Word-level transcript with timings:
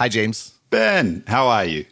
Hi, 0.00 0.08
James. 0.08 0.54
Ben, 0.70 1.24
how 1.26 1.48
are 1.48 1.66
you? 1.66 1.84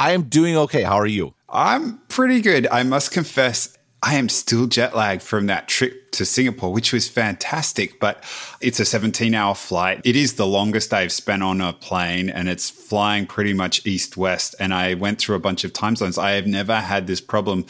I 0.00 0.12
am 0.12 0.22
doing 0.22 0.56
okay. 0.56 0.84
How 0.84 0.96
are 0.96 1.06
you? 1.06 1.34
I'm 1.50 1.98
pretty 2.08 2.40
good. 2.40 2.66
I 2.68 2.82
must 2.82 3.12
confess, 3.12 3.76
I 4.02 4.14
am 4.14 4.30
still 4.30 4.66
jet 4.66 4.96
lagged 4.96 5.20
from 5.20 5.48
that 5.48 5.68
trip 5.68 6.12
to 6.12 6.24
Singapore, 6.24 6.72
which 6.72 6.94
was 6.94 7.10
fantastic, 7.10 8.00
but 8.00 8.24
it's 8.62 8.80
a 8.80 8.86
17 8.86 9.34
hour 9.34 9.54
flight. 9.54 10.00
It 10.02 10.16
is 10.16 10.36
the 10.36 10.46
longest 10.46 10.94
I've 10.94 11.12
spent 11.12 11.42
on 11.42 11.60
a 11.60 11.74
plane 11.74 12.30
and 12.30 12.48
it's 12.48 12.70
flying 12.70 13.26
pretty 13.26 13.52
much 13.52 13.84
east 13.84 14.16
west. 14.16 14.54
And 14.58 14.72
I 14.72 14.94
went 14.94 15.18
through 15.18 15.36
a 15.36 15.38
bunch 15.38 15.62
of 15.62 15.74
time 15.74 15.94
zones. 15.94 16.16
I 16.16 16.30
have 16.30 16.46
never 16.46 16.76
had 16.76 17.06
this 17.06 17.20
problem 17.20 17.66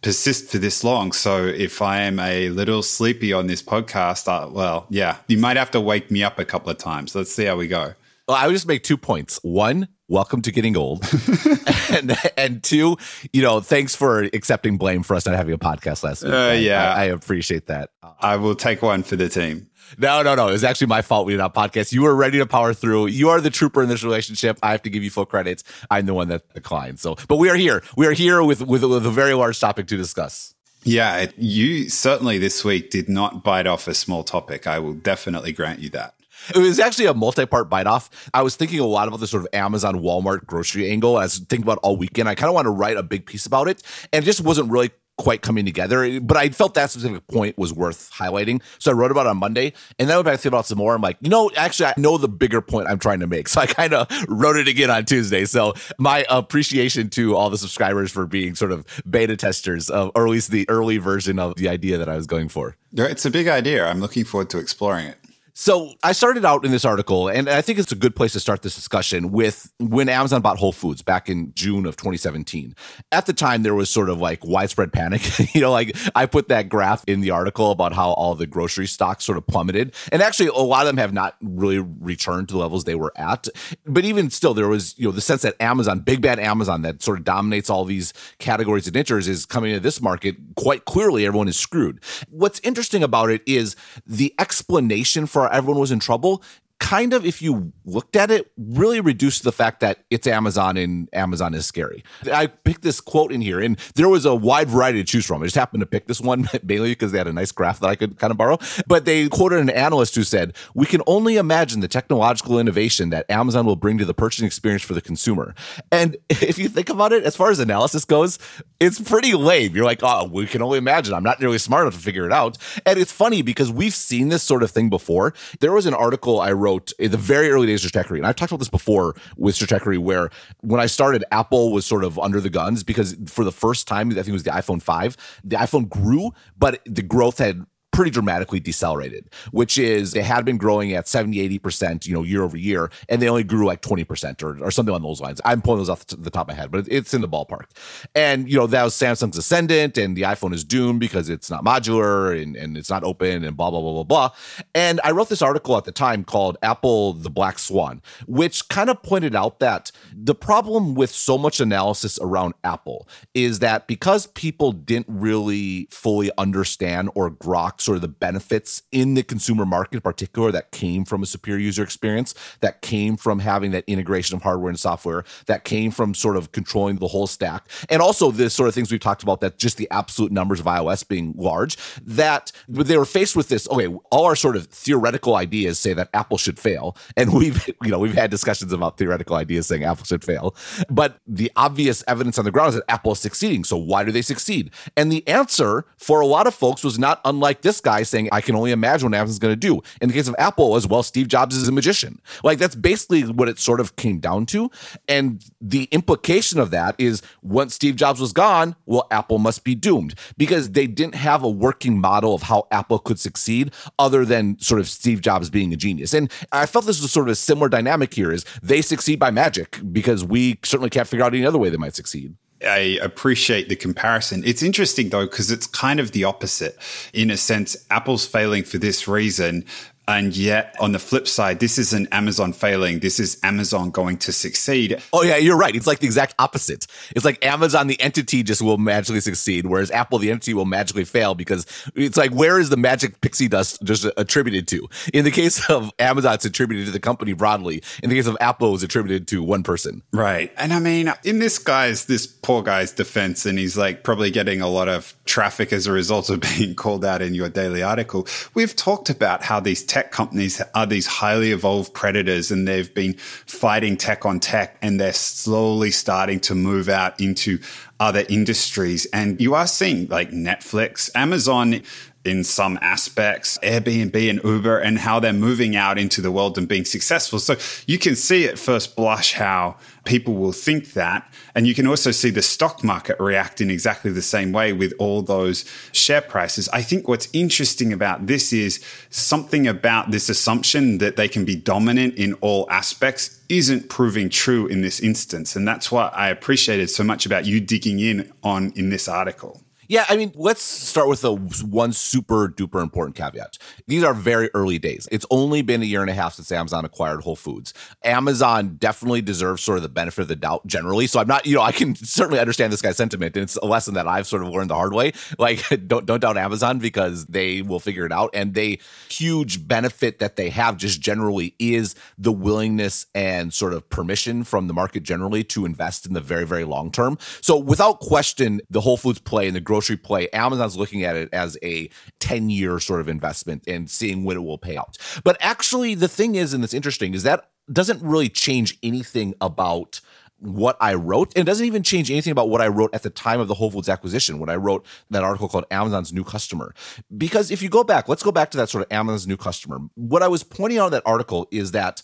persist 0.00 0.48
for 0.48 0.58
this 0.58 0.84
long. 0.84 1.10
So 1.10 1.44
if 1.44 1.82
I 1.82 2.02
am 2.02 2.20
a 2.20 2.50
little 2.50 2.84
sleepy 2.84 3.32
on 3.32 3.48
this 3.48 3.64
podcast, 3.64 4.28
uh, 4.28 4.48
well, 4.48 4.86
yeah, 4.90 5.16
you 5.26 5.38
might 5.38 5.56
have 5.56 5.72
to 5.72 5.80
wake 5.80 6.08
me 6.08 6.22
up 6.22 6.38
a 6.38 6.44
couple 6.44 6.70
of 6.70 6.78
times. 6.78 7.16
Let's 7.16 7.34
see 7.34 7.46
how 7.46 7.56
we 7.56 7.66
go. 7.66 7.94
Well, 8.26 8.38
I 8.38 8.46
would 8.46 8.54
just 8.54 8.66
make 8.66 8.82
two 8.82 8.96
points. 8.96 9.38
One, 9.42 9.86
welcome 10.08 10.40
to 10.42 10.50
getting 10.50 10.78
old. 10.78 11.06
and 11.90 12.16
and 12.38 12.62
two, 12.62 12.96
you 13.34 13.42
know, 13.42 13.60
thanks 13.60 13.94
for 13.94 14.22
accepting 14.22 14.78
blame 14.78 15.02
for 15.02 15.14
us 15.14 15.26
not 15.26 15.34
having 15.34 15.52
a 15.52 15.58
podcast 15.58 16.02
last 16.02 16.24
week. 16.24 16.32
Uh, 16.32 16.56
yeah. 16.58 16.94
I, 16.94 17.02
I, 17.02 17.04
appreciate 17.04 17.66
that. 17.66 17.90
I 18.20 18.36
will 18.36 18.54
take 18.54 18.80
one 18.80 19.02
for 19.02 19.16
the 19.16 19.28
team. 19.28 19.66
No, 19.98 20.22
no, 20.22 20.34
no. 20.34 20.48
It 20.48 20.52
was 20.52 20.64
actually 20.64 20.86
my 20.86 21.02
fault 21.02 21.26
we 21.26 21.34
did 21.34 21.38
not 21.38 21.52
podcast. 21.54 21.92
You 21.92 22.00
were 22.00 22.14
ready 22.14 22.38
to 22.38 22.46
power 22.46 22.72
through. 22.72 23.08
You 23.08 23.28
are 23.28 23.42
the 23.42 23.50
trooper 23.50 23.82
in 23.82 23.90
this 23.90 24.02
relationship. 24.02 24.58
I 24.62 24.70
have 24.70 24.80
to 24.82 24.90
give 24.90 25.02
you 25.02 25.10
full 25.10 25.26
credits. 25.26 25.62
I'm 25.90 26.06
the 26.06 26.14
one 26.14 26.28
that 26.28 26.48
declined. 26.54 27.00
So, 27.00 27.16
but 27.28 27.36
we 27.36 27.50
are 27.50 27.56
here. 27.56 27.82
We 27.94 28.06
are 28.06 28.12
here 28.12 28.42
with 28.42 28.62
with, 28.62 28.84
with 28.84 29.04
a 29.04 29.10
very 29.10 29.34
large 29.34 29.60
topic 29.60 29.86
to 29.88 29.98
discuss. 29.98 30.54
Yeah, 30.82 31.26
you 31.36 31.90
certainly 31.90 32.38
this 32.38 32.64
week 32.64 32.90
did 32.90 33.10
not 33.10 33.44
bite 33.44 33.66
off 33.66 33.86
a 33.86 33.94
small 33.94 34.24
topic. 34.24 34.66
I 34.66 34.78
will 34.78 34.94
definitely 34.94 35.52
grant 35.52 35.80
you 35.80 35.90
that. 35.90 36.14
It 36.54 36.58
was 36.58 36.80
actually 36.80 37.06
a 37.06 37.14
multi-part 37.14 37.68
bite-off. 37.70 38.30
I 38.32 38.42
was 38.42 38.56
thinking 38.56 38.80
a 38.80 38.86
lot 38.86 39.08
about 39.08 39.20
the 39.20 39.26
sort 39.26 39.42
of 39.42 39.48
Amazon, 39.52 40.00
Walmart, 40.00 40.46
grocery 40.46 40.90
angle. 40.90 41.16
I 41.16 41.24
was 41.24 41.38
thinking 41.38 41.62
about 41.62 41.78
all 41.82 41.96
weekend. 41.96 42.28
I 42.28 42.34
kind 42.34 42.48
of 42.48 42.54
want 42.54 42.66
to 42.66 42.70
write 42.70 42.96
a 42.96 43.02
big 43.02 43.26
piece 43.26 43.46
about 43.46 43.68
it, 43.68 43.82
and 44.12 44.22
it 44.22 44.26
just 44.26 44.40
wasn't 44.40 44.70
really 44.70 44.90
quite 45.16 45.42
coming 45.42 45.64
together. 45.64 46.20
But 46.20 46.36
I 46.36 46.48
felt 46.48 46.74
that 46.74 46.90
specific 46.90 47.26
point 47.28 47.56
was 47.56 47.72
worth 47.72 48.10
highlighting. 48.12 48.62
So 48.78 48.90
I 48.90 48.94
wrote 48.94 49.10
about 49.10 49.26
it 49.26 49.30
on 49.30 49.36
Monday. 49.36 49.72
And 49.98 50.08
then 50.08 50.14
I 50.14 50.18
went 50.18 50.26
back 50.26 50.34
to 50.34 50.38
think 50.38 50.50
about 50.50 50.66
some 50.66 50.78
more. 50.78 50.94
I'm 50.94 51.02
like, 51.02 51.16
you 51.20 51.28
know, 51.28 51.50
actually, 51.56 51.86
I 51.86 51.94
know 51.96 52.18
the 52.18 52.28
bigger 52.28 52.60
point 52.60 52.88
I'm 52.88 52.98
trying 52.98 53.20
to 53.20 53.26
make. 53.26 53.48
So 53.54 53.60
I 53.60 53.66
kind 53.66 53.94
of 53.94 54.08
wrote 54.28 54.56
it 54.56 54.66
again 54.66 54.90
on 54.90 55.04
Tuesday. 55.04 55.44
So 55.44 55.74
my 55.96 56.26
appreciation 56.28 57.08
to 57.10 57.36
all 57.36 57.50
the 57.50 57.58
subscribers 57.58 58.10
for 58.10 58.26
being 58.26 58.56
sort 58.56 58.72
of 58.72 58.84
beta 59.08 59.36
testers, 59.36 59.88
of, 59.90 60.10
or 60.16 60.26
at 60.26 60.30
least 60.30 60.50
the 60.50 60.68
early 60.68 60.98
version 60.98 61.38
of 61.38 61.54
the 61.54 61.68
idea 61.68 61.96
that 61.98 62.08
I 62.08 62.16
was 62.16 62.26
going 62.26 62.48
for. 62.48 62.76
It's 62.92 63.24
a 63.24 63.30
big 63.30 63.46
idea. 63.46 63.86
I'm 63.86 64.00
looking 64.00 64.24
forward 64.24 64.50
to 64.50 64.58
exploring 64.58 65.06
it. 65.06 65.18
So 65.56 65.92
I 66.02 66.10
started 66.10 66.44
out 66.44 66.64
in 66.64 66.72
this 66.72 66.84
article, 66.84 67.28
and 67.28 67.48
I 67.48 67.62
think 67.62 67.78
it's 67.78 67.92
a 67.92 67.96
good 67.96 68.16
place 68.16 68.32
to 68.32 68.40
start 68.40 68.62
this 68.62 68.74
discussion 68.74 69.30
with 69.30 69.72
when 69.78 70.08
Amazon 70.08 70.42
bought 70.42 70.58
Whole 70.58 70.72
Foods 70.72 71.00
back 71.00 71.28
in 71.28 71.52
June 71.54 71.86
of 71.86 71.96
2017. 71.96 72.74
At 73.12 73.26
the 73.26 73.32
time, 73.32 73.62
there 73.62 73.74
was 73.76 73.88
sort 73.88 74.10
of 74.10 74.18
like 74.18 74.44
widespread 74.44 74.92
panic. 74.92 75.22
you 75.54 75.60
know, 75.60 75.70
like 75.70 75.96
I 76.16 76.26
put 76.26 76.48
that 76.48 76.68
graph 76.68 77.04
in 77.06 77.20
the 77.20 77.30
article 77.30 77.70
about 77.70 77.92
how 77.92 78.10
all 78.14 78.34
the 78.34 78.48
grocery 78.48 78.88
stocks 78.88 79.24
sort 79.24 79.38
of 79.38 79.46
plummeted. 79.46 79.94
And 80.10 80.22
actually, 80.22 80.48
a 80.48 80.54
lot 80.54 80.82
of 80.82 80.86
them 80.86 80.96
have 80.96 81.12
not 81.12 81.36
really 81.40 81.78
returned 81.78 82.48
to 82.48 82.54
the 82.54 82.60
levels 82.60 82.82
they 82.82 82.96
were 82.96 83.12
at. 83.14 83.46
But 83.86 84.04
even 84.04 84.30
still, 84.30 84.54
there 84.54 84.66
was, 84.66 84.98
you 84.98 85.06
know, 85.06 85.12
the 85.12 85.20
sense 85.20 85.42
that 85.42 85.54
Amazon, 85.60 86.00
big 86.00 86.20
bad 86.20 86.40
Amazon 86.40 86.82
that 86.82 87.00
sort 87.00 87.16
of 87.18 87.24
dominates 87.24 87.70
all 87.70 87.84
these 87.84 88.12
categories 88.40 88.88
and 88.88 88.96
niches 88.96 89.28
is 89.28 89.46
coming 89.46 89.70
into 89.70 89.80
this 89.80 90.00
market 90.00 90.34
quite 90.56 90.84
clearly. 90.84 91.24
Everyone 91.26 91.46
is 91.46 91.56
screwed. 91.56 92.02
What's 92.28 92.58
interesting 92.64 93.04
about 93.04 93.30
it 93.30 93.40
is 93.46 93.76
the 94.04 94.34
explanation 94.40 95.26
for 95.26 95.43
everyone 95.52 95.80
was 95.80 95.90
in 95.90 96.00
trouble 96.00 96.42
kind 96.84 97.14
of, 97.14 97.24
if 97.24 97.40
you 97.40 97.72
looked 97.86 98.14
at 98.14 98.30
it, 98.30 98.52
really 98.58 99.00
reduced 99.00 99.42
the 99.42 99.52
fact 99.52 99.80
that 99.80 100.00
it's 100.10 100.26
Amazon 100.26 100.76
and 100.76 101.08
Amazon 101.14 101.54
is 101.54 101.64
scary. 101.64 102.04
I 102.30 102.46
picked 102.46 102.82
this 102.82 103.00
quote 103.00 103.32
in 103.32 103.40
here, 103.40 103.58
and 103.58 103.78
there 103.94 104.06
was 104.06 104.26
a 104.26 104.34
wide 104.34 104.68
variety 104.68 104.98
to 105.02 105.04
choose 105.04 105.24
from. 105.24 105.42
I 105.42 105.46
just 105.46 105.56
happened 105.56 105.80
to 105.80 105.86
pick 105.86 106.08
this 106.08 106.20
one 106.20 106.46
mainly 106.62 106.90
because 106.90 107.10
they 107.10 107.16
had 107.16 107.26
a 107.26 107.32
nice 107.32 107.52
graph 107.52 107.80
that 107.80 107.88
I 107.88 107.94
could 107.94 108.18
kind 108.18 108.30
of 108.30 108.36
borrow. 108.36 108.58
But 108.86 109.06
they 109.06 109.30
quoted 109.30 109.60
an 109.60 109.70
analyst 109.70 110.14
who 110.14 110.24
said, 110.24 110.54
We 110.74 110.84
can 110.84 111.00
only 111.06 111.38
imagine 111.38 111.80
the 111.80 111.88
technological 111.88 112.58
innovation 112.58 113.08
that 113.10 113.30
Amazon 113.30 113.64
will 113.64 113.76
bring 113.76 113.96
to 113.96 114.04
the 114.04 114.12
purchasing 114.12 114.46
experience 114.46 114.82
for 114.82 114.92
the 114.92 115.00
consumer. 115.00 115.54
And 115.90 116.18
if 116.28 116.58
you 116.58 116.68
think 116.68 116.90
about 116.90 117.14
it, 117.14 117.24
as 117.24 117.34
far 117.34 117.50
as 117.50 117.60
analysis 117.60 118.04
goes, 118.04 118.38
it's 118.78 119.00
pretty 119.00 119.32
lame. 119.32 119.74
You're 119.74 119.86
like, 119.86 120.00
oh, 120.02 120.28
we 120.30 120.46
can 120.46 120.60
only 120.60 120.76
imagine. 120.76 121.14
I'm 121.14 121.22
not 121.22 121.40
really 121.40 121.56
smart 121.56 121.84
enough 121.84 121.94
to 121.94 122.00
figure 122.00 122.26
it 122.26 122.32
out. 122.32 122.58
And 122.84 122.98
it's 122.98 123.12
funny 123.12 123.40
because 123.40 123.72
we've 123.72 123.94
seen 123.94 124.28
this 124.28 124.42
sort 124.42 124.62
of 124.62 124.70
thing 124.70 124.90
before. 124.90 125.32
There 125.60 125.72
was 125.72 125.86
an 125.86 125.94
article 125.94 126.40
I 126.40 126.52
wrote 126.52 126.73
in 126.98 127.10
the 127.10 127.16
very 127.16 127.50
early 127.50 127.66
days 127.66 127.84
of 127.84 127.90
Stratechery, 127.90 128.18
and 128.18 128.26
I've 128.26 128.36
talked 128.36 128.52
about 128.52 128.58
this 128.58 128.68
before 128.68 129.14
with 129.36 129.56
Stratechery, 129.56 129.98
where 129.98 130.30
when 130.60 130.80
I 130.80 130.86
started, 130.86 131.24
Apple 131.30 131.72
was 131.72 131.86
sort 131.86 132.04
of 132.04 132.18
under 132.18 132.40
the 132.40 132.50
guns 132.50 132.82
because 132.82 133.16
for 133.26 133.44
the 133.44 133.52
first 133.52 133.86
time, 133.88 134.10
I 134.10 134.14
think 134.14 134.28
it 134.28 134.32
was 134.32 134.44
the 134.44 134.50
iPhone 134.50 134.82
5, 134.82 135.16
the 135.44 135.56
iPhone 135.56 135.88
grew, 135.88 136.32
but 136.58 136.80
the 136.86 137.02
growth 137.02 137.38
had 137.38 137.64
pretty 137.94 138.10
dramatically 138.10 138.58
decelerated, 138.58 139.30
which 139.52 139.78
is 139.78 140.12
they 140.12 140.22
had 140.22 140.44
been 140.44 140.56
growing 140.56 140.92
at 140.92 141.06
70, 141.06 141.58
80%, 141.60 142.06
you 142.06 142.12
know, 142.12 142.24
year 142.24 142.42
over 142.42 142.56
year, 142.56 142.90
and 143.08 143.22
they 143.22 143.28
only 143.28 143.44
grew 143.44 143.64
like 143.64 143.82
20% 143.82 144.42
or, 144.42 144.64
or 144.64 144.70
something 144.72 144.94
on 144.94 145.02
those 145.02 145.20
lines. 145.20 145.40
I'm 145.44 145.62
pulling 145.62 145.78
those 145.78 145.88
off 145.88 146.04
the 146.06 146.30
top 146.30 146.48
of 146.48 146.56
my 146.56 146.60
head, 146.60 146.72
but 146.72 146.88
it's 146.88 147.14
in 147.14 147.20
the 147.20 147.28
ballpark. 147.28 147.66
And, 148.14 148.50
you 148.50 148.58
know, 148.58 148.66
that 148.66 148.82
was 148.82 148.94
Samsung's 148.94 149.38
Ascendant 149.38 149.96
and 149.96 150.16
the 150.16 150.22
iPhone 150.22 150.52
is 150.52 150.64
doomed 150.64 150.98
because 150.98 151.28
it's 151.28 151.48
not 151.50 151.64
modular 151.64 152.40
and, 152.40 152.56
and 152.56 152.76
it's 152.76 152.90
not 152.90 153.04
open 153.04 153.44
and 153.44 153.56
blah, 153.56 153.70
blah, 153.70 153.80
blah, 153.80 153.92
blah, 153.92 154.02
blah. 154.02 154.30
And 154.74 155.00
I 155.04 155.12
wrote 155.12 155.28
this 155.28 155.42
article 155.42 155.76
at 155.76 155.84
the 155.84 155.92
time 155.92 156.24
called 156.24 156.58
Apple 156.62 157.12
the 157.12 157.30
Black 157.30 157.60
Swan, 157.60 158.02
which 158.26 158.68
kind 158.68 158.90
of 158.90 159.02
pointed 159.04 159.36
out 159.36 159.60
that 159.60 159.92
the 160.12 160.34
problem 160.34 160.96
with 160.96 161.10
so 161.10 161.38
much 161.38 161.60
analysis 161.60 162.18
around 162.20 162.54
Apple 162.64 163.08
is 163.34 163.60
that 163.60 163.86
because 163.86 164.26
people 164.28 164.72
didn't 164.72 165.06
really 165.08 165.86
fully 165.92 166.32
understand 166.36 167.10
or 167.14 167.30
grok 167.30 167.80
sort 167.84 167.96
of 167.96 168.02
the 168.02 168.08
benefits 168.08 168.82
in 168.90 169.14
the 169.14 169.22
consumer 169.22 169.66
market 169.66 169.96
in 169.96 170.00
particular 170.00 170.50
that 170.50 170.70
came 170.70 171.04
from 171.04 171.22
a 171.22 171.26
superior 171.26 171.60
user 171.60 171.82
experience, 171.82 172.34
that 172.60 172.82
came 172.82 173.16
from 173.16 173.40
having 173.40 173.70
that 173.72 173.84
integration 173.86 174.36
of 174.36 174.42
hardware 174.42 174.70
and 174.70 174.80
software, 174.80 175.24
that 175.46 175.64
came 175.64 175.90
from 175.90 176.14
sort 176.14 176.36
of 176.36 176.52
controlling 176.52 176.96
the 176.96 177.08
whole 177.08 177.26
stack. 177.26 177.68
And 177.88 178.00
also 178.00 178.30
the 178.30 178.50
sort 178.50 178.68
of 178.68 178.74
things 178.74 178.90
we've 178.90 179.00
talked 179.00 179.22
about 179.22 179.40
that 179.40 179.58
just 179.58 179.76
the 179.76 179.88
absolute 179.90 180.32
numbers 180.32 180.60
of 180.60 180.66
iOS 180.66 181.06
being 181.06 181.34
large, 181.36 181.76
that 182.02 182.50
they 182.68 182.96
were 182.96 183.04
faced 183.04 183.36
with 183.36 183.48
this, 183.48 183.68
okay, 183.68 183.86
all 184.10 184.24
our 184.24 184.36
sort 184.36 184.56
of 184.56 184.66
theoretical 184.66 185.36
ideas 185.36 185.78
say 185.78 185.92
that 185.94 186.08
Apple 186.14 186.38
should 186.38 186.58
fail. 186.58 186.96
And 187.16 187.32
we've, 187.38 187.66
you 187.82 187.90
know, 187.90 187.98
we've 187.98 188.14
had 188.14 188.30
discussions 188.30 188.72
about 188.72 188.96
theoretical 188.98 189.36
ideas 189.36 189.66
saying 189.66 189.84
Apple 189.84 190.04
should 190.04 190.24
fail. 190.24 190.56
But 190.88 191.18
the 191.26 191.52
obvious 191.56 192.02
evidence 192.08 192.38
on 192.38 192.44
the 192.44 192.50
ground 192.50 192.70
is 192.70 192.74
that 192.76 192.84
Apple 192.88 193.12
is 193.12 193.20
succeeding. 193.20 193.64
So 193.64 193.76
why 193.76 194.04
do 194.04 194.12
they 194.12 194.22
succeed? 194.22 194.70
And 194.96 195.10
the 195.10 195.26
answer 195.28 195.84
for 195.98 196.20
a 196.20 196.26
lot 196.26 196.46
of 196.46 196.54
folks 196.54 196.82
was 196.84 196.98
not 196.98 197.20
unlike 197.24 197.62
this 197.62 197.73
guy 197.80 198.02
saying, 198.02 198.28
I 198.32 198.40
can 198.40 198.54
only 198.54 198.70
imagine 198.70 199.10
what 199.10 199.16
Amazon's 199.16 199.38
going 199.38 199.52
to 199.52 199.56
do. 199.56 199.82
In 200.00 200.08
the 200.08 200.14
case 200.14 200.28
of 200.28 200.34
Apple 200.38 200.76
as 200.76 200.86
well, 200.86 201.02
Steve 201.02 201.28
Jobs 201.28 201.56
is 201.56 201.68
a 201.68 201.72
magician. 201.72 202.20
Like 202.42 202.58
that's 202.58 202.74
basically 202.74 203.22
what 203.22 203.48
it 203.48 203.58
sort 203.58 203.80
of 203.80 203.96
came 203.96 204.18
down 204.20 204.46
to. 204.46 204.70
And 205.08 205.44
the 205.60 205.84
implication 205.90 206.60
of 206.60 206.70
that 206.70 206.94
is 206.98 207.22
once 207.42 207.74
Steve 207.74 207.96
Jobs 207.96 208.20
was 208.20 208.32
gone, 208.32 208.76
well, 208.86 209.06
Apple 209.10 209.38
must 209.38 209.64
be 209.64 209.74
doomed 209.74 210.14
because 210.36 210.72
they 210.72 210.86
didn't 210.86 211.14
have 211.14 211.42
a 211.42 211.50
working 211.50 212.00
model 212.00 212.34
of 212.34 212.42
how 212.42 212.66
Apple 212.70 212.98
could 212.98 213.18
succeed 213.18 213.72
other 213.98 214.24
than 214.24 214.58
sort 214.58 214.80
of 214.80 214.88
Steve 214.88 215.20
Jobs 215.20 215.50
being 215.50 215.72
a 215.72 215.76
genius. 215.76 216.14
And 216.14 216.30
I 216.52 216.66
felt 216.66 216.86
this 216.86 217.02
was 217.02 217.12
sort 217.12 217.28
of 217.28 217.32
a 217.32 217.36
similar 217.36 217.68
dynamic 217.68 218.14
here 218.14 218.32
is 218.32 218.44
they 218.62 218.82
succeed 218.82 219.18
by 219.18 219.30
magic 219.30 219.80
because 219.92 220.24
we 220.24 220.58
certainly 220.62 220.90
can't 220.90 221.08
figure 221.08 221.24
out 221.24 221.34
any 221.34 221.46
other 221.46 221.58
way 221.58 221.70
they 221.70 221.76
might 221.76 221.94
succeed. 221.94 222.34
I 222.66 222.98
appreciate 223.02 223.68
the 223.68 223.76
comparison. 223.76 224.42
It's 224.44 224.62
interesting 224.62 225.10
though, 225.10 225.26
because 225.26 225.50
it's 225.50 225.66
kind 225.66 226.00
of 226.00 226.12
the 226.12 226.24
opposite. 226.24 226.78
In 227.12 227.30
a 227.30 227.36
sense, 227.36 227.76
Apple's 227.90 228.26
failing 228.26 228.64
for 228.64 228.78
this 228.78 229.06
reason, 229.06 229.64
and 230.06 230.36
yet, 230.36 230.76
on 230.80 230.92
the 230.92 230.98
flip 230.98 231.26
side, 231.26 231.60
this 231.60 231.78
isn't 231.78 232.08
Amazon 232.12 232.52
failing. 232.52 232.98
This 232.98 233.18
is 233.18 233.38
Amazon 233.42 233.90
going 233.90 234.18
to 234.18 234.32
succeed. 234.32 235.00
Oh, 235.12 235.22
yeah, 235.22 235.36
you're 235.36 235.56
right. 235.56 235.74
It's 235.74 235.86
like 235.86 236.00
the 236.00 236.06
exact 236.06 236.34
opposite. 236.38 236.86
It's 237.16 237.24
like 237.24 237.44
Amazon, 237.44 237.86
the 237.86 237.98
entity, 238.00 238.42
just 238.42 238.60
will 238.60 238.76
magically 238.76 239.20
succeed, 239.20 239.66
whereas 239.66 239.90
Apple, 239.90 240.18
the 240.18 240.30
entity, 240.30 240.52
will 240.52 240.66
magically 240.66 241.04
fail 241.04 241.34
because 241.34 241.66
it's 241.94 242.18
like, 242.18 242.32
where 242.32 242.58
is 242.58 242.68
the 242.68 242.76
magic 242.76 243.20
pixie 243.22 243.48
dust 243.48 243.82
just 243.82 244.06
attributed 244.18 244.68
to? 244.68 244.88
In 245.14 245.24
the 245.24 245.30
case 245.30 245.70
of 245.70 245.90
Amazon, 245.98 246.34
it's 246.34 246.44
attributed 246.44 246.86
to 246.86 246.92
the 246.92 247.00
company 247.00 247.32
broadly. 247.32 247.82
In 248.02 248.10
the 248.10 248.16
case 248.16 248.26
of 248.26 248.36
Apple, 248.40 248.74
it's 248.74 248.82
attributed 248.82 249.26
to 249.28 249.42
one 249.42 249.62
person. 249.62 250.02
Right. 250.12 250.52
And 250.58 250.74
I 250.74 250.80
mean, 250.80 251.12
in 251.24 251.38
this 251.38 251.58
guy's, 251.58 252.04
this 252.04 252.26
poor 252.26 252.62
guy's 252.62 252.92
defense, 252.92 253.46
and 253.46 253.58
he's 253.58 253.78
like 253.78 254.02
probably 254.02 254.30
getting 254.30 254.60
a 254.60 254.68
lot 254.68 254.88
of 254.88 255.16
traffic 255.24 255.72
as 255.72 255.86
a 255.86 255.92
result 255.92 256.28
of 256.28 256.40
being 256.58 256.74
called 256.74 257.06
out 257.06 257.22
in 257.22 257.34
your 257.34 257.48
daily 257.48 257.82
article, 257.82 258.26
we've 258.52 258.76
talked 258.76 259.08
about 259.08 259.42
how 259.42 259.60
these 259.60 259.82
tech 259.94 260.10
companies 260.10 260.60
are 260.74 260.86
these 260.86 261.06
highly 261.06 261.52
evolved 261.52 261.94
predators 261.94 262.50
and 262.50 262.66
they've 262.66 262.92
been 262.94 263.14
fighting 263.14 263.96
tech 263.96 264.26
on 264.26 264.40
tech 264.40 264.76
and 264.82 264.98
they're 264.98 265.12
slowly 265.12 265.92
starting 265.92 266.40
to 266.40 266.52
move 266.52 266.88
out 266.88 267.20
into 267.20 267.60
other 268.00 268.24
industries. 268.28 269.06
And 269.12 269.40
you 269.40 269.54
are 269.54 269.68
seeing 269.68 270.08
like 270.08 270.30
Netflix, 270.30 271.10
Amazon 271.14 271.80
in 272.24 272.42
some 272.44 272.78
aspects, 272.80 273.58
Airbnb 273.62 274.30
and 274.30 274.40
Uber, 274.42 274.78
and 274.78 274.98
how 274.98 275.20
they're 275.20 275.32
moving 275.32 275.76
out 275.76 275.98
into 275.98 276.20
the 276.20 276.30
world 276.30 276.56
and 276.56 276.66
being 276.66 276.84
successful. 276.84 277.38
So 277.38 277.56
you 277.86 277.98
can 277.98 278.16
see 278.16 278.46
at 278.46 278.58
first 278.58 278.96
blush 278.96 279.34
how 279.34 279.76
people 280.04 280.34
will 280.34 280.52
think 280.52 280.92
that. 280.92 281.30
And 281.54 281.66
you 281.66 281.74
can 281.74 281.86
also 281.86 282.10
see 282.10 282.30
the 282.30 282.42
stock 282.42 282.82
market 282.84 283.18
react 283.20 283.60
in 283.60 283.70
exactly 283.70 284.10
the 284.10 284.22
same 284.22 284.52
way 284.52 284.72
with 284.72 284.92
all 284.98 285.22
those 285.22 285.64
share 285.92 286.20
prices. 286.20 286.68
I 286.70 286.82
think 286.82 287.08
what's 287.08 287.28
interesting 287.32 287.92
about 287.92 288.26
this 288.26 288.52
is 288.52 288.84
something 289.10 289.66
about 289.66 290.10
this 290.10 290.28
assumption 290.28 290.98
that 290.98 291.16
they 291.16 291.28
can 291.28 291.44
be 291.44 291.56
dominant 291.56 292.14
in 292.14 292.34
all 292.34 292.66
aspects 292.70 293.40
isn't 293.48 293.88
proving 293.88 294.28
true 294.28 294.66
in 294.66 294.80
this 294.80 295.00
instance. 295.00 295.56
And 295.56 295.66
that's 295.66 295.92
what 295.92 296.16
I 296.16 296.28
appreciated 296.28 296.90
so 296.90 297.04
much 297.04 297.26
about 297.26 297.44
you 297.46 297.60
digging 297.60 298.00
in 298.00 298.32
on 298.42 298.72
in 298.76 298.90
this 298.90 299.08
article. 299.08 299.63
Yeah, 299.88 300.04
I 300.08 300.16
mean, 300.16 300.32
let's 300.34 300.62
start 300.62 301.08
with 301.08 301.20
the 301.20 301.34
one 301.34 301.92
super 301.92 302.48
duper 302.48 302.82
important 302.82 303.16
caveat. 303.16 303.58
These 303.86 304.02
are 304.02 304.14
very 304.14 304.50
early 304.54 304.78
days. 304.78 305.08
It's 305.12 305.26
only 305.30 305.62
been 305.62 305.82
a 305.82 305.84
year 305.84 306.00
and 306.00 306.10
a 306.10 306.14
half 306.14 306.34
since 306.34 306.50
Amazon 306.52 306.84
acquired 306.84 307.22
Whole 307.22 307.36
Foods. 307.36 307.74
Amazon 308.02 308.76
definitely 308.78 309.22
deserves 309.22 309.62
sort 309.62 309.76
of 309.78 309.82
the 309.82 309.88
benefit 309.88 310.22
of 310.22 310.28
the 310.28 310.36
doubt 310.36 310.66
generally. 310.66 311.06
So 311.06 311.20
I'm 311.20 311.28
not, 311.28 311.46
you 311.46 311.54
know, 311.54 311.62
I 311.62 311.72
can 311.72 311.94
certainly 311.94 312.38
understand 312.40 312.72
this 312.72 312.82
guy's 312.82 312.96
sentiment, 312.96 313.36
and 313.36 313.42
it's 313.42 313.56
a 313.56 313.66
lesson 313.66 313.94
that 313.94 314.08
I've 314.08 314.26
sort 314.26 314.42
of 314.42 314.48
learned 314.48 314.70
the 314.70 314.74
hard 314.74 314.92
way. 314.92 315.12
Like, 315.36 315.64
don't 315.88 316.06
don't 316.06 316.20
doubt 316.20 316.38
Amazon 316.38 316.78
because 316.78 317.26
they 317.26 317.60
will 317.60 317.80
figure 317.80 318.06
it 318.06 318.12
out, 318.12 318.30
and 318.32 318.54
they 318.54 318.78
huge 319.10 319.66
benefit 319.66 320.18
that 320.20 320.36
they 320.36 320.48
have 320.48 320.76
just 320.76 321.00
generally 321.00 321.54
is 321.58 321.94
the 322.16 322.32
willingness 322.32 323.06
and 323.14 323.52
sort 323.52 323.74
of 323.74 323.88
permission 323.90 324.44
from 324.44 324.68
the 324.68 324.74
market 324.74 325.02
generally 325.02 325.44
to 325.44 325.66
invest 325.66 326.06
in 326.06 326.14
the 326.14 326.20
very 326.20 326.46
very 326.46 326.64
long 326.64 326.90
term. 326.90 327.18
So 327.42 327.58
without 327.58 328.00
question, 328.00 328.60
the 328.70 328.80
Whole 328.80 328.96
Foods 328.96 329.18
play 329.18 329.46
and 329.46 329.56
the 329.56 329.60
grocery 329.74 329.96
play, 329.96 330.28
Amazon's 330.30 330.76
looking 330.76 331.02
at 331.02 331.16
it 331.16 331.28
as 331.32 331.58
a 331.60 331.90
10 332.20 332.48
year 332.48 332.78
sort 332.78 333.00
of 333.00 333.08
investment 333.08 333.64
and 333.66 333.90
seeing 333.90 334.22
when 334.22 334.36
it 334.36 334.44
will 334.44 334.56
pay 334.56 334.76
out. 334.76 334.96
But 335.24 335.36
actually, 335.40 335.96
the 335.96 336.06
thing 336.06 336.36
is, 336.36 336.54
and 336.54 336.62
it's 336.62 336.72
interesting, 336.72 337.12
is 337.12 337.24
that 337.24 337.50
doesn't 337.72 338.00
really 338.00 338.28
change 338.28 338.78
anything 338.84 339.34
about 339.40 340.00
what 340.38 340.76
I 340.80 340.94
wrote. 340.94 341.32
And 341.34 341.42
it 341.42 341.50
doesn't 341.50 341.66
even 341.66 341.82
change 341.82 342.08
anything 342.08 342.30
about 342.30 342.50
what 342.50 342.60
I 342.60 342.68
wrote 342.68 342.94
at 342.94 343.02
the 343.02 343.10
time 343.10 343.40
of 343.40 343.48
the 343.48 343.54
Whole 343.54 343.72
Foods 343.72 343.88
acquisition 343.88 344.38
when 344.38 344.48
I 344.48 344.54
wrote 344.56 344.86
that 345.10 345.24
article 345.24 345.48
called 345.48 345.64
Amazon's 345.72 346.12
New 346.12 346.22
Customer. 346.22 346.72
Because 347.16 347.50
if 347.50 347.60
you 347.60 347.68
go 347.68 347.82
back, 347.82 348.08
let's 348.08 348.22
go 348.22 348.30
back 348.30 348.52
to 348.52 348.58
that 348.58 348.68
sort 348.68 348.84
of 348.84 348.92
Amazon's 348.92 349.26
New 349.26 349.36
Customer. 349.36 349.80
What 349.96 350.22
I 350.22 350.28
was 350.28 350.44
pointing 350.44 350.78
out 350.78 350.86
in 350.86 350.92
that 350.92 351.02
article 351.04 351.48
is 351.50 351.72
that 351.72 352.00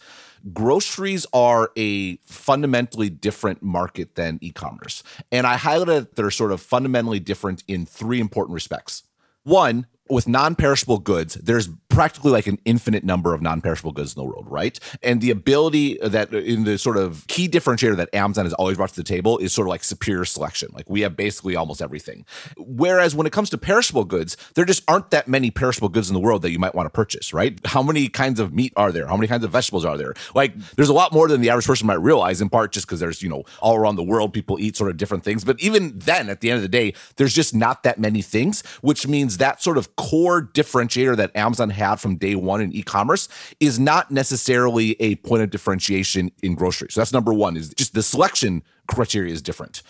groceries 0.52 1.26
are 1.32 1.70
a 1.76 2.16
fundamentally 2.18 3.10
different 3.10 3.62
market 3.62 4.14
than 4.14 4.38
e-commerce. 4.40 5.02
And 5.30 5.46
I 5.46 5.56
highlighted 5.56 5.86
that 5.86 6.16
they're 6.16 6.30
sort 6.30 6.52
of 6.52 6.60
fundamentally 6.60 7.20
different 7.20 7.64
in 7.68 7.86
three 7.86 8.20
important 8.20 8.54
respects. 8.54 9.04
One, 9.42 9.86
with 10.10 10.28
non-perishable 10.28 10.98
goods, 10.98 11.34
there's 11.34 11.68
practically 11.88 12.30
like 12.30 12.46
an 12.46 12.58
infinite 12.64 13.04
number 13.04 13.34
of 13.34 13.42
non-perishable 13.42 13.92
goods 13.92 14.14
in 14.14 14.20
the 14.20 14.24
world, 14.24 14.46
right? 14.48 14.78
And 15.02 15.20
the 15.20 15.30
ability 15.30 15.98
that 16.02 16.32
in 16.32 16.64
the 16.64 16.78
sort 16.78 16.96
of 16.96 17.26
key 17.26 17.48
differentiator 17.48 17.96
that 17.96 18.14
Amazon 18.14 18.44
has 18.44 18.54
always 18.54 18.76
brought 18.76 18.90
to 18.90 18.96
the 18.96 19.04
table 19.04 19.38
is 19.38 19.52
sort 19.52 19.66
of 19.66 19.70
like 19.70 19.84
superior 19.84 20.24
selection. 20.24 20.70
Like 20.72 20.88
we 20.88 21.00
have 21.02 21.16
basically 21.16 21.56
almost 21.56 21.82
everything. 21.82 22.24
Whereas 22.56 23.14
when 23.14 23.26
it 23.26 23.32
comes 23.32 23.50
to 23.50 23.58
perishable 23.58 24.04
goods, 24.04 24.36
there 24.54 24.64
just 24.64 24.82
aren't 24.88 25.10
that 25.10 25.28
many 25.28 25.50
perishable 25.50 25.88
goods 25.88 26.08
in 26.08 26.14
the 26.14 26.20
world 26.20 26.42
that 26.42 26.50
you 26.50 26.58
might 26.58 26.74
want 26.74 26.86
to 26.86 26.90
purchase, 26.90 27.32
right? 27.32 27.58
How 27.66 27.82
many 27.82 28.08
kinds 28.08 28.40
of 28.40 28.52
meat 28.54 28.72
are 28.76 28.92
there? 28.92 29.06
How 29.06 29.16
many 29.16 29.26
kinds 29.26 29.44
of 29.44 29.50
vegetables 29.50 29.84
are 29.84 29.96
there? 29.96 30.14
Like 30.34 30.56
there's 30.76 30.88
a 30.88 30.94
lot 30.94 31.12
more 31.12 31.28
than 31.28 31.40
the 31.40 31.50
average 31.50 31.66
person 31.66 31.86
might 31.86 32.00
realize 32.00 32.40
in 32.40 32.48
part 32.48 32.72
just 32.72 32.86
because 32.86 33.00
there's, 33.00 33.22
you 33.22 33.28
know, 33.28 33.44
all 33.60 33.76
around 33.76 33.96
the 33.96 34.04
world 34.04 34.32
people 34.32 34.58
eat 34.60 34.76
sort 34.76 34.90
of 34.90 34.96
different 34.96 35.24
things. 35.24 35.44
But 35.44 35.60
even 35.60 35.98
then 35.98 36.28
at 36.28 36.40
the 36.40 36.50
end 36.50 36.56
of 36.56 36.62
the 36.62 36.68
day, 36.68 36.94
there's 37.16 37.34
just 37.34 37.54
not 37.54 37.82
that 37.82 37.98
many 37.98 38.22
things, 38.22 38.62
which 38.80 39.06
means 39.06 39.38
that 39.38 39.62
sort 39.62 39.76
of 39.76 39.96
core 40.00 40.42
differentiator 40.42 41.14
that 41.14 41.30
Amazon 41.36 41.68
had 41.68 41.96
from 41.96 42.16
day 42.16 42.34
one 42.34 42.62
in 42.62 42.72
e-commerce 42.72 43.28
is 43.60 43.78
not 43.78 44.10
necessarily 44.10 44.96
a 44.98 45.16
point 45.16 45.42
of 45.42 45.50
differentiation 45.50 46.32
in 46.42 46.54
groceries. 46.54 46.94
So 46.94 47.00
that's 47.00 47.12
number 47.12 47.34
one 47.34 47.54
is 47.54 47.68
just 47.74 47.92
the 47.92 48.02
selection 48.02 48.62
criteria 48.94 49.32
is 49.32 49.42
different. 49.42 49.82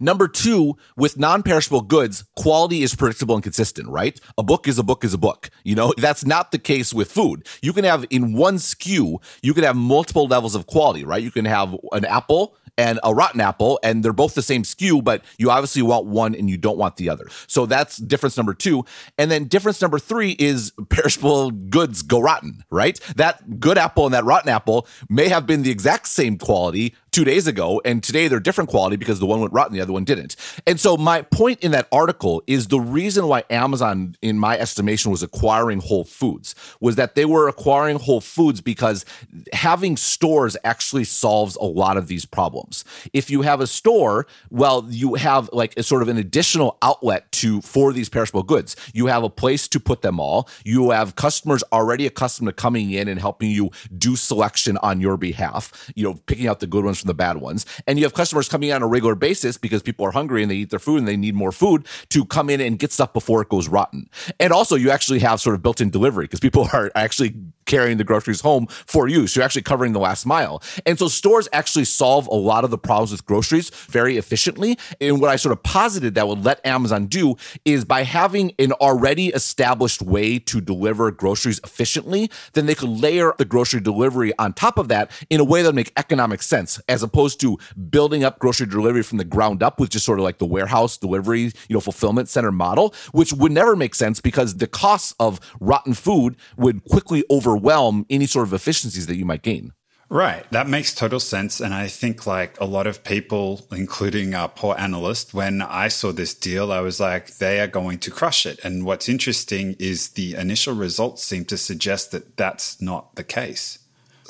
Number 0.00 0.28
two, 0.28 0.76
with 0.96 1.18
non-perishable 1.18 1.82
goods, 1.82 2.24
quality 2.36 2.82
is 2.82 2.94
predictable 2.94 3.34
and 3.34 3.42
consistent, 3.42 3.88
right? 3.88 4.20
A 4.38 4.42
book 4.42 4.66
is 4.68 4.78
a 4.78 4.82
book 4.82 5.04
is 5.04 5.14
a 5.14 5.18
book. 5.18 5.50
You 5.64 5.74
know, 5.74 5.92
that's 5.98 6.24
not 6.24 6.52
the 6.52 6.58
case 6.58 6.92
with 6.92 7.10
food. 7.10 7.46
You 7.62 7.72
can 7.72 7.84
have 7.84 8.04
in 8.10 8.34
one 8.34 8.56
SKU, 8.56 9.22
you 9.42 9.54
can 9.54 9.64
have 9.64 9.76
multiple 9.76 10.26
levels 10.26 10.54
of 10.54 10.66
quality, 10.66 11.04
right? 11.04 11.22
You 11.22 11.30
can 11.30 11.44
have 11.44 11.76
an 11.92 12.04
apple 12.04 12.56
and 12.78 13.00
a 13.02 13.14
rotten 13.14 13.40
apple, 13.40 13.80
and 13.82 14.04
they're 14.04 14.12
both 14.12 14.34
the 14.34 14.42
same 14.42 14.62
SKU, 14.62 15.02
but 15.02 15.24
you 15.38 15.50
obviously 15.50 15.82
want 15.82 16.06
one 16.06 16.34
and 16.34 16.50
you 16.50 16.56
don't 16.56 16.76
want 16.76 16.96
the 16.96 17.08
other. 17.08 17.26
So 17.46 17.64
that's 17.64 17.96
difference 17.96 18.36
number 18.36 18.54
two. 18.54 18.84
And 19.16 19.30
then 19.30 19.44
difference 19.44 19.80
number 19.80 19.98
three 19.98 20.32
is 20.38 20.72
perishable 20.90 21.50
goods 21.50 22.02
go 22.02 22.20
rotten, 22.20 22.64
right? 22.70 23.00
That 23.16 23.60
good 23.60 23.78
apple 23.78 24.04
and 24.04 24.14
that 24.14 24.24
rotten 24.24 24.50
apple 24.50 24.86
may 25.08 25.28
have 25.28 25.46
been 25.46 25.62
the 25.62 25.70
exact 25.70 26.08
same 26.08 26.36
quality 26.36 26.94
two 27.16 27.24
days 27.24 27.46
ago, 27.46 27.80
and 27.82 28.02
today 28.02 28.28
they're 28.28 28.38
different 28.38 28.68
quality 28.68 28.94
because 28.94 29.20
the 29.20 29.24
one 29.24 29.40
went 29.40 29.50
rotten, 29.50 29.72
the 29.72 29.80
other 29.80 29.94
one 29.94 30.04
didn't. 30.04 30.36
And 30.66 30.78
so 30.78 30.98
my 30.98 31.22
point 31.22 31.60
in 31.60 31.70
that 31.70 31.88
article 31.90 32.42
is 32.46 32.68
the 32.68 32.78
reason 32.78 33.26
why 33.26 33.42
Amazon, 33.48 34.16
in 34.20 34.38
my 34.38 34.58
estimation, 34.58 35.10
was 35.10 35.22
acquiring 35.22 35.80
Whole 35.80 36.04
Foods 36.04 36.54
was 36.78 36.96
that 36.96 37.14
they 37.14 37.24
were 37.24 37.48
acquiring 37.48 37.98
Whole 37.98 38.20
Foods 38.20 38.60
because 38.60 39.06
having 39.54 39.96
stores 39.96 40.58
actually 40.62 41.04
solves 41.04 41.56
a 41.56 41.64
lot 41.64 41.96
of 41.96 42.06
these 42.06 42.26
problems. 42.26 42.84
If 43.14 43.30
you 43.30 43.40
have 43.40 43.62
a 43.62 43.66
store, 43.66 44.26
well, 44.50 44.84
you 44.90 45.14
have 45.14 45.48
like 45.54 45.74
a 45.78 45.82
sort 45.82 46.02
of 46.02 46.08
an 46.08 46.18
additional 46.18 46.76
outlet 46.82 47.32
to 47.32 47.62
for 47.62 47.94
these 47.94 48.10
perishable 48.10 48.42
goods. 48.42 48.76
You 48.92 49.06
have 49.06 49.22
a 49.22 49.30
place 49.30 49.68
to 49.68 49.80
put 49.80 50.02
them 50.02 50.20
all. 50.20 50.50
You 50.66 50.90
have 50.90 51.16
customers 51.16 51.64
already 51.72 52.06
accustomed 52.06 52.48
to 52.48 52.52
coming 52.52 52.90
in 52.90 53.08
and 53.08 53.18
helping 53.18 53.50
you 53.50 53.70
do 53.96 54.16
selection 54.16 54.76
on 54.82 55.00
your 55.00 55.16
behalf. 55.16 55.90
You 55.94 56.04
know, 56.04 56.20
picking 56.26 56.46
out 56.46 56.60
the 56.60 56.66
good 56.66 56.84
ones 56.84 57.05
from 57.06 57.08
the 57.08 57.14
bad 57.14 57.38
ones. 57.38 57.64
And 57.86 57.98
you 57.98 58.04
have 58.04 58.14
customers 58.14 58.48
coming 58.48 58.72
on 58.72 58.82
a 58.82 58.86
regular 58.86 59.14
basis 59.14 59.56
because 59.56 59.82
people 59.82 60.04
are 60.04 60.10
hungry 60.10 60.42
and 60.42 60.50
they 60.50 60.56
eat 60.56 60.70
their 60.70 60.78
food 60.78 60.98
and 60.98 61.08
they 61.08 61.16
need 61.16 61.34
more 61.34 61.52
food 61.52 61.86
to 62.10 62.24
come 62.24 62.50
in 62.50 62.60
and 62.60 62.78
get 62.78 62.92
stuff 62.92 63.12
before 63.12 63.40
it 63.42 63.48
goes 63.48 63.68
rotten. 63.68 64.10
And 64.40 64.52
also, 64.52 64.74
you 64.74 64.90
actually 64.90 65.20
have 65.20 65.40
sort 65.40 65.54
of 65.54 65.62
built 65.62 65.80
in 65.80 65.90
delivery 65.90 66.24
because 66.24 66.40
people 66.40 66.68
are 66.72 66.90
actually 66.94 67.34
carrying 67.66 67.98
the 67.98 68.04
groceries 68.04 68.40
home 68.40 68.66
for 68.66 69.08
you. 69.08 69.26
So 69.26 69.40
you're 69.40 69.44
actually 69.44 69.62
covering 69.62 69.92
the 69.92 70.00
last 70.00 70.24
mile. 70.24 70.62
And 70.84 70.98
so 70.98 71.08
stores 71.08 71.48
actually 71.52 71.84
solve 71.84 72.26
a 72.28 72.34
lot 72.34 72.64
of 72.64 72.70
the 72.70 72.78
problems 72.78 73.12
with 73.12 73.26
groceries 73.26 73.70
very 73.88 74.16
efficiently. 74.16 74.78
And 75.00 75.20
what 75.20 75.30
I 75.30 75.36
sort 75.36 75.52
of 75.52 75.62
posited 75.62 76.14
that 76.14 76.28
would 76.28 76.44
let 76.44 76.64
Amazon 76.64 77.06
do 77.06 77.36
is 77.64 77.84
by 77.84 78.02
having 78.02 78.52
an 78.58 78.72
already 78.72 79.28
established 79.28 80.02
way 80.02 80.38
to 80.38 80.60
deliver 80.60 81.10
groceries 81.10 81.60
efficiently, 81.64 82.30
then 82.54 82.66
they 82.66 82.74
could 82.74 82.88
layer 82.88 83.34
the 83.38 83.44
grocery 83.44 83.80
delivery 83.80 84.32
on 84.38 84.52
top 84.52 84.78
of 84.78 84.88
that 84.88 85.10
in 85.30 85.40
a 85.40 85.44
way 85.44 85.62
that 85.62 85.68
would 85.68 85.76
make 85.76 85.92
economic 85.96 86.42
sense 86.42 86.80
as 86.88 87.02
opposed 87.02 87.40
to 87.40 87.58
building 87.90 88.24
up 88.24 88.38
grocery 88.38 88.66
delivery 88.66 89.02
from 89.02 89.18
the 89.18 89.24
ground 89.24 89.62
up 89.62 89.80
with 89.80 89.90
just 89.90 90.04
sort 90.04 90.18
of 90.18 90.24
like 90.24 90.38
the 90.38 90.46
warehouse 90.46 90.96
delivery, 90.96 91.42
you 91.42 91.52
know, 91.70 91.80
fulfillment 91.80 92.28
center 92.28 92.52
model, 92.52 92.94
which 93.12 93.32
would 93.32 93.52
never 93.52 93.76
make 93.76 93.94
sense 93.94 94.20
because 94.20 94.56
the 94.56 94.66
costs 94.66 95.14
of 95.18 95.40
rotten 95.60 95.94
food 95.94 96.36
would 96.56 96.84
quickly 96.84 97.24
overwhelm 97.56 98.06
any 98.10 98.26
sort 98.26 98.46
of 98.46 98.52
efficiencies 98.52 99.06
that 99.06 99.16
you 99.16 99.24
might 99.24 99.42
gain. 99.42 99.72
Right. 100.08 100.48
That 100.52 100.68
makes 100.68 100.94
total 100.94 101.18
sense. 101.18 101.60
And 101.60 101.74
I 101.74 101.88
think 101.88 102.28
like 102.28 102.60
a 102.60 102.64
lot 102.64 102.86
of 102.86 103.02
people, 103.02 103.66
including 103.72 104.36
our 104.36 104.48
poor 104.48 104.76
analyst, 104.78 105.34
when 105.34 105.62
I 105.62 105.88
saw 105.88 106.12
this 106.12 106.32
deal, 106.32 106.70
I 106.70 106.80
was 106.80 107.00
like, 107.00 107.38
they 107.38 107.58
are 107.58 107.66
going 107.66 107.98
to 107.98 108.10
crush 108.12 108.46
it. 108.46 108.60
And 108.62 108.84
what's 108.84 109.08
interesting 109.08 109.74
is 109.80 110.10
the 110.10 110.36
initial 110.36 110.74
results 110.74 111.24
seem 111.24 111.44
to 111.46 111.58
suggest 111.58 112.12
that 112.12 112.36
that's 112.36 112.80
not 112.80 113.16
the 113.16 113.24
case. 113.24 113.80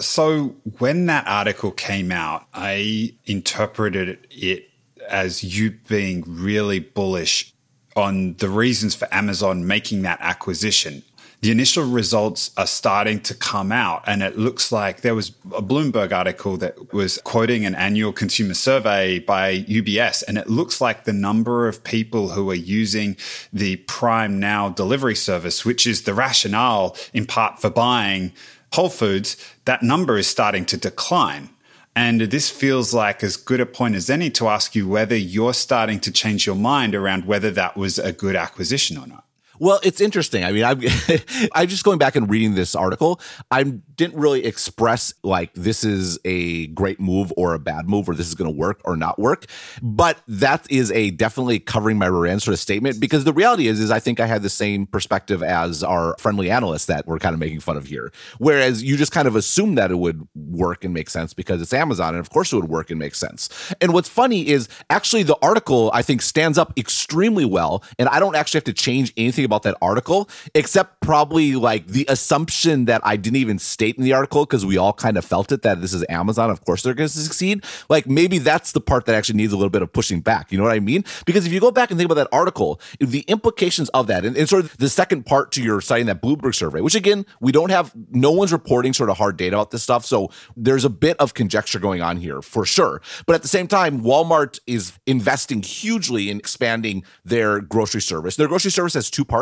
So 0.00 0.56
when 0.78 1.06
that 1.06 1.26
article 1.26 1.72
came 1.72 2.10
out, 2.10 2.46
I 2.54 3.14
interpreted 3.26 4.26
it 4.30 4.70
as 5.10 5.44
you 5.44 5.72
being 5.88 6.24
really 6.26 6.80
bullish 6.80 7.52
on 7.94 8.34
the 8.34 8.48
reasons 8.48 8.94
for 8.94 9.08
Amazon 9.12 9.66
making 9.66 10.02
that 10.02 10.18
acquisition. 10.20 11.02
The 11.42 11.50
initial 11.50 11.84
results 11.84 12.50
are 12.56 12.66
starting 12.66 13.20
to 13.20 13.34
come 13.34 13.70
out, 13.70 14.02
and 14.06 14.22
it 14.22 14.38
looks 14.38 14.72
like 14.72 15.02
there 15.02 15.14
was 15.14 15.30
a 15.54 15.62
Bloomberg 15.62 16.10
article 16.10 16.56
that 16.56 16.92
was 16.92 17.18
quoting 17.24 17.66
an 17.66 17.74
annual 17.74 18.12
consumer 18.12 18.54
survey 18.54 19.18
by 19.18 19.60
UBS, 19.64 20.24
and 20.26 20.38
it 20.38 20.48
looks 20.48 20.80
like 20.80 21.04
the 21.04 21.12
number 21.12 21.68
of 21.68 21.84
people 21.84 22.30
who 22.30 22.50
are 22.50 22.54
using 22.54 23.16
the 23.52 23.76
Prime 23.76 24.40
Now 24.40 24.70
delivery 24.70 25.14
service, 25.14 25.64
which 25.64 25.86
is 25.86 26.02
the 26.02 26.14
rationale 26.14 26.96
in 27.12 27.26
part 27.26 27.60
for 27.60 27.70
buying 27.70 28.32
Whole 28.72 28.88
Foods, 28.88 29.36
that 29.66 29.82
number 29.82 30.16
is 30.16 30.26
starting 30.26 30.64
to 30.66 30.76
decline. 30.76 31.50
And 31.94 32.22
this 32.22 32.50
feels 32.50 32.92
like 32.92 33.22
as 33.22 33.36
good 33.36 33.60
a 33.60 33.66
point 33.66 33.94
as 33.94 34.10
any 34.10 34.30
to 34.30 34.48
ask 34.48 34.74
you 34.74 34.88
whether 34.88 35.16
you're 35.16 35.54
starting 35.54 36.00
to 36.00 36.10
change 36.10 36.46
your 36.46 36.56
mind 36.56 36.94
around 36.94 37.24
whether 37.26 37.50
that 37.52 37.76
was 37.76 37.98
a 37.98 38.12
good 38.12 38.36
acquisition 38.36 38.98
or 38.98 39.06
not. 39.06 39.25
Well, 39.58 39.80
it's 39.82 40.00
interesting. 40.00 40.44
I 40.44 40.52
mean, 40.52 40.64
I'm 40.64 40.80
I'm 41.54 41.68
just 41.68 41.84
going 41.84 41.98
back 41.98 42.16
and 42.16 42.28
reading 42.28 42.54
this 42.54 42.74
article. 42.74 43.20
I 43.50 43.62
didn't 43.62 44.18
really 44.18 44.44
express 44.44 45.14
like 45.22 45.52
this 45.54 45.84
is 45.84 46.18
a 46.24 46.68
great 46.68 47.00
move 47.00 47.32
or 47.36 47.54
a 47.54 47.58
bad 47.58 47.88
move 47.88 48.08
or 48.08 48.14
this 48.14 48.28
is 48.28 48.34
going 48.34 48.50
to 48.50 48.56
work 48.56 48.80
or 48.84 48.96
not 48.96 49.18
work. 49.18 49.46
But 49.82 50.18
that 50.28 50.66
is 50.70 50.92
a 50.92 51.10
definitely 51.10 51.58
covering 51.58 51.98
my 51.98 52.06
rear 52.06 52.26
end 52.26 52.42
sort 52.42 52.54
of 52.54 52.60
statement 52.60 53.00
because 53.00 53.24
the 53.24 53.32
reality 53.32 53.68
is, 53.68 53.80
is 53.80 53.90
I 53.90 53.98
think 53.98 54.20
I 54.20 54.26
had 54.26 54.42
the 54.42 54.50
same 54.50 54.86
perspective 54.86 55.42
as 55.42 55.82
our 55.82 56.16
friendly 56.18 56.50
analysts 56.50 56.86
that 56.86 57.06
we're 57.06 57.18
kind 57.18 57.34
of 57.34 57.40
making 57.40 57.60
fun 57.60 57.76
of 57.76 57.86
here. 57.86 58.12
Whereas 58.38 58.82
you 58.82 58.96
just 58.96 59.12
kind 59.12 59.26
of 59.26 59.36
assume 59.36 59.76
that 59.76 59.90
it 59.90 59.98
would 59.98 60.26
work 60.34 60.84
and 60.84 60.92
make 60.92 61.10
sense 61.10 61.34
because 61.34 61.62
it's 61.62 61.72
Amazon, 61.72 62.10
and 62.10 62.18
of 62.18 62.30
course 62.30 62.52
it 62.52 62.56
would 62.56 62.68
work 62.68 62.90
and 62.90 62.98
make 62.98 63.14
sense. 63.14 63.48
And 63.80 63.92
what's 63.92 64.08
funny 64.08 64.48
is 64.48 64.68
actually 64.90 65.22
the 65.22 65.36
article 65.42 65.90
I 65.92 66.02
think 66.02 66.22
stands 66.22 66.58
up 66.58 66.72
extremely 66.78 67.44
well, 67.44 67.82
and 67.98 68.08
I 68.08 68.20
don't 68.20 68.36
actually 68.36 68.58
have 68.58 68.64
to 68.64 68.72
change 68.72 69.12
anything 69.16 69.44
about 69.46 69.62
that 69.62 69.76
article 69.80 70.28
except 70.54 71.00
probably 71.00 71.54
like 71.54 71.86
the 71.86 72.04
assumption 72.08 72.84
that 72.86 73.00
I 73.04 73.16
didn't 73.16 73.36
even 73.36 73.58
state 73.58 73.96
in 73.96 74.04
the 74.04 74.12
article 74.12 74.44
because 74.44 74.66
we 74.66 74.76
all 74.76 74.92
kind 74.92 75.16
of 75.16 75.24
felt 75.24 75.52
it 75.52 75.62
that 75.62 75.80
this 75.80 75.94
is 75.94 76.04
Amazon. 76.08 76.50
Of 76.50 76.64
course 76.64 76.82
they're 76.82 76.94
going 76.94 77.08
to 77.08 77.18
succeed. 77.18 77.64
Like 77.88 78.06
maybe 78.06 78.38
that's 78.38 78.72
the 78.72 78.80
part 78.80 79.06
that 79.06 79.14
actually 79.14 79.36
needs 79.36 79.52
a 79.52 79.56
little 79.56 79.70
bit 79.70 79.82
of 79.82 79.92
pushing 79.92 80.20
back. 80.20 80.52
You 80.52 80.58
know 80.58 80.64
what 80.64 80.74
I 80.74 80.80
mean? 80.80 81.04
Because 81.24 81.46
if 81.46 81.52
you 81.52 81.60
go 81.60 81.70
back 81.70 81.90
and 81.90 81.98
think 81.98 82.10
about 82.10 82.16
that 82.22 82.28
article, 82.32 82.80
the 83.00 83.20
implications 83.22 83.88
of 83.90 84.06
that, 84.08 84.24
and, 84.24 84.36
and 84.36 84.48
sort 84.48 84.64
of 84.64 84.76
the 84.78 84.88
second 84.88 85.26
part 85.26 85.52
to 85.52 85.62
your 85.62 85.80
citing 85.80 86.06
that 86.06 86.20
Bloomberg 86.22 86.54
survey, 86.54 86.80
which 86.80 86.94
again, 86.94 87.24
we 87.40 87.52
don't 87.52 87.70
have, 87.70 87.92
no 88.10 88.30
one's 88.30 88.52
reporting 88.52 88.92
sort 88.92 89.10
of 89.10 89.16
hard 89.16 89.36
data 89.36 89.56
about 89.56 89.70
this 89.70 89.82
stuff. 89.82 90.04
So 90.04 90.30
there's 90.56 90.84
a 90.84 90.90
bit 90.90 91.16
of 91.18 91.34
conjecture 91.34 91.78
going 91.78 92.02
on 92.02 92.16
here 92.16 92.42
for 92.42 92.64
sure. 92.64 93.00
But 93.26 93.34
at 93.36 93.42
the 93.42 93.48
same 93.48 93.68
time, 93.68 94.02
Walmart 94.02 94.60
is 94.66 94.92
investing 95.06 95.62
hugely 95.62 96.30
in 96.30 96.38
expanding 96.38 97.04
their 97.24 97.60
grocery 97.60 98.02
service. 98.02 98.36
Their 98.36 98.48
grocery 98.48 98.70
service 98.70 98.94
has 98.94 99.10
two 99.10 99.24
parts. 99.24 99.35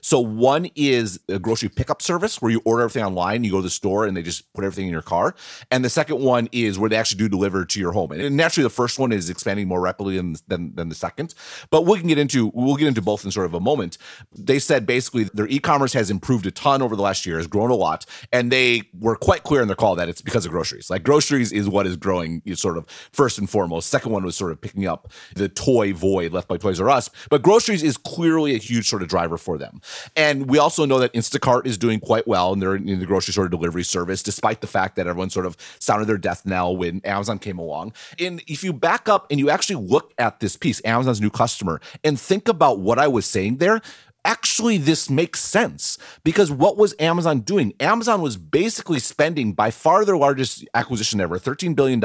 So 0.00 0.18
one 0.20 0.68
is 0.74 1.20
a 1.28 1.38
grocery 1.38 1.68
pickup 1.68 2.02
service 2.02 2.42
where 2.42 2.50
you 2.50 2.60
order 2.64 2.82
everything 2.82 3.04
online, 3.04 3.44
you 3.44 3.50
go 3.50 3.58
to 3.58 3.62
the 3.62 3.70
store 3.70 4.06
and 4.06 4.16
they 4.16 4.22
just 4.22 4.52
put 4.54 4.64
everything 4.64 4.86
in 4.86 4.92
your 4.92 5.02
car. 5.02 5.34
And 5.70 5.84
the 5.84 5.90
second 5.90 6.20
one 6.20 6.48
is 6.52 6.78
where 6.78 6.90
they 6.90 6.96
actually 6.96 7.18
do 7.18 7.28
deliver 7.28 7.64
to 7.64 7.80
your 7.80 7.92
home. 7.92 8.12
And 8.12 8.36
naturally, 8.36 8.64
the 8.64 8.70
first 8.70 8.98
one 8.98 9.12
is 9.12 9.30
expanding 9.30 9.68
more 9.68 9.80
rapidly 9.80 10.16
than, 10.16 10.36
than, 10.48 10.74
than 10.74 10.88
the 10.88 10.94
second. 10.94 11.34
But 11.70 11.86
we 11.86 11.98
can 11.98 12.08
get 12.08 12.18
into 12.18 12.50
we'll 12.54 12.76
get 12.76 12.88
into 12.88 13.02
both 13.02 13.24
in 13.24 13.30
sort 13.30 13.46
of 13.46 13.54
a 13.54 13.60
moment. 13.60 13.98
They 14.36 14.58
said 14.58 14.86
basically 14.86 15.24
their 15.24 15.46
e-commerce 15.46 15.92
has 15.92 16.10
improved 16.10 16.46
a 16.46 16.50
ton 16.50 16.82
over 16.82 16.96
the 16.96 17.02
last 17.02 17.26
year, 17.26 17.36
has 17.36 17.46
grown 17.46 17.70
a 17.70 17.74
lot, 17.74 18.06
and 18.32 18.50
they 18.50 18.82
were 18.98 19.16
quite 19.16 19.42
clear 19.42 19.62
in 19.62 19.68
their 19.68 19.76
call 19.76 19.96
that 19.96 20.08
it's 20.08 20.22
because 20.22 20.46
of 20.46 20.52
groceries. 20.52 20.90
Like 20.90 21.02
groceries 21.02 21.52
is 21.52 21.68
what 21.68 21.86
is 21.86 21.96
growing 21.96 22.42
sort 22.54 22.78
of 22.78 22.86
first 23.12 23.38
and 23.38 23.48
foremost. 23.48 23.88
Second 23.88 24.12
one 24.12 24.24
was 24.24 24.36
sort 24.36 24.52
of 24.52 24.60
picking 24.60 24.86
up 24.86 25.12
the 25.34 25.48
toy 25.48 25.92
void 25.92 26.32
left 26.32 26.48
by 26.48 26.56
Toys 26.56 26.80
R 26.80 26.88
Us, 26.88 27.10
but 27.30 27.42
groceries 27.42 27.82
is 27.82 27.96
clearly 27.96 28.54
a 28.54 28.58
huge 28.58 28.88
sort 28.88 29.02
of 29.02 29.08
driver 29.08 29.35
for 29.38 29.58
them. 29.58 29.80
And 30.16 30.48
we 30.48 30.58
also 30.58 30.84
know 30.84 30.98
that 30.98 31.12
Instacart 31.12 31.66
is 31.66 31.78
doing 31.78 32.00
quite 32.00 32.26
well 32.26 32.52
and 32.52 32.60
they're 32.60 32.76
in 32.76 32.98
the 32.98 33.06
grocery 33.06 33.42
of 33.42 33.50
delivery 33.50 33.82
service, 33.84 34.22
despite 34.22 34.60
the 34.60 34.66
fact 34.66 34.96
that 34.96 35.06
everyone 35.06 35.30
sort 35.30 35.46
of 35.46 35.56
sounded 35.78 36.06
their 36.06 36.18
death 36.18 36.46
knell 36.46 36.76
when 36.76 37.00
Amazon 37.04 37.38
came 37.38 37.58
along. 37.58 37.92
And 38.18 38.42
if 38.46 38.62
you 38.64 38.72
back 38.72 39.08
up 39.08 39.26
and 39.30 39.38
you 39.38 39.50
actually 39.50 39.84
look 39.86 40.12
at 40.18 40.40
this 40.40 40.56
piece, 40.56 40.80
Amazon's 40.84 41.20
new 41.20 41.30
customer, 41.30 41.80
and 42.04 42.18
think 42.18 42.48
about 42.48 42.78
what 42.78 42.98
I 42.98 43.08
was 43.08 43.26
saying 43.26 43.56
there, 43.56 43.80
actually 44.26 44.76
this 44.76 45.08
makes 45.08 45.40
sense 45.40 45.96
because 46.24 46.50
what 46.50 46.76
was 46.76 46.94
Amazon 46.98 47.40
doing? 47.40 47.72
Amazon 47.80 48.20
was 48.20 48.36
basically 48.36 48.98
spending 48.98 49.52
by 49.52 49.70
far 49.70 50.04
their 50.04 50.16
largest 50.16 50.66
acquisition 50.74 51.20
ever, 51.20 51.38
$13 51.38 51.74
billion, 51.76 52.00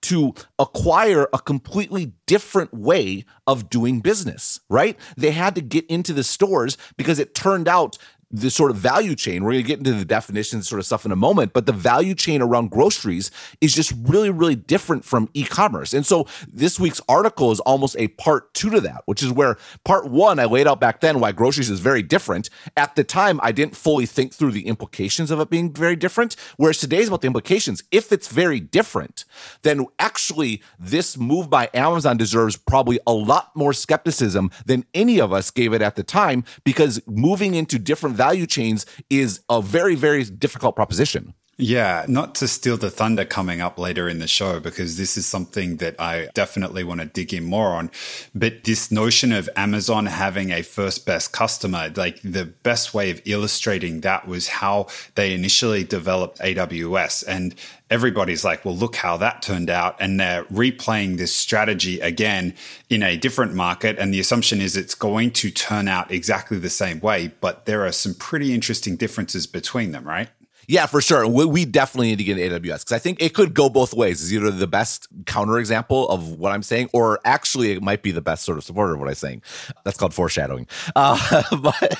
to 0.00 0.34
acquire 0.58 1.28
a 1.32 1.38
completely 1.38 2.14
different 2.26 2.72
way 2.72 3.24
of 3.46 3.68
doing 3.68 4.00
business, 4.00 4.60
right? 4.70 4.98
They 5.16 5.32
had 5.32 5.54
to 5.54 5.60
get 5.60 5.86
into 5.86 6.12
the 6.12 6.24
stores 6.24 6.78
because 6.96 7.18
it 7.18 7.34
turned 7.34 7.68
out 7.68 7.98
the 8.32 8.50
sort 8.50 8.70
of 8.70 8.78
value 8.78 9.14
chain. 9.14 9.44
We're 9.44 9.52
going 9.52 9.64
to 9.64 9.68
get 9.68 9.78
into 9.78 9.92
the 9.92 10.04
definitions 10.04 10.68
sort 10.68 10.78
of 10.78 10.86
stuff 10.86 11.04
in 11.04 11.12
a 11.12 11.16
moment, 11.16 11.52
but 11.52 11.66
the 11.66 11.72
value 11.72 12.14
chain 12.14 12.40
around 12.40 12.70
groceries 12.70 13.30
is 13.60 13.74
just 13.74 13.92
really, 14.04 14.30
really 14.30 14.56
different 14.56 15.04
from 15.04 15.28
e-commerce. 15.34 15.92
And 15.92 16.06
so 16.06 16.26
this 16.50 16.80
week's 16.80 17.00
article 17.08 17.52
is 17.52 17.60
almost 17.60 17.94
a 17.98 18.08
part 18.08 18.54
two 18.54 18.70
to 18.70 18.80
that, 18.80 19.02
which 19.04 19.22
is 19.22 19.30
where 19.30 19.58
part 19.84 20.08
one, 20.08 20.38
I 20.38 20.46
laid 20.46 20.66
out 20.66 20.80
back 20.80 21.00
then 21.00 21.20
why 21.20 21.32
groceries 21.32 21.68
is 21.68 21.80
very 21.80 22.02
different. 22.02 22.48
At 22.76 22.96
the 22.96 23.04
time, 23.04 23.38
I 23.42 23.52
didn't 23.52 23.76
fully 23.76 24.06
think 24.06 24.32
through 24.32 24.52
the 24.52 24.66
implications 24.66 25.30
of 25.30 25.38
it 25.38 25.50
being 25.50 25.72
very 25.72 25.96
different. 25.96 26.34
Whereas 26.56 26.78
today's 26.78 27.08
about 27.08 27.20
the 27.20 27.26
implications. 27.26 27.82
If 27.90 28.12
it's 28.12 28.28
very 28.28 28.60
different, 28.60 29.26
then 29.60 29.86
actually 29.98 30.62
this 30.78 31.18
move 31.18 31.50
by 31.50 31.68
Amazon 31.74 32.16
deserves 32.16 32.56
probably 32.56 32.98
a 33.06 33.12
lot 33.12 33.54
more 33.54 33.74
skepticism 33.74 34.50
than 34.64 34.86
any 34.94 35.20
of 35.20 35.32
us 35.32 35.50
gave 35.50 35.74
it 35.74 35.82
at 35.82 35.96
the 35.96 36.02
time 36.02 36.44
because 36.64 37.02
moving 37.06 37.54
into 37.54 37.78
different 37.78 38.16
value 38.22 38.46
chains 38.46 38.86
is 39.10 39.40
a 39.48 39.60
very, 39.60 39.96
very 39.96 40.24
difficult 40.24 40.76
proposition. 40.76 41.34
Yeah, 41.58 42.06
not 42.08 42.34
to 42.36 42.48
steal 42.48 42.78
the 42.78 42.90
thunder 42.90 43.26
coming 43.26 43.60
up 43.60 43.78
later 43.78 44.08
in 44.08 44.20
the 44.20 44.26
show, 44.26 44.58
because 44.58 44.96
this 44.96 45.18
is 45.18 45.26
something 45.26 45.76
that 45.76 46.00
I 46.00 46.28
definitely 46.32 46.82
want 46.82 47.00
to 47.00 47.06
dig 47.06 47.34
in 47.34 47.44
more 47.44 47.68
on. 47.68 47.90
But 48.34 48.64
this 48.64 48.90
notion 48.90 49.32
of 49.32 49.50
Amazon 49.54 50.06
having 50.06 50.50
a 50.50 50.62
first 50.62 51.04
best 51.04 51.32
customer, 51.32 51.92
like 51.94 52.20
the 52.22 52.46
best 52.46 52.94
way 52.94 53.10
of 53.10 53.20
illustrating 53.26 54.00
that 54.00 54.26
was 54.26 54.48
how 54.48 54.88
they 55.14 55.34
initially 55.34 55.84
developed 55.84 56.38
AWS. 56.38 57.22
And 57.28 57.54
everybody's 57.90 58.44
like, 58.44 58.64
well, 58.64 58.76
look 58.76 58.96
how 58.96 59.18
that 59.18 59.42
turned 59.42 59.68
out. 59.68 59.96
And 60.00 60.18
they're 60.18 60.44
replaying 60.44 61.18
this 61.18 61.34
strategy 61.34 62.00
again 62.00 62.54
in 62.88 63.02
a 63.02 63.18
different 63.18 63.54
market. 63.54 63.98
And 63.98 64.12
the 64.12 64.20
assumption 64.20 64.62
is 64.62 64.74
it's 64.74 64.94
going 64.94 65.32
to 65.32 65.50
turn 65.50 65.86
out 65.86 66.10
exactly 66.10 66.58
the 66.58 66.70
same 66.70 66.98
way. 67.00 67.30
But 67.42 67.66
there 67.66 67.84
are 67.84 67.92
some 67.92 68.14
pretty 68.14 68.54
interesting 68.54 68.96
differences 68.96 69.46
between 69.46 69.92
them, 69.92 70.08
right? 70.08 70.30
Yeah, 70.72 70.86
for 70.86 71.02
sure. 71.02 71.28
We, 71.28 71.44
we 71.44 71.64
definitely 71.66 72.06
need 72.06 72.16
to 72.16 72.24
get 72.24 72.38
into 72.38 72.58
AWS 72.58 72.80
because 72.80 72.92
I 72.92 72.98
think 72.98 73.20
it 73.20 73.34
could 73.34 73.52
go 73.52 73.68
both 73.68 73.92
ways. 73.92 74.22
It's 74.22 74.32
either 74.32 74.50
the 74.50 74.66
best 74.66 75.06
counterexample 75.24 76.08
of 76.08 76.38
what 76.38 76.50
I'm 76.50 76.62
saying, 76.62 76.88
or 76.94 77.20
actually 77.26 77.72
it 77.72 77.82
might 77.82 78.02
be 78.02 78.10
the 78.10 78.22
best 78.22 78.42
sort 78.42 78.56
of 78.56 78.64
supporter 78.64 78.94
of 78.94 78.98
what 79.00 79.06
I'm 79.06 79.14
saying. 79.14 79.42
That's 79.84 79.98
called 79.98 80.14
foreshadowing. 80.14 80.66
Uh, 80.94 81.42
but, 81.62 81.96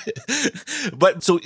but 0.93 1.23
so 1.23 1.39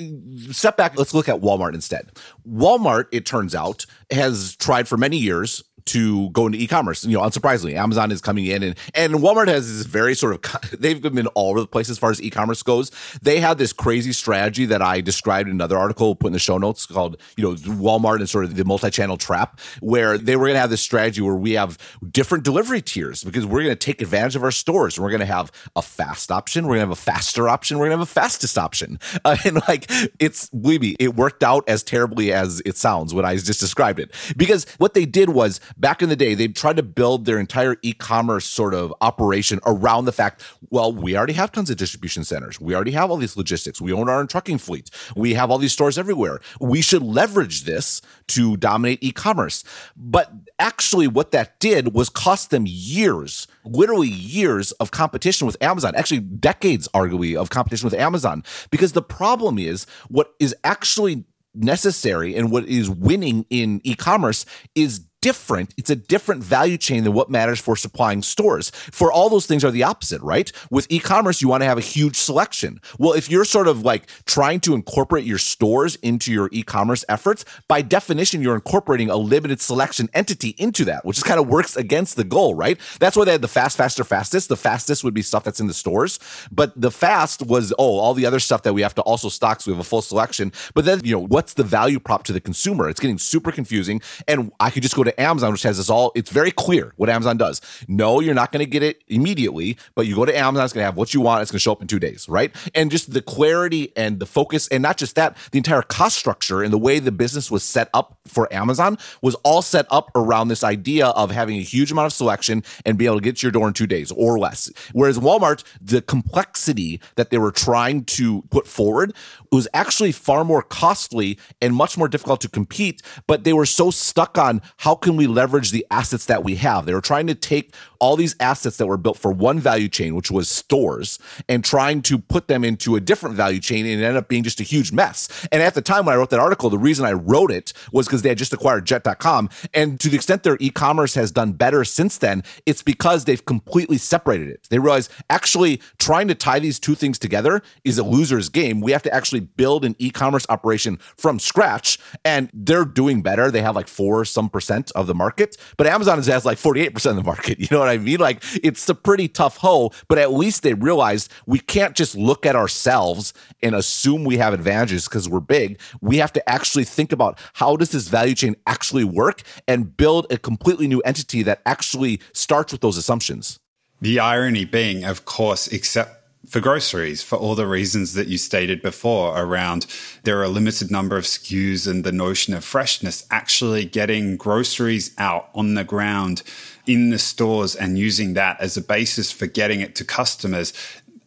step 0.51 0.77
back. 0.77 0.97
Let's 0.97 1.13
look 1.13 1.27
at 1.27 1.41
Walmart 1.41 1.73
instead. 1.73 2.11
Walmart, 2.47 3.05
it 3.11 3.25
turns 3.25 3.55
out, 3.55 3.85
has 4.11 4.55
tried 4.57 4.87
for 4.87 4.97
many 4.97 5.17
years 5.17 5.63
to 5.87 6.29
go 6.31 6.47
into 6.47 6.59
e-commerce. 6.59 7.05
You 7.05 7.17
know, 7.17 7.23
unsurprisingly, 7.23 7.73
Amazon 7.73 8.11
is 8.11 8.21
coming 8.21 8.45
in 8.45 8.63
and 8.63 8.75
and 8.93 9.15
Walmart 9.15 9.47
has 9.47 9.77
this 9.77 9.85
very 9.85 10.15
sort 10.15 10.33
of 10.33 10.71
they've 10.79 11.01
been 11.01 11.27
all 11.27 11.51
over 11.51 11.61
the 11.61 11.67
place 11.67 11.89
as 11.89 11.97
far 11.97 12.11
as 12.11 12.21
e-commerce 12.21 12.63
goes. 12.63 12.91
They 13.21 13.39
had 13.39 13.57
this 13.57 13.73
crazy 13.73 14.13
strategy 14.13 14.65
that 14.65 14.81
I 14.81 15.01
described 15.01 15.49
in 15.49 15.55
another 15.55 15.77
article 15.77 16.15
put 16.15 16.27
in 16.27 16.33
the 16.33 16.39
show 16.39 16.57
notes 16.57 16.85
called, 16.85 17.17
you 17.35 17.43
know, 17.43 17.55
Walmart 17.55 18.17
and 18.17 18.29
sort 18.29 18.45
of 18.45 18.55
the 18.55 18.65
multi-channel 18.65 19.17
trap 19.17 19.59
where 19.79 20.17
they 20.17 20.35
were 20.35 20.45
going 20.45 20.55
to 20.55 20.59
have 20.59 20.69
this 20.69 20.81
strategy 20.81 21.21
where 21.21 21.35
we 21.35 21.53
have 21.53 21.77
different 22.11 22.43
delivery 22.43 22.81
tiers 22.81 23.23
because 23.23 23.45
we're 23.45 23.63
going 23.63 23.75
to 23.75 23.75
take 23.75 24.01
advantage 24.01 24.35
of 24.35 24.43
our 24.43 24.51
stores 24.51 24.97
and 24.97 25.03
we're 25.03 25.11
going 25.11 25.19
to 25.19 25.25
have 25.25 25.51
a 25.75 25.81
fast 25.81 26.31
option, 26.31 26.65
we're 26.65 26.75
going 26.75 26.85
to 26.85 26.89
have 26.89 26.97
a 26.97 27.01
faster 27.01 27.47
option, 27.47 27.77
we're 27.77 27.87
going 27.87 27.97
to 27.97 27.99
have 27.99 28.07
a 28.07 28.11
fastest 28.11 28.57
option. 28.57 28.99
Uh, 29.25 29.35
and 29.45 29.55
like 29.67 29.87
it's 30.19 30.47
believe 30.49 30.81
me, 30.81 30.95
it 30.99 31.15
worked 31.15 31.43
out 31.43 31.67
as 31.67 31.81
terribly 31.83 32.31
as 32.31 32.61
it 32.65 32.77
sounds 32.77 33.13
when 33.13 33.25
I 33.25 33.35
just 33.35 33.59
described 33.59 33.99
it. 33.99 34.11
Because 34.37 34.65
what 34.77 34.93
they 34.93 35.05
did 35.05 35.29
was 35.29 35.59
back 35.79 36.01
in 36.01 36.09
the 36.09 36.15
day, 36.15 36.33
they 36.33 36.47
tried 36.47 36.77
to 36.77 36.83
build 36.83 37.25
their 37.25 37.39
entire 37.39 37.77
e-commerce 37.81 38.45
sort 38.45 38.73
of 38.73 38.93
operation 39.01 39.59
around 39.65 40.05
the 40.05 40.11
fact, 40.11 40.43
well, 40.69 40.91
we 40.91 41.15
already 41.15 41.33
have 41.33 41.51
tons 41.51 41.69
of 41.69 41.77
distribution 41.77 42.23
centers. 42.23 42.59
We 42.59 42.75
already 42.75 42.91
have 42.91 43.11
all 43.11 43.17
these 43.17 43.37
logistics. 43.37 43.79
We 43.79 43.93
own 43.93 44.09
our 44.09 44.19
own 44.19 44.27
trucking 44.27 44.57
fleet. 44.57 44.89
We 45.15 45.35
have 45.35 45.51
all 45.51 45.57
these 45.57 45.73
stores 45.73 45.97
everywhere. 45.97 46.39
We 46.59 46.81
should 46.81 47.03
leverage 47.03 47.63
this 47.63 48.01
to 48.29 48.57
dominate 48.57 49.03
e-commerce. 49.03 49.63
But 49.95 50.31
actually 50.59 51.07
what 51.07 51.31
that 51.31 51.59
did 51.59 51.93
was 51.93 52.09
cost 52.09 52.49
them 52.49 52.65
years, 52.67 53.47
literally 53.63 54.09
years 54.09 54.71
of 54.73 54.91
competition 54.91 55.45
with 55.47 55.61
Amazon, 55.61 55.95
actually 55.95 56.19
decades 56.19 56.87
arguably 56.93 57.35
of 57.35 57.49
competition 57.49 57.85
with 57.85 57.93
Amazon 57.93 58.43
because 58.71 58.93
the 58.93 59.01
problem 59.01 59.57
is 59.57 59.85
what 60.09 60.33
is 60.39 60.55
actually 60.63 61.25
necessary 61.53 62.35
and 62.35 62.51
what 62.51 62.65
is 62.65 62.89
winning 62.89 63.45
in 63.49 63.81
e-commerce 63.83 64.45
is 64.75 65.06
different. 65.21 65.73
It's 65.77 65.89
a 65.89 65.95
different 65.95 66.43
value 66.43 66.77
chain 66.77 67.03
than 67.03 67.13
what 67.13 67.29
matters 67.29 67.59
for 67.59 67.75
supplying 67.75 68.21
stores. 68.21 68.69
For 68.69 69.11
all 69.11 69.29
those 69.29 69.45
things 69.45 69.63
are 69.63 69.71
the 69.71 69.83
opposite, 69.83 70.21
right? 70.21 70.51
With 70.69 70.87
e-commerce, 70.89 71.41
you 71.41 71.47
want 71.47 71.61
to 71.61 71.65
have 71.65 71.77
a 71.77 71.81
huge 71.81 72.15
selection. 72.15 72.79
Well, 72.99 73.13
if 73.13 73.29
you're 73.29 73.45
sort 73.45 73.67
of 73.67 73.83
like 73.83 74.07
trying 74.25 74.59
to 74.61 74.75
incorporate 74.75 75.25
your 75.25 75.37
stores 75.37 75.95
into 75.97 76.31
your 76.31 76.49
e-commerce 76.51 77.03
efforts, 77.09 77.45
by 77.67 77.81
definition, 77.81 78.41
you're 78.41 78.55
incorporating 78.55 79.09
a 79.09 79.17
limited 79.17 79.59
selection 79.59 80.09
entity 80.13 80.55
into 80.57 80.85
that, 80.85 81.03
which 81.05 81.17
is 81.17 81.23
kind 81.23 81.39
of 81.39 81.47
works 81.47 81.75
against 81.75 82.15
the 82.15 82.23
goal, 82.23 82.53
right? 82.53 82.79
That's 82.99 83.15
why 83.17 83.25
they 83.25 83.31
had 83.31 83.41
the 83.41 83.47
fast, 83.47 83.77
faster, 83.77 84.03
fastest. 84.03 84.49
The 84.49 84.55
fastest 84.57 85.03
would 85.03 85.13
be 85.13 85.21
stuff 85.21 85.43
that's 85.43 85.59
in 85.59 85.67
the 85.67 85.73
stores, 85.73 86.19
but 86.51 86.79
the 86.79 86.91
fast 86.91 87.45
was, 87.45 87.73
oh, 87.79 87.97
all 87.97 88.13
the 88.13 88.25
other 88.25 88.39
stuff 88.39 88.63
that 88.63 88.73
we 88.73 88.81
have 88.81 88.95
to 88.95 89.01
also 89.01 89.29
stock. 89.29 89.61
So 89.61 89.71
we 89.71 89.75
have 89.75 89.85
a 89.85 89.89
full 89.89 90.01
selection. 90.01 90.51
But 90.73 90.85
then, 90.85 91.01
you 91.03 91.13
know, 91.13 91.25
what's 91.25 91.53
the 91.53 91.63
value 91.63 91.99
prop 91.99 92.23
to 92.25 92.33
the 92.33 92.41
consumer? 92.41 92.87
It's 92.87 92.99
getting 92.99 93.17
super 93.17 93.51
confusing. 93.51 94.01
And 94.27 94.51
I 94.59 94.69
could 94.69 94.83
just 94.83 94.95
go 94.95 95.03
to 95.07 95.21
Amazon, 95.21 95.51
which 95.51 95.63
has 95.63 95.77
this 95.77 95.89
all, 95.89 96.11
it's 96.15 96.29
very 96.29 96.51
clear 96.51 96.93
what 96.97 97.09
Amazon 97.09 97.37
does. 97.37 97.61
No, 97.87 98.19
you're 98.19 98.33
not 98.33 98.51
going 98.51 98.63
to 98.63 98.69
get 98.69 98.83
it 98.83 99.03
immediately, 99.07 99.77
but 99.95 100.07
you 100.07 100.15
go 100.15 100.25
to 100.25 100.37
Amazon, 100.37 100.65
it's 100.65 100.73
going 100.73 100.81
to 100.81 100.85
have 100.85 100.97
what 100.97 101.13
you 101.13 101.21
want, 101.21 101.41
it's 101.41 101.51
going 101.51 101.57
to 101.57 101.63
show 101.63 101.71
up 101.71 101.81
in 101.81 101.87
two 101.87 101.99
days, 101.99 102.27
right? 102.29 102.53
And 102.75 102.91
just 102.91 103.13
the 103.13 103.21
clarity 103.21 103.91
and 103.95 104.19
the 104.19 104.25
focus, 104.25 104.67
and 104.69 104.81
not 104.83 104.97
just 104.97 105.15
that, 105.15 105.37
the 105.51 105.57
entire 105.57 105.81
cost 105.81 106.17
structure 106.17 106.61
and 106.61 106.71
the 106.71 106.77
way 106.77 106.99
the 106.99 107.11
business 107.11 107.49
was 107.49 107.63
set 107.63 107.89
up 107.93 108.19
for 108.25 108.51
Amazon 108.53 108.97
was 109.21 109.35
all 109.43 109.61
set 109.61 109.85
up 109.89 110.11
around 110.15 110.47
this 110.47 110.63
idea 110.63 111.07
of 111.07 111.31
having 111.31 111.57
a 111.57 111.61
huge 111.61 111.91
amount 111.91 112.07
of 112.07 112.13
selection 112.13 112.63
and 112.85 112.97
be 112.97 113.05
able 113.05 113.17
to 113.17 113.21
get 113.21 113.37
to 113.37 113.45
your 113.45 113.51
door 113.51 113.67
in 113.67 113.73
two 113.73 113.87
days 113.87 114.11
or 114.11 114.37
less. 114.39 114.71
Whereas 114.93 115.17
Walmart, 115.17 115.63
the 115.81 116.01
complexity 116.01 117.01
that 117.15 117.29
they 117.29 117.37
were 117.37 117.51
trying 117.51 118.05
to 118.05 118.43
put 118.49 118.67
forward 118.67 119.13
was 119.51 119.67
actually 119.73 120.11
far 120.11 120.43
more 120.43 120.61
costly 120.61 121.39
and 121.61 121.73
much 121.75 121.97
more 121.97 122.07
difficult 122.07 122.41
to 122.41 122.49
compete, 122.49 123.01
but 123.27 123.43
they 123.43 123.53
were 123.53 123.65
so 123.65 123.91
stuck 123.91 124.37
on 124.37 124.61
how 124.77 124.95
can 124.97 125.15
we 125.15 125.27
leverage 125.27 125.71
the 125.71 125.85
assets 125.91 126.25
that 126.25 126.43
we 126.43 126.55
have. 126.55 126.85
They 126.85 126.93
were 126.93 127.01
trying 127.01 127.27
to 127.27 127.35
take 127.35 127.73
all 127.99 128.15
these 128.15 128.35
assets 128.39 128.77
that 128.77 128.85
were 128.85 128.97
built 128.97 129.17
for 129.17 129.31
one 129.31 129.59
value 129.59 129.87
chain, 129.87 130.15
which 130.15 130.29
was 130.29 130.49
stores, 130.49 131.19
and 131.47 131.63
trying 131.63 132.01
to 132.03 132.19
put 132.19 132.47
them 132.47 132.63
into 132.63 132.95
a 132.95 132.99
different 132.99 133.35
value 133.35 133.59
chain 133.59 133.85
and 133.85 134.01
it 134.01 134.03
ended 134.03 134.17
up 134.17 134.27
being 134.27 134.43
just 134.43 134.59
a 134.59 134.63
huge 134.63 134.91
mess. 134.91 135.47
And 135.51 135.61
at 135.61 135.73
the 135.73 135.81
time 135.81 136.05
when 136.05 136.13
I 136.13 136.17
wrote 136.17 136.29
that 136.31 136.39
article, 136.39 136.69
the 136.69 136.77
reason 136.77 137.05
I 137.05 137.13
wrote 137.13 137.51
it 137.51 137.73
was 137.91 138.07
because 138.07 138.21
they 138.21 138.29
had 138.29 138.37
just 138.37 138.53
acquired 138.53 138.85
jet.com. 138.85 139.49
And 139.73 139.99
to 139.99 140.09
the 140.09 140.15
extent 140.15 140.43
their 140.43 140.57
e-commerce 140.59 141.15
has 141.15 141.31
done 141.31 141.53
better 141.53 141.83
since 141.83 142.17
then, 142.17 142.43
it's 142.65 142.83
because 142.83 143.25
they've 143.25 143.43
completely 143.45 143.97
separated 143.97 144.49
it. 144.49 144.67
They 144.69 144.79
realize 144.79 145.09
actually 145.29 145.81
trying 145.97 146.27
to 146.27 146.35
tie 146.35 146.59
these 146.59 146.79
two 146.79 146.95
things 146.95 147.17
together 147.19 147.61
is 147.83 147.97
a 147.97 148.03
loser's 148.03 148.49
game. 148.49 148.81
We 148.81 148.91
have 148.91 149.03
to 149.03 149.13
actually 149.13 149.41
build 149.41 149.85
an 149.85 149.95
e-commerce 149.99 150.45
operation 150.49 150.97
from 151.17 151.39
scratch 151.39 151.99
and 152.23 152.49
they're 152.53 152.85
doing 152.85 153.21
better. 153.21 153.51
They 153.51 153.61
have 153.61 153.75
like 153.75 153.87
four 153.87 154.25
some 154.25 154.49
percent 154.49 154.86
of 154.91 155.07
the 155.07 155.15
market, 155.15 155.57
but 155.77 155.87
Amazon 155.87 156.21
has 156.21 156.45
like 156.45 156.57
48% 156.57 157.09
of 157.11 157.15
the 157.15 157.23
market. 157.23 157.57
You 157.67 157.67
know 157.71 157.79
what 157.79 157.89
I 157.89 157.97
mean? 157.97 158.19
Like 158.19 158.43
it's 158.63 158.87
a 158.87 158.95
pretty 158.95 159.27
tough 159.27 159.57
hoe, 159.57 159.91
but 160.07 160.17
at 160.17 160.31
least 160.31 160.63
they 160.63 160.73
realized 160.73 161.29
we 161.45 161.59
can't 161.59 161.95
just 161.95 162.15
look 162.15 162.45
at 162.45 162.55
ourselves 162.55 163.33
and 163.61 163.75
assume 163.75 164.23
we 164.23 164.37
have 164.37 164.53
advantages 164.53 165.05
because 165.05 165.27
we're 165.27 165.41
big. 165.41 165.79
We 165.99 166.17
have 166.17 166.31
to 166.33 166.49
actually 166.49 166.85
think 166.85 167.11
about 167.11 167.39
how 167.53 167.75
does 167.75 167.91
this 167.91 168.07
value 168.07 168.35
chain 168.35 168.55
actually 168.67 169.03
work 169.03 169.41
and 169.67 169.97
build 169.97 170.27
a 170.31 170.37
completely 170.37 170.87
new 170.87 171.01
entity 171.01 171.43
that 171.43 171.61
actually 171.65 172.21
starts 172.31 172.71
with 172.71 172.81
those 172.81 172.95
assumptions. 172.95 173.59
The 173.99 174.19
irony 174.19 174.63
being, 174.63 175.03
of 175.03 175.25
course, 175.25 175.67
except 175.67 176.16
for 176.47 176.61
groceries 176.61 177.21
for 177.21 177.35
all 177.35 177.55
the 177.55 177.67
reasons 177.67 178.13
that 178.13 178.27
you 178.27 178.37
stated 178.37 178.81
before 178.81 179.37
around 179.37 179.85
there 180.23 180.39
are 180.39 180.43
a 180.43 180.49
limited 180.49 180.89
number 180.89 181.17
of 181.17 181.25
SKUs 181.25 181.87
and 181.89 182.03
the 182.03 182.11
notion 182.11 182.53
of 182.53 182.63
freshness, 182.63 183.25
actually 183.29 183.85
getting 183.85 184.37
groceries 184.37 185.13
out 185.17 185.49
on 185.53 185.73
the 185.73 185.83
ground 185.83 186.43
in 186.85 187.09
the 187.09 187.19
stores 187.19 187.75
and 187.75 187.99
using 187.99 188.33
that 188.33 188.59
as 188.61 188.77
a 188.77 188.81
basis 188.81 189.31
for 189.31 189.45
getting 189.45 189.81
it 189.81 189.93
to 189.95 190.05
customers. 190.05 190.73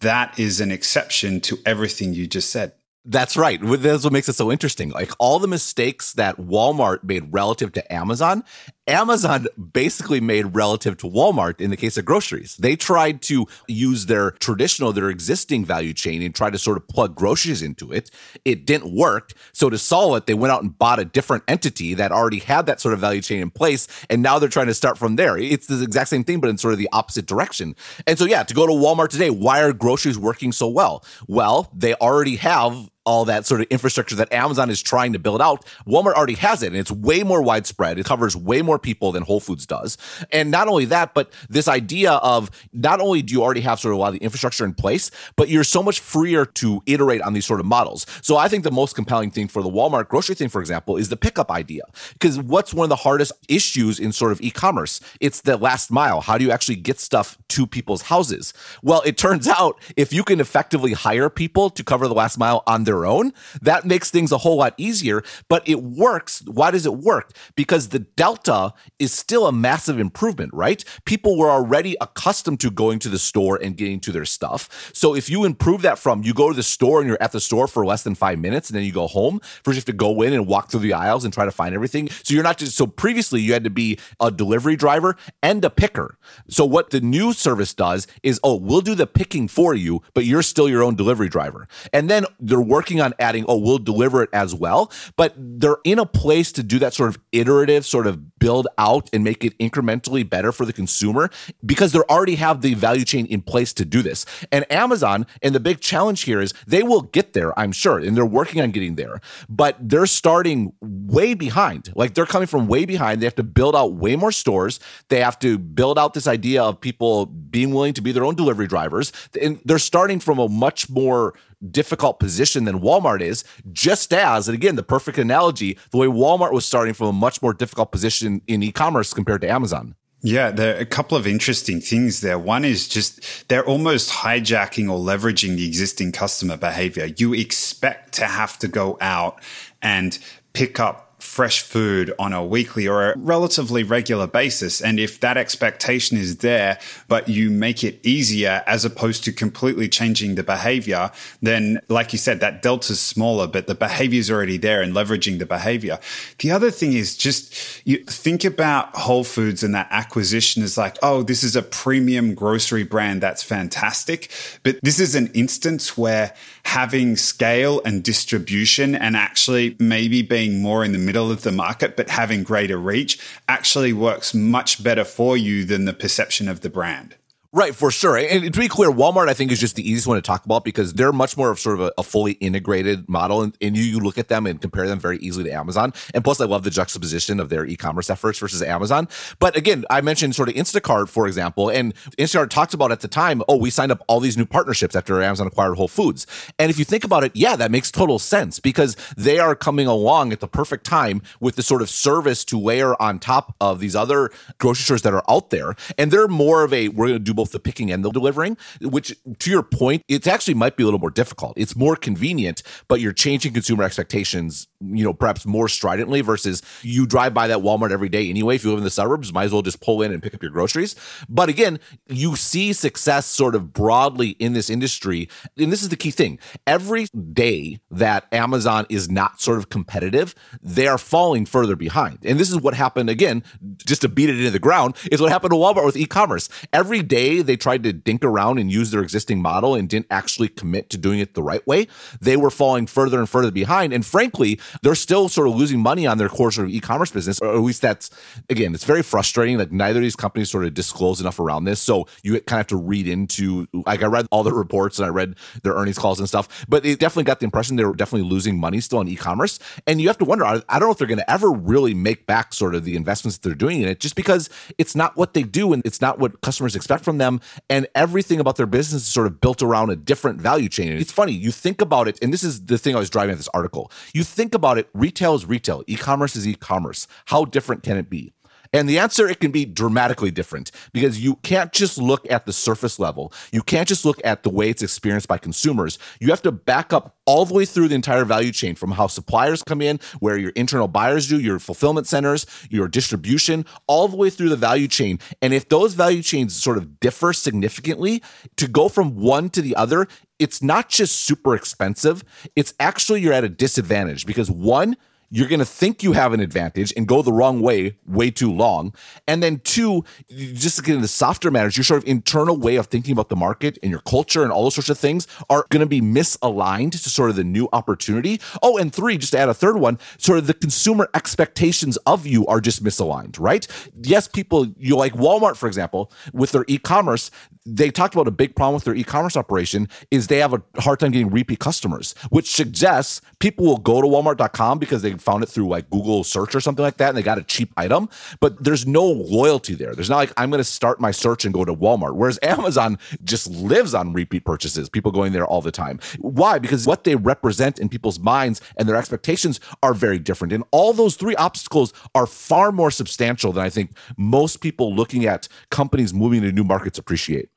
That 0.01 0.39
is 0.39 0.61
an 0.61 0.73
exception 0.73 1.41
to 1.43 1.59
everything 1.67 2.15
you 2.15 2.27
just 2.27 2.51
said. 2.51 2.73
That's 3.05 3.37
right. 3.37 3.59
That's 3.63 4.05
what 4.05 4.13
makes 4.13 4.29
it 4.29 4.35
so 4.35 4.53
interesting. 4.53 4.91
Like 4.91 5.11
all 5.19 5.39
the 5.39 5.49
mistakes 5.49 6.13
that 6.15 6.37
Walmart 6.37 7.03
made 7.03 7.33
relative 7.33 7.73
to 7.73 7.93
Amazon, 7.93 8.45
Amazon 8.87 9.47
basically 9.73 10.21
made 10.21 10.55
relative 10.55 10.97
to 10.99 11.07
Walmart 11.07 11.61
in 11.61 11.71
the 11.71 11.77
case 11.77 11.97
of 11.97 12.05
groceries. 12.05 12.57
They 12.57 12.77
tried 12.77 13.23
to 13.23 13.47
use 13.69 14.07
their 14.07 14.33
traditional, 14.33 14.93
their 14.93 15.11
existing 15.11 15.65
value 15.65 15.93
chain 15.93 16.23
and 16.23 16.35
try 16.35 16.51
to 16.51 16.59
sort 16.59 16.77
of 16.77 16.89
plug 16.89 17.15
groceries 17.15 17.63
into 17.63 17.93
it. 17.93 18.11
It 18.45 18.67
didn't 18.67 18.95
work. 18.95 19.33
So 19.53 19.71
to 19.71 19.79
solve 19.79 20.17
it, 20.17 20.27
they 20.27 20.35
went 20.35 20.53
out 20.53 20.63
and 20.63 20.77
bought 20.77 20.99
a 20.99 21.05
different 21.05 21.45
entity 21.47 21.95
that 21.95 22.11
already 22.11 22.41
had 22.41 22.67
that 22.67 22.81
sort 22.81 22.95
of 22.95 23.01
value 23.01 23.23
chain 23.23 23.41
in 23.41 23.51
place. 23.51 23.87
And 24.09 24.23
now 24.23 24.39
they're 24.39 24.49
trying 24.49 24.67
to 24.67 24.75
start 24.75 24.99
from 24.99 25.17
there. 25.17 25.39
It's 25.39 25.67
the 25.67 25.83
exact 25.83 26.09
same 26.09 26.25
thing, 26.25 26.41
but 26.41 26.51
in 26.51 26.59
sort 26.59 26.73
of 26.73 26.79
the 26.79 26.89
opposite 26.93 27.27
direction. 27.27 27.77
And 28.07 28.19
so, 28.19 28.25
yeah, 28.25 28.43
to 28.43 28.55
go 28.55 28.67
to 28.67 28.73
Walmart 28.73 29.11
today, 29.11 29.31
why 29.31 29.63
are 29.63 29.73
groceries 29.73 30.19
working 30.19 30.53
so 30.53 30.69
well? 30.69 31.05
Well, 31.29 31.71
they 31.75 31.95
already 31.95 32.37
have 32.37 32.91
all 33.05 33.25
that 33.25 33.47
sort 33.47 33.61
of 33.61 33.67
infrastructure 33.69 34.15
that 34.17 34.33
Amazon 34.33 34.69
is 34.69 34.83
trying 34.83 35.13
to 35.13 35.19
build 35.19 35.41
out. 35.41 35.65
Walmart 35.87 36.15
already 36.15 36.35
has 36.35 36.63
it 36.63 36.69
and 36.69 36.77
it's 36.77 36.91
way 36.91 37.23
more 37.23 37.43
widespread. 37.43 37.99
It 37.99 38.05
covers 38.05 38.37
way 38.37 38.61
more 38.61 38.79
people 38.79 39.13
than 39.13 39.23
Whole 39.23 39.41
Foods 39.41 39.67
does. 39.67 39.97
And 40.31 40.51
not 40.51 40.69
only 40.69 40.85
that, 40.87 41.15
but 41.15 41.33
this 41.49 41.67
idea 41.67 42.13
of 42.13 42.51
not 42.73 43.01
only 43.01 43.23
do 43.23 43.33
you 43.33 43.43
already 43.43 43.63
have 43.63 43.81
sort 43.81 43.93
of 43.93 43.99
a 43.99 44.01
lot 44.01 44.09
of 44.09 44.15
the 44.15 44.25
infrastructure 44.25 44.65
in 44.65 44.75
place, 44.75 45.11
but 45.37 45.49
you're 45.49 45.65
so 45.65 45.83
much 45.83 45.99
freer 46.01 46.45
to 46.45 46.83
iterate 46.87 47.23
on 47.23 47.33
these 47.33 47.47
sort 47.47 47.61
of 47.61 47.67
models. 47.67 48.07
So 48.23 48.37
I 48.37 48.49
think 48.49 48.65
the 48.65 48.71
most 48.71 48.95
compelling 48.95 49.31
thing 49.31 49.49
for 49.49 49.63
the 49.63 49.71
Walmart 49.71 50.09
grocery 50.09 50.35
thing, 50.35 50.49
for 50.49 50.61
example, 50.61 50.97
is 50.97 51.09
the 51.09 51.17
pickup 51.17 51.51
idea. 51.51 51.83
Because 52.13 52.39
what's 52.39 52.75
one 52.75 52.85
of 52.85 52.91
the 52.91 52.97
hardest 52.97 53.33
issues 53.49 53.99
in 53.99 54.13
sort 54.13 54.33
of 54.33 54.41
e-commerce? 54.43 55.01
It's 55.21 55.41
the 55.41 55.57
last 55.57 55.91
mile. 55.91 56.21
How 56.21 56.37
do 56.37 56.45
you 56.45 56.51
actually 56.51 56.77
get 56.77 57.01
stuff 57.01 57.39
to 57.49 57.67
people's 57.67 58.03
houses? 58.03 58.53
Well, 58.83 59.03
it 59.07 59.17
turns 59.17 59.49
out 59.61 59.81
if 59.97 60.13
you 60.13 60.23
can 60.23 60.41
effectively 60.41 60.93
hire 60.93 61.31
people 61.31 61.71
to 61.71 61.83
cover 61.83 62.07
the 62.07 62.15
last 62.15 62.39
mile 62.39 62.63
on 62.67 62.85
their 62.85 62.90
own, 63.07 63.33
that 63.63 63.85
makes 63.85 64.11
things 64.11 64.33
a 64.33 64.39
whole 64.39 64.57
lot 64.57 64.75
easier. 64.77 65.23
But 65.49 65.69
it 65.69 65.83
works. 65.83 66.43
Why 66.47 66.71
does 66.71 66.87
it 66.87 66.95
work? 66.95 67.33
Because 67.57 67.89
the 67.89 68.01
delta 68.01 68.75
is 68.99 69.13
still 69.13 69.47
a 69.47 69.53
massive 69.53 69.99
improvement, 69.99 70.53
right? 70.55 70.85
People 71.05 71.39
were 71.39 71.51
already 71.51 71.97
accustomed 72.01 72.61
to 72.61 72.71
going 72.71 72.99
to 73.01 73.09
the 73.09 73.19
store 73.19 73.57
and 73.63 73.77
getting 73.77 74.01
to 74.01 74.13
their 74.13 74.25
stuff. 74.25 74.91
So 74.95 75.15
if 75.15 75.31
you 75.31 75.45
improve 75.45 75.83
that 75.83 75.99
from 75.99 76.23
you 76.23 76.35
go 76.35 76.49
to 76.49 76.55
the 76.55 76.63
store 76.63 77.01
and 77.01 77.09
you're 77.09 77.19
at 77.21 77.33
the 77.33 77.41
store 77.41 77.67
for 77.67 77.85
less 77.85 78.03
than 78.03 78.15
five 78.15 78.39
minutes 78.39 78.71
and 78.71 78.77
then 78.77 78.85
you 78.85 78.93
go 78.93 79.07
home, 79.07 79.41
first 79.63 79.77
you 79.77 79.81
have 79.81 79.85
to 79.85 79.93
go 79.93 80.23
in 80.23 80.33
and 80.33 80.47
walk 80.47 80.71
through 80.71 80.81
the 80.81 80.93
aisles 80.93 81.25
and 81.25 81.33
try 81.33 81.45
to 81.45 81.51
find 81.51 81.75
everything. 81.75 82.09
So 82.09 82.35
you're 82.35 82.43
not 82.43 82.59
just, 82.59 82.77
so 82.77 82.87
previously 82.87 83.41
you 83.41 83.53
had 83.53 83.65
to 83.65 83.71
be 83.71 83.99
a 84.19 84.31
delivery 84.31 84.77
driver 84.77 85.17
and 85.43 85.65
a 85.65 85.71
picker. 85.71 86.19
So 86.49 86.65
what 86.65 86.91
the 86.91 87.01
new 87.01 87.33
service 87.33 87.75
does 87.75 88.07
is, 88.23 88.41
oh, 88.43 88.57
we'll 88.57 88.81
do 88.81 88.95
the 88.95 89.07
picking 89.07 89.49
for 89.49 89.75
you, 89.75 90.03
but 90.15 90.25
you're 90.25 90.43
still 90.43 90.69
your 90.69 90.83
own 90.83 90.95
delivery 90.95 91.29
driver. 91.29 91.69
And 91.93 92.09
then 92.09 92.25
they're 92.39 92.61
working 92.61 92.80
on 93.01 93.13
adding, 93.19 93.45
oh, 93.49 93.59
we'll 93.59 93.79
deliver 93.79 94.23
it 94.23 94.31
as 94.33 94.55
well. 94.55 94.91
But 95.17 95.35
they're 95.37 95.79
in 95.85 95.99
a 95.99 96.07
place 96.07 96.53
to 96.53 96.63
do 96.63 96.79
that 96.79 96.95
sort 96.95 97.11
of 97.11 97.19
iterative, 97.33 97.85
sort 97.85 98.07
of 98.07 98.30
build 98.41 98.67
out 98.77 99.09
and 99.13 99.23
make 99.23 99.45
it 99.45 99.57
incrementally 99.59 100.29
better 100.29 100.51
for 100.51 100.67
the 100.67 100.73
consumer 100.73 101.31
because 101.65 101.93
they 101.93 102.01
already 102.11 102.35
have 102.35 102.63
the 102.63 102.75
value 102.75 103.05
chain 103.05 103.27
in 103.27 103.41
place 103.43 103.73
to 103.75 103.85
do 103.85 104.03
this. 104.03 104.27
And 104.51 104.71
Amazon, 104.73 105.27
and 105.43 105.55
the 105.55 105.61
big 105.61 105.81
challenge 105.81 106.23
here 106.23 106.41
is 106.41 106.53
they 106.67 106.83
will 106.83 107.03
get 107.03 107.35
there, 107.35 107.57
I'm 107.57 107.71
sure, 107.71 107.99
and 107.99 108.17
they're 108.17 108.27
working 108.27 108.61
on 108.61 108.73
getting 108.73 108.97
there, 108.97 109.21
but 109.49 109.77
they're 109.79 110.07
starting 110.07 110.73
way 110.81 111.35
behind. 111.35 111.93
Like 111.95 112.15
they're 112.15 112.27
coming 112.27 112.49
from 112.49 112.67
way 112.67 112.85
behind. 112.85 113.21
They 113.21 113.27
have 113.27 113.37
to 113.37 113.45
build 113.45 113.77
out 113.77 113.93
way 113.93 114.17
more 114.17 114.33
stores. 114.33 114.81
They 115.09 115.21
have 115.21 115.39
to 115.41 115.59
build 115.59 115.99
out 115.99 116.15
this 116.15 116.27
idea 116.27 116.63
of 116.63 116.81
people 116.81 117.27
being 117.27 117.73
willing 117.73 117.95
to 117.95 118.03
be 118.03 118.13
their 118.13 118.25
own 118.25 118.35
delivery 118.35 118.67
drivers. 118.67 119.13
And 119.41 119.61
they're 119.65 119.79
starting 119.79 120.19
from 120.19 120.39
a 120.39 120.49
much 120.49 120.89
more 120.89 121.35
difficult 121.71 122.19
position 122.19 122.65
than 122.65 122.81
Walmart 122.81 123.21
is, 123.21 123.45
just 123.73 124.15
as, 124.15 124.49
and 124.49 124.55
again, 124.55 124.77
the 124.77 124.83
perfect 124.83 125.19
analogy, 125.19 125.79
the 125.91 125.99
way 125.99 126.07
Walmart 126.07 126.53
was 126.53 126.65
starting 126.65 126.95
from 126.95 127.09
a 127.09 127.13
much 127.13 127.43
more 127.43 127.53
difficult 127.53 127.93
position 127.93 128.30
in 128.47 128.63
e 128.63 128.73
commerce 128.73 129.13
compared 129.13 129.41
to 129.43 129.49
Amazon. 129.49 129.95
Yeah, 130.23 130.51
there 130.51 130.77
are 130.77 130.81
a 130.81 130.87
couple 130.87 131.17
of 131.17 131.27
interesting 131.27 131.81
things 131.81 132.21
there. 132.21 132.39
One 132.39 132.65
is 132.65 132.89
just 132.89 133.49
they're 133.49 133.65
almost 133.65 134.11
hijacking 134.11 134.91
or 134.91 134.99
leveraging 134.99 135.57
the 135.57 135.67
existing 135.67 136.13
customer 136.13 136.59
behavior. 136.59 137.07
You 137.17 137.33
expect 137.33 138.13
to 138.15 138.27
have 138.27 138.59
to 138.59 138.69
go 138.69 138.99
out 139.01 139.43
and 139.81 140.19
pick 140.53 140.79
up 140.79 141.10
fresh 141.41 141.63
food 141.63 142.13
on 142.19 142.35
a 142.35 142.45
weekly 142.45 142.87
or 142.87 143.13
a 143.13 143.19
relatively 143.19 143.83
regular 143.83 144.27
basis. 144.27 144.79
And 144.83 145.01
if 145.01 145.21
that 145.21 145.39
expectation 145.39 146.19
is 146.19 146.37
there, 146.37 146.79
but 147.09 147.31
you 147.31 147.49
make 147.49 147.83
it 147.83 147.99
easier 148.03 148.63
as 148.67 148.85
opposed 148.85 149.25
to 149.25 149.33
completely 149.33 149.89
changing 149.89 150.35
the 150.35 150.43
behavior, 150.43 151.11
then, 151.41 151.81
like 151.89 152.13
you 152.13 152.19
said, 152.19 152.41
that 152.41 152.61
delta's 152.61 153.01
smaller, 153.01 153.47
but 153.47 153.67
the 153.69 153.75
behavior 153.75 154.21
is 154.21 154.31
already 154.31 154.59
there 154.59 154.83
and 154.83 154.93
leveraging 154.93 155.39
the 155.39 155.47
behavior. 155.47 155.99
The 156.41 156.51
other 156.51 156.71
thing 156.71 156.93
is 156.93 157.17
just 157.17 157.87
you 157.87 158.05
think 158.05 158.45
about 158.45 158.95
Whole 158.95 159.25
Foods 159.25 159.63
and 159.63 159.75
that 159.75 159.89
acquisition 159.91 160.63
is 160.63 160.77
like, 160.77 160.99
oh, 161.03 161.23
this 161.23 161.43
is 161.43 161.57
a 161.57 161.63
premium 161.63 162.35
grocery 162.35 162.85
brand. 162.85 163.23
That's 163.23 163.43
fantastic. 163.43 164.31
But 164.63 164.79
this 164.83 165.01
is 165.01 165.15
an 165.15 165.29
instance 165.29 165.97
where 165.97 166.35
having 166.65 167.17
scale 167.17 167.81
and 167.85 168.03
distribution 168.03 168.95
and 168.95 169.17
actually 169.17 169.77
maybe 169.79 170.23
being 170.23 170.63
more 170.63 170.85
in 170.85 170.93
the 170.93 170.99
middle 170.99 171.31
of 171.31 171.43
the 171.43 171.53
market, 171.53 171.97
but 171.97 172.11
having 172.11 172.43
greater 172.43 172.79
reach 172.79 173.19
actually 173.49 173.93
works 173.93 174.35
much 174.35 174.83
better 174.83 175.05
for 175.05 175.37
you 175.37 175.65
than 175.65 175.85
the 175.85 175.93
perception 175.93 176.49
of 176.49 176.61
the 176.61 176.71
brand. 176.71 177.17
Right, 177.53 177.75
for 177.75 177.91
sure. 177.91 178.17
And 178.17 178.55
to 178.55 178.61
be 178.61 178.69
clear, 178.69 178.91
Walmart, 178.93 179.29
I 179.29 179.35
think, 179.35 179.51
is 179.51 179.59
just 179.59 179.75
the 179.75 179.83
easiest 179.83 180.07
one 180.07 180.15
to 180.15 180.23
talk 180.23 180.45
about 180.45 180.63
because 180.63 180.93
they're 180.93 181.13
much 181.13 181.37
more 181.37 181.51
of 181.51 181.59
sort 181.59 181.81
of 181.81 181.87
a, 181.87 181.93
a 181.99 182.05
fully 182.05 182.33
integrated 182.35 183.09
model. 183.09 183.43
And, 183.43 183.57
and 183.61 183.77
you, 183.77 183.83
you, 183.83 183.99
look 183.99 184.19
at 184.19 184.29
them 184.29 184.47
and 184.47 184.61
compare 184.61 184.87
them 184.87 185.01
very 185.01 185.19
easily 185.19 185.47
to 185.47 185.51
Amazon. 185.51 185.93
And 186.15 186.23
plus, 186.23 186.41
I 186.41 186.45
love 186.45 186.63
the 186.63 186.71
juxtaposition 186.71 187.41
of 187.41 187.49
their 187.49 187.67
e 187.67 187.75
commerce 187.75 188.09
efforts 188.09 188.39
versus 188.39 188.63
Amazon. 188.63 189.09
But 189.41 189.57
again, 189.57 189.85
I 189.91 190.01
mentioned 190.01 190.37
sort 190.37 190.49
of 190.49 190.55
Instacart, 190.55 191.09
for 191.09 191.27
example, 191.27 191.71
and 191.71 191.93
Instacart 192.19 192.51
talked 192.51 192.73
about 192.73 192.93
at 192.93 193.01
the 193.01 193.09
time, 193.09 193.43
oh, 193.49 193.57
we 193.57 193.71
signed 193.71 193.91
up 193.91 194.05
all 194.07 194.21
these 194.21 194.37
new 194.37 194.47
partnerships 194.47 194.95
after 194.95 195.21
Amazon 195.21 195.49
acquired 195.49 195.75
Whole 195.75 195.89
Foods. 195.89 196.29
And 196.57 196.71
if 196.71 196.79
you 196.79 196.85
think 196.85 197.03
about 197.03 197.25
it, 197.25 197.33
yeah, 197.35 197.57
that 197.57 197.73
makes 197.73 197.91
total 197.91 198.21
sense 198.21 198.61
because 198.61 198.97
they 199.17 199.41
are 199.41 199.57
coming 199.57 199.89
along 199.89 200.33
at 200.33 200.39
the 200.39 200.47
perfect 200.47 200.87
time 200.87 201.21
with 201.41 201.57
the 201.57 201.65
sort 201.65 201.83
of 201.83 201.91
service 201.91 202.45
to 202.45 202.61
layer 202.61 202.95
on 203.03 203.19
top 203.19 203.57
of 203.61 203.81
these 203.81 203.97
other 203.97 204.31
grocery 204.59 204.85
stores 204.85 205.03
that 205.03 205.15
are 205.15 205.25
out 205.29 205.51
there. 205.51 205.75
And 205.99 206.13
they're 206.13 206.29
more 206.29 206.63
of 206.63 206.73
a, 206.73 206.87
we're 206.91 207.09
going 207.09 207.19
to 207.19 207.25
do 207.25 207.40
both 207.41 207.53
the 207.53 207.59
picking 207.59 207.91
and 207.91 208.05
the 208.05 208.11
delivering, 208.11 208.59
which 208.83 209.17
to 209.39 209.51
your 209.51 209.63
point, 209.63 210.03
it 210.09 210.27
actually 210.27 210.53
might 210.53 210.77
be 210.77 210.83
a 210.83 210.87
little 210.87 211.01
more 211.01 211.11
difficult. 211.11 211.55
It's 211.57 211.75
more 211.75 211.97
convenient, 211.97 212.63
but 212.87 213.01
you're 213.01 213.15
changing 213.15 213.55
consumer 213.55 213.83
expectations, 213.83 214.69
you 214.81 215.05
know, 215.05 215.13
perhaps 215.13 215.45
more 215.45 215.69
stridently 215.69 216.21
versus 216.23 216.63
you 216.83 217.07
drive 217.07 217.35
by 217.35 217.47
that 217.49 217.59
Walmart 217.59 217.91
every 217.91 218.09
day 218.09 218.29
anyway. 218.29 218.55
If 218.55 218.65
you 218.65 218.71
live 218.71 218.79
in 218.79 218.85
the 218.85 218.91
suburbs, 218.91 219.33
might 219.33 219.45
as 219.45 219.53
well 219.53 219.63
just 219.63 219.81
pull 219.81 220.03
in 220.03 220.13
and 220.13 220.23
pick 220.23 220.35
up 220.35 220.43
your 220.43 220.51
groceries. 220.51 220.97
But 221.29 221.49
again, 221.49 221.79
you 222.09 222.37
see 222.37 222.73
success 222.73 223.27
sort 223.27 223.55
of 223.55 223.73
broadly 223.73 224.31
in 224.31 224.55
this 224.55 224.71
industry. 224.71 225.29
And 225.57 225.71
this 225.71 225.83
is 225.83 225.91
the 225.91 225.97
key 225.97 226.11
thing. 226.11 226.39
Every 226.67 227.07
day 227.33 227.81
that 227.91 228.27
Amazon 228.33 228.87
is 228.89 229.11
not 229.11 229.41
sort 229.41 229.59
of 229.59 229.69
competitive, 229.69 230.35
they 230.63 230.87
are 230.87 230.99
falling 230.99 231.45
further 231.45 231.77
behind. 231.77 232.19
And 232.25 232.39
this 232.39 232.51
is 232.51 232.57
what 232.57 232.75
happened 232.75 233.11
again, 233.11 233.43
just 233.87 234.01
to 234.03 234.09
beat 234.09 234.31
it 234.31 234.39
into 234.39 234.51
the 234.51 234.59
ground, 234.59 234.97
is 235.11 235.21
what 235.21 235.31
happened 235.31 235.51
to 235.51 235.57
Walmart 235.57 235.85
with 235.85 235.97
e-commerce. 235.97 236.49
Every 236.73 237.03
day 237.03 237.43
they 237.43 237.57
tried 237.57 237.83
to 237.83 237.93
dink 237.93 238.25
around 238.25 238.59
and 238.59 238.73
use 238.73 238.91
their 238.91 239.03
existing 239.03 239.43
model 239.43 239.75
and 239.75 239.89
didn't 239.89 240.07
actually 240.11 240.49
commit 240.49 240.89
to 240.91 240.99
doing 240.99 241.19
it 241.19 241.35
the 241.35 241.43
right 241.43 241.67
way, 241.67 241.87
they 242.21 242.37
were 242.37 242.51
falling 242.51 242.87
further 242.87 243.19
and 243.19 243.29
further 243.29 243.51
behind. 243.51 243.93
And 243.93 244.07
frankly, 244.07 244.59
they're 244.83 244.95
still 244.95 245.29
sort 245.29 245.49
of 245.49 245.55
losing 245.55 245.81
money 245.81 246.07
on 246.07 246.19
their 246.19 246.29
core 246.29 246.51
sort 246.51 246.69
of 246.69 246.75
e-commerce 246.75 247.11
business, 247.11 247.41
or 247.41 247.55
at 247.55 247.61
least 247.61 247.83
that's 247.83 248.11
again, 248.49 248.75
it's 248.75 248.85
very 248.85 249.03
frustrating. 249.03 249.59
Like 249.59 249.73
neither 249.73 249.99
of 249.99 250.03
these 250.03 250.17
companies 250.17 250.51
sort 250.51 250.65
of 250.65 250.75
disclose 250.75 251.21
enough 251.21 251.39
around 251.39 251.65
this. 251.65 251.81
So 251.81 252.07
you 252.23 252.33
kind 252.41 252.53
of 252.53 252.59
have 252.59 252.67
to 252.69 252.77
read 252.77 253.09
into 253.09 253.67
like 253.87 254.03
I 254.03 254.07
read 254.07 254.27
all 254.31 254.43
the 254.43 254.53
reports 254.53 254.99
and 254.99 255.07
I 255.07 255.11
read 255.11 255.37
their 255.63 255.75
earnings 255.75 255.99
calls 255.99 256.19
and 256.19 256.29
stuff, 256.29 256.65
but 256.69 256.85
it 256.85 256.99
definitely 256.99 257.25
got 257.25 257.41
the 257.41 257.45
impression 257.45 257.77
they 257.77 257.85
were 257.85 257.95
definitely 257.95 258.29
losing 258.29 258.59
money 258.59 258.81
still 258.81 258.99
on 258.99 259.09
e-commerce. 259.09 259.59
And 259.87 260.01
you 260.01 260.09
have 260.09 260.19
to 260.19 260.25
wonder, 260.25 260.45
I 260.45 260.61
don't 260.79 260.81
know 260.81 260.91
if 260.91 260.99
they're 260.99 261.07
going 261.07 261.19
to 261.19 261.31
ever 261.31 261.51
really 261.51 261.95
make 261.95 262.27
back 262.27 262.53
sort 262.55 262.75
of 262.75 262.85
the 262.85 262.97
investments 262.97 263.39
that 263.39 263.49
they're 263.49 263.57
doing 263.57 263.83
in 263.83 263.89
it, 263.89 264.01
just 264.01 264.15
because 264.15 264.51
it's 264.79 264.95
not 264.95 265.17
what 265.17 265.35
they 265.35 265.43
do 265.43 265.73
and 265.73 265.83
it's 265.85 266.01
not 266.01 266.19
what 266.19 266.41
customers 266.41 266.77
expect 266.77 267.05
from 267.05 267.19
them. 267.19 267.41
And 267.69 267.87
everything 267.95 268.41
about 268.41 268.57
their 268.57 268.67
business 268.67 269.03
is 269.03 269.09
sort 269.09 269.27
of 269.27 269.41
built 269.41 269.63
around 269.63 269.91
a 269.91 269.97
different 269.97 270.41
value 270.41 270.69
chain. 270.69 270.93
And 270.93 271.01
it's 271.01 271.13
funny, 271.13 271.33
you 271.33 271.51
think 271.51 271.81
about 271.81 272.09
it, 272.09 272.19
and 272.23 272.33
this 272.33 272.43
is 272.43 272.67
the 272.67 272.79
thing 272.79 272.95
I 272.95 272.99
was 272.99 273.11
driving 273.11 273.33
at 273.33 273.39
this 273.39 273.49
article. 273.55 273.91
You 274.13 274.25
think 274.25 274.55
about 274.55 274.60
it, 274.79 274.89
retail 274.95 275.35
is 275.35 275.47
retail, 275.47 275.83
e-commerce 275.87 276.37
is 276.37 276.47
e-commerce. 276.47 277.07
How 277.27 277.45
different 277.45 277.83
can 277.83 277.97
it 277.97 278.09
be? 278.09 278.33
And 278.73 278.89
the 278.89 278.99
answer, 278.99 279.29
it 279.29 279.41
can 279.41 279.51
be 279.51 279.65
dramatically 279.65 280.31
different 280.31 280.71
because 280.93 281.23
you 281.23 281.37
can't 281.37 281.73
just 281.73 281.99
look 281.99 282.31
at 282.31 282.47
the 282.47 282.53
surface 282.53 282.99
level. 282.99 283.33
You 283.53 283.63
can't 283.63 283.89
just 283.89 284.05
look 284.05 284.21
at 284.25 284.43
the 284.43 284.51
way 284.51 284.71
it's 284.71 284.83
experienced 284.83 285.29
by 285.29 285.39
consumers. 285.39 285.99
You 286.21 286.29
have 286.29 286.43
to 286.43 286.53
back 286.53 286.93
up 286.93 287.17
all 287.27 287.45
the 287.45 287.55
way 287.55 287.65
through 287.65 287.89
the 287.89 287.95
entire 287.95 288.25
value 288.25 288.53
chain 288.53 288.77
from 288.77 288.93
how 288.93 289.09
suppliers 289.09 289.63
come 289.63 289.83
in, 289.83 289.99
where 290.21 290.39
your 290.39 290.51
internal 290.51 290.89
buyers 290.89 291.29
do, 291.29 291.41
your 291.41 291.59
fulfillment 291.59 292.07
centers, 292.07 292.47
your 292.71 292.87
distribution, 292.87 293.65
all 293.89 294.07
the 294.07 294.17
way 294.17 294.31
through 294.31 294.49
the 294.49 294.57
value 294.57 294.89
chain. 294.89 295.19
And 295.43 295.53
if 295.53 295.69
those 295.69 295.95
value 295.95 296.23
chains 296.23 296.55
sort 296.55 296.79
of 296.79 297.01
differ 297.01 297.33
significantly, 297.33 298.23
to 298.57 298.69
go 298.69 298.89
from 298.89 299.17
one 299.17 299.51
to 299.51 299.63
the 299.63 299.75
other, 299.75 300.07
it's 300.39 300.63
not 300.63 300.89
just 300.89 301.21
super 301.21 301.55
expensive. 301.55 302.25
It's 302.57 302.73
actually 302.81 303.21
you're 303.21 303.33
at 303.33 303.45
a 303.45 303.49
disadvantage 303.49 304.27
because 304.27 304.51
one, 304.51 304.97
you're 305.31 305.49
going 305.49 305.61
to 305.61 305.65
think 305.65 306.03
you 306.03 306.13
have 306.13 306.33
an 306.33 306.41
advantage 306.41 306.93
and 306.97 307.07
go 307.07 307.23
the 307.23 307.33
wrong 307.33 307.61
way 307.61 307.97
way 308.07 308.31
too 308.31 308.53
long. 308.53 308.93
And 309.29 309.43
then 309.43 309.61
two, 309.61 310.05
just 310.29 310.77
to 310.77 310.83
get 310.83 310.97
into 310.97 311.09
softer 311.09 311.51
matters, 311.51 311.77
your 311.77 311.85
sort 311.85 312.03
of 312.03 312.09
internal 312.09 312.57
way 312.57 312.77
of 312.77 312.87
thinking 312.87 313.13
about 313.13 313.29
the 313.29 313.37
market 313.37 313.79
and 313.83 313.91
your 313.91 314.01
culture 314.01 314.43
and 314.43 314.51
all 314.51 314.65
those 314.65 314.75
sorts 314.75 314.91
of 314.91 314.99
things 314.99 315.29
are 315.49 315.67
going 315.71 315.81
to 315.81 315.87
be 315.87 316.01
misaligned 316.01 316.93
to 316.93 317.11
sort 317.11 317.31
of 317.31 317.37
the 317.37 317.45
new 317.45 317.69
opportunity. 317.73 318.41
Oh, 318.63 318.77
and 318.77 318.93
three, 318.93 319.17
just 319.19 319.33
to 319.33 319.39
add 319.39 319.49
a 319.49 319.55
third 319.55 319.77
one, 319.77 319.99
sort 320.19 320.39
of 320.39 320.47
the 320.49 320.55
consumer 320.55 321.09
expectations 321.15 321.97
of 321.99 322.27
you 322.27 322.47
are 322.47 322.61
just 322.61 322.83
misaligned, 322.83 323.39
right? 323.39 323.67
Yes, 324.03 324.27
people, 324.27 324.67
you 324.79 324.97
like 324.97 325.13
Walmart, 325.15 325.57
for 325.57 325.69
example, 325.69 326.11
with 326.33 326.51
their 326.51 326.65
e-commerce, 326.67 327.31
they 327.65 327.91
talked 327.91 328.15
about 328.15 328.27
a 328.27 328.33
big 328.33 328.57
problem 328.57 328.75
with 328.75 328.85
their 328.85 328.95
e-commerce 328.95 329.37
operation 329.37 329.89
is 330.11 330.27
they 330.27 330.39
have 330.39 330.55
a 330.55 330.63
hard 330.81 330.99
time 330.99 331.13
getting 331.13 331.31
repeat 331.31 331.61
customers, 331.61 332.15
which 332.31 332.51
suggests 332.51 333.21
people 333.39 333.65
will 333.65 333.79
go 333.79 334.01
to 334.01 334.09
walmart.com 334.09 334.79
because 334.79 335.03
they 335.03 335.11
found 335.21 335.43
it 335.43 335.49
through 335.49 335.69
like 335.69 335.91
Google 335.91 336.25
search 336.25 336.55
or 336.55 336.61
something 336.61 336.83
like 336.83 336.97
that 336.99 337.11
and 337.11 337.19
they 337.19 337.23
got 337.23 337.39
a 337.39 337.43
cheap 337.43 337.73
item, 337.77 338.09
but 338.41 338.63
there's 338.63 338.87
no 338.87 339.05
loyalty 339.05 339.75
there. 339.75 339.95
There's 339.95 340.11
not 340.11 340.17
like 340.17 340.33
I'm 340.37 340.51
going 340.51 340.59
to 340.59 340.65
start 340.65 341.01
my 341.01 341.11
search 341.11 341.45
and 341.45 341.55
go 341.55 341.65
to 341.65 341.75
Walmart. 341.75 342.15
Whereas 342.15 342.39
Amazon 342.43 342.99
just 343.25 343.49
lives 343.51 343.95
on 343.95 344.13
repeat 344.13 344.45
purchases, 344.45 344.89
people 344.89 345.13
going 345.13 345.33
there 345.33 345.47
all 345.47 345.61
the 345.61 345.73
time. 345.73 346.01
Why? 346.19 346.59
Because 346.59 346.87
what 346.87 347.05
they 347.05 347.17
represent 347.17 347.79
in 347.79 347.89
people's 347.89 348.19
minds 348.19 348.61
and 348.77 348.89
their 348.89 348.97
expectations 348.97 349.61
are 349.83 349.95
very 349.95 350.19
different. 350.19 350.53
And 350.53 350.65
all 350.71 350.93
those 350.93 351.17
three 351.17 351.37
obstacles 351.37 351.93
are 352.15 352.27
far 352.27 352.73
more 352.73 352.91
substantial 352.91 353.53
than 353.53 353.65
I 353.65 353.71
think 353.71 353.97
most 354.17 354.59
people 354.59 354.95
looking 354.95 355.27
at 355.27 355.49
companies 355.71 356.13
moving 356.15 356.43
to 356.43 356.53
new 356.53 356.65
markets 356.65 356.99
appreciate. 356.99 357.49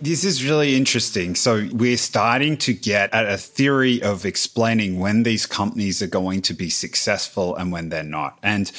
This 0.00 0.24
is 0.24 0.44
really 0.44 0.76
interesting. 0.76 1.34
So 1.34 1.68
we're 1.72 1.96
starting 1.96 2.56
to 2.58 2.74
get 2.74 3.14
at 3.14 3.26
a 3.26 3.38
theory 3.38 4.02
of 4.02 4.26
explaining 4.26 4.98
when 4.98 5.22
these 5.22 5.46
companies 5.46 6.02
are 6.02 6.08
going 6.08 6.42
to 6.42 6.54
be 6.54 6.68
successful 6.68 7.54
and 7.54 7.70
when 7.70 7.90
they're 7.90 8.02
not. 8.02 8.38
And 8.42 8.70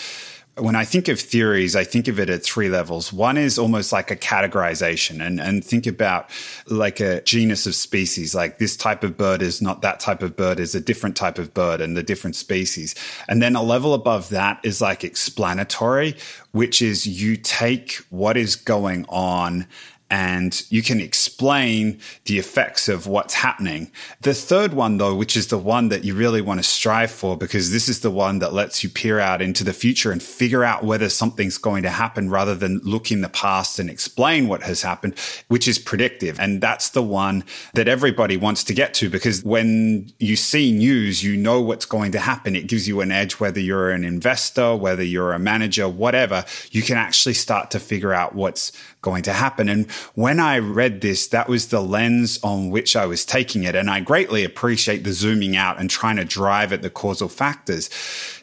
when 0.58 0.76
I 0.76 0.86
think 0.86 1.08
of 1.08 1.20
theories, 1.20 1.76
I 1.76 1.84
think 1.84 2.08
of 2.08 2.20
it 2.20 2.30
at 2.30 2.44
three 2.44 2.70
levels. 2.70 3.12
One 3.12 3.38
is 3.38 3.58
almost 3.58 3.92
like 3.92 4.10
a 4.10 4.16
categorization 4.16 5.26
and, 5.26 5.40
and 5.40 5.64
think 5.64 5.86
about 5.86 6.30
like 6.68 7.00
a 7.00 7.22
genus 7.22 7.66
of 7.66 7.76
species, 7.76 8.34
like 8.34 8.58
this 8.58 8.78
type 8.78 9.04
of 9.04 9.18
bird 9.18 9.42
is 9.42 9.62
not 9.62 9.82
that 9.82 10.00
type 10.00 10.22
of 10.22 10.38
bird 10.38 10.60
is 10.60 10.74
a 10.74 10.80
different 10.80 11.18
type 11.18 11.40
of 11.40 11.54
bird 11.54 11.82
and 11.82 11.98
the 11.98 12.04
different 12.04 12.38
species. 12.38 12.96
And 13.28 13.42
then 13.42 13.56
a 13.56 13.64
level 13.64 13.94
above 13.94 14.30
that 14.30 14.60
is 14.64 14.80
like 14.80 15.04
explanatory, 15.04 16.16
which 16.52 16.82
is 16.82 17.06
you 17.06 17.36
take 17.36 17.96
what 18.10 18.38
is 18.38 18.56
going 18.56 19.06
on 19.10 19.68
and 20.10 20.64
you 20.70 20.84
can 20.84 21.02
explain 21.02 22.00
the 22.26 22.38
effects 22.38 22.88
of 22.88 23.08
what's 23.08 23.34
happening. 23.34 23.92
The 24.22 24.36
third 24.36 24.74
one, 24.74 24.98
though, 24.98 25.16
which 25.16 25.36
is 25.36 25.48
the 25.48 25.58
one 25.58 25.90
that 25.90 26.04
you 26.04 26.14
really 26.14 26.42
want 26.42 26.60
to 26.60 26.64
strive 26.64 27.10
for, 27.10 27.36
because 27.36 27.72
this 27.72 27.90
is 27.90 28.02
the 28.02 28.12
one 28.12 28.40
that 28.40 28.54
lets 28.54 28.84
you 28.84 28.90
peer 28.90 29.20
out 29.20 29.42
into 29.42 29.64
the 29.64 29.74
future 29.74 30.12
and 30.12 30.22
figure 30.22 30.64
out 30.64 30.84
whether 30.84 31.10
something's 31.10 31.58
going 31.58 31.82
to 31.84 31.90
happen 31.90 32.30
rather 32.30 32.54
than 32.54 32.80
look 32.84 33.12
in 33.12 33.22
the 33.22 33.30
past 33.30 33.80
and 33.80 33.90
explain 33.90 34.48
what 34.48 34.62
has 34.64 34.84
happened, 34.84 35.18
which 35.48 35.68
is 35.68 35.80
predictive. 35.80 36.40
And 36.40 36.62
that's 36.62 36.90
the 36.90 37.04
one 37.04 37.44
that 37.74 37.88
everybody 37.88 38.38
wants 38.38 38.64
to 38.66 38.74
get 38.74 38.94
to 38.96 39.10
because 39.10 39.44
when 39.44 40.12
you 40.20 40.36
see 40.36 40.72
news, 40.72 41.24
you 41.24 41.36
know 41.36 41.62
what's 41.62 41.86
going 41.86 42.12
to 42.12 42.20
happen. 42.20 42.56
It 42.56 42.68
gives 42.68 42.88
you 42.88 43.02
an 43.02 43.12
edge, 43.12 43.40
whether 43.40 43.60
you're 43.60 43.90
an 43.90 44.04
investor, 44.04 44.76
whether 44.76 45.04
you're 45.04 45.34
a 45.34 45.40
manager, 45.40 45.90
whatever, 45.90 46.46
you 46.72 46.84
can 46.84 46.98
actually 46.98 47.34
start 47.34 47.72
to 47.72 47.80
figure 47.80 48.14
out 48.14 48.36
what's 48.36 48.72
going 49.02 49.24
to 49.24 49.34
happen. 49.34 49.70
And 49.70 49.88
when 50.16 50.40
I 50.40 50.60
read 50.60 51.02
this, 51.02 51.28
that 51.28 51.50
was 51.50 51.68
the 51.68 51.82
lens 51.82 52.40
on 52.44 52.70
which 52.70 52.96
I 52.96 53.06
was 53.06 53.26
taking 53.26 53.64
it. 53.64 53.76
And 53.76 53.90
I 53.90 54.00
greatly 54.00 54.44
appreciate 54.44 55.04
the 55.04 55.14
zooming 55.14 55.56
out 55.56 55.80
and 55.80 55.90
trying 55.90 56.18
to 56.18 56.26
drive 56.26 56.74
at 56.74 56.82
the 56.82 56.90
causal 56.90 57.30
factors. 57.30 57.90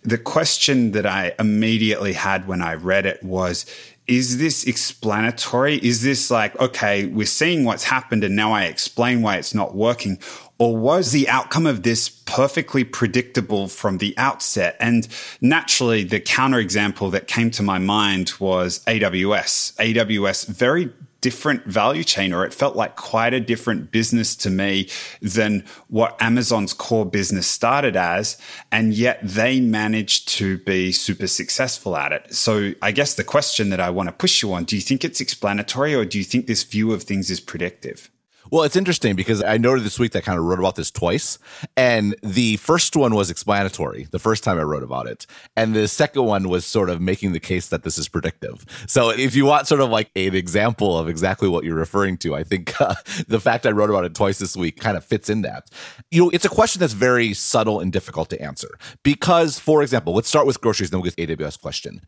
The 0.02 0.18
question 0.18 0.92
that 0.92 1.06
I 1.06 1.34
immediately 1.38 2.14
had 2.14 2.46
when 2.46 2.62
I 2.62 2.74
read 2.74 3.06
it 3.06 3.22
was, 3.22 3.66
is 4.06 4.38
this 4.38 4.64
explanatory? 4.64 5.76
Is 5.76 6.02
this 6.02 6.30
like, 6.30 6.58
okay, 6.58 7.06
we're 7.06 7.26
seeing 7.26 7.64
what's 7.64 7.84
happened 7.84 8.24
and 8.24 8.34
now 8.34 8.52
I 8.52 8.64
explain 8.64 9.22
why 9.22 9.36
it's 9.36 9.54
not 9.54 9.74
working? 9.74 10.18
Or 10.58 10.76
was 10.76 11.12
the 11.12 11.28
outcome 11.28 11.66
of 11.66 11.82
this 11.82 12.08
perfectly 12.08 12.84
predictable 12.84 13.68
from 13.68 13.98
the 13.98 14.14
outset? 14.18 14.76
And 14.80 15.06
naturally, 15.40 16.04
the 16.04 16.20
counterexample 16.20 17.12
that 17.12 17.28
came 17.28 17.50
to 17.52 17.62
my 17.62 17.78
mind 17.78 18.32
was 18.40 18.84
AWS. 18.86 19.76
AWS, 19.76 20.46
very 20.46 20.92
different 21.22 21.64
value 21.64 22.04
chain, 22.04 22.34
or 22.34 22.44
it 22.44 22.52
felt 22.52 22.76
like 22.76 22.96
quite 22.96 23.32
a 23.32 23.40
different 23.40 23.90
business 23.90 24.36
to 24.36 24.50
me 24.50 24.90
than 25.22 25.64
what 25.88 26.20
Amazon's 26.20 26.74
core 26.74 27.06
business 27.06 27.46
started 27.46 27.96
as. 27.96 28.36
And 28.70 28.92
yet 28.92 29.20
they 29.22 29.58
managed 29.60 30.28
to 30.36 30.58
be 30.58 30.92
super 30.92 31.26
successful 31.26 31.96
at 31.96 32.12
it. 32.12 32.34
So 32.34 32.72
I 32.82 32.92
guess 32.92 33.14
the 33.14 33.24
question 33.24 33.70
that 33.70 33.80
I 33.80 33.88
want 33.88 34.10
to 34.10 34.12
push 34.12 34.42
you 34.42 34.52
on 34.52 34.64
do 34.64 34.76
you 34.76 34.82
think 34.82 35.04
it's 35.04 35.20
explanatory, 35.20 35.94
or 35.94 36.04
do 36.04 36.18
you 36.18 36.24
think 36.24 36.46
this 36.46 36.64
view 36.64 36.92
of 36.92 37.04
things 37.04 37.30
is 37.30 37.40
predictive? 37.40 38.10
Well, 38.52 38.64
it's 38.64 38.76
interesting 38.76 39.16
because 39.16 39.42
I 39.42 39.56
noted 39.56 39.82
this 39.82 39.98
week 39.98 40.12
that 40.12 40.18
I 40.18 40.26
kind 40.26 40.38
of 40.38 40.44
wrote 40.44 40.58
about 40.58 40.76
this 40.76 40.90
twice. 40.90 41.38
And 41.74 42.14
the 42.22 42.58
first 42.58 42.94
one 42.94 43.14
was 43.14 43.30
explanatory, 43.30 44.08
the 44.10 44.18
first 44.18 44.44
time 44.44 44.58
I 44.58 44.62
wrote 44.62 44.82
about 44.82 45.06
it. 45.06 45.26
And 45.56 45.74
the 45.74 45.88
second 45.88 46.24
one 46.24 46.50
was 46.50 46.66
sort 46.66 46.90
of 46.90 47.00
making 47.00 47.32
the 47.32 47.40
case 47.40 47.68
that 47.68 47.82
this 47.82 47.96
is 47.96 48.10
predictive. 48.10 48.66
So 48.86 49.08
if 49.08 49.34
you 49.34 49.46
want 49.46 49.68
sort 49.68 49.80
of 49.80 49.88
like 49.88 50.10
an 50.16 50.34
example 50.34 50.98
of 50.98 51.08
exactly 51.08 51.48
what 51.48 51.64
you're 51.64 51.76
referring 51.76 52.18
to, 52.18 52.34
I 52.34 52.44
think 52.44 52.78
uh, 52.80 52.94
the 53.26 53.40
fact 53.40 53.64
I 53.64 53.70
wrote 53.70 53.88
about 53.88 54.04
it 54.04 54.14
twice 54.14 54.38
this 54.38 54.54
week 54.54 54.78
kind 54.78 54.98
of 54.98 55.04
fits 55.04 55.30
in 55.30 55.40
that. 55.42 55.70
You 56.10 56.24
know, 56.24 56.30
it's 56.30 56.44
a 56.44 56.50
question 56.50 56.80
that's 56.80 56.92
very 56.92 57.32
subtle 57.32 57.80
and 57.80 57.90
difficult 57.90 58.28
to 58.30 58.42
answer 58.42 58.68
because, 59.02 59.58
for 59.58 59.80
example, 59.82 60.12
let's 60.12 60.28
start 60.28 60.46
with 60.46 60.60
groceries, 60.60 60.90
then 60.90 61.00
we'll 61.00 61.10
get 61.10 61.38
AWS 61.38 61.58
question. 61.58 62.02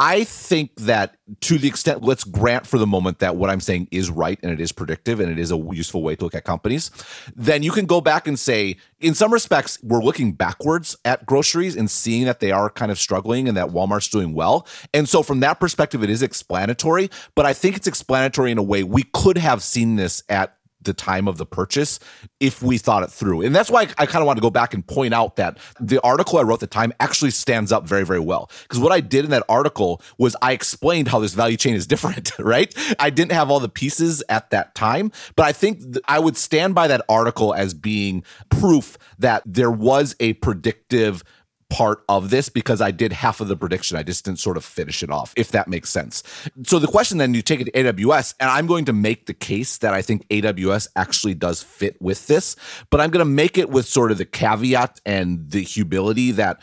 I 0.00 0.24
think 0.24 0.74
that 0.76 1.18
to 1.40 1.58
the 1.58 1.68
extent, 1.68 2.02
let's 2.02 2.24
grant 2.24 2.66
for 2.66 2.78
the 2.78 2.86
moment 2.86 3.20
that 3.20 3.36
what 3.36 3.50
I'm 3.50 3.60
saying 3.60 3.88
is 3.90 4.10
right 4.10 4.38
and 4.42 4.52
it 4.52 4.60
is 4.60 4.72
predictive 4.72 5.20
and 5.20 5.30
it 5.30 5.38
is 5.38 5.52
a 5.52 5.56
useful 5.56 6.02
way 6.02 6.16
to 6.16 6.24
look 6.24 6.34
at 6.34 6.44
companies, 6.44 6.90
then 7.36 7.62
you 7.62 7.70
can 7.70 7.86
go 7.86 8.00
back 8.00 8.26
and 8.26 8.38
say, 8.38 8.76
in 9.00 9.14
some 9.14 9.32
respects, 9.32 9.78
we're 9.82 10.02
looking 10.02 10.32
backwards 10.32 10.96
at 11.04 11.24
groceries 11.26 11.76
and 11.76 11.90
seeing 11.90 12.24
that 12.24 12.40
they 12.40 12.50
are 12.50 12.68
kind 12.68 12.90
of 12.90 12.98
struggling 12.98 13.48
and 13.48 13.56
that 13.56 13.68
Walmart's 13.68 14.08
doing 14.08 14.34
well. 14.34 14.66
And 14.92 15.08
so, 15.08 15.22
from 15.22 15.40
that 15.40 15.60
perspective, 15.60 16.02
it 16.02 16.10
is 16.10 16.22
explanatory, 16.22 17.10
but 17.34 17.46
I 17.46 17.52
think 17.52 17.76
it's 17.76 17.86
explanatory 17.86 18.50
in 18.50 18.58
a 18.58 18.62
way 18.62 18.82
we 18.82 19.04
could 19.04 19.38
have 19.38 19.62
seen 19.62 19.96
this 19.96 20.22
at 20.28 20.56
the 20.82 20.94
time 20.94 21.28
of 21.28 21.36
the 21.36 21.46
purchase 21.46 21.98
if 22.38 22.62
we 22.62 22.78
thought 22.78 23.02
it 23.02 23.10
through. 23.10 23.42
And 23.42 23.54
that's 23.54 23.70
why 23.70 23.82
I, 23.82 23.88
I 23.98 24.06
kind 24.06 24.22
of 24.22 24.26
want 24.26 24.38
to 24.38 24.42
go 24.42 24.50
back 24.50 24.74
and 24.74 24.86
point 24.86 25.14
out 25.14 25.36
that 25.36 25.58
the 25.78 26.00
article 26.02 26.38
I 26.38 26.42
wrote 26.42 26.54
at 26.54 26.60
the 26.60 26.66
time 26.66 26.92
actually 27.00 27.30
stands 27.30 27.72
up 27.72 27.86
very, 27.86 28.04
very 28.04 28.20
well. 28.20 28.50
Because 28.62 28.78
what 28.78 28.92
I 28.92 29.00
did 29.00 29.24
in 29.24 29.30
that 29.30 29.44
article 29.48 30.02
was 30.18 30.36
I 30.42 30.52
explained 30.52 31.08
how 31.08 31.18
this 31.18 31.34
value 31.34 31.56
chain 31.56 31.74
is 31.74 31.86
different, 31.90 32.32
right? 32.38 32.74
I 32.98 33.10
didn't 33.10 33.32
have 33.32 33.50
all 33.50 33.60
the 33.60 33.68
pieces 33.68 34.22
at 34.28 34.50
that 34.50 34.74
time, 34.74 35.12
but 35.36 35.46
I 35.46 35.52
think 35.52 35.80
th- 35.80 35.98
I 36.06 36.18
would 36.18 36.36
stand 36.36 36.74
by 36.74 36.88
that 36.88 37.02
article 37.08 37.54
as 37.54 37.74
being 37.74 38.24
proof 38.48 38.96
that 39.18 39.42
there 39.46 39.70
was 39.70 40.14
a 40.20 40.34
predictive 40.34 41.22
part 41.70 42.04
of 42.08 42.30
this 42.30 42.48
because 42.48 42.80
I 42.80 42.90
did 42.90 43.12
half 43.12 43.40
of 43.40 43.48
the 43.48 43.56
prediction. 43.56 43.96
I 43.96 44.02
just 44.02 44.24
didn't 44.24 44.40
sort 44.40 44.56
of 44.56 44.64
finish 44.64 45.02
it 45.02 45.10
off, 45.10 45.32
if 45.36 45.52
that 45.52 45.68
makes 45.68 45.88
sense. 45.88 46.22
So 46.64 46.78
the 46.78 46.88
question 46.88 47.18
then 47.18 47.32
you 47.32 47.42
take 47.42 47.60
it 47.60 47.64
to 47.66 47.72
AWS, 47.72 48.34
and 48.40 48.50
I'm 48.50 48.66
going 48.66 48.84
to 48.86 48.92
make 48.92 49.26
the 49.26 49.34
case 49.34 49.78
that 49.78 49.94
I 49.94 50.02
think 50.02 50.28
AWS 50.28 50.88
actually 50.96 51.34
does 51.34 51.62
fit 51.62 52.00
with 52.02 52.26
this, 52.26 52.56
but 52.90 53.00
I'm 53.00 53.10
going 53.10 53.24
to 53.24 53.30
make 53.30 53.56
it 53.56 53.70
with 53.70 53.86
sort 53.86 54.10
of 54.10 54.18
the 54.18 54.26
caveat 54.26 55.00
and 55.06 55.50
the 55.50 55.62
humility 55.62 56.32
that 56.32 56.60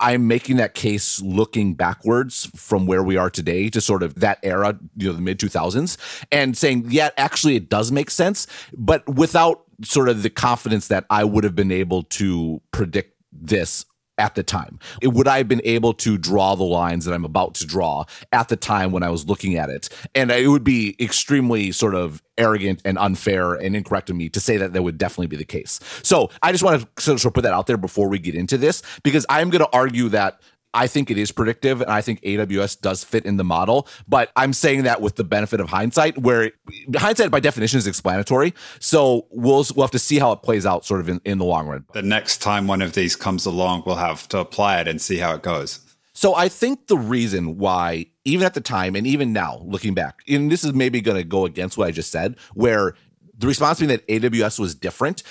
I'm 0.00 0.28
making 0.28 0.56
that 0.56 0.74
case 0.74 1.20
looking 1.22 1.74
backwards 1.74 2.50
from 2.54 2.86
where 2.86 3.02
we 3.02 3.16
are 3.16 3.30
today 3.30 3.68
to 3.70 3.80
sort 3.80 4.02
of 4.02 4.16
that 4.16 4.38
era, 4.42 4.78
you 4.96 5.08
know, 5.08 5.12
the 5.12 5.22
mid 5.22 5.38
2000s, 5.38 5.96
and 6.30 6.56
saying, 6.56 6.86
yeah, 6.88 7.10
actually, 7.16 7.56
it 7.56 7.68
does 7.68 7.90
make 7.90 8.10
sense, 8.10 8.46
but 8.76 9.08
without 9.08 9.62
sort 9.82 10.08
of 10.08 10.22
the 10.22 10.30
confidence 10.30 10.88
that 10.88 11.04
I 11.10 11.24
would 11.24 11.44
have 11.44 11.54
been 11.54 11.72
able 11.72 12.02
to 12.04 12.60
predict 12.72 13.14
this 13.32 13.84
at 14.18 14.34
the 14.34 14.42
time? 14.42 14.78
It, 15.00 15.08
would 15.08 15.28
I 15.28 15.38
have 15.38 15.48
been 15.48 15.62
able 15.64 15.94
to 15.94 16.18
draw 16.18 16.54
the 16.54 16.64
lines 16.64 17.04
that 17.04 17.14
I'm 17.14 17.24
about 17.24 17.54
to 17.56 17.66
draw 17.66 18.04
at 18.32 18.48
the 18.48 18.56
time 18.56 18.92
when 18.92 19.02
I 19.02 19.10
was 19.10 19.26
looking 19.26 19.56
at 19.56 19.70
it? 19.70 19.88
And 20.14 20.30
it 20.30 20.48
would 20.48 20.64
be 20.64 20.96
extremely 21.00 21.72
sort 21.72 21.94
of 21.94 22.22
arrogant 22.36 22.80
and 22.84 22.98
unfair 22.98 23.54
and 23.54 23.74
incorrect 23.74 24.10
of 24.10 24.16
me 24.16 24.28
to 24.30 24.40
say 24.40 24.56
that 24.56 24.72
that 24.72 24.82
would 24.82 24.98
definitely 24.98 25.26
be 25.26 25.36
the 25.36 25.44
case. 25.44 25.80
So 26.02 26.30
I 26.42 26.52
just 26.52 26.62
want 26.62 26.82
to 26.82 27.02
sort 27.02 27.24
of 27.24 27.34
put 27.34 27.42
that 27.42 27.52
out 27.52 27.66
there 27.66 27.76
before 27.76 28.08
we 28.08 28.18
get 28.18 28.34
into 28.34 28.56
this 28.56 28.82
because 29.02 29.26
I'm 29.28 29.50
going 29.50 29.64
to 29.64 29.70
argue 29.72 30.08
that 30.10 30.40
I 30.74 30.86
think 30.86 31.10
it 31.10 31.18
is 31.18 31.32
predictive, 31.32 31.80
and 31.80 31.90
I 31.90 32.00
think 32.00 32.20
AWS 32.22 32.80
does 32.80 33.02
fit 33.02 33.24
in 33.24 33.36
the 33.36 33.44
model. 33.44 33.88
But 34.06 34.30
I'm 34.36 34.52
saying 34.52 34.82
that 34.82 35.00
with 35.00 35.16
the 35.16 35.24
benefit 35.24 35.60
of 35.60 35.68
hindsight, 35.68 36.18
where 36.18 36.52
hindsight 36.94 37.30
by 37.30 37.40
definition 37.40 37.78
is 37.78 37.86
explanatory. 37.86 38.54
So 38.78 39.26
we'll 39.30 39.64
we'll 39.74 39.84
have 39.84 39.90
to 39.92 39.98
see 39.98 40.18
how 40.18 40.32
it 40.32 40.42
plays 40.42 40.66
out, 40.66 40.84
sort 40.84 41.00
of 41.00 41.08
in, 41.08 41.20
in 41.24 41.38
the 41.38 41.44
long 41.44 41.66
run. 41.66 41.84
The 41.92 42.02
next 42.02 42.38
time 42.38 42.66
one 42.66 42.82
of 42.82 42.92
these 42.92 43.16
comes 43.16 43.46
along, 43.46 43.84
we'll 43.86 43.96
have 43.96 44.28
to 44.28 44.38
apply 44.38 44.80
it 44.80 44.88
and 44.88 45.00
see 45.00 45.18
how 45.18 45.34
it 45.34 45.42
goes. 45.42 45.80
So 46.12 46.34
I 46.34 46.48
think 46.48 46.88
the 46.88 46.98
reason 46.98 47.58
why, 47.58 48.06
even 48.24 48.44
at 48.44 48.54
the 48.54 48.60
time 48.60 48.96
and 48.96 49.06
even 49.06 49.32
now, 49.32 49.62
looking 49.64 49.94
back, 49.94 50.20
and 50.28 50.50
this 50.50 50.64
is 50.64 50.74
maybe 50.74 51.00
going 51.00 51.16
to 51.16 51.22
go 51.22 51.44
against 51.44 51.78
what 51.78 51.86
I 51.86 51.92
just 51.92 52.10
said, 52.10 52.36
where 52.54 52.94
the 53.38 53.46
response 53.46 53.78
being 53.78 53.88
that 53.90 54.06
AWS 54.08 54.58
was 54.58 54.74
different, 54.74 55.22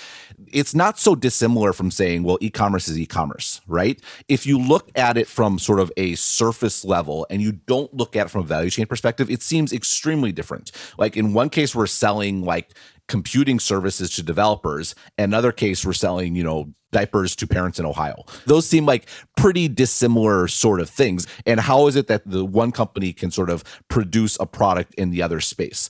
it's 0.46 0.74
not 0.74 0.98
so 0.98 1.14
dissimilar 1.14 1.72
from 1.72 1.90
saying, 1.90 2.22
well, 2.22 2.38
e 2.40 2.50
commerce 2.50 2.88
is 2.88 2.98
e 2.98 3.06
commerce, 3.06 3.60
right? 3.66 4.00
If 4.28 4.46
you 4.46 4.58
look 4.58 4.90
at 4.94 5.16
it 5.16 5.26
from 5.26 5.58
sort 5.58 5.80
of 5.80 5.92
a 5.96 6.14
surface 6.14 6.84
level 6.84 7.26
and 7.30 7.42
you 7.42 7.52
don't 7.52 7.92
look 7.94 8.16
at 8.16 8.26
it 8.26 8.30
from 8.30 8.42
a 8.42 8.46
value 8.46 8.70
chain 8.70 8.86
perspective, 8.86 9.30
it 9.30 9.42
seems 9.42 9.72
extremely 9.72 10.32
different. 10.32 10.70
Like 10.98 11.16
in 11.16 11.32
one 11.32 11.50
case, 11.50 11.74
we're 11.74 11.86
selling 11.86 12.42
like 12.42 12.74
computing 13.08 13.58
services 13.58 14.10
to 14.10 14.22
developers. 14.22 14.94
Another 15.16 15.50
case, 15.50 15.84
we're 15.84 15.92
selling, 15.94 16.34
you 16.34 16.44
know, 16.44 16.72
diapers 16.92 17.34
to 17.36 17.46
parents 17.46 17.78
in 17.78 17.86
Ohio. 17.86 18.24
Those 18.46 18.66
seem 18.66 18.86
like 18.86 19.08
pretty 19.36 19.68
dissimilar 19.68 20.48
sort 20.48 20.80
of 20.80 20.88
things. 20.88 21.26
And 21.46 21.60
how 21.60 21.86
is 21.86 21.96
it 21.96 22.06
that 22.08 22.22
the 22.26 22.44
one 22.44 22.72
company 22.72 23.12
can 23.12 23.30
sort 23.30 23.50
of 23.50 23.64
produce 23.88 24.36
a 24.40 24.46
product 24.46 24.94
in 24.94 25.10
the 25.10 25.22
other 25.22 25.40
space? 25.40 25.88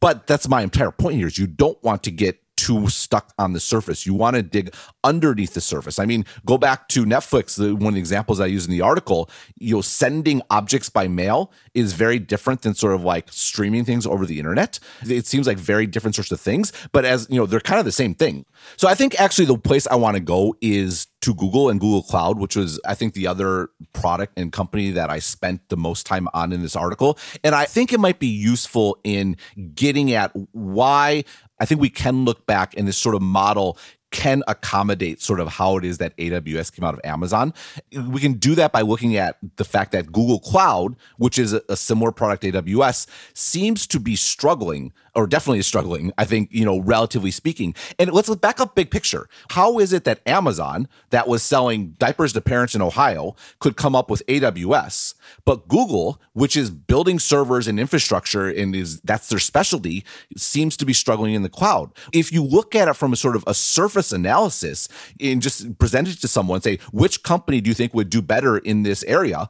But 0.00 0.26
that's 0.26 0.48
my 0.48 0.62
entire 0.62 0.92
point 0.92 1.16
here 1.16 1.26
is 1.26 1.38
you 1.38 1.48
don't 1.48 1.82
want 1.82 2.04
to 2.04 2.10
get 2.10 2.40
too 2.68 2.86
stuck 2.88 3.32
on 3.38 3.54
the 3.54 3.60
surface. 3.60 4.04
You 4.04 4.12
want 4.12 4.36
to 4.36 4.42
dig 4.42 4.74
underneath 5.02 5.54
the 5.54 5.60
surface. 5.60 5.98
I 5.98 6.04
mean, 6.04 6.26
go 6.44 6.58
back 6.58 6.88
to 6.88 7.06
Netflix, 7.06 7.56
the, 7.56 7.74
one 7.74 7.88
of 7.88 7.94
the 7.94 8.00
examples 8.00 8.40
I 8.40 8.46
use 8.46 8.66
in 8.66 8.72
the 8.72 8.82
article, 8.82 9.30
you 9.58 9.76
know, 9.76 9.80
sending 9.80 10.42
objects 10.50 10.90
by 10.90 11.08
mail 11.08 11.50
is 11.72 11.94
very 11.94 12.18
different 12.18 12.60
than 12.62 12.74
sort 12.74 12.94
of 12.94 13.02
like 13.02 13.32
streaming 13.32 13.86
things 13.86 14.06
over 14.06 14.26
the 14.26 14.38
internet. 14.38 14.78
It 15.02 15.26
seems 15.26 15.46
like 15.46 15.56
very 15.56 15.86
different 15.86 16.14
sorts 16.14 16.30
of 16.30 16.40
things, 16.40 16.70
but 16.92 17.06
as 17.06 17.26
you 17.30 17.38
know, 17.38 17.46
they're 17.46 17.60
kind 17.60 17.78
of 17.78 17.86
the 17.86 17.92
same 17.92 18.14
thing. 18.14 18.44
So 18.76 18.86
I 18.86 18.94
think 18.94 19.18
actually 19.18 19.46
the 19.46 19.56
place 19.56 19.86
I 19.86 19.96
want 19.96 20.16
to 20.16 20.20
go 20.20 20.54
is 20.60 21.06
to 21.28 21.34
Google 21.34 21.68
and 21.68 21.78
Google 21.78 22.02
Cloud, 22.02 22.38
which 22.38 22.56
was, 22.56 22.80
I 22.86 22.94
think, 22.94 23.12
the 23.12 23.26
other 23.26 23.68
product 23.92 24.38
and 24.38 24.50
company 24.50 24.90
that 24.92 25.10
I 25.10 25.18
spent 25.18 25.68
the 25.68 25.76
most 25.76 26.06
time 26.06 26.26
on 26.32 26.54
in 26.54 26.62
this 26.62 26.74
article. 26.74 27.18
And 27.44 27.54
I 27.54 27.66
think 27.66 27.92
it 27.92 28.00
might 28.00 28.18
be 28.18 28.28
useful 28.28 28.98
in 29.04 29.36
getting 29.74 30.10
at 30.12 30.32
why 30.52 31.24
I 31.60 31.66
think 31.66 31.82
we 31.82 31.90
can 31.90 32.24
look 32.24 32.46
back 32.46 32.74
and 32.78 32.88
this 32.88 32.96
sort 32.96 33.14
of 33.14 33.20
model 33.20 33.76
can 34.10 34.42
accommodate 34.48 35.20
sort 35.20 35.38
of 35.38 35.48
how 35.48 35.76
it 35.76 35.84
is 35.84 35.98
that 35.98 36.16
AWS 36.16 36.74
came 36.74 36.82
out 36.82 36.94
of 36.94 37.00
Amazon. 37.04 37.52
We 37.92 38.20
can 38.22 38.34
do 38.34 38.54
that 38.54 38.72
by 38.72 38.80
looking 38.80 39.18
at 39.18 39.36
the 39.56 39.64
fact 39.64 39.92
that 39.92 40.06
Google 40.06 40.40
Cloud, 40.40 40.96
which 41.18 41.38
is 41.38 41.52
a, 41.52 41.76
similar 41.76 42.10
product 42.10 42.42
AWS, 42.42 43.06
seems 43.34 43.86
to 43.86 44.00
be 44.00 44.16
struggling 44.16 44.94
or 45.18 45.26
definitely 45.26 45.58
is 45.58 45.66
struggling, 45.66 46.12
I 46.16 46.24
think, 46.24 46.48
you 46.52 46.64
know, 46.64 46.78
relatively 46.78 47.32
speaking. 47.32 47.74
And 47.98 48.12
let's 48.12 48.32
back 48.36 48.60
up 48.60 48.76
big 48.76 48.88
picture. 48.92 49.28
How 49.50 49.80
is 49.80 49.92
it 49.92 50.04
that 50.04 50.20
Amazon, 50.26 50.86
that 51.10 51.26
was 51.26 51.42
selling 51.42 51.96
diapers 51.98 52.32
to 52.34 52.40
parents 52.40 52.76
in 52.76 52.82
Ohio, 52.82 53.34
could 53.58 53.76
come 53.76 53.96
up 53.96 54.10
with 54.10 54.24
AWS, 54.26 55.14
but 55.44 55.66
Google, 55.66 56.22
which 56.34 56.56
is 56.56 56.70
building 56.70 57.18
servers 57.18 57.66
and 57.66 57.80
infrastructure 57.80 58.48
and 58.48 58.76
is 58.76 59.00
that's 59.00 59.28
their 59.28 59.40
specialty, 59.40 60.04
seems 60.36 60.76
to 60.76 60.86
be 60.86 60.92
struggling 60.92 61.34
in 61.34 61.42
the 61.42 61.48
cloud. 61.48 61.90
If 62.12 62.30
you 62.30 62.44
look 62.44 62.76
at 62.76 62.86
it 62.86 62.94
from 62.94 63.12
a 63.12 63.16
sort 63.16 63.34
of 63.34 63.42
a 63.48 63.54
surface 63.54 64.12
analysis 64.12 64.88
and 65.20 65.42
just 65.42 65.78
present 65.80 66.06
it 66.06 66.20
to 66.20 66.28
someone, 66.28 66.60
say, 66.60 66.78
which 66.92 67.24
company 67.24 67.60
do 67.60 67.68
you 67.68 67.74
think 67.74 67.92
would 67.92 68.08
do 68.08 68.22
better 68.22 68.58
in 68.58 68.84
this 68.84 69.02
area? 69.02 69.48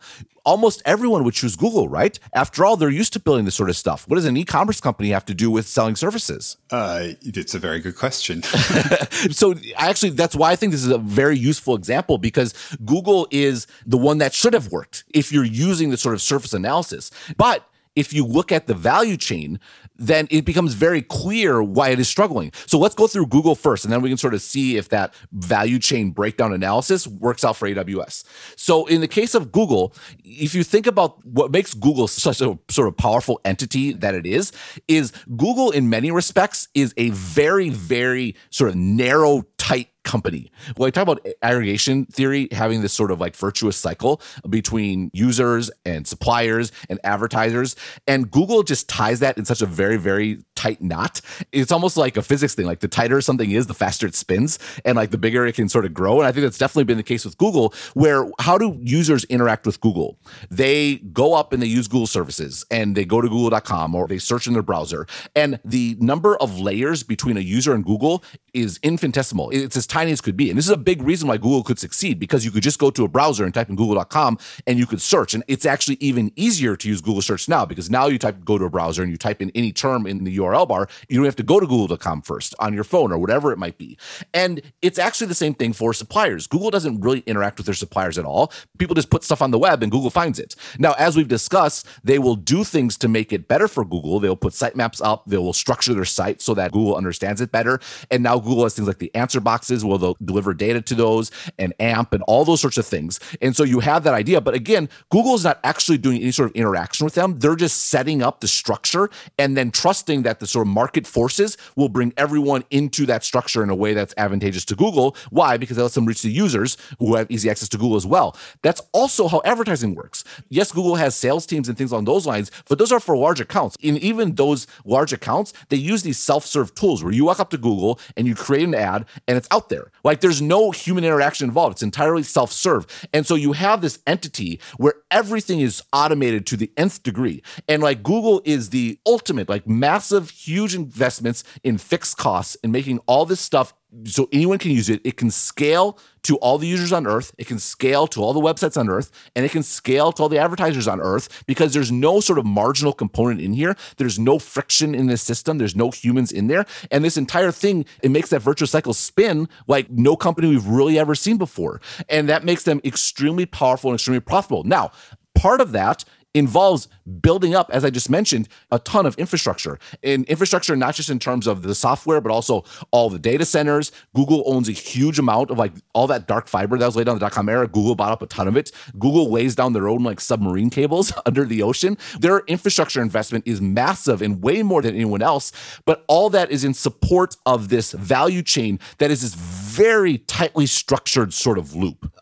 Almost 0.49 0.81
everyone 0.87 1.25
would 1.25 1.35
choose 1.35 1.57
Google, 1.57 1.91
right? 1.91 2.19
After 2.33 2.65
all, 2.65 2.79
they're 2.79 2.89
used 2.89 3.13
to 3.13 3.21
building 3.21 3.45
this 3.45 3.55
sort 3.55 3.69
of 3.69 3.77
stuff. 3.77 4.09
What 4.09 4.17
does 4.17 4.25
an 4.25 4.35
e-commerce 4.35 4.81
company 4.81 5.11
have 5.11 5.27
to 5.27 5.35
do 5.35 5.51
with 5.51 5.69
selling 5.69 5.95
services? 5.95 6.57
Uh, 6.71 7.09
it's 7.21 7.55
a 7.55 7.59
very 7.59 7.81
good 7.81 7.97
question. 7.97 8.43
so 9.31 9.55
actually, 9.77 10.11
that's 10.11 10.35
why 10.35 10.51
I 10.51 10.57
think 10.57 10.73
this 10.73 10.83
is 10.83 10.91
a 10.91 10.97
very 10.97 11.37
useful 11.37 11.75
example 11.75 12.17
because 12.17 12.55
Google 12.87 13.29
is 13.31 13.67
the 13.85 13.99
one 13.99 14.17
that 14.19 14.33
should 14.33 14.55
have 14.55 14.73
worked 14.73 15.05
if 15.13 15.31
you're 15.31 15.45
using 15.45 15.91
the 15.91 15.99
sort 15.99 16.15
of 16.15 16.23
surface 16.23 16.55
analysis. 16.55 17.11
But 17.37 17.69
if 17.99 18.13
you 18.13 18.25
look 18.25 18.53
at 18.53 18.69
the 18.69 18.75
value 18.75 19.17
chain, 19.17 19.59
then 19.97 20.29
it 20.31 20.45
becomes 20.45 20.75
very 20.75 21.03
clear 21.03 21.61
why 21.61 21.89
it 21.89 21.99
is 21.99 22.09
struggling. 22.09 22.53
So 22.67 22.79
let's 22.79 22.95
go 22.95 23.09
through 23.09 23.27
Google 23.27 23.57
first, 23.57 23.85
and 23.85 23.93
then 23.93 24.01
we 24.01 24.09
can 24.09 24.17
sort 24.17 24.35
of 24.35 24.41
see 24.41 24.77
if 24.77 24.89
that 24.91 25.13
value 25.33 25.81
chain 25.81 26.13
breakdown 26.13 26.53
analysis 26.53 27.09
works 27.09 27.45
out 27.45 27.57
for 27.57 27.69
AWS. 27.69 28.23
So 28.55 28.87
in 28.87 29.01
the 29.01 29.09
case 29.09 29.35
of 29.35 29.51
Google, 29.51 29.93
if 30.25 30.55
you 30.55 30.63
think 30.63 30.87
about 30.87 31.25
what 31.27 31.51
makes 31.51 31.75
Google 31.75 32.07
such 32.07 32.41
a 32.41 32.57
sort 32.71 32.87
of 32.87 32.97
powerful 32.97 33.41
entity 33.45 33.93
that 33.95 34.15
it 34.15 34.25
is, 34.25 34.53
is 34.87 35.13
Google 35.37 35.73
in 35.73 35.91
many 35.91 36.13
respects 36.13 36.69
is 36.75 36.95
a 36.97 37.11
very, 37.11 37.69
very 37.69 38.37
sort 38.51 38.71
of 38.71 38.77
narrow, 38.77 39.43
tight 39.59 39.89
company. 40.09 40.51
When 40.77 40.88
I 40.88 40.90
talk 40.90 41.03
about 41.03 41.27
aggregation 41.42 42.07
theory 42.07 42.49
having 42.51 42.81
this 42.81 42.94
sort 42.94 43.11
of 43.11 43.21
like 43.21 43.37
virtuous 43.37 43.77
cycle 43.77 44.23
between 44.49 45.11
users 45.12 45.71
and 45.85 46.07
suppliers 46.07 46.73
and 46.88 46.99
advertisers, 47.05 47.77
and 48.07 48.31
Google 48.31 48.62
just 48.62 48.88
ties 48.88 49.21
that 49.21 49.37
in 49.37 49.44
such 49.44 49.61
a 49.61 49.66
very, 49.66 49.99
very 49.99 50.42
tight 50.55 50.81
knot. 50.83 51.21
It's 51.53 51.71
almost 51.71 51.97
like 51.97 52.16
a 52.16 52.23
physics 52.23 52.55
thing. 52.55 52.66
Like 52.66 52.81
the 52.81 52.88
tighter 52.88 53.21
something 53.21 53.51
is, 53.51 53.66
the 53.66 53.75
faster 53.75 54.07
it 54.07 54.14
spins, 54.14 54.59
and 54.85 54.97
like 54.97 55.11
the 55.11 55.18
bigger 55.18 55.47
it 55.47 55.55
can 55.55 55.68
sort 55.68 55.85
of 55.85 55.92
grow. 55.92 56.18
And 56.18 56.27
I 56.27 56.33
think 56.33 56.42
that's 56.42 56.59
definitely 56.59 56.85
been 56.85 56.97
the 56.97 57.03
case 57.03 57.25
with 57.25 57.37
Google, 57.37 57.75
where 57.92 58.29
how 58.40 58.57
do 58.57 58.79
users 58.83 59.25
interact 59.25 59.66
with 59.66 59.81
Google? 59.81 60.18
They 60.51 60.97
go 61.12 61.35
up 61.35 61.53
and 61.53 61.62
they 61.62 61.66
use 61.66 61.87
Google 61.87 62.07
services 62.07 62.64
and 62.71 62.97
they 62.97 63.05
go 63.05 63.21
to 63.21 63.29
google.com 63.29 63.94
or 63.94 64.09
they 64.09 64.18
search 64.18 64.47
in 64.47 64.55
their 64.55 64.62
browser. 64.62 65.07
And 65.37 65.61
the 65.64 65.97
number 66.01 66.37
of 66.38 66.59
layers 66.59 67.03
between 67.03 67.37
a 67.37 67.40
user 67.40 67.75
and 67.75 67.85
Google 67.85 68.25
is 68.55 68.81
infinitesimal. 68.83 69.51
It's 69.51 69.77
as 69.77 69.87
tiny 69.87 69.98
as 70.07 70.21
could 70.21 70.37
be. 70.37 70.49
And 70.51 70.57
this 70.57 70.67
is 70.67 70.71
a 70.71 70.77
big 70.77 71.03
reason 71.03 71.29
why 71.29 71.37
Google 71.37 71.65
could 71.65 71.79
succeed 71.79 72.19
because 72.19 72.45
you 72.45 72.51
could 72.51 72.63
just 72.63 72.79
go 72.79 72.91
to 72.91 73.05
a 73.05 73.09
browser 73.09 73.45
and 73.45 73.53
type 73.53 73.69
in 73.69 73.77
google.com 73.77 74.39
and 74.67 74.79
you 74.79 74.87
could 74.87 75.01
search. 75.01 75.35
And 75.35 75.43
it's 75.49 75.67
actually 75.67 75.97
even 76.01 76.33
easier 76.37 76.77
to 76.77 76.89
use 76.89 77.01
Google 77.01 77.23
search 77.23 77.49
now 77.49 77.65
because 77.65 77.91
now 77.91 78.07
you 78.07 78.19
type 78.19 78.45
go 78.45 78.59
to 78.59 78.65
a 78.67 78.71
browser 78.71 79.03
and 79.03 79.11
you 79.11 79.19
type 79.19 79.43
in 79.43 79.51
any 79.55 79.73
term 79.73 80.07
in 80.07 80.25
the 80.25 80.37
URL 80.39 80.69
bar. 80.69 80.89
You 81.09 81.17
don't 81.17 81.25
have 81.25 81.37
to 81.37 81.43
go 81.43 81.59
to 81.59 81.67
google.com 81.67 82.23
first 82.23 82.55
on 82.59 82.73
your 82.73 82.85
phone 82.85 83.13
or 83.13 83.19
whatever 83.19 83.53
it 83.53 83.59
might 83.59 83.79
be. 83.79 83.99
And 84.33 84.61
it's 84.83 84.99
actually 84.99 85.27
the 85.27 85.35
same 85.35 85.55
thing 85.55 85.73
for 85.73 85.93
suppliers. 85.93 86.47
Google 86.47 86.71
doesn't 86.71 87.01
really 87.01 87.21
interact 87.21 87.59
with 87.59 87.67
their 87.67 87.75
suppliers 87.75 88.19
at 88.19 88.25
all. 88.25 88.53
People 88.79 88.95
just 88.95 89.11
put 89.11 89.25
stuff 89.25 89.43
on 89.43 89.51
the 89.51 89.59
web 89.59 89.83
and 89.83 89.91
Google 89.91 90.11
finds 90.11 90.39
it. 90.39 90.55
Now, 90.79 90.95
as 90.99 91.17
we've 91.17 91.29
discussed, 91.29 91.87
they 92.05 92.19
will 92.19 92.37
do 92.37 92.65
things 92.65 92.97
to 92.99 93.09
make 93.09 93.33
it 93.33 93.49
better 93.49 93.69
for 93.69 93.85
Google. 93.85 94.21
They'll 94.21 94.37
put 94.37 94.53
sitemaps 94.53 95.01
up, 95.05 95.25
they 95.27 95.39
will 95.39 95.53
structure 95.53 95.95
their 95.95 96.05
site 96.05 96.41
so 96.41 96.55
that 96.55 96.73
Google 96.73 96.97
understands 96.97 97.41
it 97.41 97.51
better. 97.51 97.81
And 98.11 98.23
now 98.23 98.39
Google 98.39 98.65
has 98.65 98.75
things 98.75 98.89
like 98.89 98.99
the 98.99 99.15
answer 99.15 99.41
boxes 99.41 99.85
they'll 99.96 100.16
deliver 100.22 100.53
data 100.53 100.83
to 100.83 100.94
those 100.94 101.31
and 101.59 101.72
AMP 101.81 102.12
and 102.12 102.22
all 102.24 102.44
those 102.44 102.61
sorts 102.61 102.77
of 102.77 102.87
things. 102.87 103.20
And 103.40 103.57
so 103.57 103.64
you 103.64 103.81
have 103.81 104.05
that 104.05 104.14
idea. 104.14 104.40
But 104.40 104.55
again, 104.55 104.88
Google 105.11 105.35
is 105.35 105.44
not 105.44 105.61
actually 105.64 105.98
doing 105.98 106.20
any 106.20 106.33
sort 106.33 106.51
of 106.51 106.57
interaction 106.57 107.05
with 107.05 107.14
them. 107.14 107.38
They're 107.38 107.57
just 107.57 107.85
setting 107.85 108.22
up 108.22 108.40
the 108.40 108.48
structure 108.48 109.09
and 109.38 109.57
then 109.57 109.70
trusting 109.70 110.22
that 110.22 110.40
the 110.40 110.46
sort 110.46 110.66
of 110.66 110.72
market 110.74 111.07
forces 111.07 111.57
will 111.77 111.88
bring 111.88 112.12
everyone 112.16 112.64
into 112.70 113.07
that 113.07 113.24
structure 113.24 113.62
in 113.62 113.70
a 113.70 113.74
way 113.74 113.94
that's 113.94 114.14
advantageous 114.16 114.64
to 114.66 114.77
Google. 114.77 115.16
Why? 115.31 115.57
Because 115.57 115.79
it 115.79 115.83
lets 115.83 115.94
them 115.94 116.07
reach 116.07 116.22
the 116.22 116.31
users 116.31 116.77
who 116.98 117.14
have 117.14 117.31
easy 117.31 117.48
access 117.48 117.68
to 117.70 117.79
Google 117.79 117.96
as 117.96 118.07
well. 118.07 118.37
That's 118.62 118.83
also 118.92 119.29
how 119.29 119.40
advertising 119.44 119.94
works. 119.94 120.24
Yes, 120.48 120.72
Google 120.72 120.96
has 120.96 121.14
sales 121.14 121.46
teams 121.46 121.68
and 121.68 121.79
things 121.79 121.92
along 121.92 122.07
those 122.07 122.27
lines, 122.27 122.51
but 122.68 122.79
those 122.79 122.92
are 122.92 123.01
for 123.01 123.16
large 123.16 123.40
accounts. 123.40 123.77
In 123.81 123.96
even 123.98 124.35
those 124.35 124.66
large 124.85 125.12
accounts, 125.12 125.53
they 125.68 125.77
use 125.77 126.03
these 126.03 126.18
self-serve 126.18 126.74
tools 126.74 127.05
where 127.05 127.12
you 127.12 127.24
walk 127.24 127.40
up 127.40 127.51
to 127.51 127.59
Google 127.59 128.01
and 128.16 128.27
you 128.27 128.35
create 128.35 128.64
an 128.64 128.74
ad 128.74 129.07
and 129.27 129.37
it's 129.37 129.48
out 129.51 129.68
there. 129.68 129.78
Like 130.05 130.21
there's 130.21 130.43
no 130.43 130.71
human 130.71 131.05
interaction 131.05 131.49
involved. 131.49 131.75
It's 131.75 131.83
entirely 131.83 132.23
self-serve. 132.23 132.87
And 133.12 133.27
so 133.27 133.35
you 133.35 133.53
have 133.53 133.81
this 133.81 133.99
entity 134.07 134.61
where 134.77 134.95
everything 135.11 135.61
is 135.61 135.83
automated 135.93 136.47
to 136.47 136.57
the 136.57 136.71
nth 136.77 137.03
degree. 137.03 137.43
And 137.69 137.83
like 137.83 138.03
Google 138.03 138.43
is 138.45 138.71
the 138.71 138.99
ultimate, 139.07 139.49
like 139.49 139.67
massive, 139.67 140.31
huge 140.31 140.75
investments 140.75 141.45
in 141.62 141.79
fixed 141.79 142.17
costs 142.17 142.57
and 142.62 142.73
making 142.73 142.99
all 143.07 143.27
this 143.27 143.41
stuff 143.41 143.75
so 144.05 144.29
anyone 144.33 144.59
can 144.59 144.70
use 144.70 144.90
it. 144.90 145.01
It 145.05 145.16
can 145.16 145.31
scale 145.31 145.98
to 146.22 146.37
all 146.37 146.59
the 146.59 146.66
users 146.66 146.92
on 146.92 147.07
Earth. 147.07 147.33
It 147.38 147.46
can 147.46 147.59
scale 147.59 148.07
to 148.09 148.22
all 148.22 148.33
the 148.33 148.40
websites 148.40 148.77
on 148.77 148.90
Earth, 148.90 149.11
and 149.35 149.44
it 149.44 149.51
can 149.51 149.62
scale 149.62 150.12
to 150.12 150.22
all 150.22 150.29
the 150.29 150.38
advertisers 150.38 150.87
on 150.87 151.01
Earth 151.01 151.44
because 151.46 151.72
there's 151.72 151.90
no 151.90 152.20
sort 152.20 152.38
of 152.38 152.44
marginal 152.44 152.92
component 152.92 153.40
in 153.40 153.55
here. 153.55 153.77
There's 153.96 154.18
no 154.18 154.38
friction 154.38 154.94
in 154.94 155.07
this 155.07 155.22
system. 155.22 155.59
There's 155.59 155.77
no 155.77 155.90
humans 155.90 156.31
in 156.33 156.48
there, 156.48 156.66
and 156.90 157.05
this 157.05 157.16
entire 157.16 157.51
thing 157.51 157.87
it 158.03 158.11
makes 158.11 158.31
that 158.31 158.40
virtuous 158.40 158.70
cycle 158.70 158.92
spin 158.92 159.48
like 159.66 159.90
no 159.90 160.16
company 160.16 160.48
we've 160.48 160.66
really 160.66 160.98
ever 160.98 161.14
seen 161.14 161.38
before, 161.38 161.81
and 162.09 162.29
that 162.29 162.44
makes 162.44 162.64
them 162.64 162.81
extremely 162.85 163.46
powerful 163.46 163.90
and 163.90 163.96
extremely 163.96 164.20
profitable. 164.20 164.64
Now, 164.64 164.90
part 165.35 165.61
of 165.61 165.72
that 165.72 166.05
involves 166.35 166.88
building 167.21 167.55
up, 167.55 167.71
as 167.73 167.85
I 167.85 167.91
just 167.91 168.11
mentioned, 168.11 168.49
a 168.71 168.79
ton 168.79 169.07
of 169.07 169.17
infrastructure. 169.17 169.79
And 170.03 170.25
infrastructure, 170.27 170.77
not 170.77 170.95
just 170.95 171.11
in 171.11 171.19
terms 171.19 171.47
of 171.47 171.62
the 171.62 171.75
software, 171.75 172.21
but 172.21 172.31
also 172.31 172.64
all 172.91 173.11
the 173.11 173.19
data 173.19 173.45
centers. 173.45 173.93
Google 174.14 174.43
owns 174.47 174.69
a 174.69 174.73
huge 174.73 175.19
amount 175.19 175.51
of 175.51 175.59
like 175.59 175.73
all 175.95 176.07
that 176.09 176.27
dark 176.27 176.49
fiber 176.49 176.79
that 176.79 176.85
was 176.85 176.97
laid 176.97 177.07
down 177.07 177.17
the 177.17 177.21
dot 177.21 177.33
com 177.33 177.49
era. 177.49 177.67
Google 177.67 177.95
bought 177.95 178.12
up 178.12 178.23
a 178.23 178.27
ton 178.27 178.47
of 178.47 178.57
it. 178.57 178.71
Google 178.99 179.31
lays 179.31 179.55
down 179.55 179.73
their 179.73 179.88
own 179.88 180.03
like 180.03 180.21
submarine 180.21 180.71
cables 180.71 181.12
under 181.27 181.45
the 181.45 181.62
ocean. 181.62 181.97
Their 182.21 182.41
infrastructure 182.41 183.01
investment 183.01 183.47
is 183.47 183.61
massive 183.61 184.23
and 184.23 184.43
way 184.43 184.62
more 184.62 184.83
than 184.83 184.95
anyone 184.95 185.23
else. 185.23 185.53
But 185.85 186.05
all 186.09 186.31
that 186.31 186.51
is 186.51 186.64
in 186.64 186.75
support 186.75 187.37
of 187.47 187.69
this 187.69 187.93
value 187.93 188.43
chain 188.43 188.79
that 188.99 189.11
is 189.11 189.23
this 189.23 189.35
very 189.35 190.19
tightly 190.19 190.67
structured 190.67 191.33
sort 191.33 191.59
of 191.59 191.75
loop. 191.75 192.12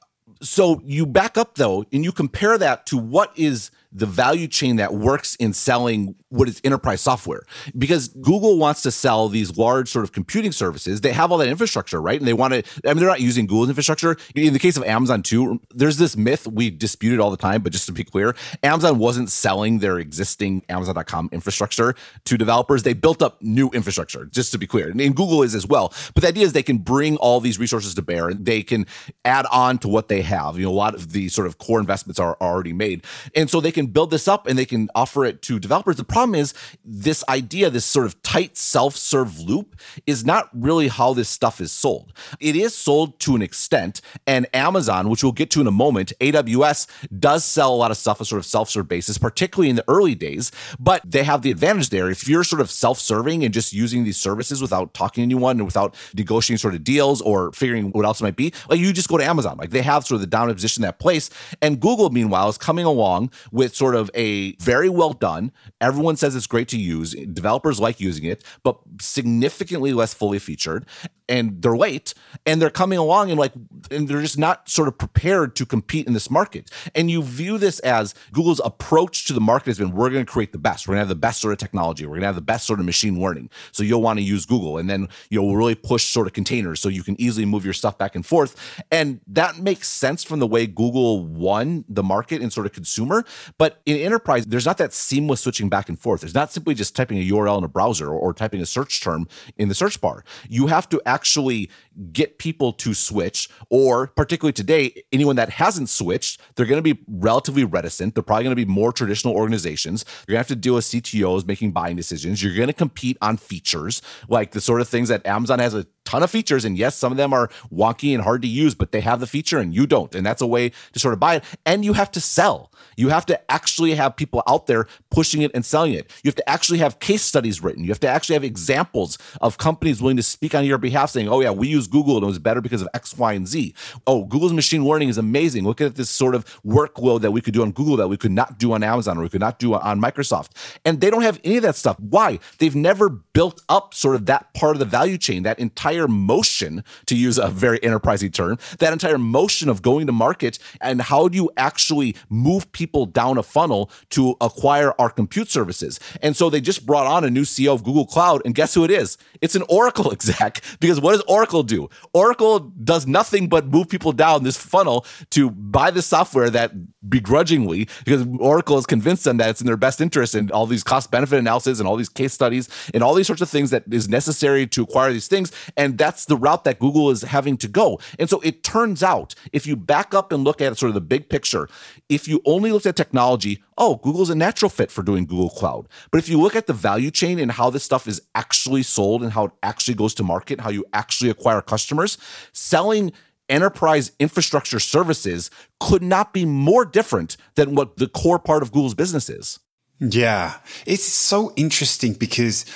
So 0.43 0.81
you 0.85 1.07
back 1.07 1.37
up 1.37 1.57
though, 1.57 1.85
and 1.93 2.05
you 2.05 2.13
compare 2.13 2.59
that 2.59 2.87
to 2.87 2.99
what 2.99 3.33
is 3.37 3.71
the 3.97 4.07
value 4.07 4.47
chain 4.47 4.77
that 4.77 4.93
works 4.93 5.37
in 5.37 5.55
selling 5.55 6.15
what 6.29 6.49
is 6.49 6.61
enterprise 6.65 7.01
software 7.01 7.43
because 7.79 8.09
Google 8.09 8.59
wants 8.59 8.83
to 8.83 8.91
sell 8.91 9.29
these 9.29 9.57
large 9.57 9.89
sort 9.89 10.05
of 10.05 10.13
computing 10.13 10.53
services. 10.53 11.01
They 11.01 11.13
have 11.13 11.33
all 11.33 11.39
that 11.39 11.49
infrastructure, 11.49 12.01
right? 12.01 12.19
And 12.19 12.29
they 12.29 12.35
want 12.35 12.53
to, 12.53 12.63
I 12.85 12.89
mean, 12.89 12.99
they're 12.99 13.09
not 13.09 13.21
using 13.21 13.47
Google's 13.47 13.71
infrastructure. 13.71 14.17
In 14.35 14.53
the 14.53 14.59
case 14.59 14.77
of 14.77 14.85
Amazon 14.85 15.23
too, 15.23 15.61
there's 15.75 15.97
this 15.97 16.15
myth 16.15 16.47
we 16.47 16.69
disputed 16.69 17.21
all 17.21 17.31
the 17.31 17.39
time, 17.39 17.63
but 17.63 17.73
just 17.73 17.87
to 17.87 17.93
be 17.93 18.05
clear, 18.05 18.37
Amazon 18.63 18.99
wasn't 18.99 19.31
selling 19.31 19.79
their 19.79 19.99
existing 19.99 20.63
Amazon.com 20.69 21.31
infrastructure 21.33 21.95
to 22.27 22.37
developers. 22.37 22.83
They 22.83 22.93
built 22.93 23.23
up 23.23 23.41
new 23.41 23.71
infrastructure, 23.71 24.27
just 24.27 24.53
to 24.53 24.59
be 24.59 24.67
clear. 24.67 24.91
And 24.91 25.17
Google 25.17 25.43
is 25.43 25.55
as 25.55 25.67
well. 25.67 25.95
But 26.15 26.21
the 26.23 26.29
idea 26.29 26.45
is 26.45 26.53
they 26.53 26.63
can 26.63 26.79
bring 26.79 27.17
all 27.17 27.41
these 27.41 27.59
resources 27.59 27.95
to 27.95 28.03
bear 28.03 28.29
and 28.29 28.45
they 28.45 28.63
can 28.63 28.87
add 29.25 29.47
on 29.47 29.79
to 29.79 29.89
what 29.89 30.09
they 30.09 30.21
have. 30.21 30.59
You 30.59 30.67
know, 30.67 30.71
a 30.71 30.73
lot 30.73 30.95
of 30.95 31.13
the 31.13 31.29
sort 31.29 31.47
of 31.47 31.57
core 31.59 31.81
investments 31.81 32.19
are 32.19 32.37
already 32.43 32.75
made. 32.75 33.05
And 33.35 33.49
so 33.49 33.61
they 33.61 33.73
can 33.73 33.86
build 33.87 34.11
this 34.11 34.29
up 34.29 34.47
and 34.47 34.59
they 34.59 34.65
can 34.65 34.89
offer 34.95 35.25
it 35.25 35.43
to 35.43 35.59
developers. 35.59 35.97
The 35.97 36.05
problem 36.05 36.35
is 36.35 36.55
this 36.85 37.25
idea, 37.29 37.71
this 37.71 37.85
sort 37.85 38.07
of 38.07 38.21
tight 38.23 38.57
self-serve 38.57 39.41
loop 39.41 39.77
is 40.07 40.25
not 40.25 40.49
really 40.53 40.89
how 40.89 41.13
this 41.15 41.29
stuff 41.29 41.61
is 41.61 41.73
sold. 41.73 42.13
It 42.41 42.57
is 42.57 42.75
sold 42.75 43.19
to 43.21 43.35
an 43.35 43.43
extent 43.43 44.01
and 44.27 44.47
Amazon, 44.55 45.09
which 45.09 45.23
we'll 45.23 45.33
get 45.33 45.51
to 45.51 45.61
in 45.61 45.67
a 45.67 45.73
moment, 45.73 46.13
AWS 46.21 46.87
does 47.19 47.45
sell 47.45 47.75
a 47.75 47.77
lot 47.77 47.91
of 47.91 47.97
stuff 47.97 48.21
on 48.21 48.25
sort 48.27 48.39
of 48.39 48.47
self-serve 48.47 48.89
basis, 48.89 49.19
particularly 49.19 49.71
in 49.71 49.77
the 49.77 49.85
early 49.89 50.15
days, 50.15 50.51
but 50.79 51.03
they 51.05 51.23
have 51.23 51.43
the 51.43 51.51
advantage 51.51 51.91
there. 51.91 52.11
If 52.11 52.29
you're 52.29 52.45
sort 52.45 52.61
of 52.61 52.71
self-serving 52.71 53.45
and 53.45 53.53
just 53.53 53.73
using 53.73 54.05
these 54.05 54.17
services 54.17 54.61
without 54.63 54.95
talking 54.95 55.23
to 55.23 55.25
anyone 55.25 55.57
and 55.59 55.67
without 55.67 55.95
negotiating 56.15 56.59
sort 56.59 56.75
of 56.75 56.85
deals 56.85 57.21
or 57.23 57.53
figuring 57.53 57.91
what 57.91 58.05
else 58.05 58.23
might 58.23 58.37
be, 58.37 58.53
like 58.69 58.81
you 58.81 58.93
just 58.93 59.09
go 59.09 59.19
to 59.19 59.25
Amazon. 59.25 59.57
Like 59.57 59.71
they 59.71 59.83
have 59.83 60.05
sort 60.05 60.17
of 60.17 60.21
the 60.23 60.27
dominant 60.27 60.57
position 60.57 60.83
in 60.83 60.89
that 60.89 60.99
place. 60.99 61.31
And 61.63 61.81
Google, 61.81 62.11
meanwhile, 62.11 62.49
is 62.49 62.59
coming 62.59 62.85
along 62.85 63.31
with 63.53 63.76
sort 63.77 63.95
of 63.95 64.11
a 64.15 64.53
very 64.57 64.89
well 64.89 65.13
done. 65.13 65.53
Everyone 65.81 66.17
says 66.17 66.35
it's 66.35 66.47
great 66.47 66.69
to 66.69 66.79
use. 66.79 67.13
Developers 67.13 67.79
like 67.79 68.01
using 68.01 68.25
it, 68.25 68.43
but 68.63 68.79
significantly 69.01 69.93
less 69.93 70.15
fully 70.15 70.39
featured. 70.39 70.87
And 71.29 71.61
they're 71.61 71.77
late 71.77 72.15
and 72.47 72.63
they're 72.63 72.71
coming 72.71 72.99
along 72.99 73.31
and 73.31 73.39
like 73.39 73.53
and 73.91 74.09
they're 74.09 74.21
just 74.21 74.39
not 74.39 74.69
sort 74.69 74.87
of 74.87 74.97
prepared 74.97 75.57
to 75.57 75.67
compete 75.67 76.07
in 76.07 76.13
this 76.13 76.31
market. 76.31 76.71
And 76.95 77.11
you 77.11 77.21
view 77.21 77.59
this 77.59 77.81
as 77.81 78.15
google's 78.33 78.61
approach 78.65 79.27
to 79.27 79.33
the 79.33 79.41
market 79.41 79.67
has 79.67 79.79
been 79.79 79.91
we're 79.91 80.09
going 80.09 80.25
to 80.25 80.31
create 80.31 80.53
the 80.53 80.59
best. 80.59 80.87
We're 80.87 80.93
going 80.93 80.99
to 80.99 81.09
have 81.09 81.09
the 81.09 81.17
best 81.17 81.41
sort 81.41 81.53
of 81.53 81.59
technology. 81.59 82.07
We're 82.07 82.11
going 82.11 82.21
to 82.21 82.27
have 82.29 82.37
the 82.37 82.43
best 82.43 82.65
sort 82.65 82.79
of 82.79 82.87
machine 82.87 83.21
learning. 83.21 83.51
So 83.73 83.83
you'll 83.83 84.03
want 84.03 84.21
to 84.21 84.23
use 84.23 84.47
google 84.47 84.79
and 84.79 84.89
then 84.89 85.09
you'll 85.29 85.57
really 85.57 85.75
push 85.75 86.05
sort 86.05 86.29
of 86.29 86.33
containers 86.33 86.79
so 86.79 86.89
you 86.89 87.03
can 87.03 87.21
easily 87.21 87.45
move 87.45 87.65
your 87.65 87.75
stuff 87.75 87.99
back 87.99 88.15
and 88.15 88.25
forth. 88.25 88.83
And 88.93 89.21
that 89.27 89.59
makes 89.59 89.89
sense 89.89 90.23
from 90.23 90.39
the 90.39 90.47
way 90.47 90.69
google 90.69 91.27
won 91.27 91.85
the 91.89 92.05
market 92.05 92.41
in 92.41 92.51
sort 92.51 92.67
of 92.67 92.73
consumer 92.73 93.25
but 93.59 93.81
in 93.87 93.97
enterprise 93.97 94.47
there's 94.47 94.67
not 94.67 94.79
that 94.79 94.93
seamless 94.93 95.41
switching 95.41 95.69
back 95.69 95.89
and 95.89 95.99
forth. 95.99 96.21
There's 96.21 96.35
not 96.35 96.53
simply 96.53 96.75
just 96.75 96.95
typing 96.95 97.19
a 97.19 97.29
url 97.31 97.59
in 97.59 97.65
a 97.65 97.69
browser 97.69 98.09
or, 98.09 98.19
or 98.19 98.33
typing 98.33 98.61
a 98.61 98.67
search 98.67 99.01
term 99.01 99.29
in 99.57 99.69
the 99.69 99.75
search 99.75 100.01
bar. 100.01 100.25
You 100.49 100.67
have 100.67 100.89
to 100.91 101.01
actually 101.07 101.71
get 102.13 102.39
people 102.39 102.73
to 102.73 102.95
switch, 102.95 103.49
or 103.71 104.09
particularly 104.09 104.53
today, 104.53 105.03
anyone 105.13 105.37
that 105.37 105.51
hasn't 105.51 105.89
switched, 105.89 106.41
they're 106.55 106.67
going 106.67 106.83
to 106.83 106.95
be 106.95 107.03
relatively 107.09 107.65
reticent. 107.65 108.15
They're 108.15 108.23
probably 108.23 108.45
going 108.45 108.57
to 108.57 108.67
be 108.67 108.71
more 108.71 108.93
traditional 108.93 109.35
organizations. 109.35 110.05
You're 110.27 110.35
going 110.35 110.45
to 110.45 110.49
have 110.49 110.57
to 110.57 110.57
deal 110.57 110.75
with 110.75 110.85
CTOs 110.85 111.47
making 111.47 111.73
buying 111.73 111.97
decisions. 111.97 112.43
You're 112.43 112.55
going 112.55 112.69
to 112.69 112.73
compete 112.73 113.17
on 113.21 113.37
features, 113.37 114.03
like 114.29 114.53
the 114.53 114.61
sort 114.61 114.81
of 114.81 114.89
things 114.89 115.09
that 115.09 115.27
Amazon 115.27 115.59
has 115.59 115.75
a 115.75 115.87
ton 116.07 116.23
of 116.23 116.31
features. 116.31 116.65
And 116.65 116.79
yes, 116.79 116.97
some 116.97 117.13
of 117.13 117.19
them 117.19 117.33
are 117.35 117.51
wonky 117.73 118.15
and 118.15 118.23
hard 118.23 118.41
to 118.43 118.49
use, 118.49 118.75
but 118.75 118.93
they 118.93 119.01
have 119.01 119.21
the 119.21 119.27
feature 119.27 119.59
and 119.59 119.75
you 119.75 119.87
don't. 119.87 120.15
And 120.15 120.25
that's 120.25 120.41
a 120.41 120.47
way 120.47 120.71
to 120.93 120.99
sort 120.99 121.13
of 121.13 121.21
buy 121.21 121.37
it. 121.37 121.45
And 121.67 121.85
you 121.85 121.93
have 121.93 122.11
to 122.13 122.21
sell. 122.21 122.73
You 122.97 123.11
have 123.11 123.27
to 123.27 123.51
actually 123.51 123.95
have 123.95 124.17
people 124.17 124.43
out 124.49 124.67
there 124.67 124.87
pushing 125.11 125.43
it 125.43 125.51
and 125.55 125.65
selling 125.65 125.93
it. 125.93 126.11
You 126.23 126.29
have 126.29 126.37
to 126.37 126.49
actually 126.49 126.79
have 126.79 127.01
case 127.01 127.23
studies 127.23 127.63
written. 127.63 127.85
You 127.85 127.91
have 127.91 128.01
to 128.01 128.09
actually 128.09 128.35
have 128.35 128.45
examples 128.45 129.19
of 129.41 129.59
companies 129.59 130.01
willing 130.01 130.17
to 130.17 130.23
speak 130.23 130.55
on 130.55 130.65
your 130.65 130.79
behalf 130.79 131.11
saying, 131.11 131.29
oh, 131.29 131.41
yeah, 131.41 131.51
we 131.51 131.69
use 131.69 131.86
Google 131.87 132.17
and 132.17 132.25
it 132.25 132.27
was 132.27 132.39
better 132.39 132.61
because 132.61 132.83
of 132.83 132.89
X, 132.95 133.17
Y, 133.17 133.33
and 133.33 133.47
Z. 133.47 133.75
Oh, 134.07 134.25
Google's 134.25 134.53
machine 134.53 134.85
learning 134.85 135.09
is 135.09 135.19
amazing. 135.19 135.65
Look 135.65 135.81
at 135.81 135.97
this 135.97 136.11
sort 136.11 136.35
of 136.35 136.45
workload 136.63 137.21
that 137.23 137.31
we 137.31 137.41
could 137.41 137.55
do 137.55 137.63
on 137.63 137.73
Google 137.73 137.97
that 137.97 138.09
we 138.09 138.17
could 138.17 138.33
not 138.33 138.59
do 138.59 138.73
on 138.73 138.83
Amazon 138.83 139.19
or 139.19 139.23
we 139.23 139.29
could 139.29 139.41
not 139.41 139.59
do 139.59 139.75
on 139.75 140.01
Microsoft. 140.01 140.51
And 140.85 141.01
they 141.01 141.11
don't 141.11 141.23
have 141.23 141.41
any 141.45 141.57
of 141.57 141.63
that 141.63 141.77
stuff. 141.77 141.99
Why? 141.99 142.39
They've 142.59 142.77
never 142.77 143.09
built 143.09 143.63
up 143.69 143.95
sort 143.95 144.15
of 144.15 144.27
that 144.27 144.53
part 144.55 144.77
of 144.77 144.81
the 144.81 144.85
value 144.85 145.19
chain, 145.19 145.43
that 145.43 145.59
entire 145.59 146.09
motion, 146.09 146.85
to 147.07 147.17
use 147.17 147.39
a 147.39 147.49
very 147.49 147.83
enterprising 147.83 148.31
term, 148.31 148.59
that 148.79 148.93
entire 148.93 149.19
motion 149.19 149.69
of 149.69 149.83
going 149.83 150.07
to 150.07 150.13
market 150.13 150.59
and 150.81 151.03
how 151.03 151.29
do 151.29 151.37
you 151.37 151.51
actually 151.57 152.15
move 152.29 152.71
people 152.73 153.07
down 153.07 153.39
a 153.39 153.43
funnel 153.43 153.91
to 154.11 154.37
acquire 154.41 154.93
our 154.99 155.11
compute 155.11 155.51
services. 155.51 155.99
And 156.23 156.37
so 156.37 156.51
they 156.51 156.61
just 156.61 156.87
brought 156.87 157.07
on 157.07 157.25
a 157.25 157.31
new 157.31 157.43
CEO 157.43 157.75
of 157.75 157.85
Google 157.85 158.07
Cloud, 158.07 158.43
and 158.45 158.55
guess 158.55 158.75
who 158.75 158.85
it 158.85 158.91
is? 158.91 159.17
It's 159.41 159.55
an 159.55 159.65
Oracle 159.69 160.13
exec. 160.17 160.61
Because 160.81 161.01
what 161.01 161.13
does 161.13 161.23
Oracle 161.29 161.63
do? 161.63 161.76
Oracle 162.13 162.61
does 162.61 163.07
nothing 163.07 163.49
but 163.49 163.67
move 163.67 163.89
people 163.89 164.13
down 164.13 164.43
this 164.43 164.57
funnel 164.57 165.05
to 165.31 165.51
buy 165.51 165.91
the 165.91 166.03
software 166.03 166.51
that 166.51 166.73
begrudgingly, 167.09 167.89
because 168.05 168.27
Oracle 168.41 168.77
has 168.77 168.87
convinced 168.87 169.25
them 169.25 169.37
that 169.37 169.51
it's 169.51 169.61
in 169.61 169.67
their 169.67 169.77
best 169.77 170.01
interest 170.01 170.35
and 170.35 170.51
all 170.51 170.67
these 170.67 170.83
cost 170.83 171.11
benefit 171.11 171.39
analysis 171.39 171.79
and 171.79 171.89
all 171.89 171.97
these 171.97 172.09
case 172.09 172.33
studies 172.33 172.69
and 172.93 173.03
all 173.03 173.15
these 173.15 173.27
sorts 173.27 173.43
of 173.43 173.49
things 173.49 173.71
that 173.71 173.85
is 173.91 174.09
necessary 174.09 174.67
to 174.67 174.83
acquire 174.83 175.13
these 175.13 175.29
things. 175.29 175.53
And 175.77 175.99
that's 175.99 176.25
the 176.25 176.37
route 176.37 176.65
that 176.65 176.79
Google 176.79 177.11
is 177.11 177.23
having 177.23 177.57
to 177.59 177.69
go. 177.69 178.01
And 178.19 178.29
so 178.29 178.41
it 178.41 178.63
turns 178.63 179.03
out, 179.03 179.35
if 179.53 179.67
you 179.67 179.77
back 179.77 180.15
up 180.15 180.33
and 180.33 180.45
look 180.45 180.61
at 180.61 180.77
sort 180.77 180.91
of 180.91 180.95
the 180.95 181.01
big 181.01 181.29
picture, 181.29 181.69
if 182.09 182.29
you 182.29 182.41
only 182.45 182.73
looked 182.73 182.87
at 182.87 182.97
technology, 182.97 183.63
oh, 183.77 183.97
Google's 183.97 184.31
a 184.31 184.35
natural 184.35 184.69
fit 184.69 184.91
for 184.91 185.03
doing 185.03 185.27
Google 185.27 185.51
Cloud. 185.51 185.89
But 186.11 186.19
if 186.19 186.29
you 186.29 186.41
look 186.41 186.55
at 186.55 186.67
the 186.67 186.73
value 186.73 187.11
chain 187.11 187.39
and 187.39 187.51
how 187.51 187.71
this 187.71 187.85
stuff 187.85 188.07
is 188.07 188.23
actually 188.35 188.83
sold 188.83 189.23
and 189.23 189.33
how 189.33 189.47
it 189.47 189.53
actually 189.63 189.95
goes 189.95 190.15
to 190.15 190.23
market, 190.23 190.61
how 190.61 190.71
you 190.71 190.85
actually 190.93 191.31
acquire 191.31 191.61
customers, 191.61 192.17
selling 192.53 193.13
enterprise 193.49 194.13
infrastructure 194.19 194.81
services 194.81 195.51
could 195.81 196.03
not 196.03 196.33
be 196.33 196.45
more 196.45 196.85
different 196.85 197.37
than 197.55 197.75
what 197.75 197.97
the 197.97 198.09
core 198.09 198.39
part 198.39 198.63
of 198.63 198.73
Google's 198.73 198.95
business 198.95 199.29
is. 199.29 199.61
Yeah, 199.99 200.55
it's 200.85 201.05
so 201.05 201.53
interesting 201.57 202.13
because 202.13 202.67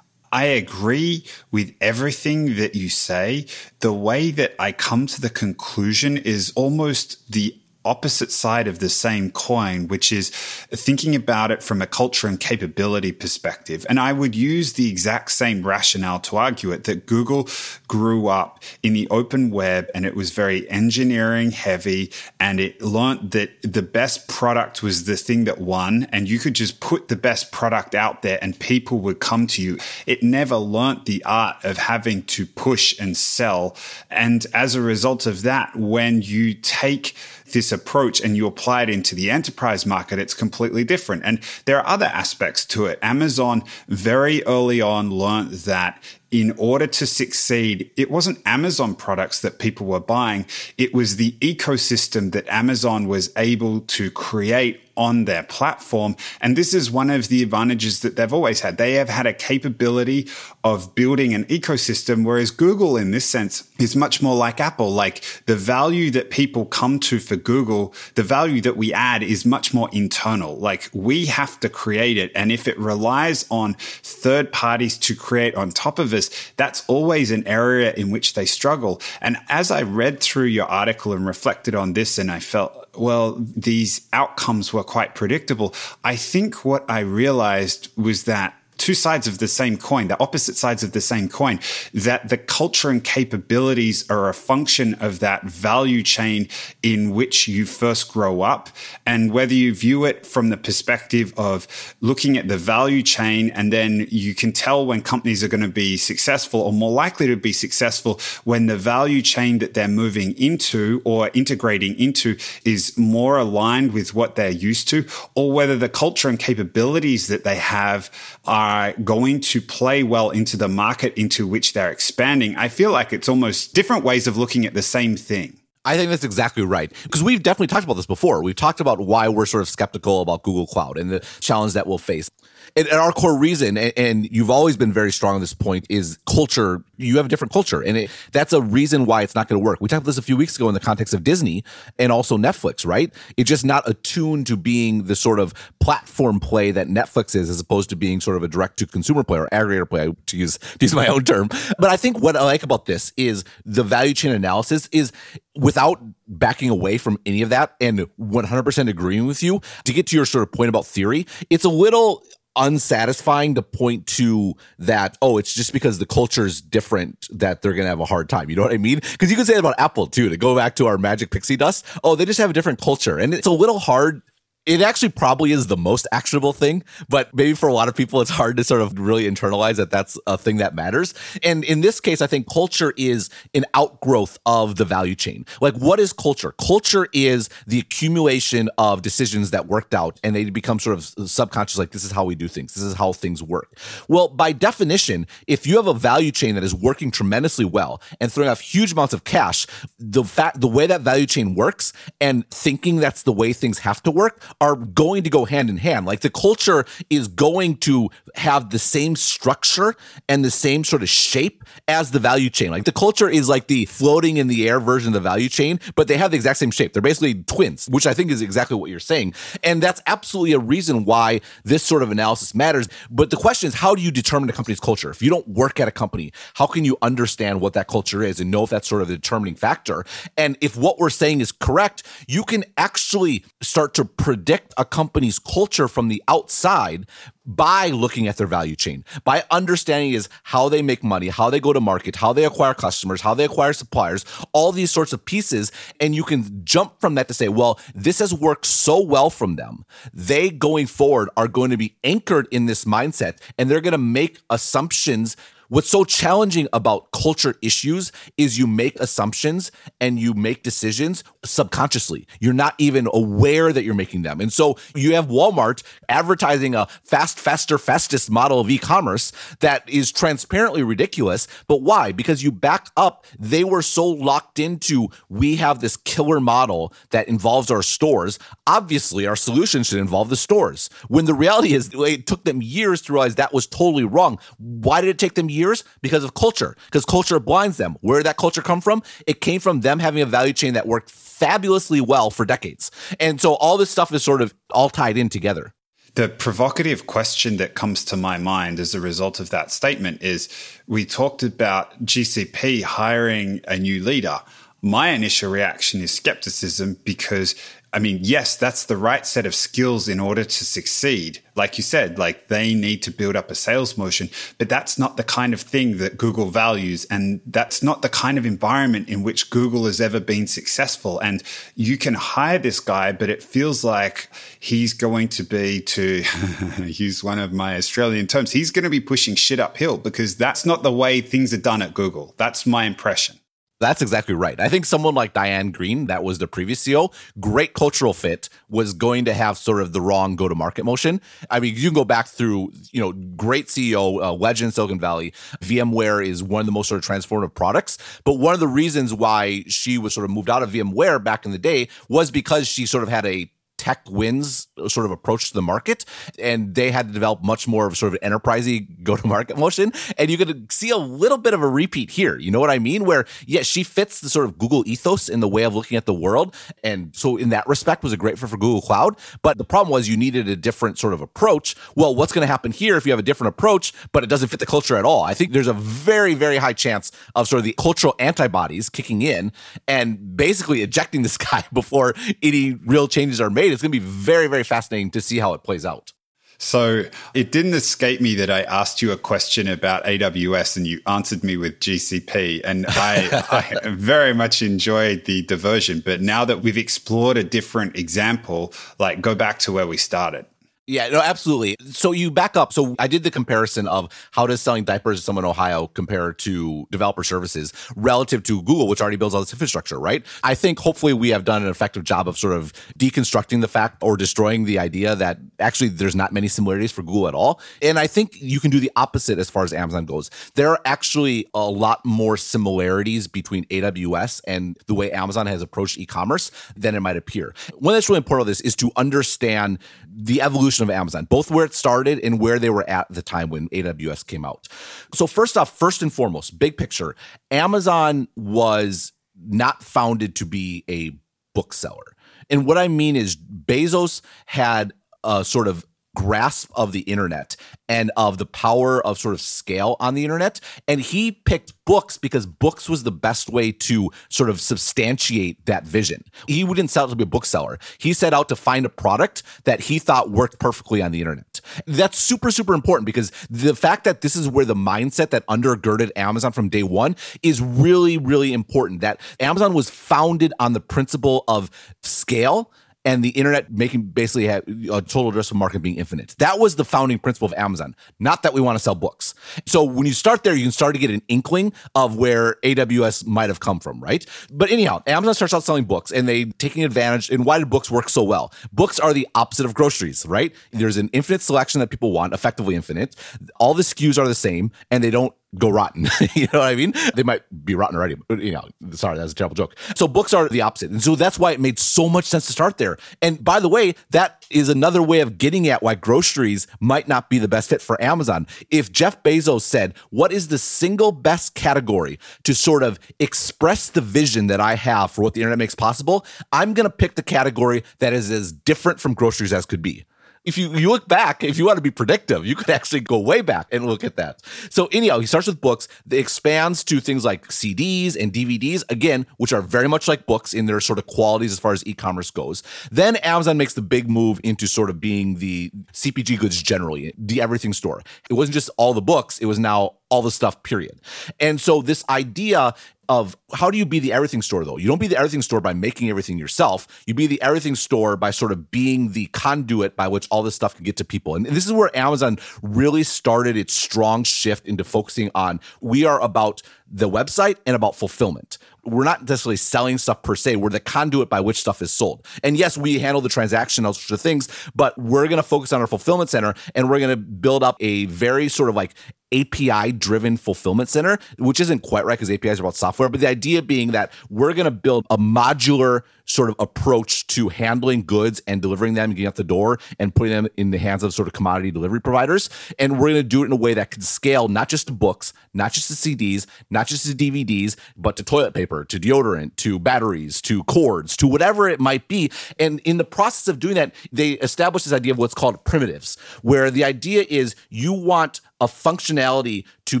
I 0.30 0.44
agree 0.44 1.24
with 1.50 1.74
everything 1.80 2.56
that 2.56 2.74
you 2.74 2.88
say. 2.88 3.46
The 3.80 3.92
way 3.92 4.30
that 4.32 4.54
I 4.58 4.72
come 4.72 5.06
to 5.06 5.20
the 5.20 5.30
conclusion 5.30 6.18
is 6.18 6.52
almost 6.54 7.32
the 7.32 7.58
opposite 7.88 8.30
side 8.30 8.68
of 8.68 8.78
the 8.78 8.88
same 8.88 9.30
coin, 9.30 9.88
which 9.88 10.12
is 10.12 10.30
thinking 10.30 11.16
about 11.16 11.50
it 11.50 11.62
from 11.62 11.80
a 11.80 11.86
culture 11.86 12.28
and 12.28 12.38
capability 12.38 13.12
perspective. 13.12 13.86
And 13.88 13.98
I 13.98 14.12
would 14.12 14.34
use 14.34 14.74
the 14.74 14.90
exact 14.90 15.30
same 15.32 15.66
rationale 15.66 16.20
to 16.20 16.36
argue 16.36 16.70
it 16.70 16.84
that 16.84 17.06
Google 17.06 17.48
grew 17.88 18.28
up 18.28 18.62
in 18.82 18.92
the 18.92 19.08
open 19.10 19.50
web 19.50 19.88
and 19.94 20.04
it 20.04 20.14
was 20.14 20.30
very 20.30 20.68
engineering 20.70 21.50
heavy 21.50 22.12
and 22.38 22.60
it 22.60 22.80
learned 22.82 23.30
that 23.32 23.50
the 23.62 23.82
best 23.82 24.28
product 24.28 24.82
was 24.82 25.06
the 25.06 25.16
thing 25.16 25.44
that 25.44 25.58
won 25.58 26.06
and 26.12 26.28
you 26.28 26.38
could 26.38 26.54
just 26.54 26.80
put 26.80 27.08
the 27.08 27.16
best 27.16 27.50
product 27.50 27.94
out 27.94 28.22
there 28.22 28.38
and 28.42 28.58
people 28.60 28.98
would 28.98 29.20
come 29.20 29.46
to 29.46 29.62
you. 29.62 29.78
It 30.06 30.22
never 30.22 30.56
learnt 30.56 31.06
the 31.06 31.24
art 31.24 31.64
of 31.64 31.78
having 31.78 32.22
to 32.24 32.44
push 32.44 32.98
and 33.00 33.16
sell. 33.16 33.76
And 34.10 34.46
as 34.52 34.74
a 34.74 34.82
result 34.82 35.26
of 35.26 35.42
that, 35.42 35.74
when 35.74 36.20
you 36.20 36.54
take 36.54 37.14
this 37.52 37.72
approach 37.72 38.20
and 38.20 38.36
you 38.36 38.46
apply 38.46 38.82
it 38.82 38.90
into 38.90 39.14
the 39.14 39.30
enterprise 39.30 39.86
market, 39.86 40.18
it's 40.18 40.34
completely 40.34 40.84
different. 40.84 41.22
And 41.24 41.40
there 41.64 41.78
are 41.78 41.86
other 41.86 42.06
aspects 42.06 42.64
to 42.66 42.86
it. 42.86 42.98
Amazon 43.02 43.62
very 43.88 44.44
early 44.44 44.80
on 44.80 45.10
learned 45.10 45.52
that 45.52 46.02
in 46.30 46.52
order 46.58 46.86
to 46.86 47.06
succeed, 47.06 47.90
it 47.96 48.10
wasn't 48.10 48.38
Amazon 48.44 48.94
products 48.94 49.40
that 49.40 49.58
people 49.58 49.86
were 49.86 50.00
buying. 50.00 50.46
It 50.76 50.92
was 50.92 51.16
the 51.16 51.32
ecosystem 51.40 52.32
that 52.32 52.46
Amazon 52.48 53.08
was 53.08 53.32
able 53.36 53.80
to 53.80 54.10
create 54.10 54.87
on 54.98 55.24
their 55.24 55.44
platform. 55.44 56.16
And 56.40 56.56
this 56.56 56.74
is 56.74 56.90
one 56.90 57.08
of 57.08 57.28
the 57.28 57.42
advantages 57.42 58.00
that 58.00 58.16
they've 58.16 58.32
always 58.32 58.60
had. 58.60 58.76
They 58.76 58.94
have 58.94 59.08
had 59.08 59.26
a 59.26 59.32
capability 59.32 60.28
of 60.64 60.94
building 60.94 61.32
an 61.32 61.44
ecosystem, 61.44 62.24
whereas 62.24 62.50
Google, 62.50 62.96
in 62.96 63.12
this 63.12 63.24
sense, 63.24 63.70
is 63.78 63.94
much 63.94 64.20
more 64.20 64.36
like 64.36 64.60
Apple. 64.60 64.90
Like 64.90 65.22
the 65.46 65.56
value 65.56 66.10
that 66.10 66.30
people 66.30 66.66
come 66.66 66.98
to 67.00 67.20
for 67.20 67.36
Google, 67.36 67.94
the 68.16 68.24
value 68.24 68.60
that 68.62 68.76
we 68.76 68.92
add 68.92 69.22
is 69.22 69.46
much 69.46 69.72
more 69.72 69.88
internal. 69.92 70.56
Like 70.56 70.90
we 70.92 71.26
have 71.26 71.60
to 71.60 71.68
create 71.68 72.18
it. 72.18 72.32
And 72.34 72.50
if 72.50 72.66
it 72.66 72.76
relies 72.78 73.46
on 73.50 73.74
third 73.78 74.52
parties 74.52 74.98
to 74.98 75.14
create 75.14 75.54
on 75.54 75.70
top 75.70 76.00
of 76.00 76.12
us, 76.12 76.28
that's 76.56 76.84
always 76.88 77.30
an 77.30 77.46
area 77.46 77.94
in 77.94 78.10
which 78.10 78.34
they 78.34 78.44
struggle. 78.44 79.00
And 79.20 79.36
as 79.48 79.70
I 79.70 79.82
read 79.82 80.20
through 80.20 80.46
your 80.46 80.66
article 80.66 81.12
and 81.12 81.24
reflected 81.24 81.76
on 81.76 81.92
this, 81.92 82.18
and 82.18 82.30
I 82.30 82.40
felt, 82.40 82.87
well, 82.98 83.36
these 83.38 84.06
outcomes 84.12 84.72
were 84.72 84.84
quite 84.84 85.14
predictable. 85.14 85.74
I 86.04 86.16
think 86.16 86.64
what 86.64 86.84
I 86.88 87.00
realized 87.00 87.90
was 87.96 88.24
that 88.24 88.54
two 88.78 88.94
sides 88.94 89.26
of 89.26 89.38
the 89.38 89.48
same 89.48 89.76
coin, 89.76 90.08
the 90.08 90.20
opposite 90.20 90.56
sides 90.56 90.82
of 90.82 90.92
the 90.92 91.00
same 91.00 91.28
coin, 91.28 91.60
that 91.92 92.28
the 92.28 92.38
culture 92.38 92.88
and 92.88 93.04
capabilities 93.04 94.08
are 94.10 94.28
a 94.28 94.34
function 94.34 94.94
of 94.94 95.18
that 95.20 95.42
value 95.44 96.02
chain 96.02 96.48
in 96.82 97.10
which 97.10 97.48
you 97.48 97.66
first 97.66 98.12
grow 98.12 98.42
up. 98.42 98.70
And 99.04 99.32
whether 99.32 99.54
you 99.54 99.74
view 99.74 100.04
it 100.04 100.24
from 100.24 100.48
the 100.50 100.56
perspective 100.56 101.34
of 101.36 101.66
looking 102.00 102.38
at 102.38 102.48
the 102.48 102.56
value 102.56 103.02
chain, 103.02 103.50
and 103.50 103.72
then 103.72 104.06
you 104.10 104.34
can 104.34 104.52
tell 104.52 104.86
when 104.86 105.02
companies 105.02 105.42
are 105.42 105.48
going 105.48 105.60
to 105.60 105.68
be 105.68 105.96
successful 105.96 106.60
or 106.60 106.72
more 106.72 106.92
likely 106.92 107.26
to 107.26 107.36
be 107.36 107.52
successful 107.52 108.20
when 108.44 108.66
the 108.66 108.76
value 108.76 109.22
chain 109.22 109.58
that 109.58 109.74
they're 109.74 109.88
moving 109.88 110.32
into 110.38 111.02
or 111.04 111.30
integrating 111.34 111.98
into 111.98 112.36
is 112.64 112.96
more 112.96 113.36
aligned 113.36 113.92
with 113.92 114.14
what 114.14 114.36
they're 114.36 114.50
used 114.50 114.88
to, 114.88 115.04
or 115.34 115.50
whether 115.52 115.76
the 115.76 115.88
culture 115.88 116.28
and 116.28 116.38
capabilities 116.38 117.26
that 117.26 117.42
they 117.44 117.56
have 117.56 118.10
are 118.44 118.67
going 119.04 119.40
to 119.40 119.60
play 119.60 120.02
well 120.02 120.30
into 120.30 120.56
the 120.56 120.68
market 120.68 121.14
into 121.14 121.46
which 121.46 121.72
they're 121.72 121.90
expanding. 121.90 122.56
I 122.56 122.68
feel 122.68 122.90
like 122.90 123.12
it's 123.12 123.28
almost 123.28 123.74
different 123.74 124.04
ways 124.04 124.26
of 124.26 124.36
looking 124.36 124.66
at 124.66 124.74
the 124.74 124.82
same 124.82 125.16
thing. 125.16 125.58
I 125.84 125.96
think 125.96 126.10
that's 126.10 126.24
exactly 126.24 126.64
right. 126.64 126.92
Because 127.04 127.22
we've 127.22 127.42
definitely 127.42 127.68
talked 127.68 127.84
about 127.84 127.94
this 127.94 128.06
before. 128.06 128.42
We've 128.42 128.54
talked 128.54 128.80
about 128.80 129.00
why 129.00 129.28
we're 129.28 129.46
sort 129.46 129.62
of 129.62 129.68
skeptical 129.68 130.20
about 130.20 130.42
Google 130.42 130.66
Cloud 130.66 130.98
and 130.98 131.10
the 131.10 131.20
challenge 131.40 131.72
that 131.72 131.86
we'll 131.86 131.98
face 131.98 132.28
and, 132.76 132.86
and 132.88 132.98
our 132.98 133.12
core 133.12 133.36
reason, 133.36 133.76
and, 133.76 133.92
and, 133.96 134.28
you've 134.30 134.50
always 134.50 134.76
been 134.76 134.92
very 134.92 135.12
strong 135.12 135.36
on 135.36 135.40
this 135.40 135.54
point, 135.54 135.86
is 135.88 136.18
culture. 136.26 136.82
You 136.96 137.16
have 137.16 137.26
a 137.26 137.28
different 137.28 137.52
culture, 137.52 137.82
and 137.82 137.96
it, 137.96 138.10
that's 138.32 138.52
a 138.52 138.60
reason 138.60 139.06
why 139.06 139.22
it's 139.22 139.34
not 139.34 139.48
going 139.48 139.60
to 139.60 139.64
work. 139.64 139.80
We 139.80 139.88
talked 139.88 139.98
about 139.98 140.06
this 140.06 140.18
a 140.18 140.22
few 140.22 140.36
weeks 140.36 140.56
ago 140.56 140.68
in 140.68 140.74
the 140.74 140.80
context 140.80 141.14
of 141.14 141.24
Disney 141.24 141.64
and 141.98 142.12
also 142.12 142.36
Netflix, 142.36 142.86
right? 142.86 143.12
It's 143.36 143.48
just 143.48 143.64
not 143.64 143.88
attuned 143.88 144.46
to 144.48 144.56
being 144.56 145.04
the 145.04 145.16
sort 145.16 145.38
of 145.38 145.54
platform 145.80 146.40
play 146.40 146.70
that 146.72 146.88
Netflix 146.88 147.34
is, 147.34 147.48
as 147.48 147.60
opposed 147.60 147.90
to 147.90 147.96
being 147.96 148.20
sort 148.20 148.36
of 148.36 148.42
a 148.42 148.48
direct 148.48 148.78
to 148.78 148.86
consumer 148.86 149.22
play 149.24 149.38
or 149.38 149.48
aggregator 149.52 149.88
play, 149.88 150.14
to 150.26 150.36
use 150.36 150.58
to 150.58 150.78
use 150.80 150.94
my 150.94 151.06
own 151.06 151.24
term. 151.24 151.48
But 151.78 151.90
I 151.90 151.96
think 151.96 152.18
what 152.18 152.36
I 152.36 152.44
like 152.44 152.62
about 152.62 152.86
this 152.86 153.12
is 153.16 153.44
the 153.64 153.82
value 153.82 154.14
chain 154.14 154.32
analysis 154.32 154.88
is 154.92 155.12
without 155.58 156.00
backing 156.28 156.70
away 156.70 156.98
from 156.98 157.18
any 157.26 157.42
of 157.42 157.48
that 157.50 157.74
and 157.80 158.00
100% 158.18 158.88
agreeing 158.88 159.26
with 159.26 159.42
you 159.42 159.60
to 159.84 159.92
get 159.92 160.06
to 160.08 160.16
your 160.16 160.24
sort 160.24 160.42
of 160.42 160.52
point 160.52 160.68
about 160.68 160.86
theory 160.86 161.26
it's 161.50 161.64
a 161.64 161.68
little 161.68 162.22
unsatisfying 162.58 163.54
to 163.54 163.62
point 163.62 164.06
to 164.06 164.54
that 164.78 165.16
oh 165.22 165.38
it's 165.38 165.54
just 165.54 165.72
because 165.72 165.98
the 165.98 166.06
culture 166.06 166.44
is 166.44 166.60
different 166.60 167.28
that 167.30 167.62
they're 167.62 167.72
gonna 167.72 167.88
have 167.88 168.00
a 168.00 168.04
hard 168.04 168.28
time 168.28 168.50
you 168.50 168.56
know 168.56 168.62
what 168.62 168.72
i 168.72 168.78
mean? 168.78 168.96
Because 169.12 169.30
you 169.30 169.36
can 169.36 169.46
say 169.46 169.56
about 169.56 169.74
apple 169.78 170.06
too 170.06 170.28
to 170.28 170.36
go 170.36 170.56
back 170.56 170.76
to 170.76 170.86
our 170.86 170.98
magic 170.98 171.30
pixie 171.30 171.56
dust 171.56 171.86
oh 172.04 172.16
they 172.16 172.24
just 172.24 172.38
have 172.38 172.50
a 172.50 172.52
different 172.52 172.80
culture 172.80 173.18
and 173.18 173.32
it's 173.32 173.46
a 173.46 173.50
little 173.50 173.78
hard 173.78 174.22
it 174.68 174.82
actually 174.82 175.08
probably 175.08 175.50
is 175.50 175.66
the 175.66 175.78
most 175.78 176.06
actionable 176.12 176.52
thing, 176.52 176.84
but 177.08 177.34
maybe 177.34 177.54
for 177.54 177.70
a 177.70 177.72
lot 177.72 177.88
of 177.88 177.96
people, 177.96 178.20
it's 178.20 178.30
hard 178.30 178.58
to 178.58 178.64
sort 178.64 178.82
of 178.82 178.98
really 178.98 179.24
internalize 179.24 179.76
that 179.76 179.90
that's 179.90 180.18
a 180.26 180.36
thing 180.36 180.58
that 180.58 180.74
matters. 180.74 181.14
And 181.42 181.64
in 181.64 181.80
this 181.80 182.00
case, 182.00 182.20
I 182.20 182.26
think 182.26 182.52
culture 182.52 182.92
is 182.98 183.30
an 183.54 183.64
outgrowth 183.72 184.38
of 184.44 184.76
the 184.76 184.84
value 184.84 185.14
chain. 185.14 185.46
Like, 185.62 185.74
what 185.76 185.98
is 185.98 186.12
culture? 186.12 186.52
Culture 186.60 187.08
is 187.14 187.48
the 187.66 187.78
accumulation 187.78 188.68
of 188.76 189.00
decisions 189.00 189.52
that 189.52 189.66
worked 189.66 189.94
out 189.94 190.20
and 190.22 190.36
they 190.36 190.44
become 190.50 190.78
sort 190.78 190.98
of 190.98 191.30
subconscious, 191.30 191.78
like, 191.78 191.92
this 191.92 192.04
is 192.04 192.12
how 192.12 192.24
we 192.24 192.34
do 192.34 192.46
things, 192.46 192.74
this 192.74 192.84
is 192.84 192.92
how 192.92 193.14
things 193.14 193.42
work. 193.42 193.74
Well, 194.06 194.28
by 194.28 194.52
definition, 194.52 195.26
if 195.46 195.66
you 195.66 195.76
have 195.76 195.86
a 195.86 195.94
value 195.94 196.30
chain 196.30 196.54
that 196.56 196.64
is 196.64 196.74
working 196.74 197.10
tremendously 197.10 197.64
well 197.64 198.02
and 198.20 198.30
throwing 198.30 198.50
off 198.50 198.60
huge 198.60 198.92
amounts 198.92 199.14
of 199.14 199.24
cash, 199.24 199.66
the 199.98 200.24
fact, 200.24 200.60
the 200.60 200.68
way 200.68 200.86
that 200.86 201.00
value 201.00 201.24
chain 201.24 201.54
works 201.54 201.94
and 202.20 202.46
thinking 202.50 202.96
that's 202.96 203.22
the 203.22 203.32
way 203.32 203.54
things 203.54 203.78
have 203.78 204.02
to 204.02 204.10
work 204.10 204.42
are 204.60 204.74
going 204.74 205.22
to 205.22 205.30
go 205.30 205.44
hand 205.44 205.70
in 205.70 205.76
hand. 205.76 206.06
Like 206.06 206.20
the 206.20 206.30
culture 206.30 206.84
is 207.10 207.28
going 207.28 207.76
to 207.78 208.10
have 208.34 208.70
the 208.70 208.78
same 208.78 209.14
structure 209.14 209.94
and 210.28 210.44
the 210.44 210.50
same 210.50 210.84
sort 210.84 211.02
of 211.02 211.08
shape 211.08 211.62
as 211.86 212.10
the 212.10 212.18
value 212.18 212.50
chain. 212.50 212.70
Like 212.70 212.84
the 212.84 212.92
culture 212.92 213.28
is 213.28 213.48
like 213.48 213.68
the 213.68 213.84
floating 213.86 214.36
in 214.36 214.48
the 214.48 214.68
air 214.68 214.80
version 214.80 215.08
of 215.08 215.14
the 215.14 215.20
value 215.20 215.48
chain, 215.48 215.78
but 215.94 216.08
they 216.08 216.16
have 216.16 216.32
the 216.32 216.36
exact 216.36 216.58
same 216.58 216.70
shape. 216.70 216.92
They're 216.92 217.02
basically 217.02 217.42
twins, 217.44 217.86
which 217.86 218.06
I 218.06 218.14
think 218.14 218.30
is 218.30 218.42
exactly 218.42 218.76
what 218.76 218.90
you're 218.90 218.98
saying. 218.98 219.34
And 219.62 219.82
that's 219.82 220.02
absolutely 220.06 220.52
a 220.52 220.58
reason 220.58 221.04
why 221.04 221.40
this 221.64 221.84
sort 221.84 222.02
of 222.02 222.10
analysis 222.10 222.54
matters. 222.54 222.88
But 223.10 223.30
the 223.30 223.36
question 223.36 223.68
is, 223.68 223.74
how 223.74 223.94
do 223.94 224.02
you 224.02 224.10
determine 224.10 224.50
a 224.50 224.52
company's 224.52 224.80
culture? 224.80 225.10
If 225.10 225.22
you 225.22 225.30
don't 225.30 225.46
work 225.46 225.78
at 225.78 225.86
a 225.86 225.92
company, 225.92 226.32
how 226.54 226.66
can 226.66 226.84
you 226.84 226.98
understand 227.00 227.60
what 227.60 227.74
that 227.74 227.86
culture 227.86 228.22
is 228.22 228.40
and 228.40 228.50
know 228.50 228.64
if 228.64 228.70
that's 228.70 228.88
sort 228.88 229.02
of 229.02 229.08
the 229.08 229.14
determining 229.14 229.54
factor? 229.54 230.04
And 230.36 230.56
if 230.60 230.76
what 230.76 230.98
we're 230.98 231.10
saying 231.10 231.40
is 231.40 231.52
correct, 231.52 232.02
you 232.26 232.42
can 232.42 232.64
actually 232.76 233.44
start 233.60 233.94
to 233.94 234.04
predict 234.04 234.47
predict 234.48 234.72
a 234.78 234.84
company's 234.84 235.38
culture 235.38 235.86
from 235.88 236.08
the 236.08 236.22
outside 236.26 237.06
by 237.44 237.88
looking 237.88 238.26
at 238.26 238.38
their 238.38 238.46
value 238.46 238.74
chain, 238.74 239.04
by 239.22 239.44
understanding 239.50 240.14
is 240.14 240.26
how 240.44 240.70
they 240.70 240.80
make 240.80 241.04
money, 241.04 241.28
how 241.28 241.50
they 241.50 241.60
go 241.60 241.74
to 241.74 241.80
market, 241.82 242.16
how 242.16 242.32
they 242.32 242.46
acquire 242.46 242.72
customers, 242.72 243.20
how 243.20 243.34
they 243.34 243.44
acquire 243.44 243.74
suppliers, 243.74 244.24
all 244.54 244.72
these 244.72 244.90
sorts 244.90 245.12
of 245.12 245.22
pieces. 245.22 245.70
And 246.00 246.14
you 246.14 246.24
can 246.24 246.64
jump 246.64 246.98
from 246.98 247.14
that 247.16 247.28
to 247.28 247.34
say, 247.34 247.48
well, 247.48 247.78
this 247.94 248.20
has 248.20 248.32
worked 248.32 248.64
so 248.64 248.98
well 249.02 249.28
from 249.28 249.56
them. 249.56 249.84
They 250.14 250.48
going 250.48 250.86
forward 250.86 251.28
are 251.36 251.48
going 251.48 251.70
to 251.70 251.76
be 251.76 251.96
anchored 252.02 252.48
in 252.50 252.64
this 252.64 252.86
mindset 252.86 253.36
and 253.58 253.70
they're 253.70 253.82
going 253.82 253.92
to 253.92 253.98
make 253.98 254.40
assumptions 254.48 255.36
What's 255.70 255.90
so 255.90 256.04
challenging 256.04 256.66
about 256.72 257.12
culture 257.12 257.54
issues 257.60 258.10
is 258.38 258.58
you 258.58 258.66
make 258.66 258.98
assumptions 259.00 259.70
and 260.00 260.18
you 260.18 260.32
make 260.32 260.62
decisions 260.62 261.22
subconsciously. 261.44 262.26
You're 262.40 262.54
not 262.54 262.74
even 262.78 263.06
aware 263.12 263.70
that 263.70 263.84
you're 263.84 263.94
making 263.94 264.22
them. 264.22 264.40
And 264.40 264.50
so 264.50 264.78
you 264.94 265.14
have 265.14 265.26
Walmart 265.26 265.82
advertising 266.08 266.74
a 266.74 266.86
fast, 267.04 267.38
faster, 267.38 267.76
fastest 267.76 268.30
model 268.30 268.60
of 268.60 268.70
e 268.70 268.78
commerce 268.78 269.30
that 269.60 269.86
is 269.86 270.10
transparently 270.10 270.82
ridiculous. 270.82 271.46
But 271.66 271.82
why? 271.82 272.12
Because 272.12 272.42
you 272.42 272.50
back 272.50 272.86
up, 272.96 273.26
they 273.38 273.62
were 273.62 273.82
so 273.82 274.06
locked 274.06 274.58
into 274.58 275.08
we 275.28 275.56
have 275.56 275.80
this 275.80 275.98
killer 275.98 276.40
model 276.40 276.94
that 277.10 277.28
involves 277.28 277.70
our 277.70 277.82
stores. 277.82 278.38
Obviously, 278.66 279.26
our 279.26 279.36
solution 279.36 279.82
should 279.82 279.98
involve 279.98 280.30
the 280.30 280.36
stores. 280.36 280.88
When 281.08 281.26
the 281.26 281.34
reality 281.34 281.74
is, 281.74 281.90
it 281.92 282.26
took 282.26 282.44
them 282.44 282.62
years 282.62 283.02
to 283.02 283.12
realize 283.12 283.34
that 283.34 283.52
was 283.52 283.66
totally 283.66 284.04
wrong. 284.04 284.38
Why 284.56 285.02
did 285.02 285.10
it 285.10 285.18
take 285.18 285.34
them 285.34 285.50
years? 285.50 285.57
Years 285.58 285.84
because 286.00 286.24
of 286.24 286.34
culture, 286.34 286.76
because 286.86 287.04
culture 287.04 287.38
blinds 287.38 287.76
them. 287.76 287.96
Where 288.00 288.18
did 288.18 288.26
that 288.26 288.36
culture 288.36 288.62
come 288.62 288.80
from? 288.80 289.02
It 289.26 289.40
came 289.40 289.60
from 289.60 289.80
them 289.80 289.98
having 289.98 290.22
a 290.22 290.26
value 290.26 290.52
chain 290.52 290.74
that 290.74 290.86
worked 290.86 291.10
fabulously 291.10 292.00
well 292.00 292.30
for 292.30 292.44
decades. 292.44 292.90
And 293.20 293.40
so 293.40 293.54
all 293.54 293.76
this 293.76 293.90
stuff 293.90 294.12
is 294.12 294.22
sort 294.22 294.42
of 294.42 294.54
all 294.70 294.90
tied 294.90 295.16
in 295.16 295.28
together. 295.28 295.74
The 296.14 296.28
provocative 296.28 297.06
question 297.06 297.58
that 297.58 297.74
comes 297.74 298.04
to 298.06 298.16
my 298.16 298.38
mind 298.38 298.80
as 298.80 298.94
a 298.94 299.00
result 299.00 299.38
of 299.38 299.50
that 299.50 299.70
statement 299.70 300.22
is 300.22 300.48
we 300.88 301.04
talked 301.04 301.42
about 301.44 302.04
GCP 302.04 302.82
hiring 302.82 303.60
a 303.68 303.78
new 303.78 304.02
leader. 304.02 304.40
My 304.82 305.10
initial 305.10 305.50
reaction 305.50 306.00
is 306.00 306.12
skepticism 306.12 306.96
because 307.04 307.54
I 307.90 308.00
mean, 308.00 308.18
yes, 308.20 308.54
that's 308.54 308.84
the 308.84 308.98
right 308.98 309.26
set 309.26 309.46
of 309.46 309.54
skills 309.54 310.08
in 310.08 310.20
order 310.20 310.44
to 310.44 310.64
succeed. 310.64 311.40
Like 311.54 311.78
you 311.78 311.82
said, 311.82 312.18
like 312.18 312.48
they 312.48 312.74
need 312.74 313.02
to 313.04 313.10
build 313.10 313.34
up 313.34 313.50
a 313.50 313.54
sales 313.54 313.96
motion, 313.96 314.28
but 314.58 314.68
that's 314.68 314.98
not 314.98 315.16
the 315.16 315.24
kind 315.24 315.54
of 315.54 315.62
thing 315.62 315.96
that 315.96 316.18
Google 316.18 316.50
values. 316.50 317.06
And 317.06 317.40
that's 317.46 317.82
not 317.82 318.02
the 318.02 318.10
kind 318.10 318.36
of 318.36 318.44
environment 318.44 319.08
in 319.08 319.22
which 319.22 319.48
Google 319.48 319.86
has 319.86 320.02
ever 320.02 320.20
been 320.20 320.46
successful. 320.46 321.18
And 321.20 321.42
you 321.76 321.96
can 321.96 322.12
hire 322.12 322.58
this 322.58 322.78
guy, 322.78 323.10
but 323.12 323.30
it 323.30 323.42
feels 323.42 323.82
like 323.82 324.28
he's 324.60 324.92
going 324.92 325.28
to 325.28 325.42
be, 325.42 325.80
to 325.80 326.22
use 326.84 327.24
one 327.24 327.38
of 327.38 327.54
my 327.54 327.76
Australian 327.76 328.26
terms, 328.26 328.52
he's 328.52 328.70
going 328.70 328.84
to 328.84 328.90
be 328.90 329.00
pushing 329.00 329.34
shit 329.34 329.60
uphill 329.60 329.96
because 329.96 330.36
that's 330.36 330.66
not 330.66 330.82
the 330.82 330.92
way 330.92 331.22
things 331.22 331.54
are 331.54 331.58
done 331.58 331.80
at 331.80 331.94
Google. 331.94 332.34
That's 332.36 332.66
my 332.66 332.84
impression. 332.84 333.37
That's 333.80 334.02
exactly 334.02 334.34
right. 334.34 334.58
I 334.58 334.68
think 334.68 334.84
someone 334.84 335.14
like 335.14 335.34
Diane 335.34 335.70
Greene, 335.70 336.06
that 336.06 336.24
was 336.24 336.38
the 336.38 336.48
previous 336.48 336.84
CEO, 336.84 337.12
great 337.38 337.74
cultural 337.74 338.12
fit, 338.12 338.48
was 338.68 338.92
going 338.92 339.24
to 339.26 339.32
have 339.32 339.56
sort 339.56 339.80
of 339.80 339.92
the 339.92 340.00
wrong 340.00 340.34
go 340.34 340.48
to 340.48 340.54
market 340.56 340.84
motion. 340.84 341.20
I 341.48 341.60
mean, 341.60 341.76
you 341.76 341.82
can 341.82 341.94
go 341.94 342.04
back 342.04 342.26
through, 342.26 342.72
you 342.90 343.00
know, 343.00 343.12
great 343.12 343.68
CEO, 343.68 344.20
uh, 344.20 344.32
legend 344.32 344.74
Silicon 344.74 344.98
Valley. 344.98 345.32
VMware 345.60 346.26
is 346.26 346.42
one 346.42 346.58
of 346.60 346.66
the 346.66 346.72
most 346.72 346.88
sort 346.88 347.04
of 347.04 347.08
transformative 347.08 347.54
products. 347.54 347.98
But 348.24 348.34
one 348.34 348.52
of 348.52 348.58
the 348.58 348.66
reasons 348.66 349.14
why 349.14 349.62
she 349.68 349.96
was 349.96 350.12
sort 350.12 350.24
of 350.24 350.32
moved 350.32 350.50
out 350.50 350.64
of 350.64 350.70
VMware 350.70 351.22
back 351.22 351.44
in 351.44 351.52
the 351.52 351.58
day 351.58 351.88
was 352.08 352.32
because 352.32 352.66
she 352.66 352.84
sort 352.84 353.04
of 353.04 353.08
had 353.08 353.26
a 353.26 353.48
tech 353.78 354.02
wins 354.10 354.66
sort 354.88 355.06
of 355.06 355.12
approach 355.12 355.48
to 355.48 355.54
the 355.54 355.62
market 355.62 356.04
and 356.38 356.74
they 356.74 356.90
had 356.90 357.06
to 357.06 357.12
develop 357.12 357.42
much 357.42 357.66
more 357.66 357.86
of 357.86 357.96
sort 357.96 358.12
of 358.12 358.20
enterprisey 358.20 359.02
go 359.02 359.16
to 359.16 359.26
market 359.26 359.56
motion. 359.66 359.92
And 360.18 360.30
you 360.30 360.36
could 360.36 360.70
see 360.70 360.90
a 360.90 360.96
little 360.96 361.38
bit 361.38 361.54
of 361.54 361.62
a 361.62 361.68
repeat 361.68 362.10
here. 362.10 362.36
You 362.36 362.50
know 362.50 362.60
what 362.60 362.70
i 362.70 362.78
mean? 362.78 363.04
Where 363.04 363.24
yeah 363.46 363.62
she 363.62 363.82
fits 363.82 364.20
the 364.20 364.28
sort 364.28 364.46
of 364.46 364.58
google 364.58 364.82
ethos 364.86 365.28
in 365.28 365.40
the 365.40 365.48
way 365.48 365.62
of 365.62 365.74
looking 365.74 365.96
at 365.96 366.06
the 366.06 366.14
world. 366.14 366.54
And 366.82 367.14
so 367.14 367.36
in 367.36 367.48
that 367.50 367.66
respect 367.66 368.02
was 368.02 368.12
a 368.12 368.16
great 368.16 368.38
fit 368.38 368.48
for 368.48 368.56
google 368.56 368.82
cloud? 368.82 369.16
But 369.42 369.58
the 369.58 369.64
problem 369.64 369.92
was 369.92 370.08
you 370.08 370.16
needed 370.16 370.48
a 370.48 370.56
different 370.56 370.98
sort 370.98 371.14
of 371.14 371.20
approach. 371.20 371.76
Well 371.94 372.14
what's 372.14 372.32
going 372.32 372.46
to 372.46 372.50
happen 372.50 372.72
here 372.72 372.96
if 372.96 373.06
you 373.06 373.12
have 373.12 373.20
a 373.20 373.22
different 373.22 373.54
approach 373.54 373.92
but 374.12 374.24
it 374.24 374.26
doesn't 374.26 374.48
fit 374.48 374.60
the 374.60 374.66
culture 374.66 374.96
at 374.96 375.04
all? 375.04 375.22
I 375.22 375.34
think 375.34 375.52
there's 375.52 375.68
a 375.68 375.72
very 375.72 376.34
very 376.34 376.56
high 376.56 376.72
chance 376.72 377.12
of 377.36 377.46
sort 377.46 377.58
of 377.58 377.64
the 377.64 377.74
cultural 377.78 378.14
antibodies 378.18 378.90
kicking 378.90 379.22
in 379.22 379.52
and 379.86 380.36
basically 380.36 380.82
ejecting 380.82 381.22
this 381.22 381.36
guy 381.48 381.64
before 381.72 382.14
any 382.42 382.74
real 382.84 383.06
changes 383.06 383.40
are 383.40 383.50
made 383.50 383.67
it's 383.72 383.82
going 383.82 383.92
to 383.92 383.98
be 384.00 384.04
very, 384.04 384.46
very 384.46 384.64
fascinating 384.64 385.10
to 385.12 385.20
see 385.20 385.38
how 385.38 385.54
it 385.54 385.62
plays 385.62 385.84
out. 385.84 386.12
So 386.58 387.04
it 387.34 387.52
didn't 387.52 387.74
escape 387.74 388.20
me 388.20 388.34
that 388.34 388.50
I 388.50 388.62
asked 388.62 389.00
you 389.00 389.12
a 389.12 389.16
question 389.16 389.68
about 389.68 390.04
AWS 390.04 390.76
and 390.76 390.86
you 390.86 391.00
answered 391.06 391.44
me 391.44 391.56
with 391.56 391.78
GCP. 391.78 392.62
And 392.64 392.84
I, 392.88 393.44
I, 393.84 393.88
very 393.90 394.34
much 394.34 394.60
enjoyed 394.60 395.24
the 395.24 395.42
diversion. 395.42 396.02
But 396.04 396.20
now 396.20 396.44
that 396.44 396.60
we've 396.60 396.76
explored 396.76 397.36
a 397.36 397.44
different 397.44 397.96
example, 397.96 398.72
like 398.98 399.20
go 399.20 399.36
back 399.36 399.60
to 399.60 399.72
where 399.72 399.86
we 399.86 399.96
started. 399.96 400.46
Yeah, 400.88 401.10
no, 401.10 401.20
absolutely. 401.20 401.76
So 401.90 402.12
you 402.12 402.30
back 402.30 402.56
up. 402.56 402.72
So 402.72 402.96
I 402.98 403.08
did 403.08 403.22
the 403.22 403.30
comparison 403.30 403.86
of 403.86 404.10
how 404.30 404.46
does 404.46 404.62
selling 404.62 404.84
diapers 404.84 405.18
to 405.18 405.22
someone 405.22 405.44
in 405.44 405.50
Ohio 405.50 405.88
compare 405.88 406.32
to 406.32 406.86
developer 406.90 407.22
services 407.22 407.74
relative 407.94 408.42
to 408.44 408.62
Google, 408.62 408.88
which 408.88 409.02
already 409.02 409.18
builds 409.18 409.34
all 409.34 409.42
this 409.42 409.52
infrastructure, 409.52 410.00
right? 410.00 410.24
I 410.42 410.54
think 410.54 410.78
hopefully 410.78 411.12
we 411.12 411.28
have 411.28 411.44
done 411.44 411.62
an 411.62 411.68
effective 411.68 412.04
job 412.04 412.26
of 412.26 412.38
sort 412.38 412.54
of 412.54 412.72
deconstructing 412.98 413.60
the 413.60 413.68
fact 413.68 414.02
or 414.02 414.16
destroying 414.16 414.64
the 414.64 414.78
idea 414.78 415.14
that 415.14 415.38
actually 415.58 415.88
there's 415.88 416.16
not 416.16 416.32
many 416.32 416.48
similarities 416.48 416.90
for 416.90 417.02
Google 417.02 417.28
at 417.28 417.34
all. 417.34 417.60
And 417.82 417.98
I 417.98 418.06
think 418.06 418.40
you 418.40 418.58
can 418.58 418.70
do 418.70 418.80
the 418.80 418.90
opposite 418.96 419.38
as 419.38 419.50
far 419.50 419.64
as 419.64 419.74
Amazon 419.74 420.06
goes. 420.06 420.30
There 420.54 420.70
are 420.70 420.80
actually 420.86 421.46
a 421.52 421.68
lot 421.68 422.02
more 422.06 422.38
similarities 422.38 423.26
between 423.26 423.66
AWS 423.66 424.40
and 424.46 424.78
the 424.86 424.94
way 424.94 425.12
Amazon 425.12 425.46
has 425.48 425.60
approached 425.60 425.98
e-commerce 425.98 426.50
than 426.74 426.94
it 426.94 427.00
might 427.00 427.18
appear. 427.18 427.54
One 427.74 427.92
that's 427.92 428.08
really 428.08 428.16
important 428.16 428.44
of 428.44 428.46
this 428.46 428.62
is 428.62 428.74
to 428.76 428.90
understand 428.96 429.78
the 430.10 430.40
evolution 430.40 430.77
of 430.84 430.90
Amazon, 430.90 431.24
both 431.24 431.50
where 431.50 431.64
it 431.64 431.74
started 431.74 432.18
and 432.20 432.40
where 432.40 432.58
they 432.58 432.70
were 432.70 432.88
at 432.88 433.06
the 433.10 433.22
time 433.22 433.50
when 433.50 433.68
AWS 433.68 434.26
came 434.26 434.44
out. 434.44 434.68
So, 435.14 435.26
first 435.26 435.56
off, 435.56 435.76
first 435.76 436.02
and 436.02 436.12
foremost, 436.12 436.58
big 436.58 436.76
picture, 436.76 437.14
Amazon 437.50 438.28
was 438.36 439.12
not 439.46 439.82
founded 439.82 440.34
to 440.36 440.46
be 440.46 440.84
a 440.88 441.12
bookseller. 441.54 442.16
And 442.50 442.66
what 442.66 442.78
I 442.78 442.88
mean 442.88 443.16
is, 443.16 443.36
Bezos 443.36 444.20
had 444.46 444.92
a 445.24 445.44
sort 445.44 445.68
of 445.68 445.84
grasp 446.18 446.68
of 446.74 446.90
the 446.90 447.02
internet 447.02 447.54
and 447.88 448.10
of 448.16 448.38
the 448.38 448.44
power 448.44 449.00
of 449.06 449.18
sort 449.18 449.34
of 449.34 449.40
scale 449.40 449.94
on 450.00 450.14
the 450.14 450.24
internet. 450.24 450.60
And 450.88 451.00
he 451.00 451.30
picked 451.30 451.72
books 451.84 452.18
because 452.18 452.44
books 452.44 452.88
was 452.88 453.04
the 453.04 453.12
best 453.12 453.48
way 453.48 453.70
to 453.70 454.10
sort 454.28 454.50
of 454.50 454.60
substantiate 454.60 455.64
that 455.66 455.84
vision. 455.84 456.24
He 456.48 456.64
wouldn't 456.64 456.90
set 456.90 457.04
out 457.04 457.10
to 457.10 457.16
be 457.16 457.22
a 457.22 457.26
bookseller. 457.26 457.78
He 457.98 458.12
set 458.12 458.34
out 458.34 458.48
to 458.48 458.56
find 458.56 458.84
a 458.84 458.88
product 458.88 459.44
that 459.62 459.82
he 459.82 460.00
thought 460.00 460.28
worked 460.28 460.58
perfectly 460.58 461.00
on 461.00 461.12
the 461.12 461.20
internet. 461.20 461.60
That's 461.86 462.18
super, 462.18 462.50
super 462.50 462.74
important 462.74 463.06
because 463.06 463.30
the 463.48 463.76
fact 463.76 464.02
that 464.02 464.22
this 464.22 464.34
is 464.34 464.48
where 464.48 464.64
the 464.64 464.74
mindset 464.74 465.30
that 465.30 465.46
undergirded 465.46 466.10
Amazon 466.16 466.50
from 466.50 466.68
day 466.68 466.82
one 466.82 467.14
is 467.44 467.62
really, 467.62 468.18
really 468.18 468.52
important. 468.52 469.02
That 469.02 469.20
Amazon 469.38 469.72
was 469.72 469.88
founded 469.88 470.52
on 470.58 470.72
the 470.72 470.80
principle 470.80 471.44
of 471.46 471.70
scale 472.02 472.72
and 473.08 473.24
the 473.24 473.30
internet 473.30 473.72
making 473.72 474.02
basically 474.02 474.46
have 474.48 474.62
a 474.68 475.00
total 475.00 475.32
addressable 475.32 475.54
market 475.54 475.80
being 475.80 475.96
infinite. 475.96 476.34
That 476.38 476.58
was 476.58 476.76
the 476.76 476.84
founding 476.84 477.18
principle 477.18 477.46
of 477.46 477.54
Amazon. 477.54 477.96
Not 478.20 478.42
that 478.42 478.52
we 478.52 478.60
want 478.60 478.76
to 478.76 478.82
sell 478.82 478.94
books. 478.94 479.34
So 479.66 479.82
when 479.82 480.06
you 480.06 480.12
start 480.12 480.44
there, 480.44 480.54
you 480.54 480.64
can 480.64 480.72
start 480.72 480.94
to 480.94 481.00
get 481.00 481.10
an 481.10 481.22
inkling 481.28 481.72
of 481.94 482.16
where 482.16 482.56
AWS 482.62 483.26
might 483.26 483.48
have 483.48 483.60
come 483.60 483.80
from, 483.80 483.98
right? 484.02 484.26
But 484.52 484.70
anyhow, 484.70 485.02
Amazon 485.06 485.32
starts 485.32 485.54
out 485.54 485.62
selling 485.62 485.84
books 485.84 486.12
and 486.12 486.28
they 486.28 486.44
taking 486.58 486.84
advantage. 486.84 487.30
And 487.30 487.46
why 487.46 487.58
did 487.58 487.70
books 487.70 487.90
work 487.90 488.10
so 488.10 488.22
well? 488.22 488.52
Books 488.74 489.00
are 489.00 489.14
the 489.14 489.26
opposite 489.34 489.64
of 489.64 489.72
groceries, 489.72 490.26
right? 490.26 490.54
There's 490.72 490.98
an 490.98 491.08
infinite 491.14 491.40
selection 491.40 491.78
that 491.80 491.88
people 491.88 492.12
want, 492.12 492.34
effectively 492.34 492.74
infinite. 492.74 493.16
All 493.58 493.72
the 493.72 493.84
SKUs 493.84 494.18
are 494.18 494.28
the 494.28 494.34
same 494.34 494.70
and 494.90 495.02
they 495.02 495.10
don't 495.10 495.32
go 495.56 495.68
rotten. 495.70 496.06
you 496.34 496.46
know 496.52 496.60
what 496.60 496.68
I 496.68 496.74
mean? 496.74 496.92
They 497.14 497.22
might 497.22 497.42
be 497.64 497.74
rotten 497.74 497.96
already, 497.96 498.16
but 498.28 498.40
you 498.40 498.52
know, 498.52 498.68
sorry, 498.92 499.18
that's 499.18 499.32
a 499.32 499.34
terrible 499.34 499.54
joke. 499.54 499.76
So 499.96 500.06
books 500.06 500.34
are 500.34 500.48
the 500.48 500.62
opposite. 500.62 500.90
And 500.90 501.02
so 501.02 501.16
that's 501.16 501.38
why 501.38 501.52
it 501.52 501.60
made 501.60 501.78
so 501.78 502.08
much 502.08 502.26
sense 502.26 502.46
to 502.46 502.52
start 502.52 502.78
there. 502.78 502.98
And 503.22 503.42
by 503.42 503.60
the 503.60 503.68
way, 503.68 503.94
that 504.10 504.46
is 504.50 504.68
another 504.68 505.02
way 505.02 505.20
of 505.20 505.38
getting 505.38 505.68
at 505.68 505.82
why 505.82 505.94
groceries 505.94 506.66
might 506.80 507.08
not 507.08 507.30
be 507.30 507.38
the 507.38 507.48
best 507.48 507.70
fit 507.70 507.80
for 507.80 508.02
Amazon. 508.02 508.46
If 508.70 508.92
Jeff 508.92 509.22
Bezos 509.22 509.62
said, 509.62 509.94
what 510.10 510.32
is 510.32 510.48
the 510.48 510.58
single 510.58 511.12
best 511.12 511.54
category 511.54 512.18
to 512.44 512.54
sort 512.54 512.82
of 512.82 512.98
express 513.18 513.90
the 513.90 514.00
vision 514.00 514.46
that 514.48 514.60
I 514.60 514.74
have 514.74 515.10
for 515.10 515.22
what 515.22 515.34
the 515.34 515.40
internet 515.40 515.58
makes 515.58 515.74
possible? 515.74 516.26
I'm 516.52 516.74
going 516.74 516.84
to 516.84 516.90
pick 516.90 517.14
the 517.14 517.22
category 517.22 517.84
that 517.98 518.12
is 518.12 518.30
as 518.30 518.52
different 518.52 519.00
from 519.00 519.14
groceries 519.14 519.52
as 519.52 519.66
could 519.66 519.82
be 519.82 520.04
if 520.48 520.56
you, 520.56 520.74
you 520.74 520.88
look 520.88 521.06
back, 521.06 521.44
if 521.44 521.58
you 521.58 521.66
want 521.66 521.76
to 521.76 521.82
be 521.82 521.90
predictive, 521.90 522.46
you 522.46 522.56
could 522.56 522.70
actually 522.70 523.00
go 523.00 523.18
way 523.18 523.42
back 523.42 523.66
and 523.70 523.84
look 523.84 524.02
at 524.02 524.16
that. 524.16 524.42
So 524.70 524.88
anyhow, 524.92 525.18
he 525.18 525.26
starts 525.26 525.46
with 525.46 525.60
books, 525.60 525.88
it 526.10 526.16
expands 526.16 526.82
to 526.84 527.00
things 527.00 527.22
like 527.22 527.48
CDs 527.48 528.16
and 528.18 528.32
DVDs, 528.32 528.82
again, 528.88 529.26
which 529.36 529.52
are 529.52 529.60
very 529.60 529.88
much 529.88 530.08
like 530.08 530.24
books 530.24 530.54
in 530.54 530.64
their 530.64 530.80
sort 530.80 530.98
of 530.98 531.06
qualities 531.06 531.52
as 531.52 531.58
far 531.58 531.74
as 531.74 531.86
e-commerce 531.86 532.30
goes. 532.30 532.62
Then 532.90 533.16
Amazon 533.16 533.58
makes 533.58 533.74
the 533.74 533.82
big 533.82 534.08
move 534.08 534.40
into 534.42 534.66
sort 534.66 534.88
of 534.88 535.00
being 535.00 535.34
the 535.34 535.70
CPG 535.92 536.38
goods 536.38 536.62
generally, 536.62 537.12
the 537.18 537.42
everything 537.42 537.74
store. 537.74 538.00
It 538.30 538.34
wasn't 538.34 538.54
just 538.54 538.70
all 538.78 538.94
the 538.94 539.02
books, 539.02 539.38
it 539.40 539.44
was 539.44 539.58
now 539.58 539.97
all 540.10 540.22
the 540.22 540.30
stuff, 540.30 540.62
period. 540.62 541.00
And 541.38 541.60
so 541.60 541.82
this 541.82 542.04
idea 542.08 542.74
of 543.08 543.36
how 543.54 543.70
do 543.70 543.78
you 543.78 543.86
be 543.86 543.98
the 543.98 544.12
everything 544.12 544.42
store 544.42 544.64
though? 544.64 544.76
You 544.76 544.86
don't 544.86 545.00
be 545.00 545.06
the 545.06 545.16
everything 545.16 545.40
store 545.40 545.60
by 545.60 545.72
making 545.72 546.10
everything 546.10 546.38
yourself. 546.38 546.86
You 547.06 547.14
be 547.14 547.26
the 547.26 547.40
everything 547.40 547.74
store 547.74 548.16
by 548.16 548.30
sort 548.30 548.52
of 548.52 548.70
being 548.70 549.12
the 549.12 549.26
conduit 549.26 549.96
by 549.96 550.08
which 550.08 550.28
all 550.30 550.42
this 550.42 550.54
stuff 550.54 550.74
can 550.74 550.84
get 550.84 550.96
to 550.98 551.04
people. 551.04 551.34
And 551.34 551.46
this 551.46 551.64
is 551.64 551.72
where 551.72 551.94
Amazon 551.96 552.38
really 552.62 553.02
started 553.02 553.56
its 553.56 553.72
strong 553.72 554.24
shift 554.24 554.66
into 554.66 554.84
focusing 554.84 555.30
on 555.34 555.60
we 555.80 556.04
are 556.04 556.20
about 556.20 556.60
the 556.90 557.08
website 557.08 557.56
and 557.66 557.74
about 557.74 557.96
fulfillment. 557.96 558.58
We're 558.84 559.04
not 559.04 559.28
necessarily 559.28 559.56
selling 559.56 559.98
stuff 559.98 560.22
per 560.22 560.34
se. 560.34 560.56
We're 560.56 560.70
the 560.70 560.80
conduit 560.80 561.28
by 561.28 561.40
which 561.40 561.60
stuff 561.60 561.82
is 561.82 561.92
sold. 561.92 562.26
And 562.42 562.56
yes, 562.56 562.78
we 562.78 562.98
handle 562.98 563.20
the 563.20 563.28
transaction, 563.28 563.84
of 563.84 563.96
things, 563.96 564.48
but 564.74 564.96
we're 564.98 565.26
going 565.26 565.36
to 565.38 565.42
focus 565.42 565.72
on 565.72 565.80
our 565.80 565.86
fulfillment 565.86 566.30
center 566.30 566.54
and 566.74 566.88
we're 566.88 566.98
going 566.98 567.10
to 567.10 567.16
build 567.16 567.62
up 567.62 567.76
a 567.80 568.06
very 568.06 568.48
sort 568.48 568.70
of 568.70 568.76
like 568.76 568.94
API 569.32 569.92
driven 569.92 570.36
fulfillment 570.36 570.88
center, 570.88 571.18
which 571.38 571.60
isn't 571.60 571.80
quite 571.80 572.04
right 572.04 572.18
because 572.18 572.30
APIs 572.30 572.58
are 572.58 572.62
about 572.62 572.74
software. 572.74 573.08
But 573.08 573.20
the 573.20 573.28
idea 573.28 573.62
being 573.62 573.92
that 573.92 574.12
we're 574.30 574.52
going 574.52 574.64
to 574.64 574.70
build 574.70 575.06
a 575.10 575.18
modular 575.18 576.02
sort 576.28 576.50
of 576.50 576.56
approach 576.58 577.26
to 577.26 577.48
handling 577.48 578.04
goods 578.04 578.40
and 578.46 578.60
delivering 578.60 578.94
them, 578.94 579.10
getting 579.10 579.26
out 579.26 579.36
the 579.36 579.44
door 579.44 579.78
and 579.98 580.14
putting 580.14 580.32
them 580.32 580.46
in 580.56 580.70
the 580.70 580.78
hands 580.78 581.02
of 581.02 581.14
sort 581.14 581.26
of 581.26 581.32
commodity 581.32 581.70
delivery 581.70 582.00
providers. 582.00 582.50
And 582.78 582.94
we're 582.94 583.08
going 583.08 583.14
to 583.14 583.22
do 583.22 583.42
it 583.42 583.46
in 583.46 583.52
a 583.52 583.56
way 583.56 583.74
that 583.74 583.90
can 583.90 584.02
scale 584.02 584.48
not 584.48 584.68
just 584.68 584.88
to 584.88 584.92
books, 584.92 585.32
not 585.54 585.72
just 585.72 585.88
to 585.88 585.94
CDs, 585.94 586.46
not 586.70 586.86
just 586.86 587.06
to 587.06 587.14
DVDs, 587.14 587.76
but 587.96 588.16
to 588.16 588.22
toilet 588.22 588.52
paper, 588.52 588.84
to 588.84 589.00
deodorant, 589.00 589.56
to 589.56 589.78
batteries, 589.78 590.42
to 590.42 590.62
cords, 590.64 591.16
to 591.16 591.26
whatever 591.26 591.68
it 591.68 591.80
might 591.80 592.08
be. 592.08 592.30
And 592.58 592.80
in 592.80 592.98
the 592.98 593.04
process 593.04 593.48
of 593.48 593.58
doing 593.58 593.74
that, 593.76 593.94
they 594.12 594.32
establish 594.32 594.84
this 594.84 594.92
idea 594.92 595.12
of 595.12 595.18
what's 595.18 595.34
called 595.34 595.64
primitives, 595.64 596.18
where 596.42 596.70
the 596.70 596.84
idea 596.84 597.24
is 597.28 597.56
you 597.70 597.92
want 597.92 598.42
a 598.60 598.66
functionality 598.66 599.64
to 599.86 600.00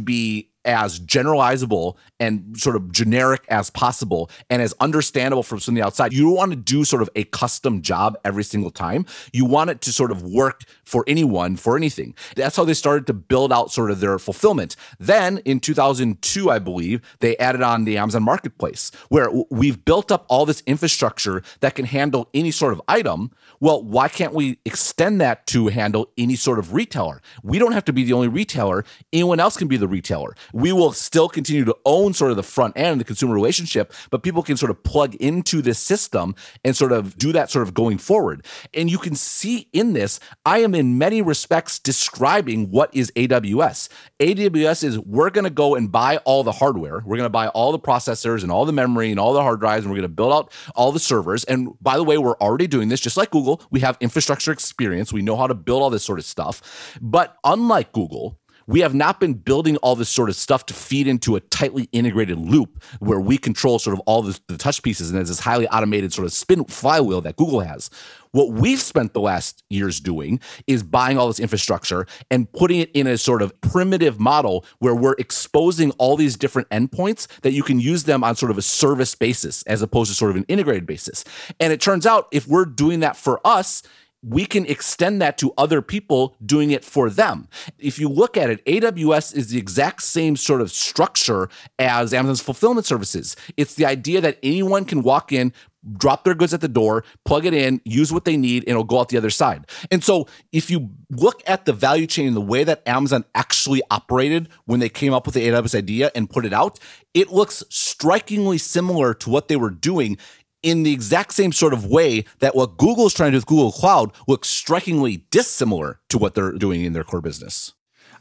be 0.00 0.50
as 0.68 1.00
generalizable 1.00 1.96
and 2.20 2.56
sort 2.60 2.76
of 2.76 2.92
generic 2.92 3.44
as 3.48 3.70
possible 3.70 4.30
and 4.50 4.60
as 4.60 4.74
understandable 4.80 5.42
from 5.42 5.74
the 5.74 5.82
outside. 5.82 6.12
You 6.12 6.24
don't 6.24 6.34
want 6.34 6.52
to 6.52 6.56
do 6.56 6.84
sort 6.84 7.00
of 7.00 7.08
a 7.16 7.24
custom 7.24 7.80
job 7.80 8.18
every 8.22 8.44
single 8.44 8.70
time. 8.70 9.06
You 9.32 9.46
want 9.46 9.70
it 9.70 9.80
to 9.80 9.92
sort 9.92 10.10
of 10.10 10.22
work 10.22 10.64
for 10.84 11.04
anyone, 11.06 11.56
for 11.56 11.74
anything. 11.76 12.14
That's 12.36 12.54
how 12.54 12.64
they 12.64 12.74
started 12.74 13.06
to 13.06 13.14
build 13.14 13.50
out 13.50 13.72
sort 13.72 13.90
of 13.90 14.00
their 14.00 14.18
fulfillment. 14.18 14.76
Then 14.98 15.38
in 15.38 15.58
2002, 15.58 16.50
I 16.50 16.58
believe, 16.58 17.00
they 17.20 17.36
added 17.38 17.62
on 17.62 17.84
the 17.84 17.96
Amazon 17.96 18.22
Marketplace, 18.22 18.90
where 19.08 19.30
we've 19.50 19.82
built 19.84 20.12
up 20.12 20.26
all 20.28 20.44
this 20.44 20.62
infrastructure 20.66 21.42
that 21.60 21.74
can 21.74 21.86
handle 21.86 22.28
any 22.34 22.50
sort 22.50 22.74
of 22.74 22.82
item. 22.86 23.30
Well, 23.58 23.82
why 23.82 24.08
can't 24.08 24.34
we 24.34 24.58
extend 24.66 25.20
that 25.22 25.46
to 25.48 25.68
handle 25.68 26.10
any 26.18 26.36
sort 26.36 26.58
of 26.58 26.74
retailer? 26.74 27.22
We 27.42 27.58
don't 27.58 27.72
have 27.72 27.86
to 27.86 27.92
be 27.92 28.04
the 28.04 28.12
only 28.12 28.28
retailer. 28.28 28.84
Anyone 29.14 29.40
else 29.40 29.56
can 29.56 29.68
be 29.68 29.78
the 29.78 29.88
retailer. 29.88 30.34
We 30.58 30.72
will 30.72 30.92
still 30.92 31.28
continue 31.28 31.64
to 31.66 31.76
own 31.84 32.14
sort 32.14 32.32
of 32.32 32.36
the 32.36 32.42
front 32.42 32.76
end, 32.76 32.98
the 32.98 33.04
consumer 33.04 33.32
relationship, 33.32 33.92
but 34.10 34.24
people 34.24 34.42
can 34.42 34.56
sort 34.56 34.70
of 34.70 34.82
plug 34.82 35.14
into 35.14 35.62
this 35.62 35.78
system 35.78 36.34
and 36.64 36.76
sort 36.76 36.90
of 36.90 37.16
do 37.16 37.30
that 37.30 37.48
sort 37.48 37.62
of 37.62 37.74
going 37.74 37.98
forward. 37.98 38.44
And 38.74 38.90
you 38.90 38.98
can 38.98 39.14
see 39.14 39.68
in 39.72 39.92
this, 39.92 40.18
I 40.44 40.58
am 40.58 40.74
in 40.74 40.98
many 40.98 41.22
respects 41.22 41.78
describing 41.78 42.72
what 42.72 42.92
is 42.92 43.12
AWS. 43.14 43.88
AWS 44.18 44.82
is 44.82 44.98
we're 44.98 45.30
going 45.30 45.44
to 45.44 45.50
go 45.50 45.76
and 45.76 45.92
buy 45.92 46.16
all 46.24 46.42
the 46.42 46.50
hardware, 46.50 47.04
we're 47.06 47.16
going 47.16 47.26
to 47.26 47.30
buy 47.30 47.46
all 47.46 47.70
the 47.70 47.78
processors 47.78 48.42
and 48.42 48.50
all 48.50 48.64
the 48.64 48.72
memory 48.72 49.12
and 49.12 49.20
all 49.20 49.32
the 49.32 49.42
hard 49.42 49.60
drives, 49.60 49.84
and 49.84 49.92
we're 49.92 49.98
going 49.98 50.10
to 50.10 50.16
build 50.16 50.32
out 50.32 50.52
all 50.74 50.90
the 50.90 50.98
servers. 50.98 51.44
And 51.44 51.70
by 51.80 51.96
the 51.96 52.02
way, 52.02 52.18
we're 52.18 52.36
already 52.38 52.66
doing 52.66 52.88
this 52.88 52.98
just 53.00 53.16
like 53.16 53.30
Google. 53.30 53.62
We 53.70 53.78
have 53.80 53.96
infrastructure 54.00 54.50
experience, 54.50 55.12
we 55.12 55.22
know 55.22 55.36
how 55.36 55.46
to 55.46 55.54
build 55.54 55.82
all 55.82 55.90
this 55.90 56.02
sort 56.02 56.18
of 56.18 56.24
stuff. 56.24 56.98
But 57.00 57.36
unlike 57.44 57.92
Google, 57.92 58.40
we 58.68 58.80
have 58.80 58.94
not 58.94 59.18
been 59.18 59.32
building 59.32 59.78
all 59.78 59.96
this 59.96 60.10
sort 60.10 60.28
of 60.28 60.36
stuff 60.36 60.66
to 60.66 60.74
feed 60.74 61.08
into 61.08 61.34
a 61.34 61.40
tightly 61.40 61.88
integrated 61.90 62.38
loop 62.38 62.84
where 63.00 63.18
we 63.18 63.38
control 63.38 63.78
sort 63.78 63.94
of 63.94 64.00
all 64.00 64.20
the 64.20 64.58
touch 64.58 64.82
pieces 64.82 65.08
and 65.08 65.16
there's 65.16 65.28
this 65.28 65.40
highly 65.40 65.66
automated 65.68 66.12
sort 66.12 66.26
of 66.26 66.32
spin 66.32 66.64
flywheel 66.66 67.22
that 67.22 67.34
Google 67.36 67.60
has. 67.60 67.88
What 68.32 68.50
we've 68.50 68.78
spent 68.78 69.14
the 69.14 69.22
last 69.22 69.64
years 69.70 70.00
doing 70.00 70.38
is 70.66 70.82
buying 70.82 71.16
all 71.16 71.28
this 71.28 71.40
infrastructure 71.40 72.06
and 72.30 72.52
putting 72.52 72.80
it 72.80 72.90
in 72.92 73.06
a 73.06 73.16
sort 73.16 73.40
of 73.40 73.58
primitive 73.62 74.20
model 74.20 74.66
where 74.80 74.94
we're 74.94 75.16
exposing 75.18 75.92
all 75.92 76.16
these 76.16 76.36
different 76.36 76.68
endpoints 76.68 77.26
that 77.40 77.52
you 77.52 77.62
can 77.62 77.80
use 77.80 78.04
them 78.04 78.22
on 78.22 78.36
sort 78.36 78.50
of 78.50 78.58
a 78.58 78.62
service 78.62 79.14
basis 79.14 79.62
as 79.62 79.80
opposed 79.80 80.10
to 80.10 80.14
sort 80.14 80.30
of 80.30 80.36
an 80.36 80.44
integrated 80.46 80.84
basis. 80.84 81.24
And 81.58 81.72
it 81.72 81.80
turns 81.80 82.04
out 82.04 82.28
if 82.32 82.46
we're 82.46 82.66
doing 82.66 83.00
that 83.00 83.16
for 83.16 83.40
us, 83.46 83.82
we 84.22 84.44
can 84.46 84.66
extend 84.66 85.22
that 85.22 85.38
to 85.38 85.52
other 85.56 85.80
people 85.80 86.36
doing 86.44 86.70
it 86.70 86.84
for 86.84 87.08
them. 87.08 87.48
If 87.78 87.98
you 87.98 88.08
look 88.08 88.36
at 88.36 88.50
it, 88.50 88.64
AWS 88.64 89.34
is 89.36 89.48
the 89.48 89.58
exact 89.58 90.02
same 90.02 90.36
sort 90.36 90.60
of 90.60 90.72
structure 90.72 91.48
as 91.78 92.12
Amazon's 92.12 92.40
fulfillment 92.40 92.86
services. 92.86 93.36
It's 93.56 93.74
the 93.74 93.86
idea 93.86 94.20
that 94.20 94.38
anyone 94.42 94.84
can 94.84 95.02
walk 95.02 95.32
in, 95.32 95.52
drop 95.96 96.24
their 96.24 96.34
goods 96.34 96.52
at 96.52 96.60
the 96.60 96.68
door, 96.68 97.04
plug 97.24 97.46
it 97.46 97.54
in, 97.54 97.80
use 97.84 98.12
what 98.12 98.24
they 98.24 98.36
need, 98.36 98.64
and 98.64 98.70
it'll 98.70 98.84
go 98.84 98.98
out 98.98 99.08
the 99.08 99.16
other 99.16 99.30
side. 99.30 99.66
And 99.90 100.02
so 100.02 100.26
if 100.52 100.70
you 100.70 100.90
look 101.10 101.42
at 101.46 101.64
the 101.64 101.72
value 101.72 102.06
chain 102.06 102.34
the 102.34 102.40
way 102.40 102.64
that 102.64 102.86
Amazon 102.86 103.24
actually 103.34 103.82
operated 103.90 104.48
when 104.64 104.80
they 104.80 104.88
came 104.88 105.14
up 105.14 105.26
with 105.26 105.34
the 105.34 105.46
AWS 105.46 105.76
idea 105.76 106.10
and 106.14 106.28
put 106.28 106.44
it 106.44 106.52
out, 106.52 106.80
it 107.14 107.30
looks 107.30 107.62
strikingly 107.68 108.58
similar 108.58 109.14
to 109.14 109.30
what 109.30 109.48
they 109.48 109.56
were 109.56 109.70
doing 109.70 110.18
in 110.62 110.82
the 110.82 110.92
exact 110.92 111.34
same 111.34 111.52
sort 111.52 111.72
of 111.72 111.86
way 111.86 112.24
that 112.40 112.54
what 112.54 112.76
Google 112.76 113.06
is 113.06 113.14
trying 113.14 113.28
to 113.28 113.32
do 113.32 113.38
with 113.38 113.46
Google 113.46 113.72
Cloud 113.72 114.12
looks 114.26 114.48
strikingly 114.48 115.24
dissimilar 115.30 116.00
to 116.08 116.18
what 116.18 116.34
they're 116.34 116.52
doing 116.52 116.84
in 116.84 116.92
their 116.92 117.04
core 117.04 117.20
business. 117.20 117.74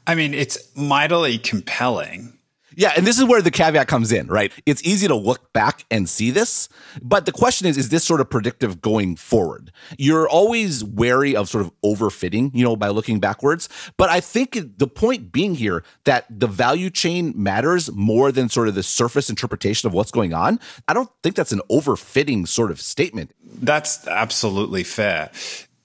I 0.05 0.15
mean, 0.15 0.33
it's 0.33 0.57
mightily 0.75 1.37
compelling 1.37 2.36
yeah, 2.77 2.93
and 2.95 3.07
this 3.07 3.17
is 3.17 3.25
where 3.25 3.41
the 3.41 3.49
caveat 3.49 3.87
comes 3.87 4.11
in, 4.11 4.27
right? 4.27 4.53
It's 4.67 4.83
easy 4.83 5.07
to 5.07 5.15
look 5.15 5.51
back 5.51 5.83
and 5.89 6.07
see 6.07 6.29
this, 6.29 6.69
but 7.01 7.25
the 7.25 7.31
question 7.31 7.67
is 7.67 7.75
is 7.75 7.89
this 7.89 8.03
sort 8.03 8.21
of 8.21 8.29
predictive 8.29 8.81
going 8.81 9.15
forward? 9.15 9.71
You're 9.97 10.29
always 10.29 10.83
wary 10.83 11.35
of 11.35 11.49
sort 11.49 11.65
of 11.65 11.71
overfitting, 11.83 12.51
you 12.53 12.63
know, 12.63 12.75
by 12.75 12.89
looking 12.89 13.19
backwards, 13.19 13.67
but 13.97 14.11
I 14.11 14.19
think 14.19 14.77
the 14.77 14.85
point 14.85 15.31
being 15.31 15.55
here 15.55 15.83
that 16.03 16.25
the 16.29 16.45
value 16.45 16.91
chain 16.91 17.33
matters 17.35 17.91
more 17.93 18.31
than 18.31 18.47
sort 18.47 18.67
of 18.67 18.75
the 18.75 18.83
surface 18.83 19.27
interpretation 19.27 19.87
of 19.87 19.93
what's 19.93 20.11
going 20.11 20.35
on. 20.35 20.59
I 20.87 20.93
don't 20.93 21.09
think 21.23 21.35
that's 21.35 21.51
an 21.51 21.61
overfitting 21.71 22.47
sort 22.47 22.69
of 22.69 22.79
statement. 22.79 23.31
That's 23.59 24.05
absolutely 24.07 24.83
fair 24.83 25.31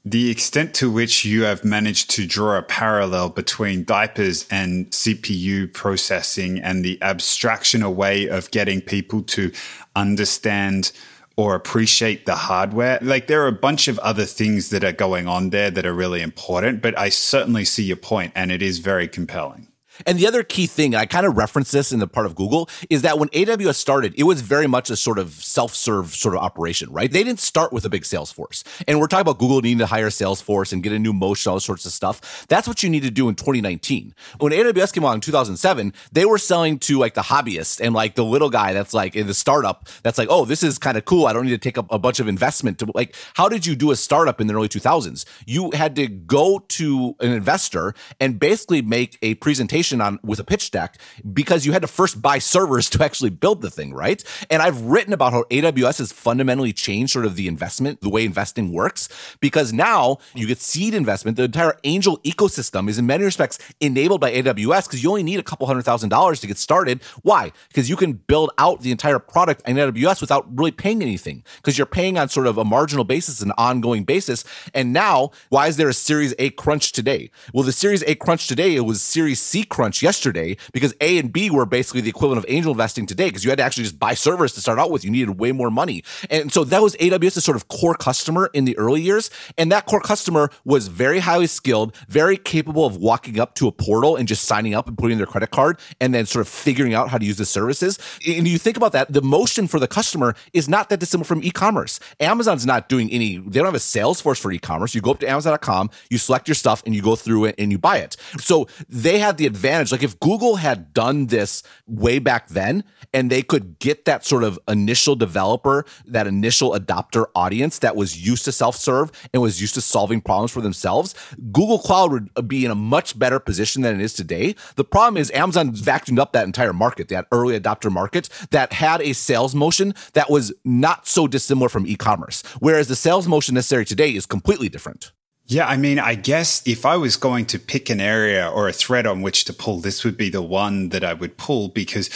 the 0.04 0.30
extent 0.30 0.74
to 0.74 0.90
which 0.90 1.24
you 1.24 1.44
have 1.44 1.64
managed 1.64 2.10
to 2.10 2.26
draw 2.26 2.58
a 2.58 2.62
parallel 2.62 3.28
between 3.28 3.84
diapers 3.84 4.46
and 4.50 4.90
CPU 4.90 5.72
processing 5.72 6.58
and 6.58 6.84
the 6.84 7.00
abstraction 7.02 7.82
away 7.82 8.26
of 8.26 8.50
getting 8.50 8.80
people 8.80 9.22
to 9.22 9.52
understand 9.94 10.90
or 11.36 11.54
appreciate 11.54 12.26
the 12.26 12.34
hardware. 12.34 12.98
Like 13.00 13.26
there 13.28 13.42
are 13.44 13.48
a 13.48 13.52
bunch 13.52 13.86
of 13.86 13.98
other 14.00 14.24
things 14.24 14.70
that 14.70 14.84
are 14.84 14.92
going 14.92 15.28
on 15.28 15.50
there 15.50 15.70
that 15.70 15.86
are 15.86 15.94
really 15.94 16.20
important, 16.20 16.82
but 16.82 16.98
I 16.98 17.08
certainly 17.08 17.64
see 17.64 17.84
your 17.84 17.96
point 17.96 18.32
and 18.34 18.50
it 18.50 18.60
is 18.60 18.80
very 18.80 19.06
compelling. 19.06 19.68
And 20.06 20.18
the 20.18 20.26
other 20.26 20.42
key 20.42 20.66
thing, 20.66 20.94
and 20.94 21.00
I 21.00 21.06
kind 21.06 21.26
of 21.26 21.36
referenced 21.36 21.72
this 21.72 21.92
in 21.92 21.98
the 21.98 22.06
part 22.06 22.26
of 22.26 22.34
Google, 22.34 22.68
is 22.90 23.02
that 23.02 23.18
when 23.18 23.28
AWS 23.30 23.74
started, 23.74 24.14
it 24.16 24.24
was 24.24 24.40
very 24.40 24.66
much 24.66 24.90
a 24.90 24.96
sort 24.96 25.18
of 25.18 25.32
self-serve 25.32 26.14
sort 26.14 26.34
of 26.34 26.42
operation, 26.42 26.90
right? 26.92 27.10
They 27.10 27.22
didn't 27.22 27.40
start 27.40 27.72
with 27.72 27.84
a 27.84 27.90
big 27.90 28.04
sales 28.04 28.32
force. 28.32 28.64
And 28.88 28.98
we're 29.00 29.06
talking 29.06 29.22
about 29.22 29.38
Google 29.38 29.60
needing 29.60 29.78
to 29.78 29.86
hire 29.86 30.10
sales 30.10 30.40
force 30.40 30.72
and 30.72 30.82
get 30.82 30.92
a 30.92 30.98
new 30.98 31.12
motion, 31.12 31.52
all 31.52 31.60
sorts 31.60 31.86
of 31.86 31.92
stuff. 31.92 32.46
That's 32.48 32.66
what 32.66 32.82
you 32.82 32.90
need 32.90 33.02
to 33.02 33.10
do 33.10 33.28
in 33.28 33.34
2019. 33.34 34.14
When 34.38 34.52
AWS 34.52 34.92
came 34.92 35.04
out 35.04 35.14
in 35.14 35.20
2007, 35.20 35.92
they 36.10 36.24
were 36.24 36.38
selling 36.38 36.78
to 36.80 36.98
like 36.98 37.14
the 37.14 37.22
hobbyist 37.22 37.80
and 37.80 37.94
like 37.94 38.14
the 38.14 38.24
little 38.24 38.50
guy 38.50 38.72
that's 38.72 38.94
like 38.94 39.14
in 39.14 39.26
the 39.26 39.34
startup 39.34 39.88
that's 40.02 40.18
like, 40.18 40.28
oh, 40.30 40.44
this 40.44 40.62
is 40.62 40.78
kind 40.78 40.96
of 40.96 41.04
cool. 41.04 41.26
I 41.26 41.32
don't 41.32 41.44
need 41.44 41.50
to 41.50 41.58
take 41.58 41.78
up 41.78 41.86
a 41.90 41.98
bunch 41.98 42.20
of 42.20 42.28
investment 42.28 42.78
to 42.78 42.90
like, 42.94 43.14
how 43.34 43.48
did 43.48 43.66
you 43.66 43.76
do 43.76 43.90
a 43.90 43.96
startup 43.96 44.40
in 44.40 44.46
the 44.46 44.54
early 44.54 44.68
2000s? 44.68 45.24
You 45.46 45.70
had 45.72 45.94
to 45.96 46.06
go 46.06 46.60
to 46.60 47.14
an 47.20 47.32
investor 47.32 47.94
and 48.20 48.38
basically 48.38 48.82
make 48.82 49.18
a 49.22 49.34
presentation 49.34 49.81
on 49.90 50.18
with 50.22 50.38
a 50.38 50.44
pitch 50.44 50.70
deck 50.70 50.98
because 51.32 51.66
you 51.66 51.72
had 51.72 51.82
to 51.82 51.88
first 51.88 52.22
buy 52.22 52.38
servers 52.38 52.88
to 52.90 53.04
actually 53.04 53.30
build 53.30 53.62
the 53.62 53.70
thing, 53.70 53.92
right? 53.92 54.22
And 54.50 54.62
I've 54.62 54.82
written 54.82 55.12
about 55.12 55.32
how 55.32 55.44
AWS 55.44 55.98
has 55.98 56.12
fundamentally 56.12 56.72
changed 56.72 57.12
sort 57.12 57.26
of 57.26 57.36
the 57.36 57.48
investment, 57.48 58.00
the 58.00 58.08
way 58.08 58.24
investing 58.24 58.72
works, 58.72 59.08
because 59.40 59.72
now 59.72 60.18
you 60.34 60.46
get 60.46 60.58
seed 60.58 60.94
investment. 60.94 61.36
The 61.36 61.44
entire 61.44 61.78
angel 61.84 62.18
ecosystem 62.18 62.88
is 62.88 62.98
in 62.98 63.06
many 63.06 63.24
respects 63.24 63.58
enabled 63.80 64.20
by 64.20 64.32
AWS 64.32 64.86
because 64.86 65.02
you 65.02 65.08
only 65.10 65.22
need 65.22 65.40
a 65.40 65.42
couple 65.42 65.66
hundred 65.66 65.82
thousand 65.82 66.10
dollars 66.10 66.40
to 66.40 66.46
get 66.46 66.58
started. 66.58 67.02
Why? 67.22 67.52
Because 67.68 67.88
you 67.88 67.96
can 67.96 68.12
build 68.12 68.50
out 68.58 68.80
the 68.82 68.90
entire 68.90 69.18
product 69.18 69.62
in 69.66 69.76
AWS 69.76 70.20
without 70.20 70.46
really 70.56 70.70
paying 70.70 71.02
anything 71.02 71.42
because 71.56 71.78
you're 71.78 71.86
paying 71.86 72.18
on 72.18 72.28
sort 72.28 72.46
of 72.46 72.58
a 72.58 72.64
marginal 72.64 73.04
basis, 73.04 73.40
an 73.40 73.52
ongoing 73.58 74.04
basis. 74.04 74.44
And 74.74 74.92
now, 74.92 75.30
why 75.48 75.66
is 75.66 75.76
there 75.76 75.88
a 75.88 75.94
Series 75.94 76.34
A 76.38 76.50
crunch 76.50 76.92
today? 76.92 77.30
Well, 77.52 77.64
the 77.64 77.72
Series 77.72 78.02
A 78.06 78.14
crunch 78.14 78.46
today, 78.46 78.74
it 78.74 78.80
was 78.80 79.02
Series 79.02 79.40
C 79.40 79.64
crunch 79.72 80.02
yesterday 80.02 80.56
because 80.72 80.94
A 81.00 81.18
and 81.18 81.32
B 81.32 81.50
were 81.50 81.64
basically 81.64 82.02
the 82.02 82.10
equivalent 82.10 82.38
of 82.38 82.44
angel 82.48 82.72
investing 82.72 83.06
today 83.06 83.28
because 83.28 83.42
you 83.42 83.50
had 83.50 83.56
to 83.56 83.64
actually 83.64 83.84
just 83.84 83.98
buy 83.98 84.12
servers 84.12 84.52
to 84.52 84.60
start 84.60 84.78
out 84.78 84.90
with. 84.90 85.02
You 85.02 85.10
needed 85.10 85.40
way 85.40 85.50
more 85.50 85.70
money. 85.70 86.04
And 86.28 86.52
so 86.52 86.62
that 86.64 86.82
was 86.82 86.94
AWS's 86.96 87.42
sort 87.42 87.56
of 87.56 87.68
core 87.68 87.94
customer 87.94 88.50
in 88.52 88.66
the 88.66 88.76
early 88.76 89.00
years. 89.00 89.30
And 89.56 89.72
that 89.72 89.86
core 89.86 90.00
customer 90.00 90.50
was 90.66 90.88
very 90.88 91.20
highly 91.20 91.46
skilled, 91.46 91.96
very 92.08 92.36
capable 92.36 92.84
of 92.84 92.98
walking 92.98 93.40
up 93.40 93.54
to 93.56 93.66
a 93.66 93.72
portal 93.72 94.14
and 94.14 94.28
just 94.28 94.44
signing 94.44 94.74
up 94.74 94.86
and 94.86 94.98
putting 94.98 95.16
their 95.16 95.26
credit 95.26 95.50
card 95.50 95.78
and 96.00 96.14
then 96.14 96.26
sort 96.26 96.42
of 96.42 96.48
figuring 96.48 96.92
out 96.92 97.08
how 97.08 97.16
to 97.16 97.24
use 97.24 97.38
the 97.38 97.46
services. 97.46 97.98
And 98.28 98.46
you 98.46 98.58
think 98.58 98.76
about 98.76 98.92
that, 98.92 99.10
the 99.10 99.22
motion 99.22 99.66
for 99.66 99.80
the 99.80 99.88
customer 99.88 100.34
is 100.52 100.68
not 100.68 100.90
that 100.90 101.00
dissimilar 101.00 101.24
from 101.24 101.42
e-commerce. 101.42 101.98
Amazon's 102.20 102.66
not 102.66 102.90
doing 102.90 103.10
any, 103.10 103.38
they 103.38 103.58
don't 103.58 103.64
have 103.64 103.74
a 103.74 103.80
sales 103.80 104.20
force 104.20 104.38
for 104.38 104.52
e-commerce. 104.52 104.94
You 104.94 105.00
go 105.00 105.12
up 105.12 105.20
to 105.20 105.28
Amazon.com, 105.28 105.88
you 106.10 106.18
select 106.18 106.46
your 106.46 106.54
stuff 106.54 106.82
and 106.84 106.94
you 106.94 107.00
go 107.00 107.16
through 107.16 107.46
it 107.46 107.54
and 107.56 107.72
you 107.72 107.78
buy 107.78 107.96
it. 107.98 108.16
So 108.38 108.68
they 108.88 109.18
had 109.18 109.38
the 109.38 109.46
advantage. 109.46 109.61
Like 109.62 110.02
if 110.02 110.18
Google 110.20 110.56
had 110.56 110.92
done 110.92 111.26
this 111.26 111.62
way 111.86 112.18
back 112.18 112.48
then 112.48 112.84
and 113.14 113.30
they 113.30 113.42
could 113.42 113.78
get 113.78 114.04
that 114.06 114.24
sort 114.24 114.44
of 114.44 114.58
initial 114.68 115.14
developer, 115.14 115.84
that 116.06 116.26
initial 116.26 116.72
adopter 116.72 117.26
audience 117.34 117.78
that 117.78 117.94
was 117.94 118.26
used 118.26 118.44
to 118.46 118.52
self-serve 118.52 119.10
and 119.32 119.40
was 119.40 119.60
used 119.60 119.74
to 119.74 119.80
solving 119.80 120.20
problems 120.20 120.50
for 120.50 120.60
themselves, 120.60 121.14
Google 121.52 121.78
Cloud 121.78 122.12
would 122.12 122.48
be 122.48 122.64
in 122.64 122.70
a 122.70 122.74
much 122.74 123.18
better 123.18 123.38
position 123.38 123.82
than 123.82 124.00
it 124.00 124.04
is 124.04 124.14
today. 124.14 124.54
The 124.76 124.84
problem 124.84 125.16
is 125.16 125.30
Amazon 125.30 125.72
vacuumed 125.72 126.18
up 126.18 126.32
that 126.32 126.46
entire 126.46 126.72
market, 126.72 127.08
that 127.08 127.26
early 127.30 127.58
adopter 127.58 127.90
market 127.90 128.28
that 128.50 128.72
had 128.72 129.00
a 129.00 129.12
sales 129.12 129.54
motion 129.54 129.94
that 130.14 130.30
was 130.30 130.52
not 130.64 131.06
so 131.06 131.26
dissimilar 131.26 131.68
from 131.68 131.86
e-commerce. 131.86 132.42
Whereas 132.58 132.88
the 132.88 132.96
sales 132.96 133.28
motion 133.28 133.54
necessary 133.54 133.84
today 133.84 134.10
is 134.10 134.26
completely 134.26 134.68
different. 134.68 135.12
Yeah, 135.52 135.66
I 135.66 135.76
mean, 135.76 135.98
I 135.98 136.14
guess 136.14 136.66
if 136.66 136.86
I 136.86 136.96
was 136.96 137.16
going 137.18 137.44
to 137.46 137.58
pick 137.58 137.90
an 137.90 138.00
area 138.00 138.48
or 138.48 138.68
a 138.68 138.72
thread 138.72 139.06
on 139.06 139.20
which 139.20 139.44
to 139.44 139.52
pull, 139.52 139.80
this 139.80 140.02
would 140.02 140.16
be 140.16 140.30
the 140.30 140.40
one 140.40 140.88
that 140.88 141.04
I 141.04 141.12
would 141.12 141.36
pull 141.36 141.68
because 141.68 142.08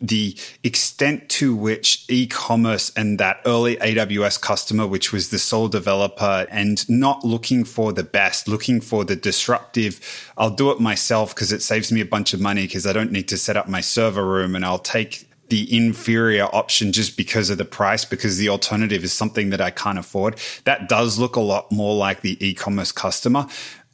the 0.00 0.36
extent 0.62 1.28
to 1.30 1.56
which 1.56 2.04
e-commerce 2.08 2.92
and 2.96 3.18
that 3.18 3.40
early 3.46 3.74
AWS 3.78 4.40
customer, 4.40 4.86
which 4.86 5.12
was 5.12 5.30
the 5.30 5.40
sole 5.40 5.66
developer 5.66 6.46
and 6.52 6.88
not 6.88 7.24
looking 7.24 7.64
for 7.64 7.92
the 7.92 8.04
best, 8.04 8.46
looking 8.46 8.80
for 8.80 9.04
the 9.04 9.16
disruptive, 9.16 10.32
I'll 10.38 10.54
do 10.54 10.70
it 10.70 10.78
myself 10.78 11.34
because 11.34 11.50
it 11.50 11.62
saves 11.62 11.90
me 11.90 12.00
a 12.00 12.06
bunch 12.06 12.32
of 12.32 12.40
money 12.40 12.62
because 12.62 12.86
I 12.86 12.92
don't 12.92 13.10
need 13.10 13.26
to 13.26 13.36
set 13.36 13.56
up 13.56 13.68
my 13.68 13.80
server 13.80 14.24
room 14.24 14.54
and 14.54 14.64
I'll 14.64 14.78
take 14.78 15.28
the 15.48 15.76
inferior 15.76 16.44
option 16.44 16.92
just 16.92 17.16
because 17.16 17.50
of 17.50 17.58
the 17.58 17.64
price, 17.64 18.04
because 18.04 18.38
the 18.38 18.48
alternative 18.48 19.04
is 19.04 19.12
something 19.12 19.50
that 19.50 19.60
I 19.60 19.70
can't 19.70 19.98
afford. 19.98 20.40
That 20.64 20.88
does 20.88 21.18
look 21.18 21.36
a 21.36 21.40
lot 21.40 21.70
more 21.70 21.94
like 21.94 22.22
the 22.22 22.36
e-commerce 22.44 22.92
customer. 22.92 23.46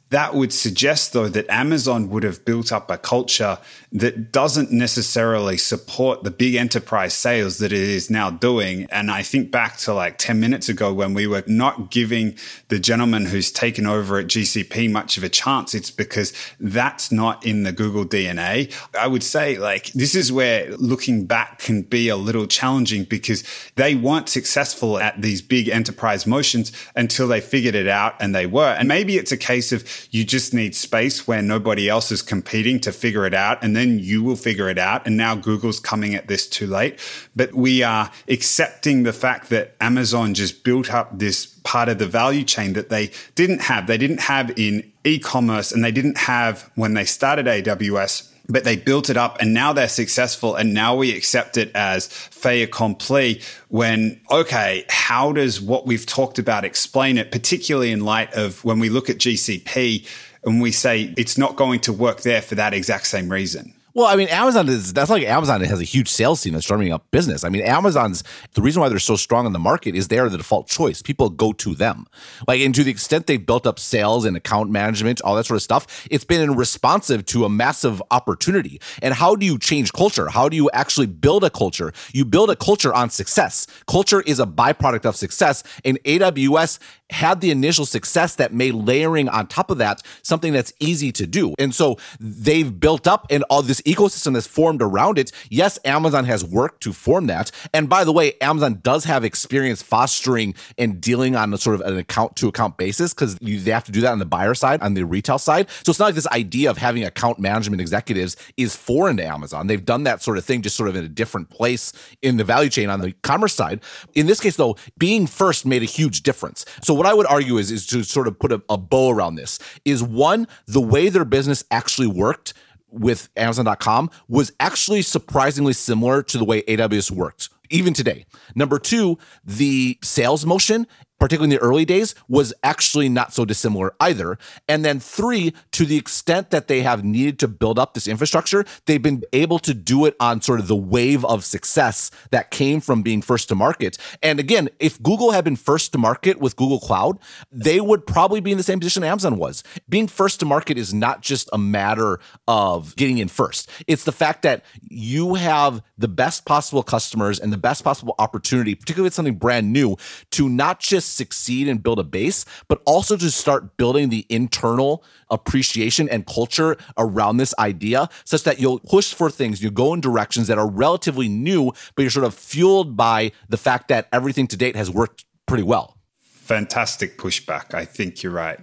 That 0.09 0.35
would 0.35 0.51
suggest, 0.51 1.13
though, 1.13 1.29
that 1.29 1.49
Amazon 1.49 2.09
would 2.09 2.23
have 2.23 2.43
built 2.43 2.71
up 2.71 2.91
a 2.91 2.97
culture 2.97 3.57
that 3.93 4.31
doesn't 4.31 4.71
necessarily 4.71 5.57
support 5.57 6.23
the 6.23 6.31
big 6.31 6.55
enterprise 6.55 7.13
sales 7.13 7.57
that 7.57 7.73
it 7.73 7.79
is 7.79 8.09
now 8.09 8.29
doing. 8.29 8.87
And 8.89 9.11
I 9.11 9.21
think 9.21 9.51
back 9.51 9.77
to 9.79 9.93
like 9.93 10.17
10 10.17 10.39
minutes 10.39 10.69
ago 10.69 10.93
when 10.93 11.13
we 11.13 11.27
were 11.27 11.43
not 11.45 11.91
giving 11.91 12.37
the 12.69 12.79
gentleman 12.79 13.25
who's 13.25 13.51
taken 13.51 13.85
over 13.85 14.17
at 14.17 14.27
GCP 14.27 14.89
much 14.89 15.17
of 15.17 15.23
a 15.23 15.29
chance. 15.29 15.73
It's 15.73 15.91
because 15.91 16.31
that's 16.57 17.11
not 17.11 17.45
in 17.45 17.63
the 17.63 17.73
Google 17.73 18.05
DNA. 18.05 18.73
I 18.97 19.07
would 19.07 19.23
say, 19.23 19.57
like, 19.57 19.91
this 19.91 20.15
is 20.15 20.31
where 20.31 20.71
looking 20.77 21.25
back 21.25 21.59
can 21.59 21.81
be 21.81 22.07
a 22.07 22.15
little 22.15 22.47
challenging 22.47 23.03
because 23.03 23.43
they 23.75 23.93
weren't 23.95 24.29
successful 24.29 24.99
at 24.99 25.21
these 25.21 25.41
big 25.41 25.67
enterprise 25.67 26.25
motions 26.25 26.71
until 26.95 27.27
they 27.27 27.41
figured 27.41 27.75
it 27.75 27.89
out 27.89 28.15
and 28.21 28.33
they 28.33 28.45
were. 28.45 28.71
And 28.71 28.87
maybe 28.87 29.17
it's 29.17 29.33
a 29.33 29.37
case 29.37 29.73
of, 29.73 30.07
you 30.11 30.23
just 30.23 30.53
need 30.53 30.75
space 30.75 31.27
where 31.27 31.41
nobody 31.41 31.89
else 31.89 32.09
is 32.09 32.21
competing 32.21 32.79
to 32.81 32.93
figure 32.93 33.25
it 33.25 33.33
out. 33.33 33.61
And 33.61 33.75
then 33.75 33.80
you 33.89 34.23
will 34.23 34.35
figure 34.35 34.69
it 34.69 34.77
out. 34.77 35.05
And 35.05 35.17
now 35.17 35.35
Google's 35.35 35.79
coming 35.79 36.15
at 36.15 36.27
this 36.27 36.47
too 36.47 36.67
late. 36.67 36.99
But 37.35 37.53
we 37.53 37.83
are 37.83 38.11
accepting 38.27 39.03
the 39.03 39.13
fact 39.13 39.49
that 39.49 39.75
Amazon 39.79 40.33
just 40.33 40.63
built 40.63 40.93
up 40.93 41.17
this 41.17 41.45
part 41.63 41.89
of 41.89 41.99
the 41.99 42.07
value 42.07 42.43
chain 42.43 42.73
that 42.73 42.89
they 42.89 43.11
didn't 43.35 43.61
have. 43.61 43.87
They 43.87 43.97
didn't 43.97 44.21
have 44.21 44.57
in 44.57 44.91
e-commerce 45.03 45.71
and 45.71 45.83
they 45.83 45.91
didn't 45.91 46.17
have 46.17 46.69
when 46.75 46.93
they 46.93 47.05
started 47.05 47.45
AWS 47.45 48.31
but 48.49 48.63
they 48.63 48.75
built 48.75 49.09
it 49.09 49.17
up 49.17 49.39
and 49.39 49.53
now 49.53 49.73
they're 49.73 49.87
successful 49.87 50.55
and 50.55 50.73
now 50.73 50.95
we 50.95 51.15
accept 51.15 51.57
it 51.57 51.71
as 51.73 52.07
fait 52.07 52.61
accompli 52.61 53.41
when 53.69 54.19
okay 54.29 54.85
how 54.89 55.31
does 55.31 55.61
what 55.61 55.85
we've 55.85 56.05
talked 56.05 56.39
about 56.39 56.65
explain 56.65 57.17
it 57.17 57.31
particularly 57.31 57.91
in 57.91 58.01
light 58.01 58.33
of 58.33 58.63
when 58.65 58.79
we 58.79 58.89
look 58.89 59.09
at 59.09 59.17
gcp 59.17 60.05
and 60.43 60.61
we 60.61 60.71
say 60.71 61.13
it's 61.17 61.37
not 61.37 61.55
going 61.55 61.79
to 61.81 61.93
work 61.93 62.21
there 62.21 62.41
for 62.41 62.55
that 62.55 62.73
exact 62.73 63.07
same 63.07 63.29
reason 63.29 63.73
well, 63.93 64.07
I 64.07 64.15
mean, 64.15 64.29
Amazon 64.29 64.69
is 64.69 64.93
that's 64.93 65.09
like 65.09 65.23
Amazon 65.23 65.61
has 65.61 65.81
a 65.81 65.83
huge 65.83 66.07
sales 66.07 66.41
team 66.41 66.53
that's 66.53 66.65
drumming 66.65 66.93
up 66.93 67.11
business. 67.11 67.43
I 67.43 67.49
mean, 67.49 67.63
Amazon's 67.63 68.23
the 68.53 68.61
reason 68.61 68.81
why 68.81 68.87
they're 68.87 68.99
so 68.99 69.17
strong 69.17 69.45
in 69.45 69.51
the 69.51 69.59
market 69.59 69.95
is 69.95 70.07
they 70.07 70.17
are 70.17 70.29
the 70.29 70.37
default 70.37 70.67
choice. 70.67 71.01
People 71.01 71.29
go 71.29 71.51
to 71.53 71.75
them. 71.75 72.07
Like, 72.47 72.61
and 72.61 72.73
to 72.75 72.85
the 72.85 72.91
extent 72.91 73.27
they've 73.27 73.45
built 73.45 73.67
up 73.67 73.79
sales 73.79 74.23
and 74.23 74.37
account 74.37 74.71
management, 74.71 75.21
all 75.21 75.35
that 75.35 75.45
sort 75.45 75.57
of 75.57 75.61
stuff, 75.61 76.07
it's 76.09 76.23
been 76.23 76.41
in 76.41 76.55
responsive 76.55 77.25
to 77.27 77.43
a 77.43 77.49
massive 77.49 78.01
opportunity. 78.11 78.79
And 79.01 79.13
how 79.13 79.35
do 79.35 79.45
you 79.45 79.59
change 79.59 79.91
culture? 79.91 80.29
How 80.29 80.47
do 80.47 80.55
you 80.55 80.69
actually 80.71 81.07
build 81.07 81.43
a 81.43 81.49
culture? 81.49 81.91
You 82.13 82.23
build 82.23 82.49
a 82.49 82.55
culture 82.55 82.93
on 82.93 83.09
success. 83.09 83.67
Culture 83.87 84.21
is 84.21 84.39
a 84.39 84.45
byproduct 84.45 85.05
of 85.05 85.17
success. 85.17 85.63
And 85.83 86.01
AWS 86.03 86.79
had 87.11 87.41
the 87.41 87.51
initial 87.51 87.85
success 87.85 88.35
that 88.35 88.53
made 88.53 88.73
layering 88.73 89.29
on 89.29 89.47
top 89.47 89.69
of 89.69 89.77
that 89.77 90.01
something 90.23 90.53
that's 90.53 90.73
easy 90.79 91.11
to 91.11 91.27
do. 91.27 91.53
And 91.59 91.75
so 91.75 91.97
they've 92.19 92.79
built 92.79 93.07
up 93.07 93.27
and 93.29 93.43
all 93.49 93.61
this 93.61 93.81
ecosystem 93.81 94.33
that's 94.33 94.47
formed 94.47 94.81
around 94.81 95.19
it. 95.19 95.31
Yes, 95.49 95.77
Amazon 95.85 96.25
has 96.25 96.43
worked 96.43 96.81
to 96.83 96.93
form 96.93 97.27
that. 97.27 97.51
And 97.73 97.89
by 97.89 98.03
the 98.03 98.11
way, 98.11 98.33
Amazon 98.41 98.79
does 98.81 99.03
have 99.05 99.23
experience 99.23 99.81
fostering 99.81 100.55
and 100.77 101.01
dealing 101.01 101.35
on 101.35 101.53
a 101.53 101.57
sort 101.57 101.75
of 101.75 101.81
an 101.81 101.97
account 101.97 102.35
to 102.37 102.47
account 102.47 102.77
basis 102.77 103.13
because 103.13 103.35
they 103.35 103.71
have 103.71 103.83
to 103.83 103.91
do 103.91 104.01
that 104.01 104.11
on 104.11 104.19
the 104.19 104.25
buyer 104.25 104.53
side, 104.53 104.81
on 104.81 104.93
the 104.93 105.03
retail 105.03 105.37
side. 105.37 105.69
So 105.85 105.91
it's 105.91 105.99
not 105.99 106.05
like 106.05 106.15
this 106.15 106.27
idea 106.27 106.69
of 106.69 106.77
having 106.77 107.03
account 107.03 107.39
management 107.39 107.81
executives 107.81 108.35
is 108.57 108.75
foreign 108.75 109.17
to 109.17 109.25
Amazon. 109.25 109.67
They've 109.67 109.83
done 109.83 110.03
that 110.03 110.21
sort 110.21 110.37
of 110.37 110.45
thing 110.45 110.61
just 110.61 110.75
sort 110.75 110.89
of 110.89 110.95
in 110.95 111.03
a 111.03 111.09
different 111.09 111.49
place 111.49 111.93
in 112.21 112.37
the 112.37 112.43
value 112.43 112.69
chain 112.69 112.89
on 112.89 113.01
the 113.01 113.13
commerce 113.23 113.53
side. 113.53 113.81
In 114.15 114.27
this 114.27 114.39
case, 114.39 114.55
though, 114.55 114.77
being 114.97 115.27
first 115.27 115.65
made 115.65 115.81
a 115.81 115.85
huge 115.85 116.23
difference. 116.23 116.65
So 116.81 117.00
what 117.01 117.09
I 117.09 117.15
would 117.15 117.25
argue 117.25 117.57
is, 117.57 117.71
is 117.71 117.87
to 117.87 118.03
sort 118.03 118.27
of 118.27 118.37
put 118.37 118.51
a, 118.51 118.61
a 118.69 118.77
bow 118.77 119.09
around 119.09 119.33
this 119.33 119.57
is 119.85 120.03
one, 120.03 120.47
the 120.67 120.79
way 120.79 121.09
their 121.09 121.25
business 121.25 121.63
actually 121.71 122.05
worked 122.05 122.53
with 122.91 123.29
Amazon.com 123.35 124.11
was 124.27 124.51
actually 124.59 125.01
surprisingly 125.01 125.73
similar 125.73 126.21
to 126.21 126.37
the 126.37 126.45
way 126.45 126.61
AWS 126.61 127.09
worked 127.09 127.49
even 127.71 127.93
today. 127.93 128.27
Number 128.53 128.77
two, 128.77 129.17
the 129.43 129.97
sales 130.03 130.45
motion 130.45 130.85
particularly 131.21 131.53
in 131.53 131.59
the 131.59 131.63
early 131.63 131.85
days, 131.85 132.15
was 132.27 132.51
actually 132.63 133.07
not 133.07 133.31
so 133.31 133.45
dissimilar 133.45 133.93
either. 133.99 134.39
And 134.67 134.83
then 134.83 134.99
three, 134.99 135.53
to 135.73 135.85
the 135.85 135.95
extent 135.95 136.49
that 136.49 136.67
they 136.67 136.81
have 136.81 137.03
needed 137.05 137.37
to 137.39 137.47
build 137.47 137.77
up 137.77 137.93
this 137.93 138.07
infrastructure, 138.07 138.65
they've 138.87 139.01
been 139.01 139.21
able 139.31 139.59
to 139.59 139.75
do 139.75 140.05
it 140.07 140.15
on 140.19 140.41
sort 140.41 140.59
of 140.59 140.67
the 140.67 140.75
wave 140.75 141.23
of 141.25 141.45
success 141.45 142.09
that 142.31 142.49
came 142.49 142.81
from 142.81 143.03
being 143.03 143.21
first 143.21 143.49
to 143.49 143.55
market. 143.55 143.99
And 144.23 144.39
again, 144.39 144.69
if 144.79 145.01
Google 145.03 145.29
had 145.29 145.43
been 145.43 145.55
first 145.55 145.91
to 145.91 145.99
market 145.99 146.39
with 146.39 146.55
Google 146.55 146.79
Cloud, 146.79 147.19
they 147.51 147.79
would 147.79 148.07
probably 148.07 148.39
be 148.39 148.51
in 148.51 148.57
the 148.57 148.63
same 148.63 148.79
position 148.79 149.03
Amazon 149.03 149.37
was. 149.37 149.63
Being 149.87 150.07
first 150.07 150.39
to 150.39 150.47
market 150.47 150.79
is 150.79 150.91
not 150.91 151.21
just 151.21 151.47
a 151.53 151.57
matter 151.59 152.19
of 152.47 152.95
getting 152.95 153.19
in 153.19 153.27
first. 153.27 153.69
It's 153.85 154.05
the 154.05 154.11
fact 154.11 154.41
that 154.41 154.65
you 154.81 155.35
have 155.35 155.83
the 155.99 156.07
best 156.07 156.45
possible 156.45 156.81
customers 156.81 157.39
and 157.39 157.53
the 157.53 157.57
best 157.57 157.83
possible 157.83 158.15
opportunity, 158.17 158.73
particularly 158.73 159.05
with 159.05 159.13
something 159.13 159.35
brand 159.35 159.71
new, 159.71 159.97
to 160.31 160.49
not 160.49 160.79
just 160.79 161.10
succeed 161.11 161.67
and 161.67 161.83
build 161.83 161.99
a 161.99 162.03
base, 162.03 162.45
but 162.67 162.81
also 162.85 163.17
to 163.17 163.29
start 163.29 163.77
building 163.77 164.09
the 164.09 164.25
internal 164.29 165.03
appreciation 165.29 166.09
and 166.09 166.25
culture 166.25 166.77
around 166.97 167.37
this 167.37 167.53
idea 167.59 168.09
such 168.25 168.43
that 168.43 168.59
you'll 168.59 168.79
push 168.79 169.13
for 169.13 169.29
things, 169.29 169.61
you 169.61 169.71
go 169.71 169.93
in 169.93 170.01
directions 170.01 170.47
that 170.47 170.57
are 170.57 170.69
relatively 170.69 171.29
new, 171.29 171.71
but 171.95 172.01
you're 172.01 172.11
sort 172.11 172.25
of 172.25 172.33
fueled 172.33 172.97
by 172.97 173.31
the 173.49 173.57
fact 173.57 173.87
that 173.87 174.07
everything 174.11 174.47
to 174.47 174.57
date 174.57 174.75
has 174.75 174.89
worked 174.89 175.25
pretty 175.45 175.63
well. 175.63 175.97
Fantastic 176.21 177.17
pushback. 177.17 177.73
I 177.73 177.85
think 177.85 178.23
you're 178.23 178.33
right. 178.33 178.59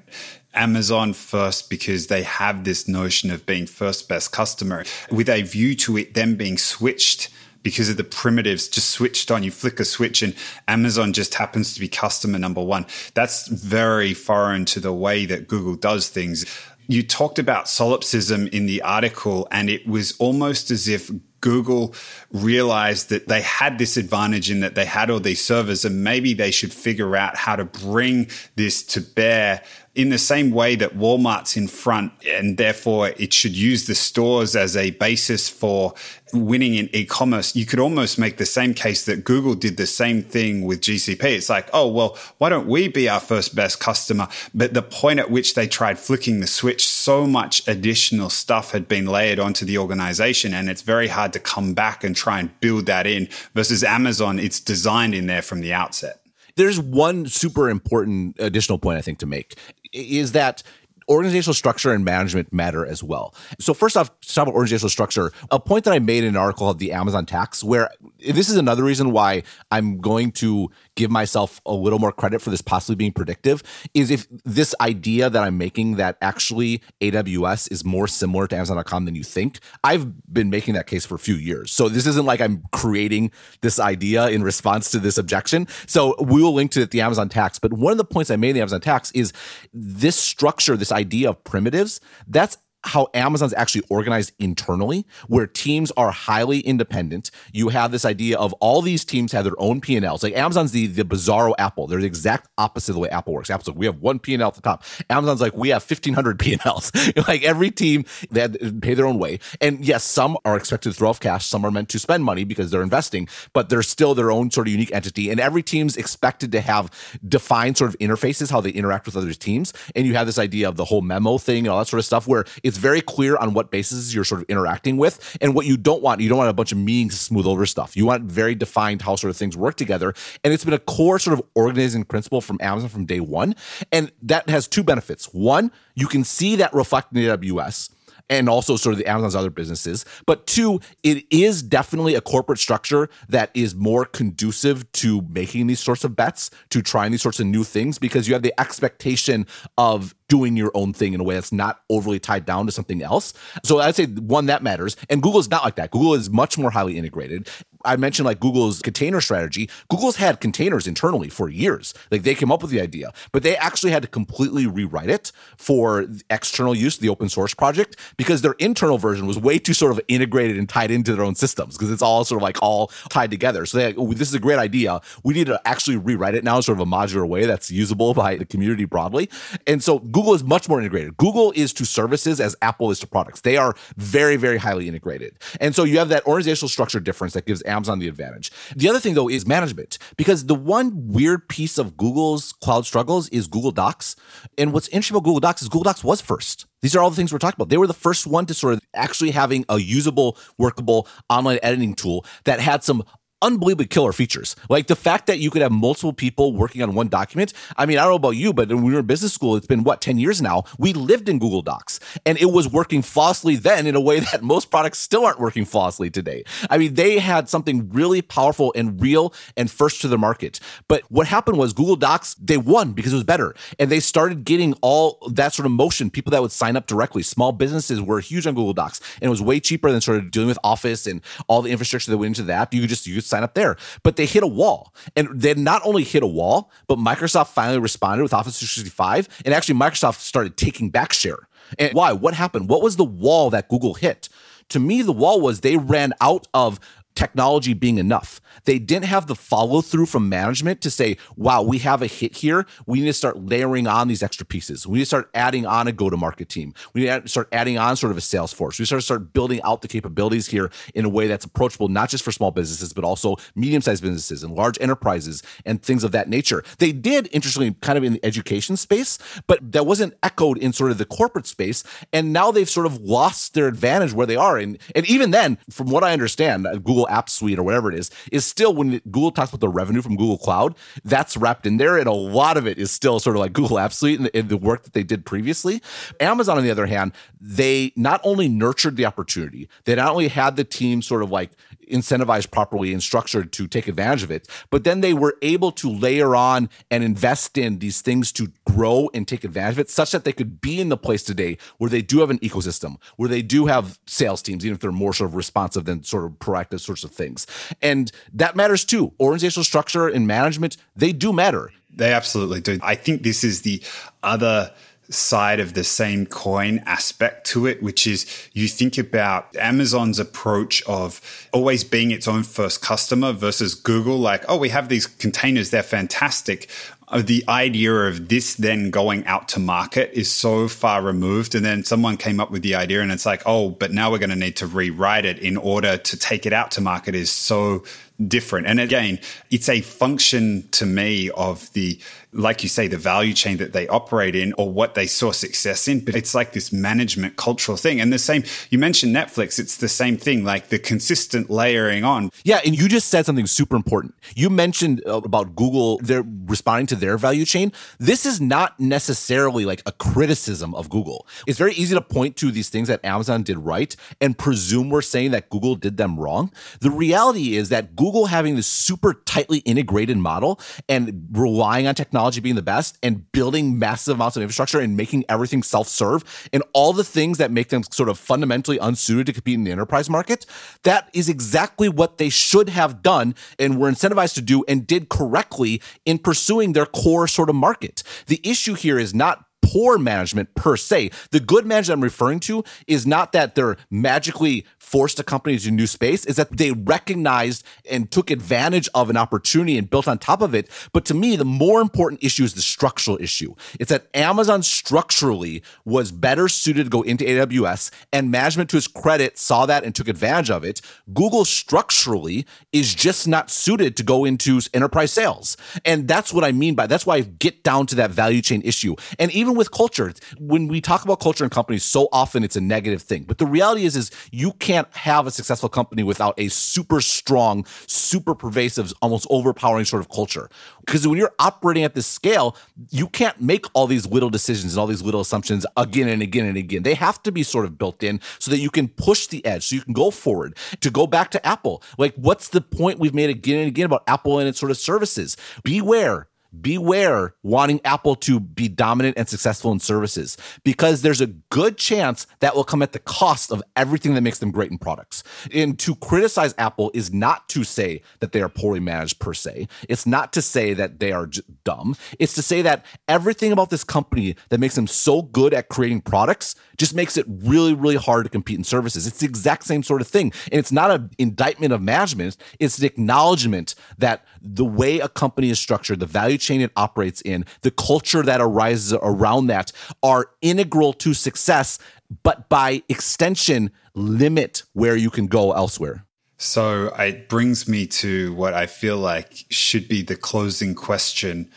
Amazon 0.54 1.12
first 1.12 1.70
because 1.70 2.08
they 2.08 2.22
have 2.22 2.64
this 2.64 2.88
notion 2.88 3.30
of 3.30 3.46
being 3.46 3.66
first 3.66 4.08
best 4.08 4.32
customer 4.32 4.84
with 5.10 5.28
a 5.28 5.42
view 5.42 5.74
to 5.76 5.96
it 5.96 6.14
them 6.14 6.34
being 6.34 6.58
switched 6.58 7.30
because 7.62 7.88
of 7.88 7.96
the 7.96 8.04
primitives 8.04 8.68
just 8.68 8.90
switched 8.90 9.30
on. 9.30 9.42
You 9.42 9.50
flick 9.50 9.80
a 9.80 9.84
switch 9.84 10.22
and 10.22 10.34
Amazon 10.66 11.12
just 11.12 11.34
happens 11.34 11.74
to 11.74 11.80
be 11.80 11.88
customer 11.88 12.38
number 12.38 12.62
one. 12.62 12.86
That's 13.14 13.48
very 13.48 14.14
foreign 14.14 14.64
to 14.66 14.80
the 14.80 14.92
way 14.92 15.26
that 15.26 15.48
Google 15.48 15.74
does 15.74 16.08
things. 16.08 16.46
You 16.86 17.02
talked 17.02 17.38
about 17.38 17.68
solipsism 17.68 18.46
in 18.46 18.64
the 18.64 18.80
article, 18.80 19.46
and 19.50 19.68
it 19.68 19.86
was 19.86 20.16
almost 20.18 20.70
as 20.70 20.88
if 20.88 21.10
Google 21.40 21.94
realized 22.32 23.10
that 23.10 23.28
they 23.28 23.42
had 23.42 23.78
this 23.78 23.96
advantage 23.96 24.50
in 24.50 24.60
that 24.60 24.74
they 24.74 24.84
had 24.84 25.10
all 25.10 25.20
these 25.20 25.44
servers 25.44 25.84
and 25.84 26.02
maybe 26.02 26.34
they 26.34 26.50
should 26.50 26.72
figure 26.72 27.14
out 27.14 27.36
how 27.36 27.54
to 27.54 27.64
bring 27.64 28.28
this 28.56 28.82
to 28.82 29.00
bear 29.00 29.62
in 29.98 30.10
the 30.10 30.18
same 30.18 30.52
way 30.52 30.76
that 30.76 30.96
Walmart's 30.96 31.56
in 31.56 31.66
front 31.66 32.12
and 32.24 32.56
therefore 32.56 33.08
it 33.16 33.32
should 33.32 33.56
use 33.56 33.88
the 33.88 33.96
stores 33.96 34.54
as 34.54 34.76
a 34.76 34.92
basis 34.92 35.48
for 35.48 35.92
winning 36.32 36.76
in 36.76 36.88
e-commerce. 36.92 37.56
You 37.56 37.66
could 37.66 37.80
almost 37.80 38.16
make 38.16 38.36
the 38.36 38.46
same 38.46 38.74
case 38.74 39.04
that 39.06 39.24
Google 39.24 39.56
did 39.56 39.76
the 39.76 39.88
same 39.88 40.22
thing 40.22 40.64
with 40.64 40.82
GCP. 40.82 41.24
It's 41.24 41.48
like, 41.48 41.68
oh, 41.72 41.88
well, 41.88 42.16
why 42.38 42.48
don't 42.48 42.68
we 42.68 42.86
be 42.86 43.08
our 43.08 43.18
first 43.18 43.56
best 43.56 43.80
customer? 43.80 44.28
But 44.54 44.72
the 44.72 44.82
point 44.82 45.18
at 45.18 45.32
which 45.32 45.54
they 45.54 45.66
tried 45.66 45.98
flicking 45.98 46.38
the 46.38 46.46
switch, 46.46 46.86
so 46.86 47.26
much 47.26 47.66
additional 47.66 48.30
stuff 48.30 48.70
had 48.70 48.86
been 48.86 49.06
layered 49.06 49.40
onto 49.40 49.64
the 49.64 49.78
organization 49.78 50.54
and 50.54 50.70
it's 50.70 50.82
very 50.82 51.08
hard 51.08 51.32
to 51.32 51.40
come 51.40 51.74
back 51.74 52.04
and 52.04 52.14
try 52.14 52.38
and 52.38 52.60
build 52.60 52.86
that 52.86 53.08
in 53.08 53.28
versus 53.52 53.82
Amazon. 53.82 54.38
It's 54.38 54.60
designed 54.60 55.16
in 55.16 55.26
there 55.26 55.42
from 55.42 55.60
the 55.60 55.72
outset. 55.72 56.20
There's 56.58 56.80
one 56.80 57.26
super 57.26 57.70
important 57.70 58.34
additional 58.40 58.80
point 58.80 58.98
I 58.98 59.00
think 59.00 59.20
to 59.20 59.26
make 59.26 59.54
is 59.92 60.32
that 60.32 60.62
organizational 61.08 61.54
structure 61.54 61.92
and 61.92 62.04
management 62.04 62.52
matter 62.52 62.84
as 62.84 63.02
well. 63.02 63.34
So 63.58 63.72
first 63.72 63.96
off, 63.96 64.18
to 64.20 64.34
talk 64.34 64.42
about 64.42 64.54
organizational 64.54 64.90
structure, 64.90 65.32
a 65.50 65.58
point 65.58 65.84
that 65.84 65.94
I 65.94 65.98
made 65.98 66.24
in 66.24 66.30
an 66.30 66.36
article 66.36 66.66
called 66.66 66.78
the 66.78 66.92
Amazon 66.92 67.24
tax, 67.24 67.64
where 67.64 67.90
this 68.18 68.50
is 68.50 68.56
another 68.56 68.84
reason 68.84 69.10
why 69.12 69.42
I'm 69.70 70.00
going 70.00 70.32
to 70.32 70.70
give 70.98 71.10
myself 71.12 71.60
a 71.64 71.72
little 71.72 72.00
more 72.00 72.10
credit 72.10 72.42
for 72.42 72.50
this 72.50 72.60
possibly 72.60 72.96
being 72.96 73.12
predictive 73.12 73.62
is 73.94 74.10
if 74.10 74.26
this 74.44 74.74
idea 74.80 75.30
that 75.30 75.44
I'm 75.44 75.56
making 75.56 75.94
that 75.94 76.18
actually 76.20 76.82
AWS 77.00 77.70
is 77.70 77.84
more 77.84 78.08
similar 78.08 78.48
to 78.48 78.56
Amazon.com 78.56 79.04
than 79.04 79.14
you 79.14 79.22
think. 79.22 79.60
I've 79.84 80.32
been 80.32 80.50
making 80.50 80.74
that 80.74 80.88
case 80.88 81.06
for 81.06 81.14
a 81.14 81.18
few 81.18 81.36
years. 81.36 81.70
So 81.70 81.88
this 81.88 82.04
isn't 82.04 82.26
like 82.26 82.40
I'm 82.40 82.64
creating 82.72 83.30
this 83.60 83.78
idea 83.78 84.28
in 84.28 84.42
response 84.42 84.90
to 84.90 84.98
this 84.98 85.18
objection. 85.18 85.68
So 85.86 86.16
we 86.20 86.42
will 86.42 86.52
link 86.52 86.72
to 86.72 86.84
the 86.84 87.00
Amazon 87.00 87.28
tax. 87.28 87.60
But 87.60 87.72
one 87.72 87.92
of 87.92 87.98
the 87.98 88.04
points 88.04 88.28
I 88.28 88.36
made 88.36 88.50
in 88.50 88.54
the 88.56 88.62
Amazon 88.62 88.80
tax 88.80 89.12
is 89.12 89.32
this 89.72 90.16
structure, 90.16 90.76
this 90.76 90.90
idea 90.90 91.30
of 91.30 91.44
primitives, 91.44 92.00
that's 92.26 92.58
how 92.84 93.08
Amazon's 93.14 93.54
actually 93.54 93.82
organized 93.90 94.32
internally, 94.38 95.06
where 95.26 95.46
teams 95.46 95.90
are 95.92 96.10
highly 96.10 96.60
independent. 96.60 97.30
You 97.52 97.68
have 97.70 97.90
this 97.90 98.04
idea 98.04 98.38
of 98.38 98.52
all 98.54 98.82
these 98.82 99.04
teams 99.04 99.32
have 99.32 99.44
their 99.44 99.58
own 99.58 99.80
P&Ls. 99.80 100.22
Like 100.22 100.34
Amazon's 100.36 100.72
the, 100.72 100.86
the 100.86 101.04
bizarro 101.04 101.54
Apple. 101.58 101.86
They're 101.86 102.00
the 102.00 102.06
exact 102.06 102.48
opposite 102.56 102.92
of 102.92 102.94
the 102.94 103.00
way 103.00 103.08
Apple 103.10 103.34
works. 103.34 103.50
Apple's 103.50 103.68
like, 103.68 103.76
we 103.76 103.86
have 103.86 103.98
one 103.98 104.18
P&L 104.18 104.46
at 104.46 104.54
the 104.54 104.60
top. 104.60 104.84
Amazon's 105.10 105.40
like, 105.40 105.56
we 105.56 105.70
have 105.70 105.82
1,500 105.82 106.38
P&Ls. 106.40 106.92
like 107.28 107.42
every 107.42 107.70
team, 107.70 108.04
they 108.30 108.48
pay 108.48 108.94
their 108.94 109.06
own 109.06 109.18
way. 109.18 109.40
And 109.60 109.84
yes, 109.84 110.04
some 110.04 110.36
are 110.44 110.56
expected 110.56 110.90
to 110.90 110.94
throw 110.94 111.10
off 111.10 111.20
cash. 111.20 111.46
Some 111.46 111.64
are 111.64 111.70
meant 111.70 111.88
to 111.90 111.98
spend 111.98 112.24
money 112.24 112.44
because 112.44 112.70
they're 112.70 112.82
investing, 112.82 113.28
but 113.52 113.68
they're 113.68 113.82
still 113.82 114.14
their 114.14 114.30
own 114.30 114.50
sort 114.50 114.68
of 114.68 114.72
unique 114.72 114.92
entity. 114.92 115.30
And 115.30 115.40
every 115.40 115.62
team's 115.62 115.96
expected 115.96 116.52
to 116.52 116.60
have 116.60 116.90
defined 117.26 117.76
sort 117.76 117.90
of 117.90 117.98
interfaces, 117.98 118.50
how 118.50 118.60
they 118.60 118.70
interact 118.70 119.06
with 119.06 119.16
other 119.16 119.32
teams. 119.32 119.72
And 119.96 120.06
you 120.06 120.14
have 120.14 120.26
this 120.26 120.38
idea 120.38 120.68
of 120.68 120.76
the 120.76 120.84
whole 120.84 121.02
memo 121.02 121.38
thing 121.38 121.58
and 121.58 121.68
all 121.68 121.78
that 121.78 121.88
sort 121.88 121.98
of 121.98 122.04
stuff 122.04 122.26
where 122.26 122.44
it's 122.68 122.76
very 122.76 123.00
clear 123.00 123.36
on 123.36 123.54
what 123.54 123.70
basis 123.70 124.14
you're 124.14 124.24
sort 124.24 124.42
of 124.42 124.48
interacting 124.48 124.98
with 124.98 125.36
and 125.40 125.54
what 125.54 125.66
you 125.66 125.76
don't 125.76 126.02
want. 126.02 126.20
You 126.20 126.28
don't 126.28 126.38
want 126.38 126.50
a 126.50 126.52
bunch 126.52 126.70
of 126.70 126.78
meetings 126.78 127.14
to 127.14 127.20
smooth 127.20 127.46
over 127.46 127.66
stuff. 127.66 127.96
You 127.96 128.06
want 128.06 128.24
very 128.24 128.54
defined 128.54 129.02
how 129.02 129.16
sort 129.16 129.30
of 129.30 129.36
things 129.36 129.56
work 129.56 129.76
together. 129.76 130.14
And 130.44 130.52
it's 130.52 130.64
been 130.64 130.74
a 130.74 130.78
core 130.78 131.18
sort 131.18 131.38
of 131.38 131.44
organizing 131.54 132.04
principle 132.04 132.40
from 132.40 132.58
Amazon 132.60 132.90
from 132.90 133.06
day 133.06 133.20
one. 133.20 133.54
And 133.90 134.12
that 134.22 134.48
has 134.50 134.68
two 134.68 134.82
benefits. 134.82 135.26
One, 135.32 135.72
you 135.94 136.06
can 136.06 136.24
see 136.24 136.56
that 136.56 136.72
reflected 136.74 137.18
in 137.18 137.38
AWS 137.38 137.90
and 138.30 138.48
also 138.48 138.76
sort 138.76 138.92
of 138.92 138.98
the 138.98 139.06
Amazon's 139.06 139.34
other 139.34 139.50
businesses. 139.50 140.04
But 140.26 140.46
two, 140.46 140.80
it 141.02 141.24
is 141.30 141.62
definitely 141.62 142.14
a 142.14 142.20
corporate 142.20 142.58
structure 142.58 143.08
that 143.28 143.50
is 143.54 143.74
more 143.74 144.04
conducive 144.04 144.90
to 144.92 145.22
making 145.30 145.66
these 145.66 145.80
sorts 145.80 146.04
of 146.04 146.16
bets, 146.16 146.50
to 146.70 146.82
trying 146.82 147.12
these 147.12 147.22
sorts 147.22 147.40
of 147.40 147.46
new 147.46 147.64
things, 147.64 147.98
because 147.98 148.28
you 148.28 148.34
have 148.34 148.42
the 148.42 148.58
expectation 148.60 149.46
of 149.76 150.14
doing 150.28 150.56
your 150.56 150.70
own 150.74 150.92
thing 150.92 151.14
in 151.14 151.20
a 151.20 151.24
way 151.24 151.34
that's 151.34 151.52
not 151.52 151.80
overly 151.88 152.18
tied 152.18 152.44
down 152.44 152.66
to 152.66 152.72
something 152.72 153.02
else. 153.02 153.32
So 153.64 153.80
I'd 153.80 153.94
say 153.94 154.06
one 154.06 154.46
that 154.46 154.62
matters. 154.62 154.96
And 155.08 155.22
Google 155.22 155.40
is 155.40 155.50
not 155.50 155.64
like 155.64 155.76
that. 155.76 155.90
Google 155.90 156.14
is 156.14 156.28
much 156.28 156.58
more 156.58 156.70
highly 156.70 156.98
integrated. 156.98 157.48
I 157.88 157.96
mentioned 157.96 158.26
like 158.26 158.38
Google's 158.38 158.82
container 158.82 159.20
strategy. 159.20 159.70
Google's 159.88 160.16
had 160.16 160.40
containers 160.40 160.86
internally 160.86 161.30
for 161.30 161.48
years. 161.48 161.94
Like 162.10 162.22
they 162.22 162.34
came 162.34 162.52
up 162.52 162.60
with 162.60 162.70
the 162.70 162.80
idea, 162.80 163.12
but 163.32 163.42
they 163.42 163.56
actually 163.56 163.92
had 163.92 164.02
to 164.02 164.08
completely 164.08 164.66
rewrite 164.66 165.08
it 165.08 165.32
for 165.56 166.06
external 166.28 166.74
use, 166.74 166.98
the 166.98 167.08
open 167.08 167.28
source 167.28 167.54
project, 167.54 167.96
because 168.18 168.42
their 168.42 168.52
internal 168.58 168.98
version 168.98 169.26
was 169.26 169.38
way 169.38 169.58
too 169.58 169.72
sort 169.72 169.92
of 169.92 170.00
integrated 170.06 170.58
and 170.58 170.68
tied 170.68 170.90
into 170.90 171.14
their 171.14 171.24
own 171.24 171.34
systems 171.34 171.76
because 171.76 171.90
it's 171.90 172.02
all 172.02 172.24
sort 172.24 172.40
of 172.40 172.42
like 172.42 172.58
all 172.62 172.88
tied 173.08 173.30
together. 173.30 173.64
So 173.64 173.78
like, 173.78 173.96
oh, 173.98 174.12
this 174.12 174.28
is 174.28 174.34
a 174.34 174.40
great 174.40 174.58
idea. 174.58 175.00
We 175.24 175.32
need 175.32 175.46
to 175.46 175.60
actually 175.66 175.96
rewrite 175.96 176.34
it 176.34 176.44
now 176.44 176.56
in 176.56 176.62
sort 176.62 176.78
of 176.78 176.86
a 176.86 176.90
modular 176.90 177.26
way 177.26 177.46
that's 177.46 177.70
usable 177.70 178.12
by 178.12 178.36
the 178.36 178.44
community 178.44 178.84
broadly. 178.84 179.30
And 179.66 179.82
so 179.82 179.98
Google 179.98 180.34
is 180.34 180.44
much 180.44 180.68
more 180.68 180.78
integrated. 180.78 181.16
Google 181.16 181.52
is 181.56 181.72
to 181.74 181.86
services 181.86 182.38
as 182.38 182.54
Apple 182.60 182.90
is 182.90 183.00
to 183.00 183.06
products. 183.06 183.40
They 183.40 183.56
are 183.56 183.74
very, 183.96 184.36
very 184.36 184.58
highly 184.58 184.88
integrated. 184.88 185.38
And 185.60 185.74
so 185.74 185.84
you 185.84 185.98
have 185.98 186.10
that 186.10 186.26
organizational 186.26 186.68
structure 186.68 187.00
difference 187.00 187.32
that 187.34 187.46
gives 187.46 187.62
Amazon 187.78 188.00
the 188.00 188.08
advantage. 188.08 188.50
The 188.76 188.88
other 188.88 188.98
thing 188.98 189.14
though 189.14 189.28
is 189.28 189.46
management 189.46 189.98
because 190.16 190.46
the 190.46 190.54
one 190.54 190.92
weird 191.08 191.48
piece 191.48 191.78
of 191.78 191.96
Google's 191.96 192.52
cloud 192.52 192.84
struggles 192.84 193.28
is 193.28 193.46
Google 193.46 193.70
Docs. 193.70 194.16
And 194.58 194.72
what's 194.72 194.88
interesting 194.88 195.16
about 195.16 195.24
Google 195.24 195.40
Docs 195.40 195.62
is 195.62 195.68
Google 195.68 195.84
Docs 195.84 196.02
was 196.04 196.20
first. 196.20 196.66
These 196.82 196.94
are 196.96 197.00
all 197.00 197.10
the 197.10 197.16
things 197.16 197.32
we're 197.32 197.38
talking 197.38 197.56
about. 197.56 197.68
They 197.68 197.78
were 197.78 197.86
the 197.86 197.94
first 197.94 198.26
one 198.26 198.46
to 198.46 198.54
sort 198.54 198.74
of 198.74 198.80
actually 198.94 199.30
having 199.30 199.64
a 199.68 199.78
usable, 199.78 200.36
workable 200.58 201.08
online 201.30 201.58
editing 201.62 201.94
tool 201.94 202.24
that 202.44 202.60
had 202.60 202.82
some 202.82 203.04
unbelievably 203.42 203.86
killer 203.86 204.12
features. 204.12 204.56
Like 204.68 204.86
the 204.86 204.96
fact 204.96 205.26
that 205.26 205.38
you 205.38 205.50
could 205.50 205.62
have 205.62 205.72
multiple 205.72 206.12
people 206.12 206.52
working 206.52 206.82
on 206.82 206.94
one 206.94 207.08
document. 207.08 207.52
I 207.76 207.86
mean, 207.86 207.98
I 207.98 208.02
don't 208.02 208.10
know 208.10 208.16
about 208.16 208.30
you, 208.30 208.52
but 208.52 208.68
when 208.68 208.82
we 208.82 208.92
were 208.92 209.00
in 209.00 209.06
business 209.06 209.32
school, 209.32 209.56
it's 209.56 209.66
been 209.66 209.84
what, 209.84 210.00
10 210.00 210.18
years 210.18 210.42
now. 210.42 210.64
We 210.78 210.92
lived 210.92 211.28
in 211.28 211.38
Google 211.38 211.62
Docs 211.62 212.00
and 212.26 212.38
it 212.38 212.46
was 212.46 212.68
working 212.68 213.02
flawlessly 213.02 213.56
then 213.56 213.86
in 213.86 213.94
a 213.94 214.00
way 214.00 214.20
that 214.32 214.42
most 214.42 214.70
products 214.70 214.98
still 214.98 215.24
aren't 215.24 215.40
working 215.40 215.64
flawlessly 215.64 216.10
today. 216.10 216.44
I 216.70 216.78
mean, 216.78 216.94
they 216.94 217.18
had 217.18 217.48
something 217.48 217.90
really 217.90 218.22
powerful 218.22 218.72
and 218.74 219.00
real 219.00 219.32
and 219.56 219.70
first 219.70 220.00
to 220.02 220.08
the 220.08 220.18
market. 220.18 220.60
But 220.88 221.02
what 221.10 221.26
happened 221.26 221.58
was 221.58 221.72
Google 221.72 221.96
Docs, 221.96 222.34
they 222.34 222.56
won 222.56 222.92
because 222.92 223.12
it 223.12 223.16
was 223.16 223.24
better. 223.24 223.54
And 223.78 223.90
they 223.90 224.00
started 224.00 224.44
getting 224.44 224.74
all 224.82 225.18
that 225.30 225.54
sort 225.54 225.66
of 225.66 225.72
motion, 225.72 226.10
people 226.10 226.30
that 226.32 226.42
would 226.42 226.52
sign 226.52 226.76
up 226.76 226.86
directly. 226.86 227.22
Small 227.22 227.52
businesses 227.52 228.00
were 228.00 228.20
huge 228.20 228.46
on 228.46 228.54
Google 228.54 228.74
Docs 228.74 229.00
and 229.16 229.28
it 229.28 229.30
was 229.30 229.42
way 229.42 229.60
cheaper 229.60 229.90
than 229.90 230.00
sort 230.00 230.18
of 230.18 230.30
dealing 230.30 230.48
with 230.48 230.58
Office 230.64 231.06
and 231.06 231.20
all 231.46 231.62
the 231.62 231.70
infrastructure 231.70 232.10
that 232.10 232.18
went 232.18 232.38
into 232.38 232.42
that. 232.44 232.72
You 232.74 232.80
could 232.80 232.90
just, 232.90 233.04
could 233.04 233.27
sign 233.28 233.42
up 233.42 233.54
there. 233.54 233.76
But 234.02 234.16
they 234.16 234.26
hit 234.26 234.42
a 234.42 234.46
wall. 234.46 234.94
And 235.16 235.40
they 235.40 235.54
not 235.54 235.82
only 235.84 236.04
hit 236.04 236.22
a 236.22 236.26
wall, 236.26 236.70
but 236.86 236.98
Microsoft 236.98 237.48
finally 237.48 237.78
responded 237.78 238.22
with 238.22 238.34
Office 238.34 238.58
365. 238.58 239.42
And 239.44 239.54
actually, 239.54 239.78
Microsoft 239.78 240.20
started 240.20 240.56
taking 240.56 240.90
back 240.90 241.12
share. 241.12 241.48
And 241.78 241.92
why? 241.94 242.12
What 242.12 242.34
happened? 242.34 242.68
What 242.68 242.82
was 242.82 242.96
the 242.96 243.04
wall 243.04 243.50
that 243.50 243.68
Google 243.68 243.94
hit? 243.94 244.28
To 244.70 244.80
me, 244.80 245.02
the 245.02 245.12
wall 245.12 245.40
was 245.40 245.60
they 245.60 245.76
ran 245.76 246.12
out 246.20 246.46
of 246.52 246.78
technology 247.18 247.74
being 247.74 247.98
enough. 247.98 248.40
They 248.64 248.78
didn't 248.78 249.06
have 249.06 249.26
the 249.26 249.34
follow 249.34 249.80
through 249.80 250.06
from 250.06 250.28
management 250.28 250.80
to 250.82 250.90
say, 250.90 251.16
wow, 251.36 251.62
we 251.62 251.78
have 251.78 252.00
a 252.00 252.06
hit 252.06 252.36
here. 252.36 252.64
We 252.86 253.00
need 253.00 253.06
to 253.06 253.12
start 253.12 253.36
layering 253.36 253.88
on 253.88 254.06
these 254.06 254.22
extra 254.22 254.46
pieces. 254.46 254.86
We 254.86 254.98
need 254.98 255.02
to 255.02 255.06
start 255.06 255.28
adding 255.34 255.66
on 255.66 255.88
a 255.88 255.92
go 255.92 256.10
to 256.10 256.16
market 256.16 256.48
team. 256.48 256.74
We 256.94 257.00
need 257.00 257.22
to 257.24 257.28
start 257.28 257.48
adding 257.50 257.76
on 257.76 257.96
sort 257.96 258.12
of 258.12 258.18
a 258.18 258.20
sales 258.20 258.52
force. 258.52 258.78
We 258.78 258.84
start 258.84 259.00
to 259.00 259.04
start 259.04 259.32
building 259.32 259.60
out 259.62 259.82
the 259.82 259.88
capabilities 259.88 260.46
here 260.46 260.70
in 260.94 261.04
a 261.04 261.08
way 261.08 261.26
that's 261.26 261.44
approachable, 261.44 261.88
not 261.88 262.08
just 262.08 262.22
for 262.22 262.30
small 262.30 262.52
businesses, 262.52 262.92
but 262.92 263.02
also 263.02 263.34
medium 263.56 263.82
sized 263.82 264.02
businesses 264.02 264.44
and 264.44 264.54
large 264.54 264.78
enterprises 264.80 265.42
and 265.66 265.82
things 265.82 266.04
of 266.04 266.12
that 266.12 266.28
nature. 266.28 266.62
They 266.78 266.92
did, 266.92 267.28
interestingly, 267.32 267.74
kind 267.80 267.98
of 267.98 268.04
in 268.04 268.12
the 268.12 268.24
education 268.24 268.76
space, 268.76 269.18
but 269.48 269.72
that 269.72 269.86
wasn't 269.86 270.14
echoed 270.22 270.58
in 270.58 270.72
sort 270.72 270.92
of 270.92 270.98
the 270.98 271.04
corporate 271.04 271.48
space. 271.48 271.82
And 272.12 272.32
now 272.32 272.52
they've 272.52 272.70
sort 272.70 272.86
of 272.86 273.00
lost 273.00 273.54
their 273.54 273.66
advantage 273.66 274.12
where 274.12 274.26
they 274.26 274.36
are. 274.36 274.56
And, 274.56 274.78
and 274.94 275.04
even 275.10 275.32
then, 275.32 275.58
from 275.68 275.90
what 275.90 276.04
I 276.04 276.12
understand, 276.12 276.64
Google 276.84 277.07
App 277.08 277.28
Suite 277.28 277.58
or 277.58 277.62
whatever 277.62 277.90
it 277.90 277.98
is, 277.98 278.10
is 278.32 278.44
still 278.44 278.74
when 278.74 278.98
Google 279.10 279.30
talks 279.30 279.50
about 279.50 279.60
the 279.60 279.68
revenue 279.68 280.02
from 280.02 280.16
Google 280.16 280.38
Cloud, 280.38 280.74
that's 281.04 281.36
wrapped 281.36 281.66
in 281.66 281.76
there, 281.76 281.98
and 281.98 282.06
a 282.06 282.12
lot 282.12 282.56
of 282.56 282.66
it 282.66 282.78
is 282.78 282.90
still 282.90 283.20
sort 283.20 283.36
of 283.36 283.40
like 283.40 283.52
Google 283.58 283.78
App 283.78 283.92
Suite 283.92 284.18
and, 284.18 284.30
and 284.34 284.48
the 284.48 284.56
work 284.56 284.84
that 284.84 284.92
they 284.92 285.02
did 285.02 285.24
previously. 285.24 285.82
Amazon, 286.20 286.58
on 286.58 286.64
the 286.64 286.70
other 286.70 286.86
hand, 286.86 287.12
they 287.40 287.92
not 287.96 288.20
only 288.24 288.48
nurtured 288.48 288.96
the 288.96 289.04
opportunity, 289.04 289.68
they 289.84 289.94
not 289.94 290.10
only 290.10 290.28
had 290.28 290.56
the 290.56 290.64
team 290.64 291.02
sort 291.02 291.22
of 291.22 291.30
like 291.30 291.50
incentivized 291.88 292.50
properly 292.50 292.92
and 292.92 293.02
structured 293.02 293.52
to 293.52 293.66
take 293.66 293.88
advantage 293.88 294.22
of 294.22 294.30
it. 294.30 294.48
But 294.70 294.84
then 294.84 295.00
they 295.00 295.14
were 295.14 295.36
able 295.42 295.72
to 295.72 295.90
layer 295.90 296.36
on 296.36 296.68
and 296.90 297.02
invest 297.02 297.58
in 297.58 297.78
these 297.78 298.00
things 298.00 298.32
to 298.32 298.52
grow 298.66 299.10
and 299.14 299.26
take 299.26 299.44
advantage 299.44 299.74
of 299.74 299.78
it, 299.80 299.90
such 299.90 300.12
that 300.12 300.24
they 300.24 300.32
could 300.32 300.60
be 300.60 300.80
in 300.80 300.88
the 300.88 300.96
place 300.96 301.22
today 301.22 301.58
where 301.78 301.90
they 301.90 302.02
do 302.02 302.20
have 302.20 302.30
an 302.30 302.38
ecosystem, 302.38 302.96
where 303.16 303.28
they 303.28 303.42
do 303.42 303.66
have 303.66 303.98
sales 304.06 304.42
teams, 304.42 304.64
even 304.64 304.74
if 304.74 304.80
they're 304.80 304.92
more 304.92 305.12
sort 305.12 305.30
of 305.30 305.34
responsive 305.34 305.84
than 305.84 306.02
sort 306.02 306.24
of 306.24 306.32
proactive 306.32 306.80
sorts 306.80 307.04
of 307.04 307.10
things. 307.10 307.46
And 307.82 308.10
that 308.32 308.56
matters 308.56 308.84
too. 308.84 309.12
Organizational 309.20 309.64
structure 309.64 310.08
and 310.08 310.26
management, 310.26 310.76
they 310.96 311.12
do 311.12 311.32
matter. 311.32 311.72
They 311.94 312.12
absolutely 312.12 312.60
do. 312.60 312.78
I 312.82 312.94
think 312.94 313.22
this 313.22 313.42
is 313.42 313.62
the 313.62 313.82
other 314.22 314.72
side 315.10 315.58
of 315.58 315.74
the 315.74 315.84
same 315.84 316.26
coin 316.26 316.82
aspect 316.84 317.46
to 317.46 317.66
it, 317.66 317.82
which 317.82 318.06
is 318.06 318.26
you 318.52 318.68
think 318.68 318.98
about 318.98 319.54
Amazon's 319.56 320.18
approach 320.18 320.82
of 320.82 321.48
always 321.52 321.82
being 321.84 322.10
its 322.10 322.28
own 322.28 322.42
first 322.42 322.82
customer 322.82 323.32
versus 323.32 323.74
Google, 323.74 324.18
like, 324.18 324.44
oh, 324.48 324.58
we 324.58 324.68
have 324.68 324.88
these 324.88 325.06
containers, 325.06 325.70
they're 325.70 325.82
fantastic. 325.82 326.68
Uh, 327.10 327.22
the 327.22 327.42
idea 327.48 327.90
of 327.90 328.28
this 328.28 328.54
then 328.56 328.90
going 328.90 329.24
out 329.24 329.48
to 329.48 329.58
market 329.58 330.10
is 330.12 330.30
so 330.30 330.68
far 330.68 331.00
removed. 331.00 331.54
And 331.54 331.64
then 331.64 331.82
someone 331.82 332.18
came 332.18 332.38
up 332.38 332.50
with 332.50 332.62
the 332.62 332.74
idea, 332.74 333.00
and 333.00 333.10
it's 333.10 333.24
like, 333.24 333.42
oh, 333.46 333.70
but 333.70 333.92
now 333.92 334.10
we're 334.10 334.18
going 334.18 334.28
to 334.28 334.36
need 334.36 334.56
to 334.56 334.66
rewrite 334.66 335.24
it 335.24 335.38
in 335.38 335.56
order 335.56 335.96
to 335.96 336.16
take 336.18 336.44
it 336.44 336.52
out 336.52 336.70
to 336.72 336.82
market 336.82 337.14
is 337.14 337.30
so 337.30 337.82
different. 338.26 338.66
And 338.66 338.78
again, 338.80 339.20
it's 339.50 339.68
a 339.68 339.80
function 339.80 340.68
to 340.72 340.84
me 340.84 341.30
of 341.30 341.72
the 341.72 341.98
like 342.32 342.62
you 342.62 342.68
say, 342.68 342.86
the 342.86 342.98
value 342.98 343.32
chain 343.32 343.56
that 343.56 343.72
they 343.72 343.88
operate 343.88 344.36
in 344.36 344.52
or 344.58 344.70
what 344.70 344.94
they 344.94 345.06
saw 345.06 345.32
success 345.32 345.88
in. 345.88 346.04
But 346.04 346.14
it's 346.14 346.34
like 346.34 346.52
this 346.52 346.72
management 346.72 347.36
cultural 347.36 347.76
thing. 347.76 348.00
And 348.00 348.12
the 348.12 348.18
same, 348.18 348.44
you 348.68 348.78
mentioned 348.78 349.16
Netflix, 349.16 349.58
it's 349.58 349.78
the 349.78 349.88
same 349.88 350.18
thing, 350.18 350.44
like 350.44 350.68
the 350.68 350.78
consistent 350.78 351.48
layering 351.48 352.04
on. 352.04 352.30
Yeah. 352.44 352.60
And 352.64 352.78
you 352.78 352.88
just 352.88 353.08
said 353.08 353.24
something 353.24 353.46
super 353.46 353.76
important. 353.76 354.14
You 354.36 354.50
mentioned 354.50 355.02
uh, 355.06 355.22
about 355.24 355.56
Google, 355.56 355.98
they're 356.02 356.24
responding 356.44 356.86
to 356.88 356.96
their 356.96 357.16
value 357.16 357.46
chain. 357.46 357.72
This 357.98 358.26
is 358.26 358.40
not 358.40 358.78
necessarily 358.78 359.64
like 359.64 359.82
a 359.86 359.92
criticism 359.92 360.74
of 360.74 360.90
Google. 360.90 361.26
It's 361.46 361.58
very 361.58 361.72
easy 361.74 361.94
to 361.94 362.02
point 362.02 362.36
to 362.36 362.50
these 362.50 362.68
things 362.68 362.88
that 362.88 363.02
Amazon 363.04 363.42
did 363.42 363.56
right 363.56 363.96
and 364.20 364.36
presume 364.36 364.90
we're 364.90 365.00
saying 365.00 365.30
that 365.30 365.48
Google 365.48 365.76
did 365.76 365.96
them 365.96 366.20
wrong. 366.20 366.52
The 366.80 366.90
reality 366.90 367.56
is 367.56 367.70
that 367.70 367.96
Google 367.96 368.26
having 368.26 368.56
this 368.56 368.66
super 368.66 369.14
tightly 369.24 369.58
integrated 369.60 370.18
model 370.18 370.60
and 370.90 371.26
relying 371.32 371.86
on 371.86 371.94
technology 371.94 372.17
technology 372.18 372.40
being 372.40 372.56
the 372.56 372.62
best 372.62 372.98
and 373.00 373.30
building 373.30 373.78
massive 373.78 374.16
amounts 374.16 374.36
of 374.36 374.42
infrastructure 374.42 374.80
and 374.80 374.96
making 374.96 375.24
everything 375.28 375.62
self-serve 375.62 376.48
and 376.52 376.64
all 376.72 376.92
the 376.92 377.04
things 377.04 377.38
that 377.38 377.52
make 377.52 377.68
them 377.68 377.84
sort 377.84 378.08
of 378.08 378.18
fundamentally 378.18 378.76
unsuited 378.78 379.26
to 379.26 379.32
compete 379.32 379.54
in 379.54 379.62
the 379.62 379.70
enterprise 379.70 380.10
market, 380.10 380.44
that 380.82 381.08
is 381.14 381.28
exactly 381.28 381.88
what 381.88 382.18
they 382.18 382.28
should 382.28 382.70
have 382.70 383.02
done 383.02 383.36
and 383.56 383.78
were 383.78 383.88
incentivized 383.88 384.34
to 384.34 384.42
do 384.42 384.64
and 384.66 384.84
did 384.84 385.08
correctly 385.08 385.80
in 386.04 386.18
pursuing 386.18 386.72
their 386.72 386.86
core 386.86 387.28
sort 387.28 387.48
of 387.48 387.54
market. 387.54 388.02
The 388.26 388.40
issue 388.42 388.74
here 388.74 388.98
is 388.98 389.14
not 389.14 389.44
poor 389.72 389.98
management 389.98 390.54
per 390.54 390.76
se. 390.76 391.10
The 391.30 391.40
good 391.40 391.66
management 391.66 391.98
I'm 391.98 392.04
referring 392.04 392.40
to 392.40 392.64
is 392.86 393.06
not 393.06 393.32
that 393.32 393.54
they're 393.54 393.76
magically 393.90 394.64
forced 394.78 395.20
a 395.20 395.22
company 395.22 395.58
to 395.58 395.70
new 395.70 395.86
space, 395.86 396.24
is 396.24 396.36
that 396.36 396.56
they 396.56 396.72
recognized 396.72 397.64
and 397.90 398.10
took 398.10 398.30
advantage 398.30 398.88
of 398.94 399.10
an 399.10 399.16
opportunity 399.16 399.76
and 399.76 399.90
built 399.90 400.08
on 400.08 400.18
top 400.18 400.40
of 400.40 400.54
it. 400.54 400.70
But 400.92 401.04
to 401.06 401.14
me, 401.14 401.36
the 401.36 401.44
more 401.44 401.82
important 401.82 402.24
issue 402.24 402.44
is 402.44 402.54
the 402.54 402.62
structural 402.62 403.18
issue. 403.20 403.54
It's 403.78 403.90
that 403.90 404.06
Amazon 404.14 404.62
structurally 404.62 405.62
was 405.84 406.10
better 406.10 406.48
suited 406.48 406.84
to 406.84 406.90
go 406.90 407.02
into 407.02 407.24
AWS, 407.24 407.90
and 408.12 408.30
management, 408.30 408.70
to 408.70 408.78
its 408.78 408.86
credit, 408.86 409.36
saw 409.36 409.66
that 409.66 409.84
and 409.84 409.94
took 409.94 410.08
advantage 410.08 410.50
of 410.50 410.64
it. 410.64 410.80
Google 411.12 411.44
structurally 411.44 412.46
is 412.72 412.94
just 412.94 413.28
not 413.28 413.50
suited 413.50 413.96
to 413.98 414.02
go 414.02 414.24
into 414.24 414.60
enterprise 414.72 415.12
sales. 415.12 415.56
And 415.84 416.08
that's 416.08 416.32
what 416.32 416.44
I 416.44 416.52
mean 416.52 416.74
by 416.74 416.86
that's 416.86 417.04
why 417.04 417.16
I 417.16 417.20
get 417.20 417.62
down 417.62 417.86
to 417.88 417.94
that 417.96 418.10
value 418.10 418.40
chain 418.40 418.62
issue. 418.64 418.94
And 419.18 419.30
even 419.32 419.54
with 419.58 419.70
culture, 419.70 420.12
when 420.38 420.68
we 420.68 420.80
talk 420.80 421.04
about 421.04 421.20
culture 421.20 421.44
in 421.44 421.50
companies, 421.50 421.84
so 421.84 422.08
often 422.12 422.42
it's 422.42 422.56
a 422.56 422.60
negative 422.60 423.02
thing. 423.02 423.24
But 423.24 423.38
the 423.38 423.46
reality 423.46 423.84
is, 423.84 423.96
is 423.96 424.10
you 424.32 424.52
can't 424.52 424.88
have 424.96 425.26
a 425.26 425.30
successful 425.30 425.68
company 425.68 426.02
without 426.02 426.34
a 426.38 426.48
super 426.48 427.00
strong, 427.00 427.66
super 427.86 428.34
pervasive, 428.34 428.92
almost 429.02 429.26
overpowering 429.28 429.84
sort 429.84 430.00
of 430.00 430.08
culture. 430.08 430.48
Because 430.80 431.06
when 431.06 431.18
you're 431.18 431.34
operating 431.38 431.84
at 431.84 431.94
this 431.94 432.06
scale, 432.06 432.56
you 432.90 433.08
can't 433.08 433.40
make 433.40 433.66
all 433.74 433.86
these 433.86 434.06
little 434.06 434.30
decisions 434.30 434.72
and 434.72 434.80
all 434.80 434.86
these 434.86 435.02
little 435.02 435.20
assumptions 435.20 435.66
again 435.76 436.08
and 436.08 436.22
again 436.22 436.46
and 436.46 436.56
again. 436.56 436.82
They 436.82 436.94
have 436.94 437.22
to 437.24 437.32
be 437.32 437.42
sort 437.42 437.66
of 437.66 437.76
built 437.76 438.02
in 438.02 438.20
so 438.38 438.50
that 438.50 438.58
you 438.58 438.70
can 438.70 438.88
push 438.88 439.26
the 439.26 439.44
edge, 439.44 439.66
so 439.66 439.76
you 439.76 439.82
can 439.82 439.92
go 439.92 440.10
forward. 440.10 440.56
To 440.80 440.90
go 440.90 441.06
back 441.06 441.30
to 441.32 441.46
Apple, 441.46 441.82
like 441.98 442.14
what's 442.14 442.48
the 442.48 442.60
point 442.60 442.98
we've 442.98 443.14
made 443.14 443.30
again 443.30 443.58
and 443.58 443.68
again 443.68 443.86
about 443.86 444.04
Apple 444.06 444.38
and 444.38 444.48
its 444.48 444.58
sort 444.58 444.70
of 444.70 444.78
services? 444.78 445.36
Beware 445.64 446.28
beware 446.60 447.34
wanting 447.42 447.80
Apple 447.84 448.16
to 448.16 448.40
be 448.40 448.68
dominant 448.68 449.18
and 449.18 449.28
successful 449.28 449.72
in 449.72 449.80
services 449.80 450.36
because 450.64 451.02
there's 451.02 451.20
a 451.20 451.26
good 451.26 451.76
chance 451.76 452.26
that 452.40 452.54
will 452.54 452.64
come 452.64 452.82
at 452.82 452.92
the 452.92 452.98
cost 452.98 453.52
of 453.52 453.62
everything 453.76 454.14
that 454.14 454.22
makes 454.22 454.38
them 454.38 454.50
great 454.50 454.70
in 454.70 454.78
products. 454.78 455.22
And 455.52 455.78
to 455.80 455.94
criticize 455.96 456.54
Apple 456.58 456.90
is 456.94 457.12
not 457.12 457.48
to 457.50 457.64
say 457.64 458.02
that 458.20 458.32
they 458.32 458.40
are 458.40 458.48
poorly 458.48 458.80
managed 458.80 459.18
per 459.18 459.34
se. 459.34 459.68
It's 459.88 460.06
not 460.06 460.32
to 460.32 460.42
say 460.42 460.74
that 460.74 461.00
they 461.00 461.12
are 461.12 461.28
dumb. 461.64 461.96
It's 462.18 462.34
to 462.34 462.42
say 462.42 462.62
that 462.62 462.84
everything 463.06 463.52
about 463.52 463.70
this 463.70 463.84
company 463.84 464.36
that 464.48 464.60
makes 464.60 464.74
them 464.74 464.86
so 464.86 465.22
good 465.22 465.52
at 465.52 465.68
creating 465.68 466.02
products 466.02 466.54
just 466.78 466.94
makes 466.94 467.16
it 467.16 467.26
really, 467.28 467.74
really 467.74 467.96
hard 467.96 468.24
to 468.24 468.30
compete 468.30 468.56
in 468.56 468.64
services. 468.64 469.06
It's 469.06 469.18
the 469.18 469.26
exact 469.26 469.64
same 469.64 469.82
sort 469.82 470.00
of 470.00 470.06
thing. 470.06 470.32
And 470.50 470.58
it's 470.58 470.72
not 470.72 470.90
an 470.90 471.10
indictment 471.18 471.72
of 471.72 471.82
management, 471.82 472.36
it's 472.58 472.78
an 472.78 472.84
acknowledgement 472.84 473.74
that 473.98 474.24
the 474.40 474.64
way 474.64 475.00
a 475.00 475.08
company 475.08 475.50
is 475.50 475.58
structured, 475.58 476.00
the 476.00 476.06
value 476.06 476.37
chain 476.38 476.60
it 476.60 476.72
operates 476.76 477.20
in, 477.22 477.44
the 477.62 477.70
culture 477.70 478.22
that 478.22 478.40
arises 478.40 478.92
around 479.02 479.48
that 479.48 479.72
are 480.02 480.30
integral 480.40 480.92
to 480.94 481.14
success, 481.14 481.78
but 482.22 482.48
by 482.48 482.82
extension, 482.88 483.70
limit 483.94 484.62
where 484.72 484.96
you 484.96 485.10
can 485.10 485.26
go 485.26 485.52
elsewhere. 485.52 486.04
So 486.38 486.94
it 486.96 487.28
brings 487.28 487.68
me 487.68 487.86
to 487.86 488.32
what 488.34 488.54
I 488.54 488.66
feel 488.66 488.96
like 488.96 489.44
should 489.50 489.88
be 489.88 490.02
the 490.02 490.16
closing 490.16 490.74
question 490.74 491.50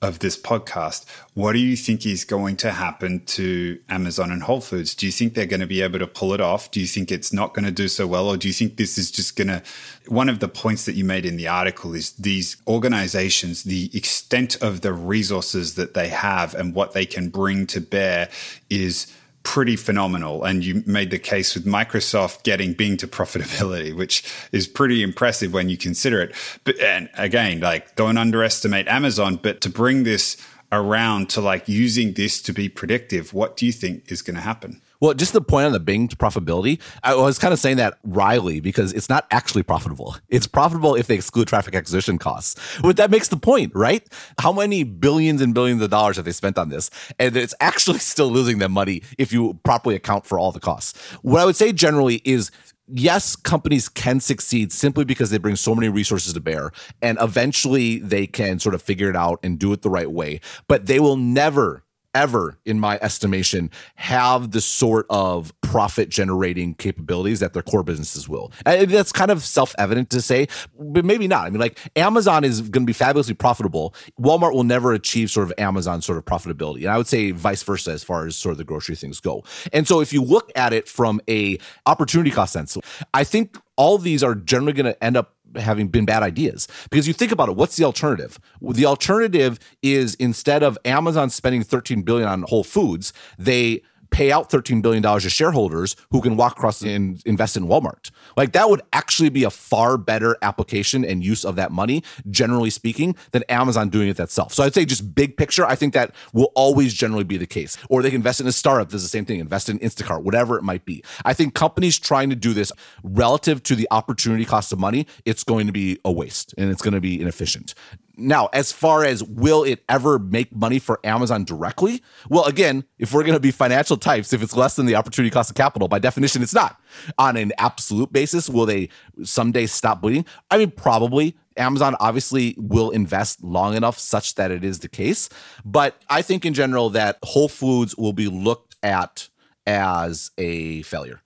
of 0.00 0.20
this 0.20 0.40
podcast. 0.40 1.04
What 1.34 1.52
do 1.52 1.58
you 1.58 1.76
think 1.76 2.06
is 2.06 2.24
going 2.24 2.56
to 2.58 2.72
happen 2.72 3.24
to 3.26 3.80
Amazon 3.88 4.30
and 4.30 4.42
Whole 4.42 4.60
Foods? 4.60 4.94
Do 4.94 5.06
you 5.06 5.12
think 5.12 5.34
they're 5.34 5.46
going 5.46 5.60
to 5.60 5.66
be 5.66 5.82
able 5.82 5.98
to 5.98 6.06
pull 6.06 6.32
it 6.32 6.40
off? 6.40 6.70
Do 6.70 6.80
you 6.80 6.86
think 6.86 7.10
it's 7.10 7.32
not 7.32 7.54
going 7.54 7.64
to 7.64 7.70
do 7.70 7.88
so 7.88 8.06
well? 8.06 8.28
Or 8.28 8.36
do 8.36 8.48
you 8.48 8.54
think 8.54 8.76
this 8.76 8.96
is 8.96 9.10
just 9.10 9.36
going 9.36 9.48
to? 9.48 9.62
One 10.06 10.28
of 10.28 10.38
the 10.38 10.48
points 10.48 10.84
that 10.84 10.94
you 10.94 11.04
made 11.04 11.26
in 11.26 11.36
the 11.36 11.48
article 11.48 11.94
is 11.94 12.12
these 12.12 12.56
organizations, 12.66 13.64
the 13.64 13.90
extent 13.92 14.56
of 14.62 14.82
the 14.82 14.92
resources 14.92 15.74
that 15.74 15.94
they 15.94 16.08
have 16.08 16.54
and 16.54 16.74
what 16.74 16.92
they 16.92 17.06
can 17.06 17.28
bring 17.28 17.66
to 17.68 17.80
bear 17.80 18.28
is 18.70 19.12
pretty 19.48 19.76
phenomenal. 19.76 20.44
And 20.44 20.62
you 20.62 20.82
made 20.84 21.10
the 21.10 21.18
case 21.18 21.54
with 21.54 21.64
Microsoft 21.64 22.42
getting 22.42 22.74
Bing 22.74 22.98
to 22.98 23.08
profitability, 23.08 23.96
which 23.96 24.22
is 24.52 24.68
pretty 24.68 25.02
impressive 25.02 25.54
when 25.54 25.70
you 25.70 25.78
consider 25.78 26.20
it. 26.20 26.34
But 26.64 26.78
and 26.80 27.08
again, 27.16 27.60
like 27.60 27.96
don't 27.96 28.18
underestimate 28.18 28.86
Amazon, 28.88 29.36
but 29.36 29.62
to 29.62 29.70
bring 29.70 30.04
this 30.04 30.36
around 30.70 31.30
to 31.30 31.40
like 31.40 31.66
using 31.66 32.12
this 32.12 32.42
to 32.42 32.52
be 32.52 32.68
predictive, 32.68 33.32
what 33.32 33.56
do 33.56 33.64
you 33.64 33.72
think 33.72 34.12
is 34.12 34.20
going 34.20 34.36
to 34.36 34.42
happen? 34.42 34.82
Well, 35.00 35.14
just 35.14 35.32
the 35.32 35.40
point 35.40 35.66
on 35.66 35.72
the 35.72 35.80
Bing 35.80 36.08
profitability, 36.08 36.80
I 37.04 37.14
was 37.14 37.38
kind 37.38 37.52
of 37.52 37.60
saying 37.60 37.76
that 37.76 37.98
wryly 38.02 38.58
because 38.58 38.92
it's 38.92 39.08
not 39.08 39.26
actually 39.30 39.62
profitable. 39.62 40.16
It's 40.28 40.48
profitable 40.48 40.96
if 40.96 41.06
they 41.06 41.14
exclude 41.14 41.46
traffic 41.46 41.76
acquisition 41.76 42.18
costs. 42.18 42.80
But 42.80 42.96
that 42.96 43.10
makes 43.10 43.28
the 43.28 43.36
point, 43.36 43.72
right? 43.76 44.04
How 44.40 44.52
many 44.52 44.82
billions 44.82 45.40
and 45.40 45.54
billions 45.54 45.82
of 45.82 45.90
dollars 45.90 46.16
have 46.16 46.24
they 46.24 46.32
spent 46.32 46.58
on 46.58 46.68
this? 46.68 46.90
And 47.18 47.36
it's 47.36 47.54
actually 47.60 47.98
still 48.00 48.28
losing 48.28 48.58
them 48.58 48.72
money 48.72 49.02
if 49.18 49.32
you 49.32 49.60
properly 49.62 49.94
account 49.94 50.26
for 50.26 50.38
all 50.38 50.50
the 50.50 50.60
costs. 50.60 51.00
What 51.22 51.40
I 51.40 51.44
would 51.44 51.56
say 51.56 51.72
generally 51.72 52.20
is 52.24 52.50
yes, 52.88 53.36
companies 53.36 53.88
can 53.88 54.18
succeed 54.18 54.72
simply 54.72 55.04
because 55.04 55.30
they 55.30 55.38
bring 55.38 55.56
so 55.56 55.74
many 55.74 55.88
resources 55.88 56.32
to 56.32 56.40
bear. 56.40 56.72
And 57.02 57.18
eventually 57.20 57.98
they 57.98 58.26
can 58.26 58.58
sort 58.58 58.74
of 58.74 58.82
figure 58.82 59.10
it 59.10 59.16
out 59.16 59.38
and 59.42 59.58
do 59.58 59.72
it 59.72 59.82
the 59.82 59.90
right 59.90 60.10
way. 60.10 60.40
But 60.66 60.86
they 60.86 60.98
will 60.98 61.16
never 61.16 61.84
ever, 62.14 62.58
in 62.64 62.80
my 62.80 62.98
estimation, 63.02 63.70
have 63.96 64.50
the 64.50 64.60
sort 64.60 65.06
of 65.10 65.52
profit 65.60 66.08
generating 66.08 66.74
capabilities 66.74 67.40
that 67.40 67.52
their 67.52 67.62
core 67.62 67.82
businesses 67.82 68.28
will. 68.28 68.52
And 68.64 68.90
that's 68.90 69.12
kind 69.12 69.30
of 69.30 69.42
self 69.44 69.74
evident 69.78 70.10
to 70.10 70.20
say, 70.20 70.48
but 70.78 71.04
maybe 71.04 71.28
not. 71.28 71.46
I 71.46 71.50
mean, 71.50 71.60
like 71.60 71.78
Amazon 71.96 72.44
is 72.44 72.60
going 72.60 72.82
to 72.82 72.86
be 72.86 72.92
fabulously 72.92 73.34
profitable. 73.34 73.94
Walmart 74.20 74.52
will 74.54 74.64
never 74.64 74.92
achieve 74.92 75.30
sort 75.30 75.46
of 75.46 75.52
Amazon 75.58 76.02
sort 76.02 76.18
of 76.18 76.24
profitability. 76.24 76.78
And 76.82 76.88
I 76.88 76.96
would 76.96 77.06
say 77.06 77.30
vice 77.30 77.62
versa 77.62 77.92
as 77.92 78.02
far 78.02 78.26
as 78.26 78.36
sort 78.36 78.52
of 78.52 78.58
the 78.58 78.64
grocery 78.64 78.96
things 78.96 79.20
go. 79.20 79.44
And 79.72 79.86
so 79.86 80.00
if 80.00 80.12
you 80.12 80.22
look 80.22 80.50
at 80.56 80.72
it 80.72 80.88
from 80.88 81.20
a 81.28 81.58
opportunity 81.86 82.30
cost 82.30 82.52
sense, 82.52 82.76
I 83.14 83.24
think 83.24 83.58
all 83.76 83.96
these 83.96 84.24
are 84.24 84.34
generally 84.34 84.72
going 84.72 84.92
to 84.92 85.04
end 85.04 85.16
up 85.16 85.34
having 85.56 85.88
been 85.88 86.04
bad 86.04 86.22
ideas. 86.22 86.68
Because 86.90 87.06
you 87.06 87.14
think 87.14 87.32
about 87.32 87.48
it 87.48 87.56
what's 87.56 87.76
the 87.76 87.84
alternative? 87.84 88.38
The 88.60 88.86
alternative 88.86 89.58
is 89.82 90.14
instead 90.16 90.62
of 90.62 90.78
amazon 90.84 91.30
spending 91.30 91.62
13 91.62 92.02
billion 92.02 92.28
on 92.28 92.42
whole 92.42 92.64
foods 92.64 93.12
they 93.38 93.82
pay 94.10 94.32
out 94.32 94.50
$13 94.50 94.82
billion 94.82 95.02
to 95.02 95.30
shareholders 95.30 95.96
who 96.10 96.20
can 96.20 96.36
walk 96.36 96.52
across 96.52 96.82
and 96.82 97.22
invest 97.26 97.56
in 97.56 97.66
Walmart. 97.66 98.10
Like 98.36 98.52
that 98.52 98.70
would 98.70 98.82
actually 98.92 99.28
be 99.28 99.44
a 99.44 99.50
far 99.50 99.96
better 99.98 100.36
application 100.42 101.04
and 101.04 101.24
use 101.24 101.44
of 101.44 101.56
that 101.56 101.72
money, 101.72 102.02
generally 102.30 102.70
speaking, 102.70 103.16
than 103.32 103.42
Amazon 103.48 103.88
doing 103.88 104.08
it 104.08 104.18
itself. 104.18 104.52
So 104.52 104.64
I'd 104.64 104.74
say 104.74 104.84
just 104.84 105.14
big 105.14 105.36
picture, 105.36 105.66
I 105.66 105.74
think 105.74 105.94
that 105.94 106.14
will 106.32 106.52
always 106.54 106.94
generally 106.94 107.24
be 107.24 107.36
the 107.36 107.46
case. 107.46 107.76
Or 107.88 108.02
they 108.02 108.10
can 108.10 108.16
invest 108.16 108.40
in 108.40 108.46
a 108.46 108.52
startup, 108.52 108.88
does 108.88 109.02
the 109.02 109.08
same 109.08 109.24
thing, 109.24 109.40
invest 109.40 109.68
in 109.68 109.78
Instacart, 109.78 110.22
whatever 110.22 110.56
it 110.56 110.62
might 110.62 110.84
be. 110.84 111.02
I 111.24 111.34
think 111.34 111.54
companies 111.54 111.98
trying 111.98 112.30
to 112.30 112.36
do 112.36 112.52
this 112.52 112.72
relative 113.02 113.62
to 113.64 113.74
the 113.74 113.88
opportunity 113.90 114.44
cost 114.44 114.72
of 114.72 114.78
money, 114.78 115.06
it's 115.24 115.44
going 115.44 115.66
to 115.66 115.72
be 115.72 115.98
a 116.04 116.12
waste 116.12 116.54
and 116.56 116.70
it's 116.70 116.82
going 116.82 116.94
to 116.94 117.00
be 117.00 117.20
inefficient. 117.20 117.74
Now, 118.18 118.48
as 118.52 118.72
far 118.72 119.04
as 119.04 119.22
will 119.22 119.62
it 119.62 119.84
ever 119.88 120.18
make 120.18 120.54
money 120.54 120.80
for 120.80 120.98
Amazon 121.04 121.44
directly? 121.44 122.02
Well, 122.28 122.44
again, 122.44 122.84
if 122.98 123.12
we're 123.12 123.22
going 123.22 123.34
to 123.34 123.40
be 123.40 123.52
financial 123.52 123.96
types, 123.96 124.32
if 124.32 124.42
it's 124.42 124.56
less 124.56 124.74
than 124.74 124.86
the 124.86 124.96
opportunity 124.96 125.30
cost 125.30 125.50
of 125.50 125.56
capital, 125.56 125.86
by 125.86 126.00
definition, 126.00 126.42
it's 126.42 126.54
not. 126.54 126.80
On 127.16 127.36
an 127.36 127.52
absolute 127.58 128.12
basis, 128.12 128.48
will 128.48 128.66
they 128.66 128.88
someday 129.22 129.66
stop 129.66 130.02
bleeding? 130.02 130.26
I 130.50 130.58
mean, 130.58 130.72
probably. 130.72 131.36
Amazon 131.56 131.96
obviously 131.98 132.54
will 132.56 132.90
invest 132.90 133.42
long 133.42 133.76
enough 133.76 133.98
such 133.98 134.36
that 134.36 134.50
it 134.50 134.64
is 134.64 134.80
the 134.80 134.88
case. 134.88 135.28
But 135.64 136.00
I 136.08 136.22
think 136.22 136.44
in 136.44 136.54
general 136.54 136.90
that 136.90 137.18
Whole 137.22 137.48
Foods 137.48 137.96
will 137.96 138.12
be 138.12 138.28
looked 138.28 138.76
at 138.82 139.28
as 139.66 140.30
a 140.38 140.82
failure 140.82 141.20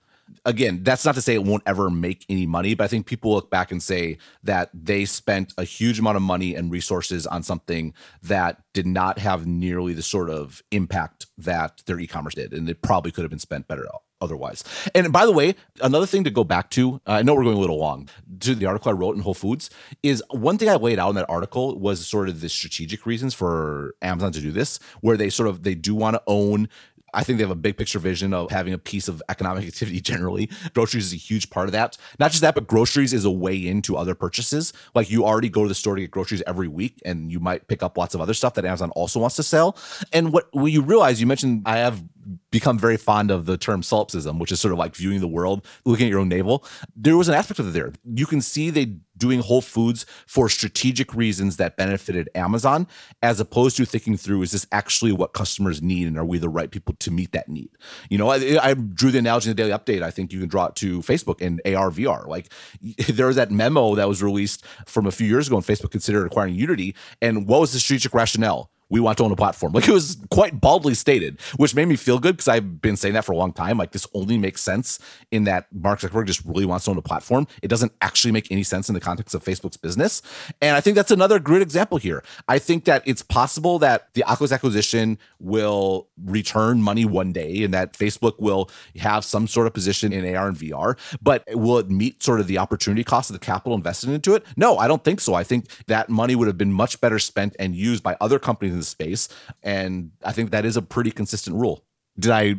again, 0.45 0.83
that's 0.83 1.05
not 1.05 1.15
to 1.15 1.21
say 1.21 1.33
it 1.33 1.43
won't 1.43 1.63
ever 1.65 1.89
make 1.89 2.25
any 2.29 2.45
money, 2.45 2.73
but 2.73 2.83
I 2.83 2.87
think 2.87 3.05
people 3.05 3.33
look 3.33 3.49
back 3.49 3.71
and 3.71 3.81
say 3.81 4.17
that 4.43 4.69
they 4.73 5.05
spent 5.05 5.53
a 5.57 5.63
huge 5.63 5.99
amount 5.99 6.17
of 6.17 6.23
money 6.23 6.55
and 6.55 6.71
resources 6.71 7.25
on 7.25 7.43
something 7.43 7.93
that 8.21 8.61
did 8.73 8.85
not 8.85 9.19
have 9.19 9.45
nearly 9.45 9.93
the 9.93 10.01
sort 10.01 10.29
of 10.29 10.61
impact 10.71 11.27
that 11.37 11.83
their 11.85 11.99
e-commerce 11.99 12.35
did, 12.35 12.53
and 12.53 12.69
it 12.69 12.81
probably 12.81 13.11
could 13.11 13.23
have 13.23 13.31
been 13.31 13.39
spent 13.39 13.67
better 13.67 13.87
otherwise. 14.21 14.63
And 14.95 15.11
by 15.11 15.25
the 15.25 15.33
way, 15.33 15.53
another 15.81 16.05
thing 16.05 16.23
to 16.23 16.31
go 16.31 16.45
back 16.45 16.69
to, 16.71 17.01
I 17.05 17.23
know 17.23 17.35
we're 17.35 17.43
going 17.43 17.57
a 17.57 17.59
little 17.59 17.77
long, 17.77 18.09
to 18.39 18.55
the 18.55 18.65
article 18.65 18.89
I 18.89 18.93
wrote 18.93 19.17
in 19.17 19.21
Whole 19.21 19.33
Foods, 19.33 19.69
is 20.01 20.23
one 20.31 20.57
thing 20.57 20.69
I 20.69 20.75
laid 20.75 20.97
out 20.97 21.09
in 21.09 21.15
that 21.15 21.29
article 21.29 21.77
was 21.77 22.07
sort 22.07 22.29
of 22.29 22.39
the 22.39 22.47
strategic 22.47 23.05
reasons 23.05 23.33
for 23.33 23.95
Amazon 24.01 24.31
to 24.31 24.39
do 24.39 24.51
this, 24.51 24.79
where 25.01 25.17
they 25.17 25.29
sort 25.29 25.49
of 25.49 25.63
they 25.63 25.75
do 25.75 25.93
want 25.93 26.15
to 26.15 26.23
own 26.25 26.69
I 27.13 27.23
think 27.23 27.37
they 27.37 27.43
have 27.43 27.51
a 27.51 27.55
big 27.55 27.77
picture 27.77 27.99
vision 27.99 28.33
of 28.33 28.51
having 28.51 28.73
a 28.73 28.77
piece 28.77 29.07
of 29.07 29.21
economic 29.29 29.65
activity 29.67 30.01
generally. 30.01 30.49
Groceries 30.73 31.07
is 31.07 31.13
a 31.13 31.17
huge 31.17 31.49
part 31.49 31.67
of 31.67 31.71
that. 31.73 31.97
Not 32.19 32.31
just 32.31 32.41
that, 32.41 32.55
but 32.55 32.67
groceries 32.67 33.13
is 33.13 33.25
a 33.25 33.31
way 33.31 33.67
into 33.67 33.95
other 33.95 34.15
purchases. 34.15 34.73
Like 34.95 35.09
you 35.09 35.25
already 35.25 35.49
go 35.49 35.63
to 35.63 35.69
the 35.69 35.75
store 35.75 35.95
to 35.95 36.01
get 36.01 36.11
groceries 36.11 36.43
every 36.47 36.67
week, 36.67 37.01
and 37.05 37.31
you 37.31 37.39
might 37.39 37.67
pick 37.67 37.83
up 37.83 37.97
lots 37.97 38.15
of 38.15 38.21
other 38.21 38.33
stuff 38.33 38.53
that 38.55 38.65
Amazon 38.65 38.91
also 38.91 39.19
wants 39.19 39.35
to 39.37 39.43
sell. 39.43 39.77
And 40.11 40.33
what 40.33 40.49
you 40.53 40.81
realize, 40.81 41.19
you 41.19 41.27
mentioned 41.27 41.63
I 41.65 41.77
have 41.77 42.03
become 42.51 42.77
very 42.77 42.97
fond 42.97 43.31
of 43.31 43.45
the 43.45 43.57
term 43.57 43.83
solipsism, 43.83 44.39
which 44.39 44.51
is 44.51 44.59
sort 44.59 44.71
of 44.71 44.77
like 44.77 44.95
viewing 44.95 45.19
the 45.19 45.27
world, 45.27 45.65
looking 45.85 46.05
at 46.07 46.09
your 46.09 46.19
own 46.19 46.29
navel. 46.29 46.65
There 46.95 47.17
was 47.17 47.27
an 47.27 47.35
aspect 47.35 47.59
of 47.59 47.67
it 47.67 47.71
there. 47.71 47.91
You 48.05 48.25
can 48.25 48.41
see 48.41 48.69
they 48.69 48.97
doing 49.23 49.39
Whole 49.39 49.61
Foods 49.61 50.05
for 50.27 50.49
strategic 50.49 51.15
reasons 51.15 51.55
that 51.55 51.77
benefited 51.77 52.29
Amazon, 52.35 52.87
as 53.21 53.39
opposed 53.39 53.77
to 53.77 53.85
thinking 53.85 54.17
through 54.17 54.41
is 54.41 54.51
this 54.51 54.67
actually 54.73 55.13
what 55.13 55.31
customers 55.31 55.81
need 55.81 56.07
and 56.07 56.17
are 56.17 56.25
we 56.25 56.37
the 56.37 56.49
right 56.49 56.69
people 56.69 56.93
to 56.99 57.09
meet 57.09 57.31
that 57.31 57.47
need? 57.47 57.69
You 58.09 58.17
know, 58.17 58.29
I, 58.29 58.59
I 58.61 58.73
drew 58.73 59.11
the 59.11 59.19
analogy 59.19 59.49
in 59.49 59.55
the 59.55 59.63
daily 59.63 59.71
update. 59.71 60.03
I 60.03 60.11
think 60.11 60.33
you 60.33 60.41
can 60.41 60.49
draw 60.49 60.65
it 60.65 60.75
to 60.75 60.99
Facebook 60.99 61.39
and 61.39 61.61
AR 61.65 61.89
VR. 61.89 62.27
Like 62.27 62.51
there 63.07 63.27
was 63.27 63.37
that 63.37 63.49
memo 63.49 63.95
that 63.95 64.09
was 64.09 64.21
released 64.21 64.65
from 64.85 65.05
a 65.05 65.11
few 65.11 65.25
years 65.25 65.47
ago, 65.47 65.55
when 65.55 65.63
Facebook 65.63 65.91
considered 65.91 66.25
acquiring 66.25 66.55
Unity. 66.55 66.93
And 67.21 67.47
what 67.47 67.61
was 67.61 67.71
the 67.71 67.79
strategic 67.79 68.13
rationale? 68.13 68.72
We 68.89 68.99
want 68.99 69.17
to 69.17 69.23
own 69.23 69.31
a 69.31 69.35
platform. 69.35 69.73
Like 69.73 69.87
it 69.87 69.91
was 69.91 70.17
quite 70.29 70.59
baldly 70.59 70.93
stated, 70.93 71.39
which 71.57 71.75
made 71.75 71.87
me 71.87 71.95
feel 71.95 72.19
good 72.19 72.37
because 72.37 72.47
I've 72.47 72.81
been 72.81 72.95
saying 72.95 73.13
that 73.15 73.25
for 73.25 73.31
a 73.31 73.37
long 73.37 73.53
time. 73.53 73.77
Like 73.77 73.91
this 73.91 74.07
only 74.13 74.37
makes 74.37 74.61
sense 74.61 74.99
in 75.31 75.45
that 75.45 75.67
Mark 75.73 75.99
Zuckerberg 75.99 76.27
just 76.27 76.45
really 76.45 76.65
wants 76.65 76.85
to 76.85 76.91
own 76.91 76.97
a 76.97 77.01
platform. 77.01 77.47
It 77.61 77.69
doesn't 77.69 77.91
actually 78.01 78.31
make 78.31 78.51
any 78.51 78.63
sense 78.63 78.89
in 78.89 78.93
the 78.93 79.01
context 79.01 79.33
of 79.33 79.43
Facebook's 79.43 79.77
business. 79.77 80.21
And 80.61 80.75
I 80.75 80.81
think 80.81 80.95
that's 80.95 81.11
another 81.11 81.39
great 81.39 81.61
example 81.61 81.97
here. 81.97 82.23
I 82.47 82.59
think 82.59 82.85
that 82.85 83.03
it's 83.05 83.21
possible 83.21 83.79
that 83.79 84.13
the 84.13 84.23
Oculus 84.23 84.51
acquisition 84.51 85.17
will 85.39 86.07
return 86.23 86.81
money 86.81 87.05
one 87.05 87.31
day 87.31 87.63
and 87.63 87.73
that 87.73 87.93
Facebook 87.93 88.39
will 88.39 88.69
have 88.97 89.25
some 89.25 89.47
sort 89.47 89.67
of 89.67 89.73
position 89.73 90.13
in 90.13 90.35
AR 90.35 90.47
and 90.47 90.57
VR, 90.57 90.97
but 91.21 91.43
will 91.51 91.77
it 91.79 91.89
meet 91.89 92.21
sort 92.21 92.39
of 92.39 92.47
the 92.47 92.57
opportunity 92.57 93.03
cost 93.03 93.29
of 93.29 93.33
the 93.33 93.39
capital 93.39 93.75
invested 93.75 94.09
into 94.09 94.35
it? 94.35 94.43
No, 94.55 94.77
I 94.77 94.87
don't 94.87 95.03
think 95.03 95.19
so. 95.19 95.33
I 95.33 95.43
think 95.43 95.65
that 95.87 96.09
money 96.09 96.35
would 96.35 96.47
have 96.47 96.57
been 96.57 96.73
much 96.73 97.01
better 97.01 97.19
spent 97.19 97.55
and 97.59 97.75
used 97.75 98.03
by 98.03 98.15
other 98.21 98.39
companies 98.39 98.72
in 98.73 98.79
the 98.79 98.85
space. 98.85 99.29
And 99.61 100.11
I 100.23 100.31
think 100.31 100.51
that 100.51 100.65
is 100.65 100.75
a 100.75 100.81
pretty 100.81 101.11
consistent 101.11 101.55
rule. 101.55 101.85
Did 102.19 102.31
I 102.31 102.55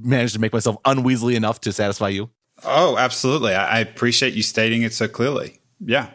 manage 0.00 0.32
to 0.32 0.38
make 0.38 0.52
myself 0.52 0.76
unweaselly 0.84 1.34
enough 1.34 1.60
to 1.62 1.72
satisfy 1.72 2.08
you? 2.08 2.30
Oh, 2.64 2.96
absolutely. 2.96 3.54
I 3.54 3.80
appreciate 3.80 4.34
you 4.34 4.42
stating 4.42 4.82
it 4.82 4.92
so 4.92 5.08
clearly. 5.08 5.60
Yeah. 5.84 6.10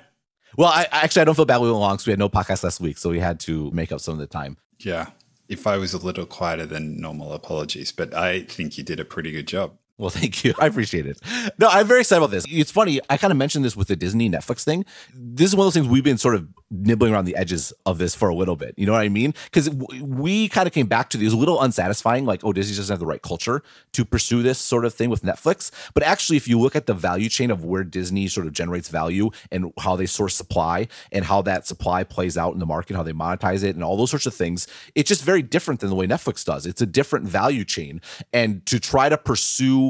Well, 0.57 0.69
I 0.69 0.87
actually 0.91 1.21
I 1.21 1.25
don't 1.25 1.35
feel 1.35 1.45
bad 1.45 1.61
we 1.61 1.67
went 1.67 1.79
long 1.79 1.93
because 1.93 2.07
we 2.07 2.11
had 2.11 2.19
no 2.19 2.29
podcast 2.29 2.63
last 2.63 2.81
week, 2.81 2.97
so 2.97 3.09
we 3.09 3.19
had 3.19 3.39
to 3.41 3.71
make 3.71 3.91
up 3.91 4.01
some 4.01 4.13
of 4.13 4.19
the 4.19 4.27
time. 4.27 4.57
Yeah. 4.79 5.11
If 5.47 5.67
I 5.67 5.77
was 5.77 5.93
a 5.93 5.97
little 5.97 6.25
quieter 6.25 6.65
than 6.65 6.99
normal, 6.99 7.33
apologies, 7.33 7.91
but 7.91 8.13
I 8.13 8.43
think 8.43 8.77
you 8.77 8.83
did 8.83 8.99
a 8.99 9.05
pretty 9.05 9.31
good 9.31 9.47
job. 9.47 9.77
Well, 9.97 10.09
thank 10.21 10.43
you. 10.43 10.53
I 10.59 10.65
appreciate 10.65 11.05
it. 11.05 11.19
No, 11.59 11.67
I'm 11.67 11.87
very 11.87 12.01
excited 12.01 12.21
about 12.21 12.31
this. 12.31 12.45
It's 12.49 12.71
funny. 12.71 12.99
I 13.09 13.17
kind 13.17 13.31
of 13.31 13.37
mentioned 13.37 13.63
this 13.63 13.75
with 13.75 13.87
the 13.87 13.95
Disney 13.95 14.29
Netflix 14.29 14.63
thing. 14.63 14.85
This 15.13 15.49
is 15.49 15.55
one 15.55 15.67
of 15.67 15.73
those 15.73 15.81
things 15.81 15.91
we've 15.91 16.03
been 16.03 16.17
sort 16.17 16.35
of 16.35 16.47
nibbling 16.71 17.13
around 17.13 17.25
the 17.25 17.35
edges 17.35 17.73
of 17.85 17.97
this 17.97 18.15
for 18.15 18.29
a 18.29 18.35
little 18.35 18.55
bit. 18.55 18.73
You 18.77 18.85
know 18.85 18.93
what 18.93 19.01
I 19.01 19.09
mean? 19.09 19.33
Because 19.45 19.69
we 19.69 20.47
kind 20.47 20.67
of 20.67 20.73
came 20.73 20.87
back 20.87 21.09
to 21.11 21.17
these 21.17 21.33
a 21.33 21.37
little 21.37 21.61
unsatisfying, 21.61 22.25
like, 22.25 22.43
oh, 22.43 22.53
Disney 22.53 22.75
doesn't 22.75 22.91
have 22.91 22.99
the 22.99 23.05
right 23.05 23.21
culture 23.21 23.61
to 23.93 24.05
pursue 24.05 24.41
this 24.41 24.57
sort 24.57 24.85
of 24.85 24.93
thing 24.93 25.09
with 25.09 25.23
Netflix. 25.23 25.69
But 25.93 26.03
actually, 26.03 26.37
if 26.37 26.47
you 26.47 26.59
look 26.59 26.75
at 26.75 26.87
the 26.87 26.93
value 26.93 27.29
chain 27.29 27.51
of 27.51 27.63
where 27.65 27.83
Disney 27.83 28.27
sort 28.27 28.47
of 28.47 28.53
generates 28.53 28.89
value 28.89 29.29
and 29.51 29.71
how 29.79 29.95
they 29.95 30.05
source 30.05 30.35
supply 30.35 30.87
and 31.11 31.25
how 31.25 31.41
that 31.43 31.67
supply 31.67 32.03
plays 32.03 32.37
out 32.37 32.53
in 32.53 32.59
the 32.59 32.65
market, 32.65 32.95
how 32.95 33.03
they 33.03 33.11
monetize 33.13 33.63
it, 33.63 33.75
and 33.75 33.83
all 33.83 33.97
those 33.97 34.09
sorts 34.09 34.25
of 34.25 34.33
things, 34.33 34.67
it's 34.95 35.09
just 35.09 35.23
very 35.23 35.41
different 35.41 35.81
than 35.81 35.89
the 35.89 35.95
way 35.95 36.07
Netflix 36.07 36.45
does. 36.45 36.65
It's 36.65 36.81
a 36.81 36.85
different 36.85 37.27
value 37.27 37.65
chain. 37.65 38.01
And 38.33 38.65
to 38.65 38.79
try 38.79 39.09
to 39.09 39.17
pursue 39.17 39.80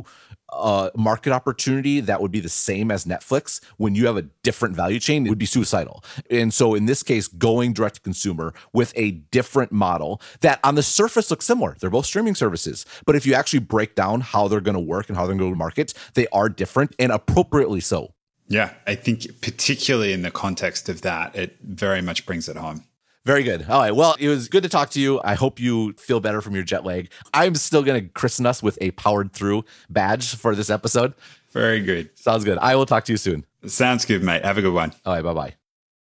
a 0.51 0.91
market 0.95 1.31
opportunity 1.31 2.01
that 2.01 2.21
would 2.21 2.31
be 2.31 2.41
the 2.41 2.49
same 2.49 2.91
as 2.91 3.05
Netflix 3.05 3.63
when 3.77 3.95
you 3.95 4.05
have 4.05 4.17
a 4.17 4.23
different 4.43 4.75
value 4.75 4.99
chain, 4.99 5.25
it 5.25 5.29
would 5.29 5.37
be 5.37 5.45
suicidal. 5.45 6.03
And 6.29 6.53
so 6.53 6.73
in 6.73 6.85
this 6.85 7.03
case, 7.03 7.27
going 7.27 7.73
direct 7.73 7.95
to 7.95 8.01
consumer 8.01 8.53
with 8.73 8.91
a 8.95 9.11
different 9.11 9.71
model 9.71 10.21
that 10.41 10.59
on 10.63 10.75
the 10.75 10.83
surface 10.83 11.31
looks 11.31 11.45
similar. 11.45 11.77
They're 11.79 11.89
both 11.89 12.05
streaming 12.05 12.35
services. 12.35 12.85
But 13.05 13.15
if 13.15 13.25
you 13.25 13.33
actually 13.33 13.59
break 13.59 13.95
down 13.95 14.21
how 14.21 14.47
they're 14.47 14.61
going 14.61 14.75
to 14.75 14.79
work 14.79 15.07
and 15.07 15.17
how 15.17 15.25
they're 15.25 15.35
going 15.35 15.53
to 15.53 15.57
market, 15.57 15.93
they 16.15 16.27
are 16.27 16.49
different 16.49 16.95
and 16.99 17.11
appropriately 17.11 17.79
so. 17.79 18.13
Yeah, 18.47 18.73
I 18.85 18.95
think 18.95 19.41
particularly 19.41 20.11
in 20.11 20.23
the 20.23 20.31
context 20.31 20.89
of 20.89 21.01
that, 21.03 21.33
it 21.35 21.55
very 21.61 22.01
much 22.01 22.25
brings 22.25 22.49
it 22.49 22.57
home. 22.57 22.83
Very 23.25 23.43
good. 23.43 23.69
All 23.69 23.79
right. 23.79 23.95
Well, 23.95 24.15
it 24.19 24.27
was 24.29 24.47
good 24.47 24.63
to 24.63 24.69
talk 24.69 24.89
to 24.91 24.99
you. 24.99 25.21
I 25.23 25.35
hope 25.35 25.59
you 25.59 25.93
feel 25.93 26.19
better 26.19 26.41
from 26.41 26.55
your 26.55 26.63
jet 26.63 26.83
lag. 26.83 27.09
I'm 27.33 27.53
still 27.55 27.83
going 27.83 28.01
to 28.03 28.09
christen 28.09 28.45
us 28.47 28.63
with 28.63 28.77
a 28.81 28.91
powered 28.91 29.31
through 29.31 29.63
badge 29.89 30.35
for 30.35 30.55
this 30.55 30.69
episode. 30.71 31.13
Very 31.51 31.81
good. 31.81 32.17
Sounds 32.17 32.43
good. 32.43 32.57
I 32.57 32.75
will 32.75 32.85
talk 32.85 33.05
to 33.05 33.13
you 33.13 33.17
soon. 33.17 33.45
Sounds 33.65 34.05
good, 34.05 34.23
mate. 34.23 34.43
Have 34.43 34.57
a 34.57 34.61
good 34.61 34.73
one. 34.73 34.91
All 35.05 35.13
right. 35.13 35.23
Bye 35.23 35.33
bye. 35.33 35.60